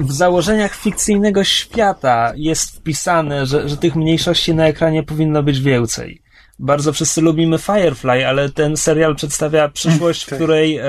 w 0.01 0.13
założeniach 0.13 0.75
fikcyjnego 0.75 1.45
świata 1.45 2.33
jest 2.37 2.77
wpisane, 2.77 3.47
że, 3.47 3.69
że 3.69 3.77
tych 3.77 3.97
mniejszości 3.97 4.55
na 4.55 4.67
ekranie 4.67 5.03
powinno 5.03 5.43
być 5.43 5.61
więcej. 5.61 6.23
Bardzo 6.59 6.93
wszyscy 6.93 7.21
lubimy 7.21 7.59
Firefly, 7.59 8.27
ale 8.27 8.49
ten 8.49 8.77
serial 8.77 9.17
przedstawia 9.17 9.69
przyszłość, 9.69 10.25
w 10.25 10.35
której 10.35 10.79
e, 10.79 10.85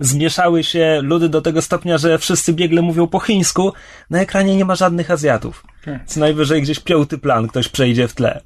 zmieszały 0.00 0.64
się 0.64 1.00
ludy 1.02 1.28
do 1.28 1.40
tego 1.40 1.62
stopnia, 1.62 1.98
że 1.98 2.18
wszyscy 2.18 2.52
biegle 2.52 2.82
mówią 2.82 3.06
po 3.06 3.20
chińsku. 3.20 3.72
Na 4.10 4.20
ekranie 4.20 4.56
nie 4.56 4.64
ma 4.64 4.74
żadnych 4.74 5.10
Azjatów. 5.10 5.64
Tak. 5.84 6.06
Co 6.06 6.20
najwyżej 6.20 6.62
gdzieś 6.62 6.80
piąty 6.80 7.18
plan, 7.18 7.48
ktoś 7.48 7.68
przejdzie 7.68 8.08
w 8.08 8.14
tle. 8.14 8.40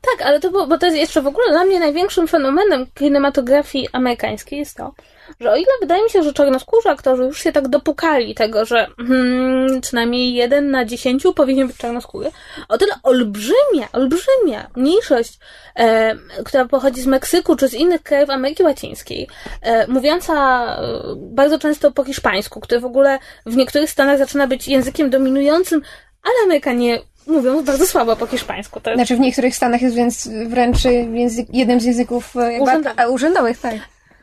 Tak, 0.00 0.26
ale 0.26 0.40
to 0.40 0.66
bo 0.66 0.78
to 0.78 0.86
jest 0.86 0.98
jeszcze 0.98 1.22
w 1.22 1.26
ogóle 1.26 1.50
dla 1.50 1.64
mnie 1.64 1.80
największym 1.80 2.28
fenomenem 2.28 2.86
kinematografii 2.94 3.88
amerykańskiej 3.92 4.58
jest 4.58 4.76
to, 4.76 4.94
że 5.40 5.52
o 5.52 5.56
ile 5.56 5.72
wydaje 5.80 6.02
mi 6.02 6.10
się, 6.10 6.22
że 6.22 6.32
czarnoskórzy 6.32 6.88
aktorzy 6.88 7.22
już 7.22 7.42
się 7.42 7.52
tak 7.52 7.68
dopukali 7.68 8.34
tego, 8.34 8.64
że 8.64 8.86
hmm, 8.96 9.82
co 9.82 9.96
najmniej 9.96 10.34
jeden 10.34 10.70
na 10.70 10.84
dziesięciu 10.84 11.34
powinien 11.34 11.66
być 11.66 11.76
czarnoskóry, 11.76 12.30
o 12.68 12.78
tyle 12.78 12.92
olbrzymia, 13.02 13.88
olbrzymia 13.92 14.70
mniejszość, 14.76 15.38
e, 15.76 16.14
która 16.44 16.64
pochodzi 16.64 17.02
z 17.02 17.06
Meksyku 17.06 17.56
czy 17.56 17.68
z 17.68 17.74
innych 17.74 18.02
krajów 18.02 18.30
Ameryki 18.30 18.62
Łacińskiej, 18.62 19.28
e, 19.62 19.86
mówiąca 19.86 20.34
e, 20.34 21.02
bardzo 21.16 21.58
często 21.58 21.92
po 21.92 22.04
hiszpańsku, 22.04 22.60
który 22.60 22.80
w 22.80 22.84
ogóle 22.84 23.18
w 23.46 23.56
niektórych 23.56 23.90
stanach 23.90 24.18
zaczyna 24.18 24.46
być 24.46 24.68
językiem 24.68 25.10
dominującym, 25.10 25.82
ale 26.22 26.34
Amerykanie 26.44 26.98
mówią 27.28 27.64
bardzo 27.64 27.86
słabo 27.86 28.16
po 28.16 28.26
hiszpańsku. 28.26 28.80
To 28.80 28.90
jest 28.90 28.98
Znaczy 28.98 29.16
w 29.16 29.20
niektórych 29.20 29.56
stanach 29.56 29.82
jest 29.82 29.96
więc 29.96 30.28
wręcz 30.48 30.84
język, 31.12 31.46
jednym 31.52 31.80
z 31.80 31.84
języków 31.84 32.36
e, 32.36 32.40
jakby, 32.52 32.62
Urzędowych. 32.62 32.98
a, 33.00 33.06
urzędowych, 33.08 33.58
tak. 33.58 33.74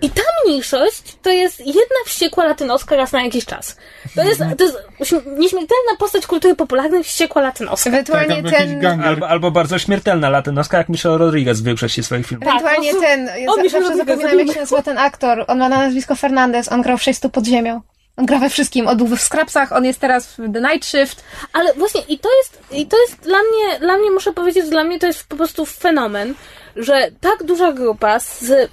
I 0.02 0.10
ta 0.10 0.22
mniejszość 0.46 1.18
to 1.22 1.30
jest 1.30 1.60
jedna 1.60 1.96
wściekła 2.06 2.46
latynoska 2.46 2.96
raz 2.96 3.12
na 3.12 3.24
jakiś 3.24 3.46
czas. 3.46 3.78
To 4.16 4.24
jest, 4.24 4.40
to 4.58 4.64
jest 4.64 4.78
śm- 5.02 5.38
nieśmiertelna 5.38 5.96
postać 6.00 6.28
kultury 6.28 6.56
popularnej 6.56 7.04
wściekła 7.04 7.42
latynoska. 7.42 7.90
Ewentualnie 7.90 8.44
Tak, 8.44 8.52
ten... 8.52 8.80
ganger. 8.80 9.08
Albo, 9.08 9.28
albo 9.30 9.52
bardzo 9.52 9.80
śmiertelna 9.80 10.30
latynoska, 10.30 10.78
jak 10.78 10.90
Michelle 10.90 11.18
Rodriguez 11.18 11.62
w 11.62 11.64
większości 11.64 12.04
swoich 12.04 12.28
filmów. 12.28 12.48
Ewentualnie 12.48 12.92
Tak, 12.92 13.02
ten, 13.02 13.26
ja 13.26 13.52
o, 13.52 13.56
zawsze 13.56 13.80
Rodriguez, 13.80 13.98
zapominam 14.08 14.40
jak 14.40 14.54
się 14.54 14.60
nazywa 14.60 14.82
ten 14.82 14.98
aktor, 14.98 15.46
on 15.48 15.58
ma 15.60 15.70
na 15.70 15.78
nazwisko 15.78 16.16
Fernandez, 16.16 16.72
on 16.72 16.82
grał 16.82 16.98
w 16.98 17.04
Sześciu 17.04 17.30
pod 17.30 17.46
ziemią. 17.46 17.82
On 18.18 18.26
gra 18.26 18.40
we 18.40 18.50
wszystkim. 18.50 18.88
On 18.88 18.98
był 18.98 19.08
w 19.08 19.22
Scrapsach, 19.22 19.72
on 19.72 19.86
jest 19.86 20.00
teraz 20.00 20.28
w 20.28 20.54
The 20.54 20.62
Night 20.62 20.86
Shift. 20.86 21.24
Ale 21.54 21.74
właśnie 21.74 22.02
i 22.02 22.20
to 22.20 22.30
jest, 22.38 22.60
i 22.72 22.88
to 22.88 22.98
jest 23.02 23.20
dla 23.20 23.38
mnie, 23.38 23.80
dla 23.80 23.98
mnie 23.98 24.12
muszę 24.12 24.34
powiedzieć, 24.34 24.64
że 24.66 24.72
dla 24.72 24.84
mnie 24.84 25.00
to 25.00 25.08
jest 25.08 25.28
po 25.28 25.36
prostu 25.36 25.66
fenomen, 25.66 26.34
że 26.76 27.12
tak 27.22 27.44
duża 27.44 27.72
grupa 27.72 28.20
z, 28.20 28.72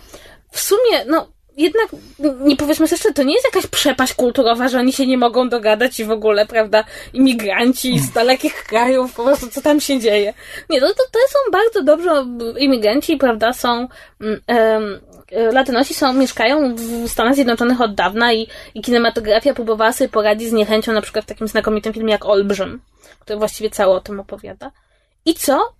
w 0.50 0.60
sumie, 0.60 1.04
no, 1.06 1.28
jednak, 1.56 1.88
nie 2.40 2.56
powiedzmy 2.56 2.88
sobie 2.88 2.98
szczerze, 2.98 3.14
to 3.14 3.22
nie 3.22 3.34
jest 3.34 3.44
jakaś 3.44 3.66
przepaść 3.66 4.14
kulturowa, 4.14 4.68
że 4.68 4.78
oni 4.78 4.92
się 4.92 5.06
nie 5.06 5.18
mogą 5.18 5.48
dogadać 5.48 6.00
i 6.00 6.04
w 6.04 6.10
ogóle, 6.10 6.46
prawda, 6.46 6.84
imigranci 7.12 7.98
z 7.98 8.12
dalekich 8.12 8.64
krajów, 8.64 9.14
po 9.14 9.24
prostu 9.24 9.48
co 9.48 9.60
tam 9.60 9.80
się 9.80 10.00
dzieje. 10.00 10.34
Nie, 10.70 10.80
to, 10.80 10.88
to, 10.88 11.02
to 11.12 11.18
są 11.28 11.38
bardzo 11.52 11.82
dobrze 11.82 12.26
imigranci, 12.58 13.16
prawda, 13.16 13.52
są, 13.52 13.88
um, 14.20 15.00
Latynosi 15.52 15.94
są, 15.94 16.12
mieszkają 16.12 16.74
w 16.74 17.08
Stanach 17.08 17.34
Zjednoczonych 17.34 17.80
od 17.80 17.94
dawna 17.94 18.32
i, 18.32 18.48
i 18.74 18.82
kinematografia 18.82 19.54
próbowała 19.54 19.92
sobie 19.92 20.08
poradzić 20.08 20.48
z 20.48 20.52
niechęcią 20.52 20.92
na 20.92 21.02
przykład 21.02 21.24
w 21.24 21.28
takim 21.28 21.48
znakomitym 21.48 21.92
filmie 21.92 22.12
jak 22.12 22.26
Olbrzym, 22.26 22.80
który 23.20 23.38
właściwie 23.38 23.70
cało 23.70 23.94
o 23.94 24.00
tym 24.00 24.20
opowiada. 24.20 24.70
I 25.24 25.34
co? 25.34 25.74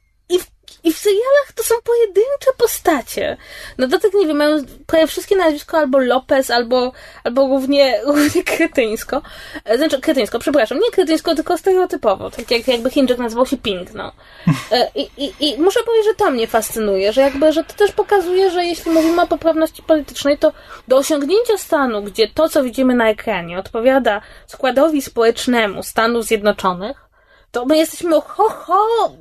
I 0.84 0.92
w, 0.92 0.98
serialach 0.98 1.52
to 1.54 1.62
są 1.62 1.74
pojedyncze 1.84 2.50
postacie. 2.58 3.36
No 3.78 3.86
do 3.88 3.98
tego 3.98 4.18
nie 4.18 4.26
wiem, 4.26 4.36
mają 4.36 4.56
prawie 4.86 5.06
wszystkie 5.06 5.36
nazwisko 5.36 5.78
albo 5.78 5.98
Lopez, 5.98 6.50
albo, 6.50 6.92
albo 7.24 7.46
głównie, 7.46 8.00
głównie 8.06 8.44
kretyńsko. 8.44 9.22
E, 9.64 9.78
znaczy, 9.78 10.00
kretyńsko, 10.00 10.38
przepraszam, 10.38 10.78
nie 10.78 10.90
kretyńsko, 10.90 11.34
tylko 11.34 11.58
stereotypowo. 11.58 12.30
Tak 12.30 12.50
jak 12.50 12.68
jakby 12.68 12.90
Chińczyk 12.90 13.18
nazywał 13.18 13.46
się 13.46 13.56
Pink, 13.56 13.94
no. 13.94 14.12
E, 14.72 14.90
I, 14.94 15.10
i, 15.16 15.32
I 15.40 15.58
muszę 15.58 15.80
powiedzieć, 15.82 16.06
że 16.06 16.14
to 16.14 16.30
mnie 16.30 16.46
fascynuje, 16.46 17.12
że 17.12 17.20
jakby, 17.20 17.52
że 17.52 17.64
to 17.64 17.74
też 17.74 17.92
pokazuje, 17.92 18.50
że 18.50 18.64
jeśli 18.64 18.90
mówimy 18.90 19.22
o 19.22 19.26
poprawności 19.26 19.82
politycznej, 19.82 20.38
to 20.38 20.52
do 20.88 20.96
osiągnięcia 20.96 21.58
stanu, 21.58 22.02
gdzie 22.02 22.28
to, 22.28 22.48
co 22.48 22.62
widzimy 22.62 22.94
na 22.94 23.08
ekranie, 23.08 23.58
odpowiada 23.58 24.20
składowi 24.46 25.02
społecznemu 25.02 25.82
Stanów 25.82 26.24
Zjednoczonych, 26.24 27.08
to 27.50 27.64
my 27.64 27.76
jesteśmy 27.76 28.20
ho, 28.20 28.48
ho, 28.48 29.12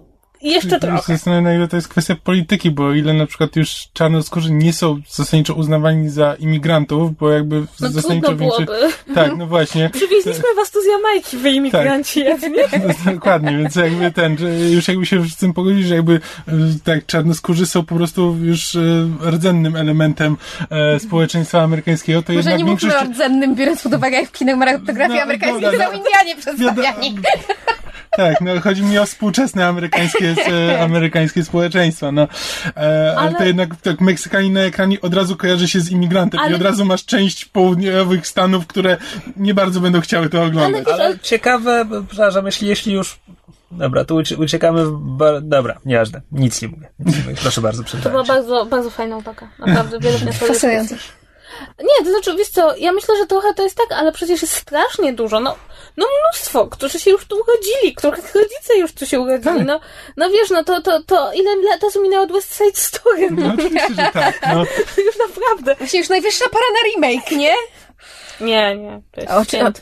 jeszcze 0.42 0.80
trochę. 0.80 1.14
Zastanawiam, 1.14 1.44
na 1.44 1.54
ile 1.54 1.68
to 1.68 1.76
jest 1.76 1.88
kwestia 1.88 2.16
polityki, 2.24 2.72
bo 2.72 2.94
ile 2.94 3.14
na 3.14 3.26
przykład 3.26 3.56
już 3.56 3.88
czarnoskórzy 3.94 4.52
nie 4.52 4.74
są 4.74 5.02
zasadniczo 5.10 5.54
uznawani 5.54 6.10
za 6.10 6.34
imigrantów, 6.34 7.18
bo 7.18 7.30
jakby 7.30 7.64
no, 7.80 7.90
zasadniczo 7.90 8.36
większość... 8.36 8.68
Tak, 9.16 9.38
no 9.38 9.48
właśnie. 9.48 9.90
Przywieźliśmy 9.90 10.44
was 10.56 10.72
tu 10.72 10.82
z 10.82 10.86
Jamajki, 10.86 11.38
wy 11.38 11.50
imigranci 11.50 12.24
tak. 12.26 12.82
No, 13.06 13.14
dokładnie, 13.14 13.58
więc 13.58 13.76
jakby 13.76 14.12
ten, 14.12 14.38
już 14.72 14.88
jakby 14.88 15.06
się 15.06 15.26
z 15.26 15.36
tym 15.36 15.54
pogodzić, 15.54 15.88
że 15.88 15.96
jakby 15.96 16.14
e, 16.48 16.52
tak, 16.84 17.06
czarnoskórzy 17.06 17.66
są 17.66 17.86
po 17.86 17.96
prostu 17.96 18.38
już 18.42 18.76
e, 18.76 18.80
rdzennym 19.32 19.76
elementem 19.76 20.38
e, 20.70 21.00
społeczeństwa 21.00 21.62
amerykańskiego, 21.62 22.22
to 22.22 22.34
Może 22.34 22.50
jednak 22.50 22.60
nie 22.60 22.66
większość... 22.66 22.96
mówmy 22.96 23.10
o 23.10 23.14
rdzennym, 23.14 23.56
biorąc 23.56 23.82
pod 23.82 23.94
uwagę, 23.94 24.18
jak 24.18 24.30
w 24.30 24.32
kinematografii 24.32 25.18
no, 25.18 25.24
amerykańskiej 25.24 25.72
no, 25.72 25.78
no, 25.78 25.84
są 25.84 25.92
Indianie 25.92 26.36
przedstawiani. 26.36 27.16
Tak, 28.18 28.42
no 28.42 28.62
chodzi 28.62 28.84
mi 28.84 28.98
o 28.98 29.06
współczesne 29.06 29.68
amerykańskie, 29.68 30.31
e, 30.40 30.82
amerykańskie 30.84 31.44
społeczeństwo, 31.44 32.12
no. 32.12 32.22
E, 32.22 32.28
ale... 32.78 33.16
ale 33.16 33.34
to 33.34 33.44
jednak 33.44 33.76
tak, 33.76 34.02
Meksykanin 34.02 34.54
na 34.54 34.62
ekranie 34.62 35.02
od 35.02 35.14
razu 35.14 35.36
kojarzy 35.36 35.68
się 35.68 35.82
z 35.82 35.92
imigrantem 35.92 36.40
ale... 36.40 36.52
i 36.52 36.56
od 36.56 36.62
razu 36.62 36.86
masz 36.86 37.06
część 37.06 37.46
południowych 37.46 38.28
Stanów, 38.28 38.68
które 38.68 38.98
nie 39.38 39.54
bardzo 39.54 39.80
będą 39.80 40.02
chciały 40.02 40.30
to 40.30 40.44
oglądać. 40.44 40.88
Ale, 40.88 41.04
ale 41.04 41.20
ciekawe, 41.20 41.86
przepraszam, 42.08 42.46
jeśli, 42.46 42.68
jeśli 42.68 42.94
już 42.94 43.20
Dobra, 43.72 44.06
tu 44.06 44.16
uciekamy 44.38 44.86
w 44.86 44.92
bar... 44.92 45.42
Dobra, 45.42 45.80
nieważne. 45.86 46.22
Nic 46.32 46.62
nie 46.62 46.68
mówię. 46.68 46.90
Nic 47.00 47.18
nie 47.18 47.24
mówię. 47.24 47.36
Proszę 47.42 47.62
bardzo, 47.62 47.84
To 48.04 48.10
była 48.10 48.24
bardzo, 48.24 48.66
bardzo 48.66 48.90
fajna 48.90 49.18
uwaga. 49.18 49.48
Naprawdę 49.60 50.00
wiele 50.00 50.18
wniosków. 50.18 50.48
Fascynujące. 50.48 50.96
Nie, 51.80 52.06
to 52.06 52.12
znaczy, 52.12 52.38
wiesz 52.38 52.50
co, 52.50 52.76
ja 52.78 52.92
myślę, 52.92 53.16
że 53.18 53.26
trochę 53.26 53.54
to 53.54 53.64
jest 53.64 53.78
tak, 53.78 54.00
ale 54.00 54.12
przecież 54.12 54.42
jest 54.42 54.54
strasznie 54.54 55.14
dużo, 55.14 55.40
no, 55.40 55.56
no 55.98 56.06
mnóstwo, 56.06 56.68
którzy 56.68 57.00
się 57.00 57.12
już 57.12 57.26
tu 57.26 57.36
urodzili, 57.36 57.96
których 57.96 58.36
rodzice 58.36 58.78
już 58.78 58.94
tu 58.94 59.06
się 59.06 59.20
urodzili, 59.20 59.58
tak. 59.58 59.66
no, 59.68 59.80
no 60.18 60.30
wiesz, 60.30 60.50
no 60.50 60.64
to, 60.64 60.82
to, 60.82 61.04
to 61.04 61.34
ile 61.34 61.56
lat 61.56 61.82
minęło 62.02 62.24
od 62.24 62.32
West 62.32 62.58
Side 62.58 62.76
Story, 62.76 63.32
no, 63.32 63.48
no 63.48 63.54
oczywiście, 63.54 63.94
że 63.96 64.10
tak, 64.14 64.40
no. 64.54 64.66
już 65.06 65.16
naprawdę. 65.18 65.76
Właśnie 65.76 66.00
już 66.00 66.10
najwyższa 66.10 66.46
pora 66.50 66.66
na 66.74 66.90
remake, 66.90 67.32
nie? 67.32 67.54
Nie, 68.42 68.76
nie. 68.78 69.02
O, 69.28 69.38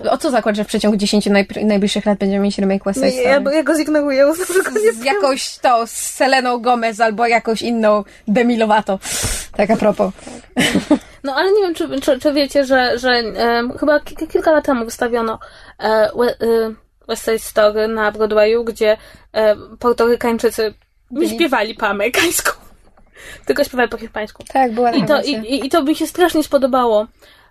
o, 0.09 0.11
o, 0.11 0.17
co 0.17 0.31
zakład, 0.31 0.55
że 0.55 0.63
w 0.63 0.67
przeciągu 0.67 0.97
10 0.97 1.25
naj, 1.25 1.47
najbliższych 1.63 2.05
lat 2.05 2.19
będziemy 2.19 2.43
mieć 2.43 2.57
remake 2.57 2.83
West 2.83 2.99
Side 2.99 3.11
Story? 3.11 3.29
Ja, 3.29 3.51
ja 3.51 3.63
go 3.63 3.75
zignoruję. 3.75 4.33
Z, 4.93 5.03
jakąś 5.03 5.57
to, 5.57 5.87
z 5.87 5.91
Seleną 5.91 6.57
Gomez 6.57 6.99
albo 6.99 7.27
jakąś 7.27 7.61
inną 7.61 8.03
Demi 8.27 8.57
Lovato. 8.57 8.99
Tak 9.55 9.71
a 9.71 9.77
propos. 9.77 10.11
No 11.23 11.35
ale 11.35 11.51
nie 11.51 11.61
wiem, 11.61 11.75
czy, 11.75 12.01
czy, 12.01 12.19
czy 12.19 12.33
wiecie, 12.33 12.65
że, 12.65 12.99
że 12.99 13.23
um, 13.37 13.77
chyba 13.77 13.99
kilka 13.99 14.51
lat 14.51 14.65
temu 14.65 14.85
wystawiono 14.85 15.39
e, 15.79 16.09
West 17.07 17.25
Side 17.25 17.39
Story 17.39 17.87
na 17.87 18.11
Broadwayu, 18.11 18.63
gdzie 18.63 18.97
e, 19.33 19.55
portorykańczycy 19.79 20.73
nie 21.11 21.29
śpiewali 21.29 21.75
po 21.75 21.87
amerykańsku. 21.87 22.51
Tylko 23.45 23.63
śpiewali 23.63 23.89
po 23.89 23.97
hiszpańsku. 23.97 24.43
Tak, 24.53 24.71
była 24.71 24.91
I 24.91 25.05
to, 25.05 25.21
i, 25.21 25.65
I 25.65 25.69
to 25.69 25.83
mi 25.83 25.95
się 25.95 26.07
strasznie 26.07 26.43
spodobało. 26.43 27.07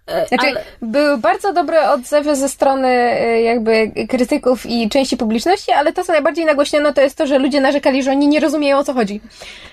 E, 0.08 0.26
znaczy, 0.26 0.46
ale... 0.46 0.64
były 0.82 1.18
bardzo 1.18 1.52
dobre 1.52 1.90
odzewy 1.90 2.36
ze 2.36 2.48
strony 2.48 2.88
e, 2.88 3.42
jakby 3.42 3.92
krytyków 4.08 4.66
i 4.66 4.88
części 4.88 5.16
publiczności, 5.16 5.72
ale 5.72 5.92
to, 5.92 6.04
co 6.04 6.12
najbardziej 6.12 6.44
nagłośniono, 6.44 6.92
to 6.92 7.00
jest 7.00 7.16
to, 7.16 7.26
że 7.26 7.38
ludzie 7.38 7.60
narzekali, 7.60 8.02
że 8.02 8.10
oni 8.10 8.28
nie 8.28 8.40
rozumieją, 8.40 8.78
o 8.78 8.84
co 8.84 8.94
chodzi. 8.94 9.20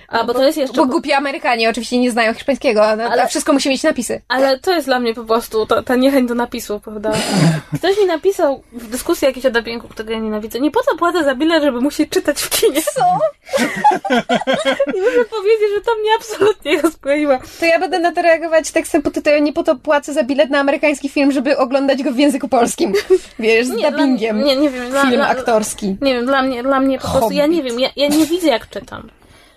A, 0.08 0.18
bo, 0.18 0.26
bo 0.26 0.34
to 0.34 0.46
jest 0.46 0.58
jeszcze... 0.58 0.78
Bo 0.78 0.86
głupi 0.86 1.14
Amerykanie 1.14 1.70
oczywiście 1.70 1.98
nie 1.98 2.12
znają 2.12 2.34
hiszpańskiego, 2.34 2.86
a, 2.86 2.90
ale... 2.90 3.24
a 3.24 3.28
wszystko 3.28 3.54
musi 3.54 3.70
mieć 3.70 3.84
napisy. 3.84 4.22
Ale 4.28 4.60
to 4.60 4.74
jest 4.74 4.88
dla 4.88 5.00
mnie 5.00 5.14
po 5.14 5.24
prostu 5.24 5.66
ta, 5.66 5.84
ta 5.84 5.96
niechęć 5.96 6.30
do 6.30 6.36
napisów, 6.36 6.82
prawda? 6.82 7.12
Ktoś 7.78 7.98
mi 7.98 8.06
napisał 8.06 8.64
w 8.72 8.88
dyskusji 8.88 9.26
jakiejś 9.26 9.46
o 9.46 9.52
dubbingu, 9.52 9.88
którego 9.88 10.12
ja 10.12 10.20
nienawidzę. 10.20 10.60
Nie 10.60 10.72
po 10.72 10.84
co 10.84 10.98
płacę 10.98 11.24
za 11.24 11.36
bilet, 11.36 11.64
żeby 11.64 11.82
musieć 11.82 12.10
czytać 12.10 12.42
w 12.42 12.50
kinie? 12.50 12.82
Co? 12.82 13.02
I 14.96 15.02
muszę 15.02 15.26
powiedzieć, 15.30 15.70
że 15.76 15.82
to 15.82 15.96
mnie 15.96 16.10
absolutnie 16.18 16.82
rozbroiła. 16.82 17.40
To 17.60 17.66
ja 17.66 17.80
będę 17.80 18.00
na 18.00 18.12
to 18.12 18.22
reagować 18.22 18.72
tekstem 18.72 19.02
pod 19.02 19.14
tytułem 19.14 19.44
nie 19.44 19.54
po 19.54 19.64
to 19.64 19.76
płacę 19.76 20.14
za 20.14 20.24
bilet 20.24 20.50
na 20.50 20.60
amerykański 20.60 21.10
film, 21.10 21.32
żeby 21.32 21.58
oglądać 21.58 22.04
go 22.04 22.12
w 22.12 22.18
języku 22.18 22.48
polskim. 22.48 22.94
Wiesz, 23.40 23.68
z 23.68 23.70
nie, 23.70 23.92
dubbingiem. 23.92 24.38
Dla, 24.38 24.48
nie, 24.48 24.56
nie 24.56 24.70
wiem. 24.70 24.92
Film 24.92 25.12
dla, 25.12 25.28
aktorski. 25.28 25.98
Nie 26.02 26.14
wiem, 26.14 26.26
dla 26.26 26.42
mnie, 26.42 26.64
dla 26.64 26.80
mnie 26.80 27.00
po 27.00 27.08
prostu, 27.08 27.32
ja 27.32 27.48
nie 27.48 27.64
wiem, 27.64 27.80
ja, 27.80 27.90
ja 27.96 28.08
nie 28.08 28.26
widzę 28.26 28.48
jak 28.48 28.70
czytam. 28.70 29.10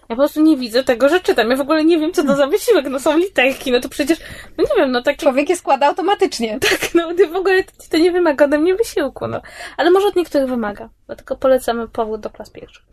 Ja 0.09 0.16
po 0.16 0.22
prostu 0.22 0.40
nie 0.40 0.56
widzę 0.56 0.85
tego, 0.85 1.09
że 1.09 1.20
czytam. 1.20 1.51
Ja 1.51 1.56
w 1.56 1.60
ogóle 1.60 1.85
nie 1.85 1.98
wiem, 1.98 2.12
co 2.12 2.24
to 2.24 2.36
za 2.36 2.47
wysiłek. 2.47 2.86
No 2.90 3.01
są 3.01 3.18
literki, 3.18 3.72
no 3.72 3.80
to 3.80 3.89
przecież, 3.89 4.18
no 4.59 4.64
nie 4.64 4.82
wiem, 4.82 4.93
no 4.93 5.02
tak. 5.02 5.16
Człowiek 5.16 5.48
je 5.48 5.56
składa 5.56 5.86
automatycznie. 5.86 6.59
Tak, 6.70 6.94
no 6.94 7.09
w 7.32 7.36
ogóle 7.36 7.64
to, 7.64 7.72
to 7.90 7.98
nie 7.98 8.12
wymaga 8.12 8.44
ode 8.44 8.59
mnie 8.59 8.74
wysiłku, 8.74 9.26
no. 9.26 9.43
Ale 9.76 9.90
może 9.90 10.06
od 10.06 10.16
niektórych 10.16 10.48
wymaga. 10.48 10.89
Dlatego 11.06 11.36
polecamy 11.36 11.89
powrót 11.89 12.20
do 12.20 12.30
klas 12.30 12.51
pierwszych. 12.51 12.85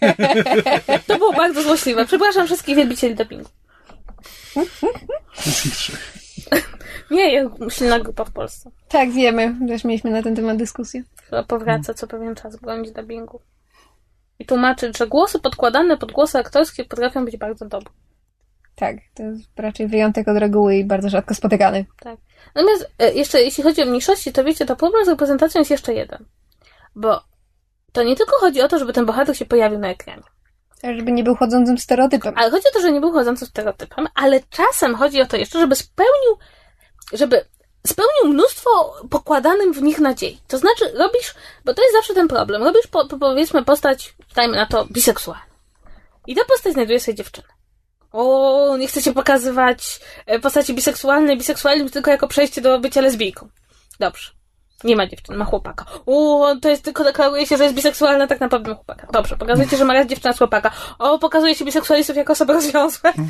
to 1.06 1.18
było 1.18 1.32
bardzo 1.32 1.62
złośliwe. 1.62 2.06
Przepraszam 2.06 2.46
wszystkich 2.46 2.76
wielbicieli 2.76 3.14
dubbingu. 3.14 3.50
Nie, 7.10 7.32
jest 7.32 7.50
silna 7.68 8.00
grupa 8.00 8.24
w 8.24 8.32
Polsce. 8.32 8.70
Tak, 8.88 9.10
wiemy. 9.10 9.54
Też 9.68 9.84
mieliśmy 9.84 10.10
na 10.10 10.22
ten 10.22 10.36
temat 10.36 10.56
dyskusję. 10.56 11.02
Która 11.16 11.42
powraca 11.42 11.94
co 11.94 12.06
pewien 12.06 12.34
czas 12.34 12.56
bronić 12.56 12.90
dubbingu 12.90 13.40
i 14.40 14.46
tłumaczyć, 14.46 14.98
że 14.98 15.06
głosy 15.06 15.38
podkładane 15.38 15.96
pod 15.96 16.12
głosy 16.12 16.38
aktorskie 16.38 16.84
potrafią 16.84 17.24
być 17.24 17.36
bardzo 17.36 17.66
dobre. 17.66 17.92
Tak, 18.76 18.96
to 19.14 19.22
jest 19.22 19.42
raczej 19.56 19.88
wyjątek 19.88 20.28
od 20.28 20.36
reguły 20.36 20.76
i 20.76 20.84
bardzo 20.84 21.08
rzadko 21.08 21.34
spotykany. 21.34 21.86
Tak. 22.00 22.18
Natomiast 22.54 22.90
e, 22.98 23.12
jeszcze 23.12 23.40
jeśli 23.40 23.64
chodzi 23.64 23.82
o 23.82 23.86
mniejszości, 23.86 24.32
to 24.32 24.44
wiecie, 24.44 24.66
to 24.66 24.76
problem 24.76 25.04
z 25.04 25.08
reprezentacją 25.08 25.58
jest 25.58 25.70
jeszcze 25.70 25.94
jeden. 25.94 26.24
Bo 26.94 27.20
to 27.92 28.02
nie 28.02 28.16
tylko 28.16 28.36
chodzi 28.38 28.62
o 28.62 28.68
to, 28.68 28.78
żeby 28.78 28.92
ten 28.92 29.06
bohater 29.06 29.36
się 29.36 29.44
pojawił 29.44 29.78
na 29.78 29.88
ekranie. 29.88 30.22
Ale 30.82 30.96
żeby 30.96 31.12
nie 31.12 31.24
był 31.24 31.34
chodzącym 31.34 31.78
stereotypem. 31.78 32.34
Ale 32.36 32.50
chodzi 32.50 32.68
o 32.68 32.72
to, 32.72 32.80
że 32.80 32.92
nie 32.92 33.00
był 33.00 33.12
chodzącym 33.12 33.48
stereotypem, 33.48 34.06
ale 34.14 34.40
czasem 34.50 34.94
chodzi 34.94 35.22
o 35.22 35.26
to 35.26 35.36
jeszcze, 35.36 35.60
żeby 35.60 35.76
spełnił, 35.76 36.38
żeby 37.12 37.44
spełnił 37.86 38.34
mnóstwo 38.34 38.94
pokładanym 39.10 39.72
w 39.72 39.82
nich 39.82 39.98
nadziei. 40.00 40.40
To 40.48 40.58
znaczy, 40.58 40.84
robisz, 40.94 41.34
bo 41.64 41.74
to 41.74 41.82
jest 41.82 41.94
zawsze 41.94 42.14
ten 42.14 42.28
problem, 42.28 42.62
robisz 42.62 42.86
po, 42.86 43.18
powiedzmy 43.18 43.64
postać, 43.64 44.14
dajmy 44.34 44.56
na 44.56 44.66
to, 44.66 44.86
biseksualną. 44.92 45.44
I 46.26 46.34
ta 46.34 46.44
postać 46.44 46.72
znajduje 46.72 47.00
sobie 47.00 47.14
dziewczynę. 47.14 47.48
O, 48.12 48.76
nie 48.76 48.88
chcecie 48.88 49.12
pokazywać 49.12 50.00
e, 50.26 50.40
postaci 50.40 50.74
biseksualnej, 50.74 51.38
biseksualnym 51.38 51.90
tylko 51.90 52.10
jako 52.10 52.28
przejście 52.28 52.60
do 52.60 52.80
bycia 52.80 53.00
lesbijką. 53.00 53.48
Dobrze. 54.00 54.30
Nie 54.84 54.96
ma 54.96 55.06
dziewczyny, 55.06 55.38
ma 55.38 55.44
chłopaka. 55.44 55.84
O, 56.06 56.46
to 56.62 56.68
jest 56.68 56.84
tylko 56.84 57.04
deklaruje 57.04 57.46
się, 57.46 57.56
że 57.56 57.64
jest 57.64 57.76
biseksualna, 57.76 58.26
tak 58.26 58.40
naprawdę 58.40 58.70
ma 58.70 58.74
chłopaka. 58.74 59.06
Dobrze, 59.12 59.36
pokazujecie, 59.36 59.76
że 59.76 59.84
ma 59.84 59.94
raz 59.94 60.06
dziewczyna 60.06 60.32
z 60.32 60.38
chłopaka. 60.38 60.70
O, 60.98 61.18
pokazuje 61.18 61.54
się 61.54 61.64
biseksualistów 61.64 62.16
jako 62.16 62.32
osoby 62.32 62.52
rozwiązłe. 62.52 63.12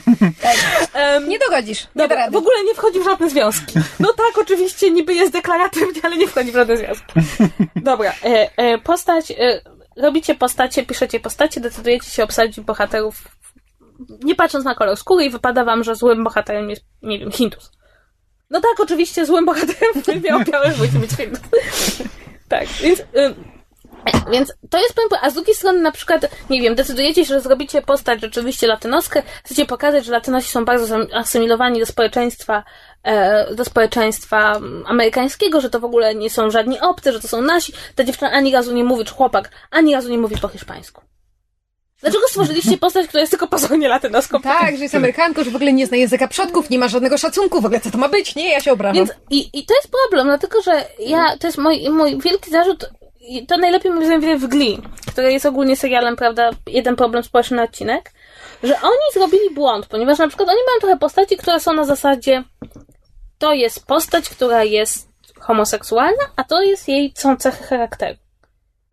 um, 1.15 1.29
nie 1.29 1.39
dogodzisz. 1.39 1.87
Nie 1.97 2.03
dobra, 2.03 2.31
w 2.31 2.37
ogóle 2.37 2.65
nie 2.65 2.75
wchodzi 2.75 3.01
w 3.01 3.05
żadne 3.05 3.31
związki. 3.31 3.75
No 4.01 4.09
tak, 4.13 4.39
oczywiście, 4.39 4.91
niby 4.91 5.15
jest 5.15 5.33
deklaratywnie, 5.33 6.01
ale 6.03 6.17
nie 6.17 6.29
wchodzi 6.29 6.53
w 6.53 6.55
żadne 6.55 6.77
związki. 6.77 7.13
Dobra, 7.77 8.13
e, 8.25 8.51
e, 8.57 8.79
postać, 8.79 9.31
e, 9.31 9.61
robicie 9.97 10.35
postacie, 10.35 10.87
piszecie 10.87 11.21
postacie, 11.21 11.61
decydujecie 11.61 12.11
się 12.11 12.25
obsadzić 12.25 12.61
bohaterów 12.61 13.41
nie 14.23 14.35
patrząc 14.35 14.65
na 14.65 14.75
kolor 14.75 14.97
skóry 14.97 15.25
i 15.25 15.31
wypada 15.31 15.65
wam, 15.65 15.85
że 15.85 15.95
złym 15.95 16.25
bohaterem 16.25 16.71
jest, 16.71 16.85
nie 17.03 17.19
wiem, 17.19 17.33
Hindus. 17.33 17.71
No 18.51 18.61
tak, 18.61 18.81
oczywiście 18.81 19.27
złym 19.27 19.45
bohaterem 19.47 20.03
filmie 20.05 20.37
o 20.37 20.45
białych 20.45 20.79
musi 20.79 20.99
być 20.99 21.11
film. 21.11 21.33
tak, 22.49 22.69
więc... 22.69 23.03
Więc 24.31 24.53
to 24.71 24.79
jest 24.79 24.95
powiem, 24.95 25.09
a 25.23 25.31
z 25.31 25.35
drugiej 25.35 25.55
strony 25.55 25.81
na 25.81 25.93
przykład, 25.93 26.31
nie 26.51 26.63
wiem, 26.63 26.75
decydujecie 26.75 27.25
się, 27.25 27.35
że 27.35 27.41
zrobicie 27.41 27.83
postać 27.83 28.21
rzeczywiście 28.21 28.67
latynoskę, 28.67 29.23
chcecie 29.45 29.67
pokazać, 29.67 30.05
że 30.05 30.13
latynosi 30.13 30.49
są 30.51 30.65
bardzo 30.65 30.97
asymilowani 31.15 31.81
do 31.81 31.87
społeczeństwa, 31.87 32.65
do 33.55 33.65
społeczeństwa 33.65 34.61
amerykańskiego, 34.87 35.61
że 35.61 35.71
to 35.71 35.81
w 35.81 35.85
ogóle 35.85 36.15
nie 36.15 36.31
są 36.31 36.51
żadni 36.51 36.81
obcy, 36.81 37.13
że 37.13 37.21
to 37.21 37.29
są 37.29 37.43
nasi. 37.43 37.73
Ta 37.95 38.05
dziewczyna 38.05 38.31
ani 38.31 38.53
razu 38.53 38.75
nie 38.75 38.85
mówi, 38.85 39.05
czy 39.05 39.15
chłopak, 39.15 39.51
ani 39.71 39.95
razu 39.95 40.11
nie 40.11 40.19
mówi 40.19 40.37
po 40.37 40.49
hiszpańsku. 40.49 41.03
Dlaczego 42.01 42.29
stworzyliście 42.29 42.79
postać, 42.79 43.07
która 43.07 43.21
jest 43.21 43.31
tylko 43.31 43.47
pozornie 43.47 43.89
latynoską? 43.89 44.41
Tak, 44.41 44.77
że 44.77 44.83
jest 44.83 44.95
Amerykanką, 44.95 45.45
że 45.45 45.51
w 45.51 45.57
ogóle 45.57 45.73
nie 45.73 45.87
zna 45.87 45.97
języka 45.97 46.29
przodków, 46.29 46.71
nie 46.71 46.79
ma 46.79 46.89
żadnego 46.89 47.19
szacunku, 47.19 47.61
w 47.61 47.65
ogóle 47.65 47.81
co 47.81 47.91
to 47.91 47.99
ma 47.99 48.09
być? 48.09 48.35
Nie, 48.35 48.51
ja 48.51 48.61
się 48.61 48.73
obrażam. 48.73 48.95
Więc, 48.97 49.11
i, 49.31 49.59
I 49.59 49.67
to 49.67 49.75
jest 49.75 49.91
problem, 49.91 50.27
dlatego 50.27 50.63
że 50.63 50.85
ja, 50.99 51.37
to 51.39 51.47
jest 51.47 51.59
mój, 51.59 51.91
mój 51.91 52.19
wielki 52.19 52.51
zarzut, 52.51 52.91
i 53.21 53.47
to 53.47 53.57
najlepiej 53.57 53.93
mi 53.93 54.07
zajmuje 54.07 54.39
w 54.39 54.47
Glee, 54.47 54.79
który 55.07 55.33
jest 55.33 55.47
ogólnie 55.47 55.77
serialem, 55.77 56.17
prawda, 56.17 56.51
jeden 56.67 56.97
problem 56.97 57.25
społeczny 57.25 57.57
na 57.57 57.63
odcinek, 57.63 58.13
że 58.63 58.81
oni 58.83 59.13
zrobili 59.15 59.55
błąd, 59.55 59.87
ponieważ 59.87 60.19
na 60.19 60.29
przykład 60.29 60.49
oni 60.49 60.59
mają 60.67 60.81
trochę 60.81 60.97
postaci, 60.97 61.37
które 61.37 61.61
są 61.61 61.73
na 61.73 61.85
zasadzie 61.85 62.45
to 63.41 63.53
jest 63.53 63.87
postać, 63.87 64.29
która 64.29 64.65
jest 64.65 65.09
homoseksualna, 65.41 66.25
a 66.37 66.45
to 66.45 66.63
jest 66.63 66.89
jej, 66.89 67.13
są 67.17 67.37
cechy 67.37 67.65
charakteru. 67.65 68.19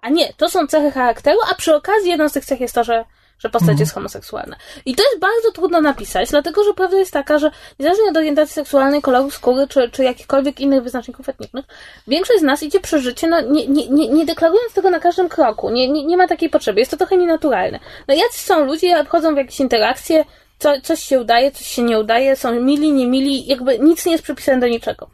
A 0.02 0.10
nie, 0.10 0.34
to 0.34 0.50
są 0.50 0.68
cechy 0.68 0.92
charakteru, 0.92 1.40
a 1.52 1.56
przy 1.56 1.76
okazji 1.76 2.10
jedną 2.10 2.30
z 2.30 2.34
tych 2.34 2.46
cech 2.46 2.60
jest 2.60 2.76
to, 2.76 2.84
że 2.84 3.06
że 3.40 3.50
postać 3.50 3.70
mhm. 3.70 3.80
jest 3.80 3.94
homoseksualna. 3.94 4.56
I 4.86 4.96
to 4.96 5.04
jest 5.04 5.20
bardzo 5.20 5.52
trudno 5.52 5.82
napisać, 5.82 6.30
dlatego 6.30 6.64
że 6.64 6.74
prawda 6.74 6.98
jest 6.98 7.14
taka, 7.14 7.40
że 7.40 7.52
niezależnie 7.80 8.10
od 8.10 8.18
orientacji 8.18 8.54
seksualnej, 8.54 9.02
koloru 9.02 9.32
skóry, 9.32 9.68
czy, 9.68 9.90
czy 9.90 10.04
jakichkolwiek 10.04 10.60
innych 10.60 10.84
wyznaczników 10.84 11.30
etnicznych, 11.30 11.66
większość 12.08 12.40
z 12.40 12.44
nas 12.44 12.64
idzie 12.64 12.80
przez 12.80 13.04
życie, 13.04 13.28
no, 13.28 13.42
nie, 13.42 13.68
nie, 13.68 13.88
nie, 13.88 14.08
nie 14.08 14.26
deklarując 14.26 14.74
tego 14.74 14.90
na 14.90 15.00
każdym 15.00 15.30
kroku. 15.30 15.70
Nie, 15.70 15.90
nie, 15.90 16.06
nie 16.06 16.18
ma 16.18 16.28
takiej 16.28 16.50
potrzeby. 16.50 16.80
Jest 16.80 16.92
to 16.92 16.98
trochę 16.98 17.18
nienaturalne. 17.18 17.80
No 18.08 18.14
jacyś 18.14 18.42
są 18.42 18.66
ludzie, 18.66 19.04
wchodzą 19.06 19.34
w 19.34 19.38
jakieś 19.38 19.60
interakcje, 19.60 20.26
co, 20.60 20.82
coś 20.82 21.04
się 21.04 21.20
udaje, 21.20 21.52
coś 21.52 21.68
się 21.68 21.82
nie 21.82 22.00
udaje, 22.00 22.36
są 22.36 22.62
mili, 22.62 22.92
nie 22.92 23.08
mili, 23.08 23.48
jakby 23.48 23.80
nic 23.80 24.06
nie 24.06 24.12
jest 24.12 24.24
przypisane 24.24 24.60
do 24.60 24.68
niczego. 24.68 25.10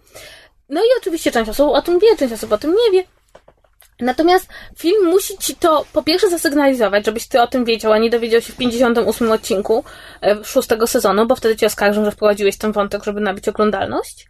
No 0.70 0.82
i 0.82 0.88
oczywiście 0.98 1.32
część 1.32 1.50
osób 1.50 1.70
o 1.70 1.82
tym 1.82 2.00
wie, 2.00 2.18
część 2.18 2.34
osób 2.34 2.52
o 2.52 2.58
tym 2.58 2.72
nie 2.72 2.92
wie, 2.92 3.08
Natomiast 4.00 4.48
film 4.78 5.06
musi 5.06 5.38
ci 5.38 5.56
to 5.56 5.86
po 5.94 6.04
pierwsze 6.04 6.30
zasygnalizować, 6.30 7.06
żebyś 7.06 7.28
ty 7.28 7.42
o 7.42 7.48
tym 7.48 7.66
wiedział, 7.66 7.92
a 7.92 7.98
nie 7.98 8.10
dowiedział 8.10 8.42
się 8.42 8.54
w 8.54 8.58
58 8.58 9.32
odcinku 9.32 9.84
e, 10.22 10.44
szóstego 10.44 10.88
sezonu, 10.88 11.26
bo 11.26 11.36
wtedy 11.36 11.56
ci 11.56 11.66
oskarżą, 11.66 12.06
że 12.06 12.12
wprowadziłeś 12.12 12.58
ten 12.58 12.72
wątek, 12.72 13.04
żeby 13.04 13.22
nabić 13.22 13.50
oglądalność. 13.50 14.28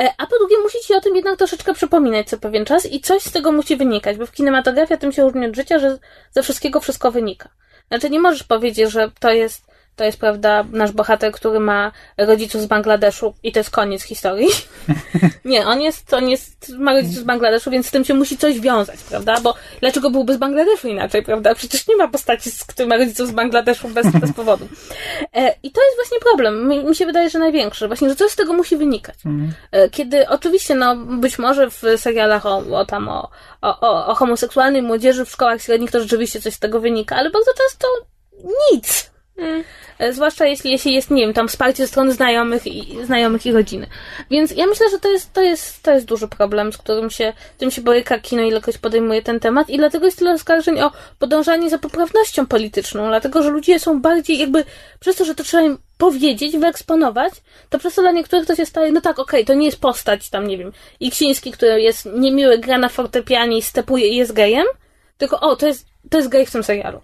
E, 0.00 0.08
a 0.18 0.26
po 0.26 0.38
drugie, 0.38 0.56
musi 0.62 0.78
ci 0.86 0.94
o 0.94 1.00
tym 1.00 1.16
jednak 1.16 1.38
troszeczkę 1.38 1.74
przypominać 1.74 2.28
co 2.28 2.38
pewien 2.38 2.64
czas 2.64 2.86
i 2.86 3.00
coś 3.00 3.22
z 3.22 3.32
tego 3.32 3.52
musi 3.52 3.76
wynikać, 3.76 4.16
bo 4.16 4.26
w 4.26 4.32
kinematografii 4.32 5.00
tym 5.00 5.12
się 5.12 5.22
różni 5.22 5.46
od 5.46 5.56
życia, 5.56 5.78
że 5.78 5.98
ze 6.30 6.42
wszystkiego 6.42 6.80
wszystko 6.80 7.12
wynika. 7.12 7.48
Znaczy 7.88 8.10
nie 8.10 8.20
możesz 8.20 8.42
powiedzieć, 8.42 8.90
że 8.90 9.10
to 9.20 9.32
jest 9.32 9.71
to 9.96 10.04
jest, 10.04 10.18
prawda, 10.18 10.64
nasz 10.72 10.92
bohater, 10.92 11.32
który 11.32 11.60
ma 11.60 11.92
rodziców 12.18 12.62
z 12.62 12.66
Bangladeszu 12.66 13.34
i 13.42 13.52
to 13.52 13.60
jest 13.60 13.70
koniec 13.70 14.02
historii. 14.02 14.48
nie, 15.44 15.66
on 15.66 15.80
jest, 15.80 16.14
on 16.14 16.28
jest, 16.28 16.68
ma 16.78 16.92
rodziców 16.92 17.18
z 17.18 17.24
Bangladeszu, 17.24 17.70
więc 17.70 17.86
z 17.86 17.90
tym 17.90 18.04
się 18.04 18.14
musi 18.14 18.38
coś 18.38 18.60
wiązać, 18.60 19.02
prawda? 19.02 19.40
Bo 19.40 19.54
dlaczego 19.80 20.10
byłby 20.10 20.34
z 20.34 20.36
Bangladeszu 20.36 20.88
inaczej, 20.88 21.22
prawda? 21.22 21.54
Przecież 21.54 21.88
nie 21.88 21.96
ma 21.96 22.08
postaci, 22.08 22.50
z 22.50 22.64
którym 22.64 22.88
ma 22.88 22.96
rodziców 22.96 23.28
z 23.28 23.30
Bangladeszu 23.30 23.88
bez, 23.88 24.06
bez 24.20 24.32
powodu. 24.32 24.68
E, 25.34 25.54
I 25.62 25.70
to 25.70 25.80
jest 25.80 25.96
właśnie 25.96 26.18
problem. 26.20 26.68
Mi, 26.68 26.84
mi, 26.84 26.96
się 26.96 27.06
wydaje, 27.06 27.30
że 27.30 27.38
największy. 27.38 27.86
Właśnie, 27.86 28.08
że 28.08 28.16
coś 28.16 28.30
z 28.30 28.36
tego 28.36 28.52
musi 28.52 28.76
wynikać. 28.76 29.16
Mhm. 29.26 29.52
E, 29.72 29.88
kiedy 29.88 30.28
oczywiście, 30.28 30.74
no, 30.74 30.96
być 30.96 31.38
może 31.38 31.70
w 31.70 31.82
serialach 31.96 32.46
o, 32.46 32.56
o 32.56 32.84
tam, 32.84 33.08
o, 33.08 33.30
o, 33.62 34.06
o 34.06 34.14
homoseksualnej 34.14 34.82
młodzieży 34.82 35.24
w 35.24 35.30
szkołach 35.30 35.62
średnich 35.62 35.90
to 35.90 36.00
rzeczywiście 36.00 36.40
coś 36.40 36.54
z 36.54 36.58
tego 36.58 36.80
wynika, 36.80 37.16
ale 37.16 37.30
bardzo 37.30 37.50
często 37.54 37.88
nic. 38.72 39.11
Mm. 39.42 39.64
Zwłaszcza 40.10 40.46
jeśli, 40.46 40.70
jeśli 40.70 40.94
jest, 40.94 41.10
nie 41.10 41.22
wiem, 41.22 41.34
tam 41.34 41.48
wsparcie 41.48 41.82
ze 41.82 41.88
strony 41.88 42.12
znajomych 42.12 42.66
i, 42.66 43.04
znajomych 43.04 43.46
i 43.46 43.52
rodziny. 43.52 43.86
Więc 44.30 44.50
ja 44.50 44.66
myślę, 44.66 44.90
że 44.90 44.98
to 44.98 45.12
jest, 45.12 45.32
to 45.32 45.42
jest, 45.42 45.82
to 45.82 45.92
jest 45.92 46.06
duży 46.06 46.28
problem, 46.28 46.72
z 46.72 46.78
którym 46.78 47.10
się, 47.10 47.32
tym 47.58 47.70
się 47.70 47.82
boryka 47.82 48.18
kino, 48.18 48.42
ilekroć 48.42 48.78
podejmuje 48.78 49.22
ten 49.22 49.40
temat 49.40 49.70
i 49.70 49.76
dlatego 49.76 50.04
jest 50.06 50.18
tyle 50.18 50.32
oskarżeń 50.32 50.80
o 50.80 50.92
podążanie 51.18 51.70
za 51.70 51.78
poprawnością 51.78 52.46
polityczną, 52.46 53.08
dlatego, 53.08 53.42
że 53.42 53.50
ludzie 53.50 53.78
są 53.78 54.00
bardziej 54.00 54.38
jakby, 54.38 54.64
przez 55.00 55.16
to, 55.16 55.24
że 55.24 55.34
to 55.34 55.44
trzeba 55.44 55.62
im 55.62 55.78
powiedzieć, 55.98 56.56
wyeksponować, 56.56 57.32
to 57.70 57.78
przez 57.78 57.94
to 57.94 58.02
dla 58.02 58.12
niektórych 58.12 58.46
to 58.46 58.56
się 58.56 58.66
staje, 58.66 58.92
no 58.92 59.00
tak, 59.00 59.18
okej, 59.18 59.40
okay, 59.40 59.44
to 59.44 59.54
nie 59.54 59.66
jest 59.66 59.80
postać 59.80 60.30
tam, 60.30 60.46
nie 60.46 60.58
wiem, 60.58 60.72
Iksiński, 61.00 61.52
który 61.52 61.80
jest 61.80 62.06
niemiły, 62.06 62.58
gra 62.58 62.78
na 62.78 62.88
fortepianie 62.88 63.58
i 63.58 63.62
stepuje 63.62 64.08
i 64.08 64.16
jest 64.16 64.32
gejem, 64.32 64.66
tylko 65.18 65.40
o, 65.40 65.56
to 65.56 65.66
jest, 65.66 65.86
to 66.10 66.18
jest 66.18 66.28
gej 66.28 66.46
w 66.46 66.50
tym 66.50 66.64
serialu. 66.64 67.00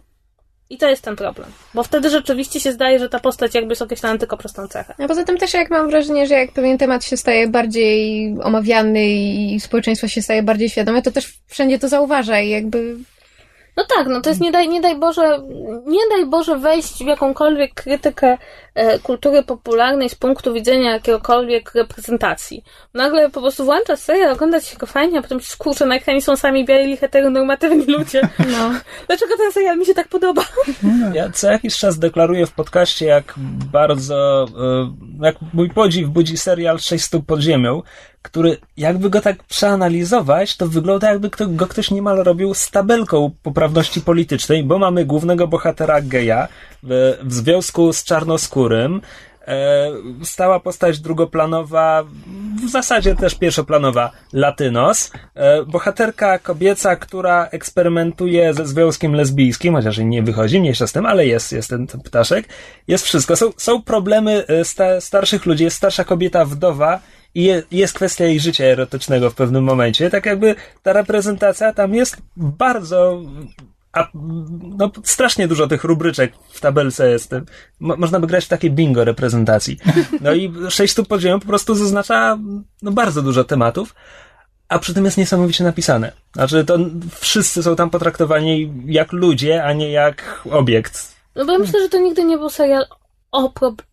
I 0.70 0.78
to 0.78 0.88
jest 0.88 1.02
ten 1.02 1.16
problem. 1.16 1.48
Bo 1.74 1.82
wtedy 1.82 2.10
rzeczywiście 2.10 2.60
się 2.60 2.72
zdaje, 2.72 2.98
że 2.98 3.08
ta 3.08 3.20
postać 3.20 3.54
jakby 3.54 3.72
jest 3.72 3.82
określana 3.82 4.18
tylko 4.18 4.36
prostą 4.36 4.68
cechę. 4.68 4.94
A 4.98 5.08
poza 5.08 5.24
tym 5.24 5.38
też 5.38 5.54
jak 5.54 5.70
mam 5.70 5.90
wrażenie, 5.90 6.26
że 6.26 6.34
jak 6.34 6.52
pewien 6.52 6.78
temat 6.78 7.04
się 7.04 7.16
staje 7.16 7.48
bardziej 7.48 8.34
omawiany 8.42 9.06
i 9.06 9.60
społeczeństwo 9.60 10.08
się 10.08 10.22
staje 10.22 10.42
bardziej 10.42 10.68
świadome, 10.68 11.02
to 11.02 11.10
też 11.10 11.32
wszędzie 11.46 11.78
to 11.78 11.88
zauważa 11.88 12.40
i 12.40 12.48
jakby 12.48 12.96
no 13.78 13.84
tak, 13.96 14.06
no 14.06 14.20
to 14.20 14.28
jest 14.28 14.40
nie 14.40 14.52
daj, 14.52 14.68
nie 14.68 14.80
daj 14.80 14.98
Boże, 14.98 15.38
nie 15.86 16.00
daj 16.10 16.26
Boże 16.26 16.58
wejść 16.58 17.04
w 17.04 17.06
jakąkolwiek 17.06 17.74
krytykę 17.74 18.38
e, 18.74 18.98
kultury 18.98 19.42
popularnej 19.42 20.08
z 20.08 20.14
punktu 20.14 20.52
widzenia 20.52 20.92
jakiegokolwiek 20.92 21.74
reprezentacji. 21.74 22.64
Nagle 22.94 23.30
po 23.30 23.40
prostu 23.40 23.64
włączasz 23.64 23.98
serial, 23.98 24.32
oglądać 24.32 24.66
się 24.66 24.76
go 24.76 24.86
fajnie, 24.86 25.18
a 25.18 25.22
potem 25.22 25.40
się 25.40 25.46
skurczę, 25.46 25.86
na 25.86 25.94
ekranie 25.94 26.22
są 26.22 26.36
sami 26.36 26.64
biali, 26.64 26.96
heteronormatywni 26.96 27.86
ludzie. 27.86 28.22
No. 28.38 28.70
Dlaczego 29.06 29.36
ten 29.36 29.52
serial 29.52 29.78
mi 29.78 29.86
się 29.86 29.94
tak 29.94 30.08
podoba? 30.08 30.42
Ja 31.14 31.30
co 31.30 31.52
jakiś 31.52 31.78
czas 31.78 31.98
deklaruję 31.98 32.46
w 32.46 32.52
podcaście, 32.52 33.06
jak 33.06 33.34
bardzo, 33.72 34.46
e, 35.20 35.24
jak 35.24 35.36
mój 35.54 35.70
podziw 35.70 36.08
budzi 36.08 36.36
serial 36.36 36.78
6 36.78 37.04
stóp 37.04 37.26
pod 37.26 37.40
ziemią, 37.40 37.82
który 38.22 38.56
jakby 38.76 39.10
go 39.10 39.20
tak 39.20 39.44
przeanalizować, 39.44 40.56
to 40.56 40.66
wygląda 40.66 41.10
jakby 41.10 41.30
go 41.48 41.66
ktoś 41.66 41.90
niemal 41.90 42.16
robił 42.16 42.54
z 42.54 42.70
tabelką 42.70 43.30
poprawności 43.42 44.00
politycznej, 44.00 44.64
bo 44.64 44.78
mamy 44.78 45.04
głównego 45.04 45.48
bohatera 45.48 46.00
geja 46.00 46.48
w, 46.82 47.18
w 47.22 47.32
związku 47.32 47.92
z 47.92 48.04
czarnoskórym, 48.04 49.00
e, 49.46 49.90
stała 50.24 50.60
postać 50.60 50.98
drugoplanowa, 50.98 52.04
w 52.66 52.70
zasadzie 52.70 53.14
też 53.14 53.34
pierwszoplanowa, 53.34 54.10
latynos, 54.32 55.12
e, 55.34 55.64
bohaterka 55.64 56.38
kobieca, 56.38 56.96
która 56.96 57.48
eksperymentuje 57.50 58.54
ze 58.54 58.66
związkiem 58.66 59.14
lesbijskim, 59.14 59.74
chociaż 59.74 59.98
nie 59.98 60.22
wychodzi, 60.22 60.60
mniejsza 60.60 60.86
z 60.86 60.92
tym, 60.92 61.06
ale 61.06 61.26
jest, 61.26 61.52
jest 61.52 61.70
ten, 61.70 61.86
ten 61.86 62.00
ptaszek, 62.00 62.48
jest 62.88 63.04
wszystko. 63.04 63.36
Są, 63.36 63.50
są 63.56 63.82
problemy 63.82 64.46
e, 64.46 64.64
sta, 64.64 65.00
starszych 65.00 65.46
ludzi, 65.46 65.64
jest 65.64 65.76
starsza 65.76 66.04
kobieta 66.04 66.44
wdowa, 66.44 67.00
i 67.38 67.62
jest 67.70 67.94
kwestia 67.94 68.24
jej 68.24 68.40
życia 68.40 68.64
erotycznego 68.64 69.30
w 69.30 69.34
pewnym 69.34 69.64
momencie. 69.64 70.10
Tak 70.10 70.26
jakby 70.26 70.54
ta 70.82 70.92
reprezentacja 70.92 71.72
tam 71.72 71.94
jest 71.94 72.16
bardzo 72.36 73.22
a, 73.92 74.08
no, 74.78 74.90
strasznie 75.04 75.48
dużo 75.48 75.66
tych 75.66 75.84
rubryczek 75.84 76.32
w 76.50 76.60
tabelce 76.60 77.10
jest. 77.10 77.34
Mo, 77.80 77.96
można 77.96 78.20
by 78.20 78.26
grać 78.26 78.44
w 78.44 78.48
takie 78.48 78.70
bingo 78.70 79.04
reprezentacji. 79.04 79.78
No 80.20 80.32
i 80.32 80.52
6 80.68 80.92
stóp 80.92 81.08
pod 81.08 81.20
ziemią 81.20 81.40
po 81.40 81.46
prostu 81.46 81.74
zaznacza 81.74 82.38
no, 82.82 82.92
bardzo 82.92 83.22
dużo 83.22 83.44
tematów, 83.44 83.94
a 84.68 84.78
przy 84.78 84.94
tym 84.94 85.04
jest 85.04 85.18
niesamowicie 85.18 85.64
napisane. 85.64 86.12
Znaczy, 86.32 86.64
to 86.64 86.78
wszyscy 87.20 87.62
są 87.62 87.76
tam 87.76 87.90
potraktowani 87.90 88.72
jak 88.86 89.12
ludzie, 89.12 89.64
a 89.64 89.72
nie 89.72 89.90
jak 89.90 90.42
obiekt. 90.50 91.16
No 91.34 91.44
bo 91.44 91.52
ja 91.52 91.58
myślę, 91.58 91.80
że 91.80 91.88
to 91.88 91.98
nigdy 91.98 92.24
nie 92.24 92.38
był 92.38 92.50
serial 92.50 92.86
o, 93.32 93.52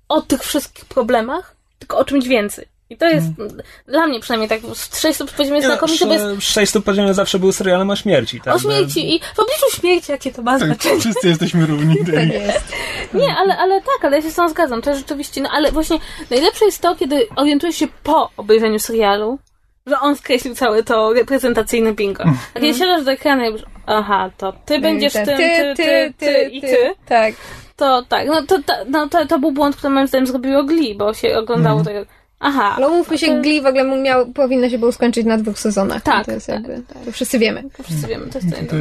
o 0.09 0.22
tych 0.22 0.43
wszystkich 0.43 0.85
problemach, 0.85 1.55
tylko 1.80 1.97
o 1.97 2.05
czymś 2.05 2.27
więcej. 2.27 2.74
I 2.90 2.98
to 2.98 3.10
jest 3.10 3.28
hmm. 3.38 3.57
dla 3.88 4.07
mnie 4.07 4.20
przynajmniej 4.20 4.49
tak, 4.49 4.62
z 4.76 4.99
6 4.99 5.16
stóp 5.16 5.32
poziomie 5.32 5.62
znakomity, 5.62 6.06
bo 6.06 6.14
jest... 6.14 6.41
6 6.41 6.70
stóp 6.70 6.86
poziomie 6.86 7.14
zawsze 7.14 7.40
był 7.40 7.52
serialem 7.52 7.90
o 7.90 7.95
śmierci, 7.95 8.41
tak? 8.41 8.56
O 8.56 8.60
śmierci 8.60 9.16
i 9.16 9.20
w 9.20 9.40
obliczu 9.40 9.66
śmierci, 9.72 10.12
jakie 10.12 10.32
to 10.32 10.41
ma 10.41 10.60
tak, 10.60 10.68
znaczenie. 10.68 10.99
Wszyscy 10.99 11.28
jesteśmy 11.28 11.66
równi. 11.66 11.95
tak 12.06 12.34
jest. 12.41 12.74
Nie, 13.14 13.36
ale, 13.38 13.57
ale 13.57 13.82
tak, 13.82 14.06
ale 14.06 14.18
ja 14.18 14.24
się 14.24 14.32
z 14.32 14.36
tym 14.36 14.49
zgadzam, 14.49 14.82
to 14.82 14.90
jest 14.90 15.02
rzeczywiście, 15.02 15.41
no 15.41 15.49
ale 15.53 15.72
właśnie 15.72 15.99
najlepsze 16.30 16.66
jest 16.66 16.82
to, 16.82 16.95
kiedy 16.95 17.28
orientujesz 17.36 17.76
się 17.76 17.88
po 18.03 18.30
obejrzeniu 18.38 18.80
serialu, 18.80 19.40
że 19.86 19.99
on 19.99 20.16
skreślił 20.16 20.56
całe 20.56 20.84
to 20.84 21.14
reprezentacyjne 21.14 21.94
bingo. 21.94 22.24
A 22.53 22.60
kiedy 22.60 22.74
siadasz 22.74 23.03
do 23.03 23.12
ekranu 23.12 23.45
i 23.45 23.49
mówisz, 23.49 23.66
aha, 23.86 24.30
to 24.38 24.53
ty 24.66 24.80
będziesz 24.80 25.14
tym, 25.14 25.26
ty, 25.26 25.34
ty, 25.36 25.74
ty, 25.76 26.14
ty, 26.18 26.49
i 26.52 26.62
ty. 26.62 26.94
Tak. 27.06 27.36
To 27.76 28.03
tak, 28.10 28.28
no 28.28 28.41
to, 28.41 28.57
no, 28.90 29.10
to, 29.10 29.26
to 29.26 29.40
był 29.40 29.52
błąd, 29.52 29.76
który 29.76 29.94
moim 29.94 30.07
zdaniem 30.07 30.28
zrobiło 30.28 30.64
Glee, 30.64 30.95
bo 30.95 31.14
się 31.14 31.38
oglądało 31.38 31.82
mm. 31.82 31.86
tego 31.86 32.06
Aha. 32.40 32.74
Ale 32.78 32.90
umówmy 32.90 33.18
się, 33.18 33.41
Glee 33.41 33.62
w 33.62 33.66
ogóle 33.66 34.02
miał, 34.02 34.32
powinno 34.32 34.70
się 34.70 34.78
było 34.78 34.91
skończyć 34.91 35.26
na 35.26 35.38
dwóch 35.38 35.60
sezonach. 35.60 36.03
Tak. 36.03 36.26
To 36.26 36.32
jest 36.32 36.48
jakby, 36.48 36.82
tak. 36.94 37.06
to 37.06 37.12
wszyscy 37.12 37.40
wiemy. 37.40 37.64
To 37.78 37.84
wszyscy 37.84 38.07
wiemy, 38.07 38.28
to 38.28 38.40
jest 38.40 38.49
to 38.52 38.76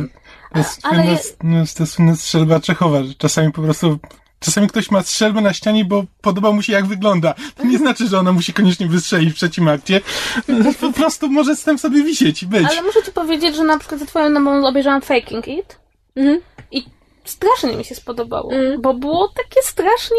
To 0.53 0.59
jest, 0.59 0.81
ale 0.83 1.07
jest, 1.07 1.37
no, 1.43 1.65
to 1.77 1.83
jest 1.83 1.93
słynna 1.93 2.17
strzelba 2.17 2.61
Czechowa, 2.61 3.05
że 3.05 3.15
czasami 3.15 3.53
po 3.53 3.63
prostu 3.63 3.99
Czasami 4.45 4.69
ktoś 4.69 4.91
ma 4.91 5.03
strzelbę 5.03 5.41
na 5.41 5.53
ścianie, 5.53 5.85
bo 5.85 6.05
podoba 6.21 6.53
mu 6.53 6.63
się 6.63 6.73
jak 6.73 6.87
wygląda. 6.87 7.35
To 7.57 7.65
nie 7.65 7.79
znaczy, 7.79 8.09
że 8.09 8.19
ona 8.19 8.33
musi 8.33 8.53
koniecznie 8.53 8.87
wystrzelić 8.87 9.35
w 9.35 9.37
trzecim 9.37 9.69
akcie. 9.69 10.01
Po 10.81 10.93
prostu 10.93 11.29
może 11.29 11.57
z 11.57 11.63
tym 11.65 11.79
sobie 11.79 12.03
wisieć 12.03 12.43
i 12.43 12.47
być. 12.47 12.67
Ale 12.71 12.83
muszę 12.83 13.03
ci 13.03 13.13
powiedzieć, 13.13 13.57
że 13.57 13.65
na 13.65 13.79
przykład 13.79 14.01
za 14.01 14.07
twoją 14.07 14.29
namową 14.29 14.67
obejrzałam 14.67 15.01
Faking 15.03 15.49
It 15.49 15.79
Mhm. 16.17 16.41
i 16.71 16.85
strasznie 17.25 17.77
mi 17.77 17.85
się 17.85 17.95
spodobało, 17.95 18.53
Mm. 18.53 18.81
bo 18.83 18.95
było 18.95 19.29
takie 19.29 19.63
strasznie 19.63 20.17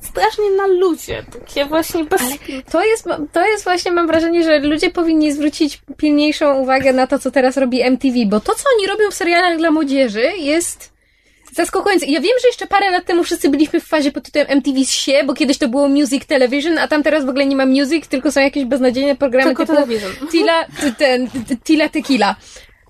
strasznie 0.00 0.50
na 0.50 0.66
ludzie, 0.66 1.24
takie 1.32 1.64
właśnie 1.64 2.04
bez... 2.04 2.22
To 2.70 2.84
jest, 2.84 3.04
to 3.32 3.46
jest 3.46 3.64
właśnie, 3.64 3.92
mam 3.92 4.06
wrażenie, 4.06 4.44
że 4.44 4.58
ludzie 4.58 4.90
powinni 4.90 5.32
zwrócić 5.32 5.80
pilniejszą 5.96 6.58
uwagę 6.58 6.92
na 6.92 7.06
to, 7.06 7.18
co 7.18 7.30
teraz 7.30 7.56
robi 7.56 7.82
MTV, 7.82 8.14
bo 8.26 8.40
to, 8.40 8.54
co 8.54 8.64
oni 8.76 8.86
robią 8.86 9.10
w 9.10 9.14
serialach 9.14 9.58
dla 9.58 9.70
młodzieży 9.70 10.32
jest 10.38 10.92
zaskakujące. 11.52 12.06
Ja 12.06 12.20
wiem, 12.20 12.32
że 12.42 12.48
jeszcze 12.48 12.66
parę 12.66 12.90
lat 12.90 13.04
temu 13.04 13.24
wszyscy 13.24 13.48
byliśmy 13.48 13.80
w 13.80 13.84
fazie 13.84 14.12
pod 14.12 14.24
tytułem 14.24 14.46
MTV 14.50 14.84
się, 14.84 15.24
bo 15.24 15.34
kiedyś 15.34 15.58
to 15.58 15.68
było 15.68 15.88
Music 15.88 16.26
Television, 16.26 16.78
a 16.78 16.88
tam 16.88 17.02
teraz 17.02 17.24
w 17.24 17.28
ogóle 17.28 17.46
nie 17.46 17.56
ma 17.56 17.66
music, 17.66 18.06
tylko 18.08 18.32
są 18.32 18.40
jakieś 18.40 18.64
beznadziejne 18.64 19.16
programy 19.16 19.54
Tylko 19.54 19.66
typu. 19.66 20.26
Tila, 20.30 20.66
ten, 20.98 21.30
Tila 21.64 21.88
Tequila. 21.88 22.36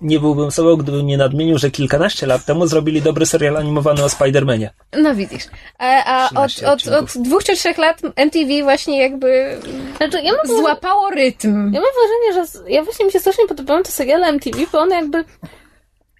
Nie 0.01 0.19
byłbym 0.19 0.51
sobą, 0.51 0.75
gdybym 0.75 1.05
nie 1.07 1.17
nadmienił, 1.17 1.57
że 1.57 1.71
kilkanaście 1.71 2.27
lat 2.27 2.45
temu 2.45 2.67
zrobili 2.67 3.01
dobry 3.01 3.25
serial 3.25 3.57
animowany 3.57 4.03
o 4.03 4.07
Spider-Manie. 4.07 4.69
No 4.97 5.15
widzisz. 5.15 5.43
A, 5.77 6.03
a 6.05 6.41
od, 6.43 6.51
13 6.51 6.71
od, 6.71 6.87
od 7.03 7.17
dwóch 7.23 7.43
czy 7.43 7.55
trzech 7.55 7.77
lat 7.77 8.01
MTV 8.15 8.63
właśnie 8.63 8.99
jakby 9.01 9.57
Znaczy, 9.97 10.21
ja 10.23 10.31
mam, 10.33 10.47
złapało 10.47 11.09
rytm. 11.09 11.73
ja 11.73 11.81
mam 11.81 11.89
wrażenie, 11.99 12.33
że 12.33 12.47
z- 12.47 12.63
ja 12.69 12.83
właśnie 12.83 13.05
mi 13.05 13.11
się 13.11 13.19
strasznie 13.19 13.47
podobają 13.47 13.83
te 13.83 13.91
seriale 13.91 14.27
MTV, 14.27 14.57
bo 14.71 14.79
one 14.79 14.95
jakby 14.95 15.23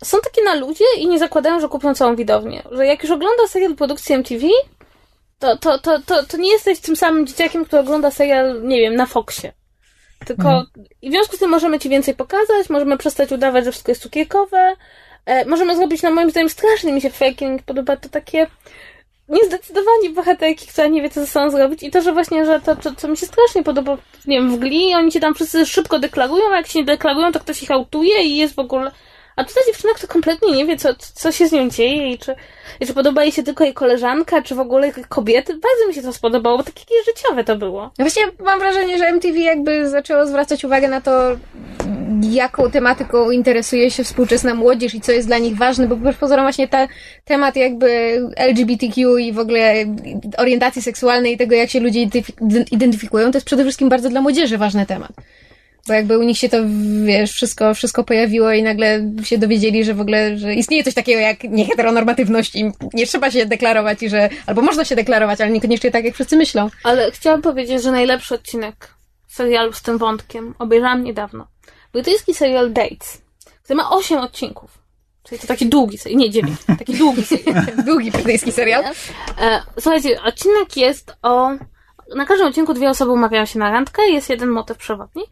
są 0.04 0.18
takie 0.24 0.44
na 0.44 0.56
ludzie 0.56 0.86
i 0.98 1.08
nie 1.08 1.20
zakładają, 1.20 1.60
że 1.60 1.68
kupią 1.70 1.96
całą 1.96 2.16
widownię. 2.16 2.64
Że 2.72 2.86
jak 2.86 3.04
już 3.04 3.12
ogląda 3.12 3.48
serial 3.48 3.76
produkcji 3.76 4.16
MTV, 4.16 4.48
to, 5.40 5.58
to, 5.58 5.80
to, 5.80 6.00
to, 6.06 6.24
to 6.26 6.38
nie 6.38 6.52
jesteś 6.52 6.80
tym 6.80 6.96
samym 6.96 7.28
dzieciakiem, 7.28 7.66
który 7.66 7.82
ogląda 7.82 8.12
serial, 8.12 8.62
nie 8.64 8.80
wiem, 8.80 8.96
na 8.96 9.06
Foxie. 9.06 9.54
Tylko 10.26 10.66
i 11.02 11.10
w 11.10 11.14
związku 11.14 11.36
z 11.36 11.40
tym 11.40 11.50
możemy 11.50 11.80
ci 11.80 11.90
więcej 11.90 12.16
pokazać, 12.16 12.70
możemy 12.70 12.98
przestać 12.98 13.32
udawać, 13.32 13.66
że 13.66 13.72
wszystko 13.72 13.92
jest 13.92 14.02
cukierkowe. 14.02 14.76
E, 15.26 15.46
możemy 15.46 15.76
zrobić, 15.76 16.02
na 16.02 16.12
moim 16.12 16.30
zdaniem, 16.30 16.50
strasznie 16.50 16.94
mi 16.94 17.02
się 17.02 17.10
faking 17.10 17.64
podoba 17.64 17.98
to 17.98 18.10
takie 18.10 18.48
niezdecydowanie 19.30 20.10
bohaterki, 20.10 20.68
która 20.68 20.88
nie 20.88 21.02
wie, 21.02 21.10
co 21.10 21.20
ze 21.22 21.28
sobą 21.28 21.50
zrobić. 21.50 21.84
I 21.84 21.92
to, 21.92 22.02
że 22.02 22.14
właśnie, 22.14 22.46
że 22.46 22.62
to, 22.62 22.76
co, 22.76 22.96
co 22.96 23.08
mi 23.08 23.18
się 23.18 23.26
strasznie 23.26 23.64
podoba, 23.64 23.98
nie 24.26 24.38
wiem, 24.38 24.56
w 24.56 24.60
Glee, 24.60 24.94
oni 24.96 25.12
się 25.12 25.20
tam 25.20 25.34
wszyscy 25.34 25.66
szybko 25.66 26.00
deklarują, 26.00 26.44
a 26.54 26.56
jak 26.56 26.68
się 26.68 26.80
nie 26.80 26.86
deklarują, 26.86 27.32
to 27.32 27.40
ktoś 27.40 27.64
ich 27.64 27.72
autuje 27.72 28.24
i 28.24 28.38
jest 28.38 28.56
w 28.56 28.60
ogóle... 28.60 28.92
A 29.40 29.44
tutaj 29.44 29.64
dziewczyna, 29.68 29.94
która 29.94 30.14
kompletnie 30.14 30.52
nie 30.52 30.66
wie, 30.66 30.78
co, 30.78 30.90
co 31.14 31.32
się 31.32 31.48
z 31.48 31.52
nią 31.52 31.70
dzieje 31.70 32.12
i 32.12 32.18
czy, 32.18 32.36
i 32.80 32.88
czy 32.88 32.94
podoba 32.94 33.24
jej 33.24 33.32
się 33.32 33.44
tylko 33.44 33.64
jej 33.64 33.74
koleżanka, 33.74 34.42
czy 34.42 34.56
w 34.56 34.60
ogóle 34.60 34.92
kobiety. 35.10 35.54
Bardzo 35.54 35.88
mi 35.88 35.94
się 35.94 36.02
to 36.02 36.14
spodobało, 36.14 36.58
bo 36.58 36.64
takie 36.64 36.86
życiowe 37.06 37.44
to 37.44 37.56
było. 37.56 37.82
No 37.82 38.06
Właśnie 38.06 38.24
mam 38.40 38.60
wrażenie, 38.60 38.98
że 38.98 39.06
MTV 39.06 39.40
jakby 39.40 39.90
zaczęło 39.90 40.26
zwracać 40.26 40.66
uwagę 40.66 40.88
na 40.88 41.02
to, 41.02 41.12
jaką 42.22 42.72
tematyką 42.72 43.32
interesuje 43.32 43.92
się 43.92 44.04
współczesna 44.04 44.54
młodzież 44.54 44.94
i 44.94 45.02
co 45.02 45.12
jest 45.12 45.28
dla 45.28 45.38
nich 45.38 45.58
ważne, 45.58 45.88
bo 45.88 45.96
wbrew 45.96 46.18
pozorom 46.18 46.46
właśnie 46.46 46.68
ten 46.68 46.88
temat 47.26 47.56
jakby 47.56 48.20
LGBTQ 48.38 49.18
i 49.18 49.34
w 49.34 49.40
ogóle 49.40 49.74
orientacji 50.38 50.82
seksualnej 50.82 51.34
i 51.34 51.38
tego, 51.38 51.56
jak 51.56 51.70
się 51.70 51.80
ludzie 51.80 52.08
identyfi- 52.08 52.66
identyfikują, 52.72 53.32
to 53.32 53.38
jest 53.38 53.48
przede 53.48 53.64
wszystkim 53.64 53.90
bardzo 53.90 54.10
dla 54.10 54.22
młodzieży 54.22 54.58
ważny 54.58 54.86
temat. 54.86 55.12
Bo 55.88 55.94
jakby 55.94 56.20
u 56.20 56.24
nich 56.24 56.38
się 56.38 56.50
to, 56.50 56.58
wiesz, 57.06 57.32
wszystko, 57.32 57.74
wszystko 57.74 58.04
pojawiło 58.04 58.52
i 58.52 58.64
nagle 58.64 59.12
się 59.24 59.38
dowiedzieli, 59.38 59.84
że 59.84 59.94
w 59.94 60.02
ogóle, 60.02 60.38
że 60.38 60.54
istnieje 60.54 60.84
coś 60.84 60.94
takiego 60.94 61.20
jak 61.20 61.44
nieheteronormatywność 61.44 62.56
i 62.56 62.72
nie 62.94 63.08
trzeba 63.08 63.32
się 63.32 63.46
deklarować 63.46 64.04
i 64.04 64.10
że, 64.10 64.30
albo 64.46 64.62
można 64.62 64.86
się 64.86 64.96
deklarować, 64.96 65.42
ale 65.42 65.52
niekoniecznie 65.52 65.92
tak, 65.92 66.06
jak 66.06 66.14
wszyscy 66.14 66.38
myślą. 66.38 66.70
Ale 66.84 67.12
chciałam 67.12 67.42
powiedzieć, 67.42 67.84
że 67.84 67.92
najlepszy 67.92 68.36
odcinek 68.36 68.94
serialu 69.28 69.74
z 69.74 69.82
tym 69.82 69.98
wątkiem 69.98 70.56
obejrzałam 70.60 71.04
niedawno. 71.04 71.48
Brytyjski 71.94 72.34
serial 72.34 72.74
Dates, 72.74 73.22
który 73.64 73.78
ma 73.78 73.90
8 73.92 74.18
odcinków. 74.18 74.80
Czyli 75.24 75.42
to 75.42 75.48
taki 75.48 75.66
długi 75.66 75.98
serial, 75.98 76.20
nie 76.20 76.30
9, 76.30 76.58
taki 76.80 76.94
długi 76.94 77.24
serial. 77.24 77.66
Długi 77.86 78.12
brytyjski 78.12 78.52
serial. 78.52 78.84
E, 79.42 79.62
słuchajcie, 79.80 80.22
odcinek 80.22 80.78
jest 80.78 81.16
o... 81.22 81.50
Na 82.16 82.26
każdym 82.26 82.48
odcinku 82.48 82.74
dwie 82.74 82.90
osoby 82.90 83.12
umawiają 83.12 83.46
się 83.46 83.60
na 83.60 83.72
randkę, 83.72 84.02
jest 84.10 84.30
jeden 84.30 84.50
motyw 84.50 84.78
przewodni. 84.78 85.24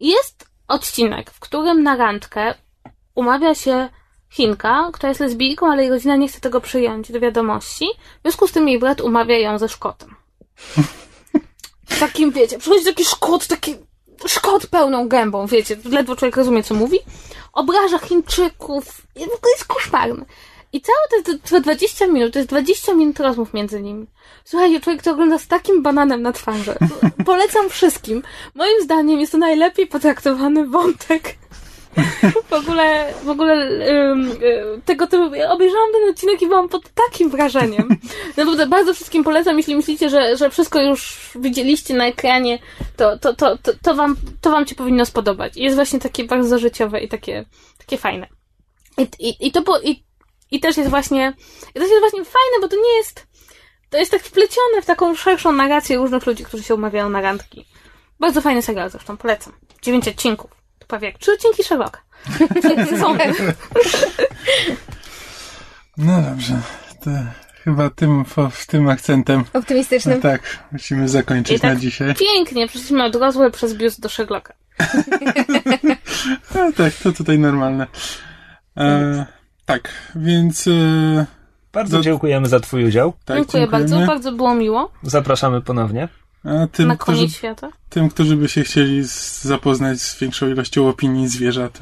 Jest 0.00 0.48
odcinek, 0.68 1.30
w 1.30 1.40
którym 1.40 1.82
na 1.82 1.96
randkę 1.96 2.54
umawia 3.14 3.54
się 3.54 3.88
Chinka, 4.30 4.90
która 4.92 5.08
jest 5.08 5.20
lesbijką, 5.20 5.72
ale 5.72 5.82
jej 5.82 5.90
rodzina 5.90 6.16
nie 6.16 6.28
chce 6.28 6.40
tego 6.40 6.60
przyjąć 6.60 7.12
do 7.12 7.20
wiadomości. 7.20 7.86
W 8.18 8.22
związku 8.22 8.48
z 8.48 8.52
tym 8.52 8.68
jej 8.68 8.78
brat 8.78 9.00
umawia 9.00 9.38
ją 9.38 9.58
ze 9.58 9.68
Szkotem. 9.68 10.14
Takim, 12.00 12.30
wiecie, 12.30 12.58
przychodzi 12.58 12.84
taki 12.84 13.04
Szkot, 13.04 13.46
taki 13.46 13.74
Szkot 14.26 14.66
pełną 14.66 15.08
gębą, 15.08 15.46
wiecie, 15.46 15.76
ledwo 15.84 16.16
człowiek 16.16 16.36
rozumie, 16.36 16.62
co 16.62 16.74
mówi. 16.74 16.98
Obraża 17.52 17.98
Chińczyków. 17.98 19.06
Jest 19.16 19.64
koszmarny. 19.66 20.24
I 20.74 20.80
całe 20.80 21.22
te, 21.22 21.38
te 21.38 21.60
20 21.60 22.06
minut, 22.06 22.32
to 22.32 22.38
jest 22.38 22.48
20 22.48 22.94
minut 22.94 23.20
rozmów 23.20 23.54
między 23.54 23.82
nimi. 23.82 24.06
Słuchajcie, 24.44 24.80
człowiek 24.80 25.02
to 25.02 25.10
ogląda 25.10 25.38
z 25.38 25.46
takim 25.46 25.82
bananem 25.82 26.22
na 26.22 26.32
twarzy. 26.32 26.74
Polecam 27.26 27.70
wszystkim. 27.70 28.22
Moim 28.54 28.82
zdaniem 28.82 29.20
jest 29.20 29.32
to 29.32 29.38
najlepiej 29.38 29.86
potraktowany 29.86 30.66
wątek. 30.66 31.34
W 32.48 32.52
ogóle, 32.52 33.14
w 33.24 33.28
ogóle 33.28 33.68
y, 33.68 34.80
tego 34.84 35.06
typu, 35.06 35.34
ja 35.34 35.52
obejrzałam 35.52 35.92
ten 35.92 36.10
odcinek 36.10 36.42
i 36.42 36.46
byłam 36.46 36.68
pod 36.68 36.82
takim 36.94 37.30
wrażeniem. 37.30 37.88
Naprawdę 38.36 38.66
bardzo 38.66 38.94
wszystkim 38.94 39.24
polecam, 39.24 39.56
jeśli 39.56 39.76
myślicie, 39.76 40.10
że, 40.10 40.36
że 40.36 40.50
wszystko 40.50 40.82
już 40.82 41.30
widzieliście 41.34 41.94
na 41.94 42.06
ekranie, 42.06 42.58
to, 42.96 43.18
to, 43.18 43.34
to, 43.34 43.58
to, 43.58 43.72
to, 43.82 43.94
wam, 43.94 44.16
to 44.40 44.50
wam 44.50 44.66
się 44.66 44.74
powinno 44.74 45.06
spodobać. 45.06 45.56
I 45.56 45.62
Jest 45.62 45.76
właśnie 45.76 46.00
takie 46.00 46.24
bardzo 46.24 46.58
życiowe 46.58 47.00
i 47.00 47.08
takie, 47.08 47.44
takie 47.78 47.98
fajne. 47.98 48.26
I, 48.98 49.28
i, 49.28 49.46
i 49.46 49.52
to 49.52 49.62
po, 49.62 49.80
i, 49.80 50.04
i 50.54 50.60
też 50.60 50.76
jest 50.76 50.90
właśnie, 50.90 51.32
i 51.70 51.80
też 51.80 51.88
jest 51.90 52.00
właśnie 52.00 52.24
fajne, 52.24 52.60
bo 52.60 52.68
to 52.68 52.76
nie 52.76 52.96
jest, 52.96 53.26
to 53.90 53.98
jest 53.98 54.10
tak 54.10 54.22
wplecione 54.22 54.82
w 54.82 54.86
taką 54.86 55.14
szerszą 55.14 55.52
narrację 55.52 55.96
różnych 55.96 56.26
ludzi, 56.26 56.44
którzy 56.44 56.62
się 56.62 56.74
umawiają 56.74 57.10
na 57.10 57.20
randki. 57.20 57.66
Bardzo 58.20 58.40
fajny 58.40 58.62
serial 58.62 58.90
zresztą, 58.90 59.16
polecam. 59.16 59.52
Dziewięć 59.82 60.08
odcinków. 60.08 60.50
To 60.78 60.86
prawie 60.86 61.06
jak 61.06 61.18
trzy 61.18 61.32
odcinki 61.32 61.64
Sherlocka. 61.64 62.00
Są 63.00 63.18
No 65.96 66.22
dobrze. 66.22 66.60
To 67.04 67.10
chyba 67.64 67.90
tym, 67.90 68.24
tym 68.66 68.88
akcentem. 68.88 69.44
Optymistycznym. 69.52 70.16
No 70.16 70.22
tak, 70.22 70.58
musimy 70.72 71.08
zakończyć 71.08 71.56
I 71.56 71.60
tak 71.60 71.74
na 71.74 71.80
dzisiaj. 71.80 72.14
pięknie 72.14 72.68
przeszliśmy 72.68 73.04
od 73.04 73.16
Roswell 73.16 73.52
przez 73.52 73.74
biust 73.74 74.00
do 74.00 74.08
Sherlocka. 74.08 74.54
No 76.54 76.72
tak, 76.76 76.92
to 77.02 77.12
tutaj 77.12 77.38
normalne. 77.38 77.86
E, 78.76 79.26
tak, 79.66 79.92
więc 80.16 80.66
e, 80.68 81.26
Bardzo 81.72 81.96
Do- 81.96 82.02
dziękujemy 82.02 82.48
za 82.48 82.60
Twój 82.60 82.84
udział. 82.84 83.12
tak, 83.24 83.36
Dziękuję 83.36 83.62
dziękujemy. 83.62 83.88
bardzo, 83.88 84.06
bardzo 84.12 84.32
było 84.32 84.54
miło. 84.54 84.90
Zapraszamy 85.02 85.60
ponownie. 85.60 86.08
A 86.44 86.66
tym, 86.66 86.88
na 86.88 86.96
którzy, 86.96 87.16
koniec 87.18 87.32
świata. 87.34 87.68
tym, 87.88 88.08
którzy 88.08 88.36
by 88.36 88.48
się 88.48 88.62
chcieli 88.64 89.04
z, 89.08 89.42
zapoznać 89.42 90.00
z 90.00 90.18
większą 90.20 90.48
ilością 90.48 90.88
opinii 90.88 91.28
zwierząt, 91.28 91.78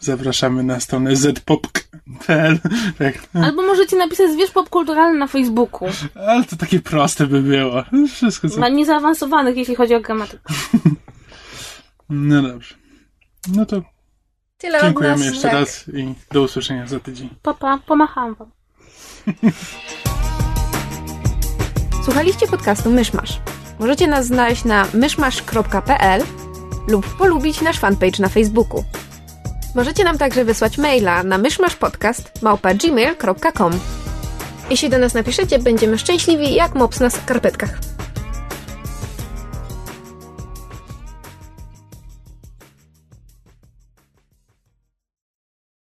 zapraszamy 0.00 0.62
na 0.62 0.80
stronę 0.80 1.16
zpopk.pl. 1.16 2.58
Tak. 2.98 3.14
Albo 3.44 3.62
możecie 3.62 3.96
napisać 3.96 4.30
zwierz 4.30 4.50
popkulturalny 4.50 5.18
na 5.18 5.26
Facebooku. 5.26 5.88
Ale 6.14 6.44
to 6.44 6.56
takie 6.56 6.80
proste 6.80 7.26
by 7.26 7.40
było. 7.42 7.84
Wszystko 8.14 8.48
co... 8.48 8.56
Dla 8.56 8.68
niezaawansowanych, 8.68 9.56
jeśli 9.56 9.74
chodzi 9.74 9.94
o 9.94 10.00
gramatykę. 10.00 10.54
No 12.10 12.42
dobrze. 12.42 12.74
No 13.48 13.66
to 13.66 13.82
Tyle 14.58 14.78
od 14.78 14.84
dziękujemy 14.84 15.16
nas, 15.16 15.26
jeszcze 15.26 15.42
tak. 15.42 15.52
raz 15.52 15.88
i 15.88 16.14
do 16.32 16.42
usłyszenia 16.42 16.86
za 16.86 17.00
tydzień. 17.00 17.28
Papa, 17.42 17.78
pomacham 17.86 18.34
wam. 18.34 18.50
Słuchaliście 22.04 22.46
podcastu 22.46 22.90
Myszmasz. 22.90 23.40
Możecie 23.78 24.06
nas 24.06 24.26
znaleźć 24.26 24.64
na 24.64 24.86
myszmasz.pl 24.94 26.22
lub 26.88 27.16
polubić 27.16 27.60
nasz 27.60 27.78
fanpage 27.78 28.18
na 28.18 28.28
Facebooku. 28.28 28.84
Możecie 29.74 30.04
nam 30.04 30.18
także 30.18 30.44
wysłać 30.44 30.78
maila 30.78 31.22
na 31.22 31.38
myszmaszpodcast.gmail.com 31.38 33.72
Jeśli 34.70 34.90
do 34.90 34.98
nas 34.98 35.14
napiszecie, 35.14 35.58
będziemy 35.58 35.98
szczęśliwi 35.98 36.54
jak 36.54 36.74
mops 36.74 37.00
na 37.00 37.10
skarpetkach. 37.10 37.93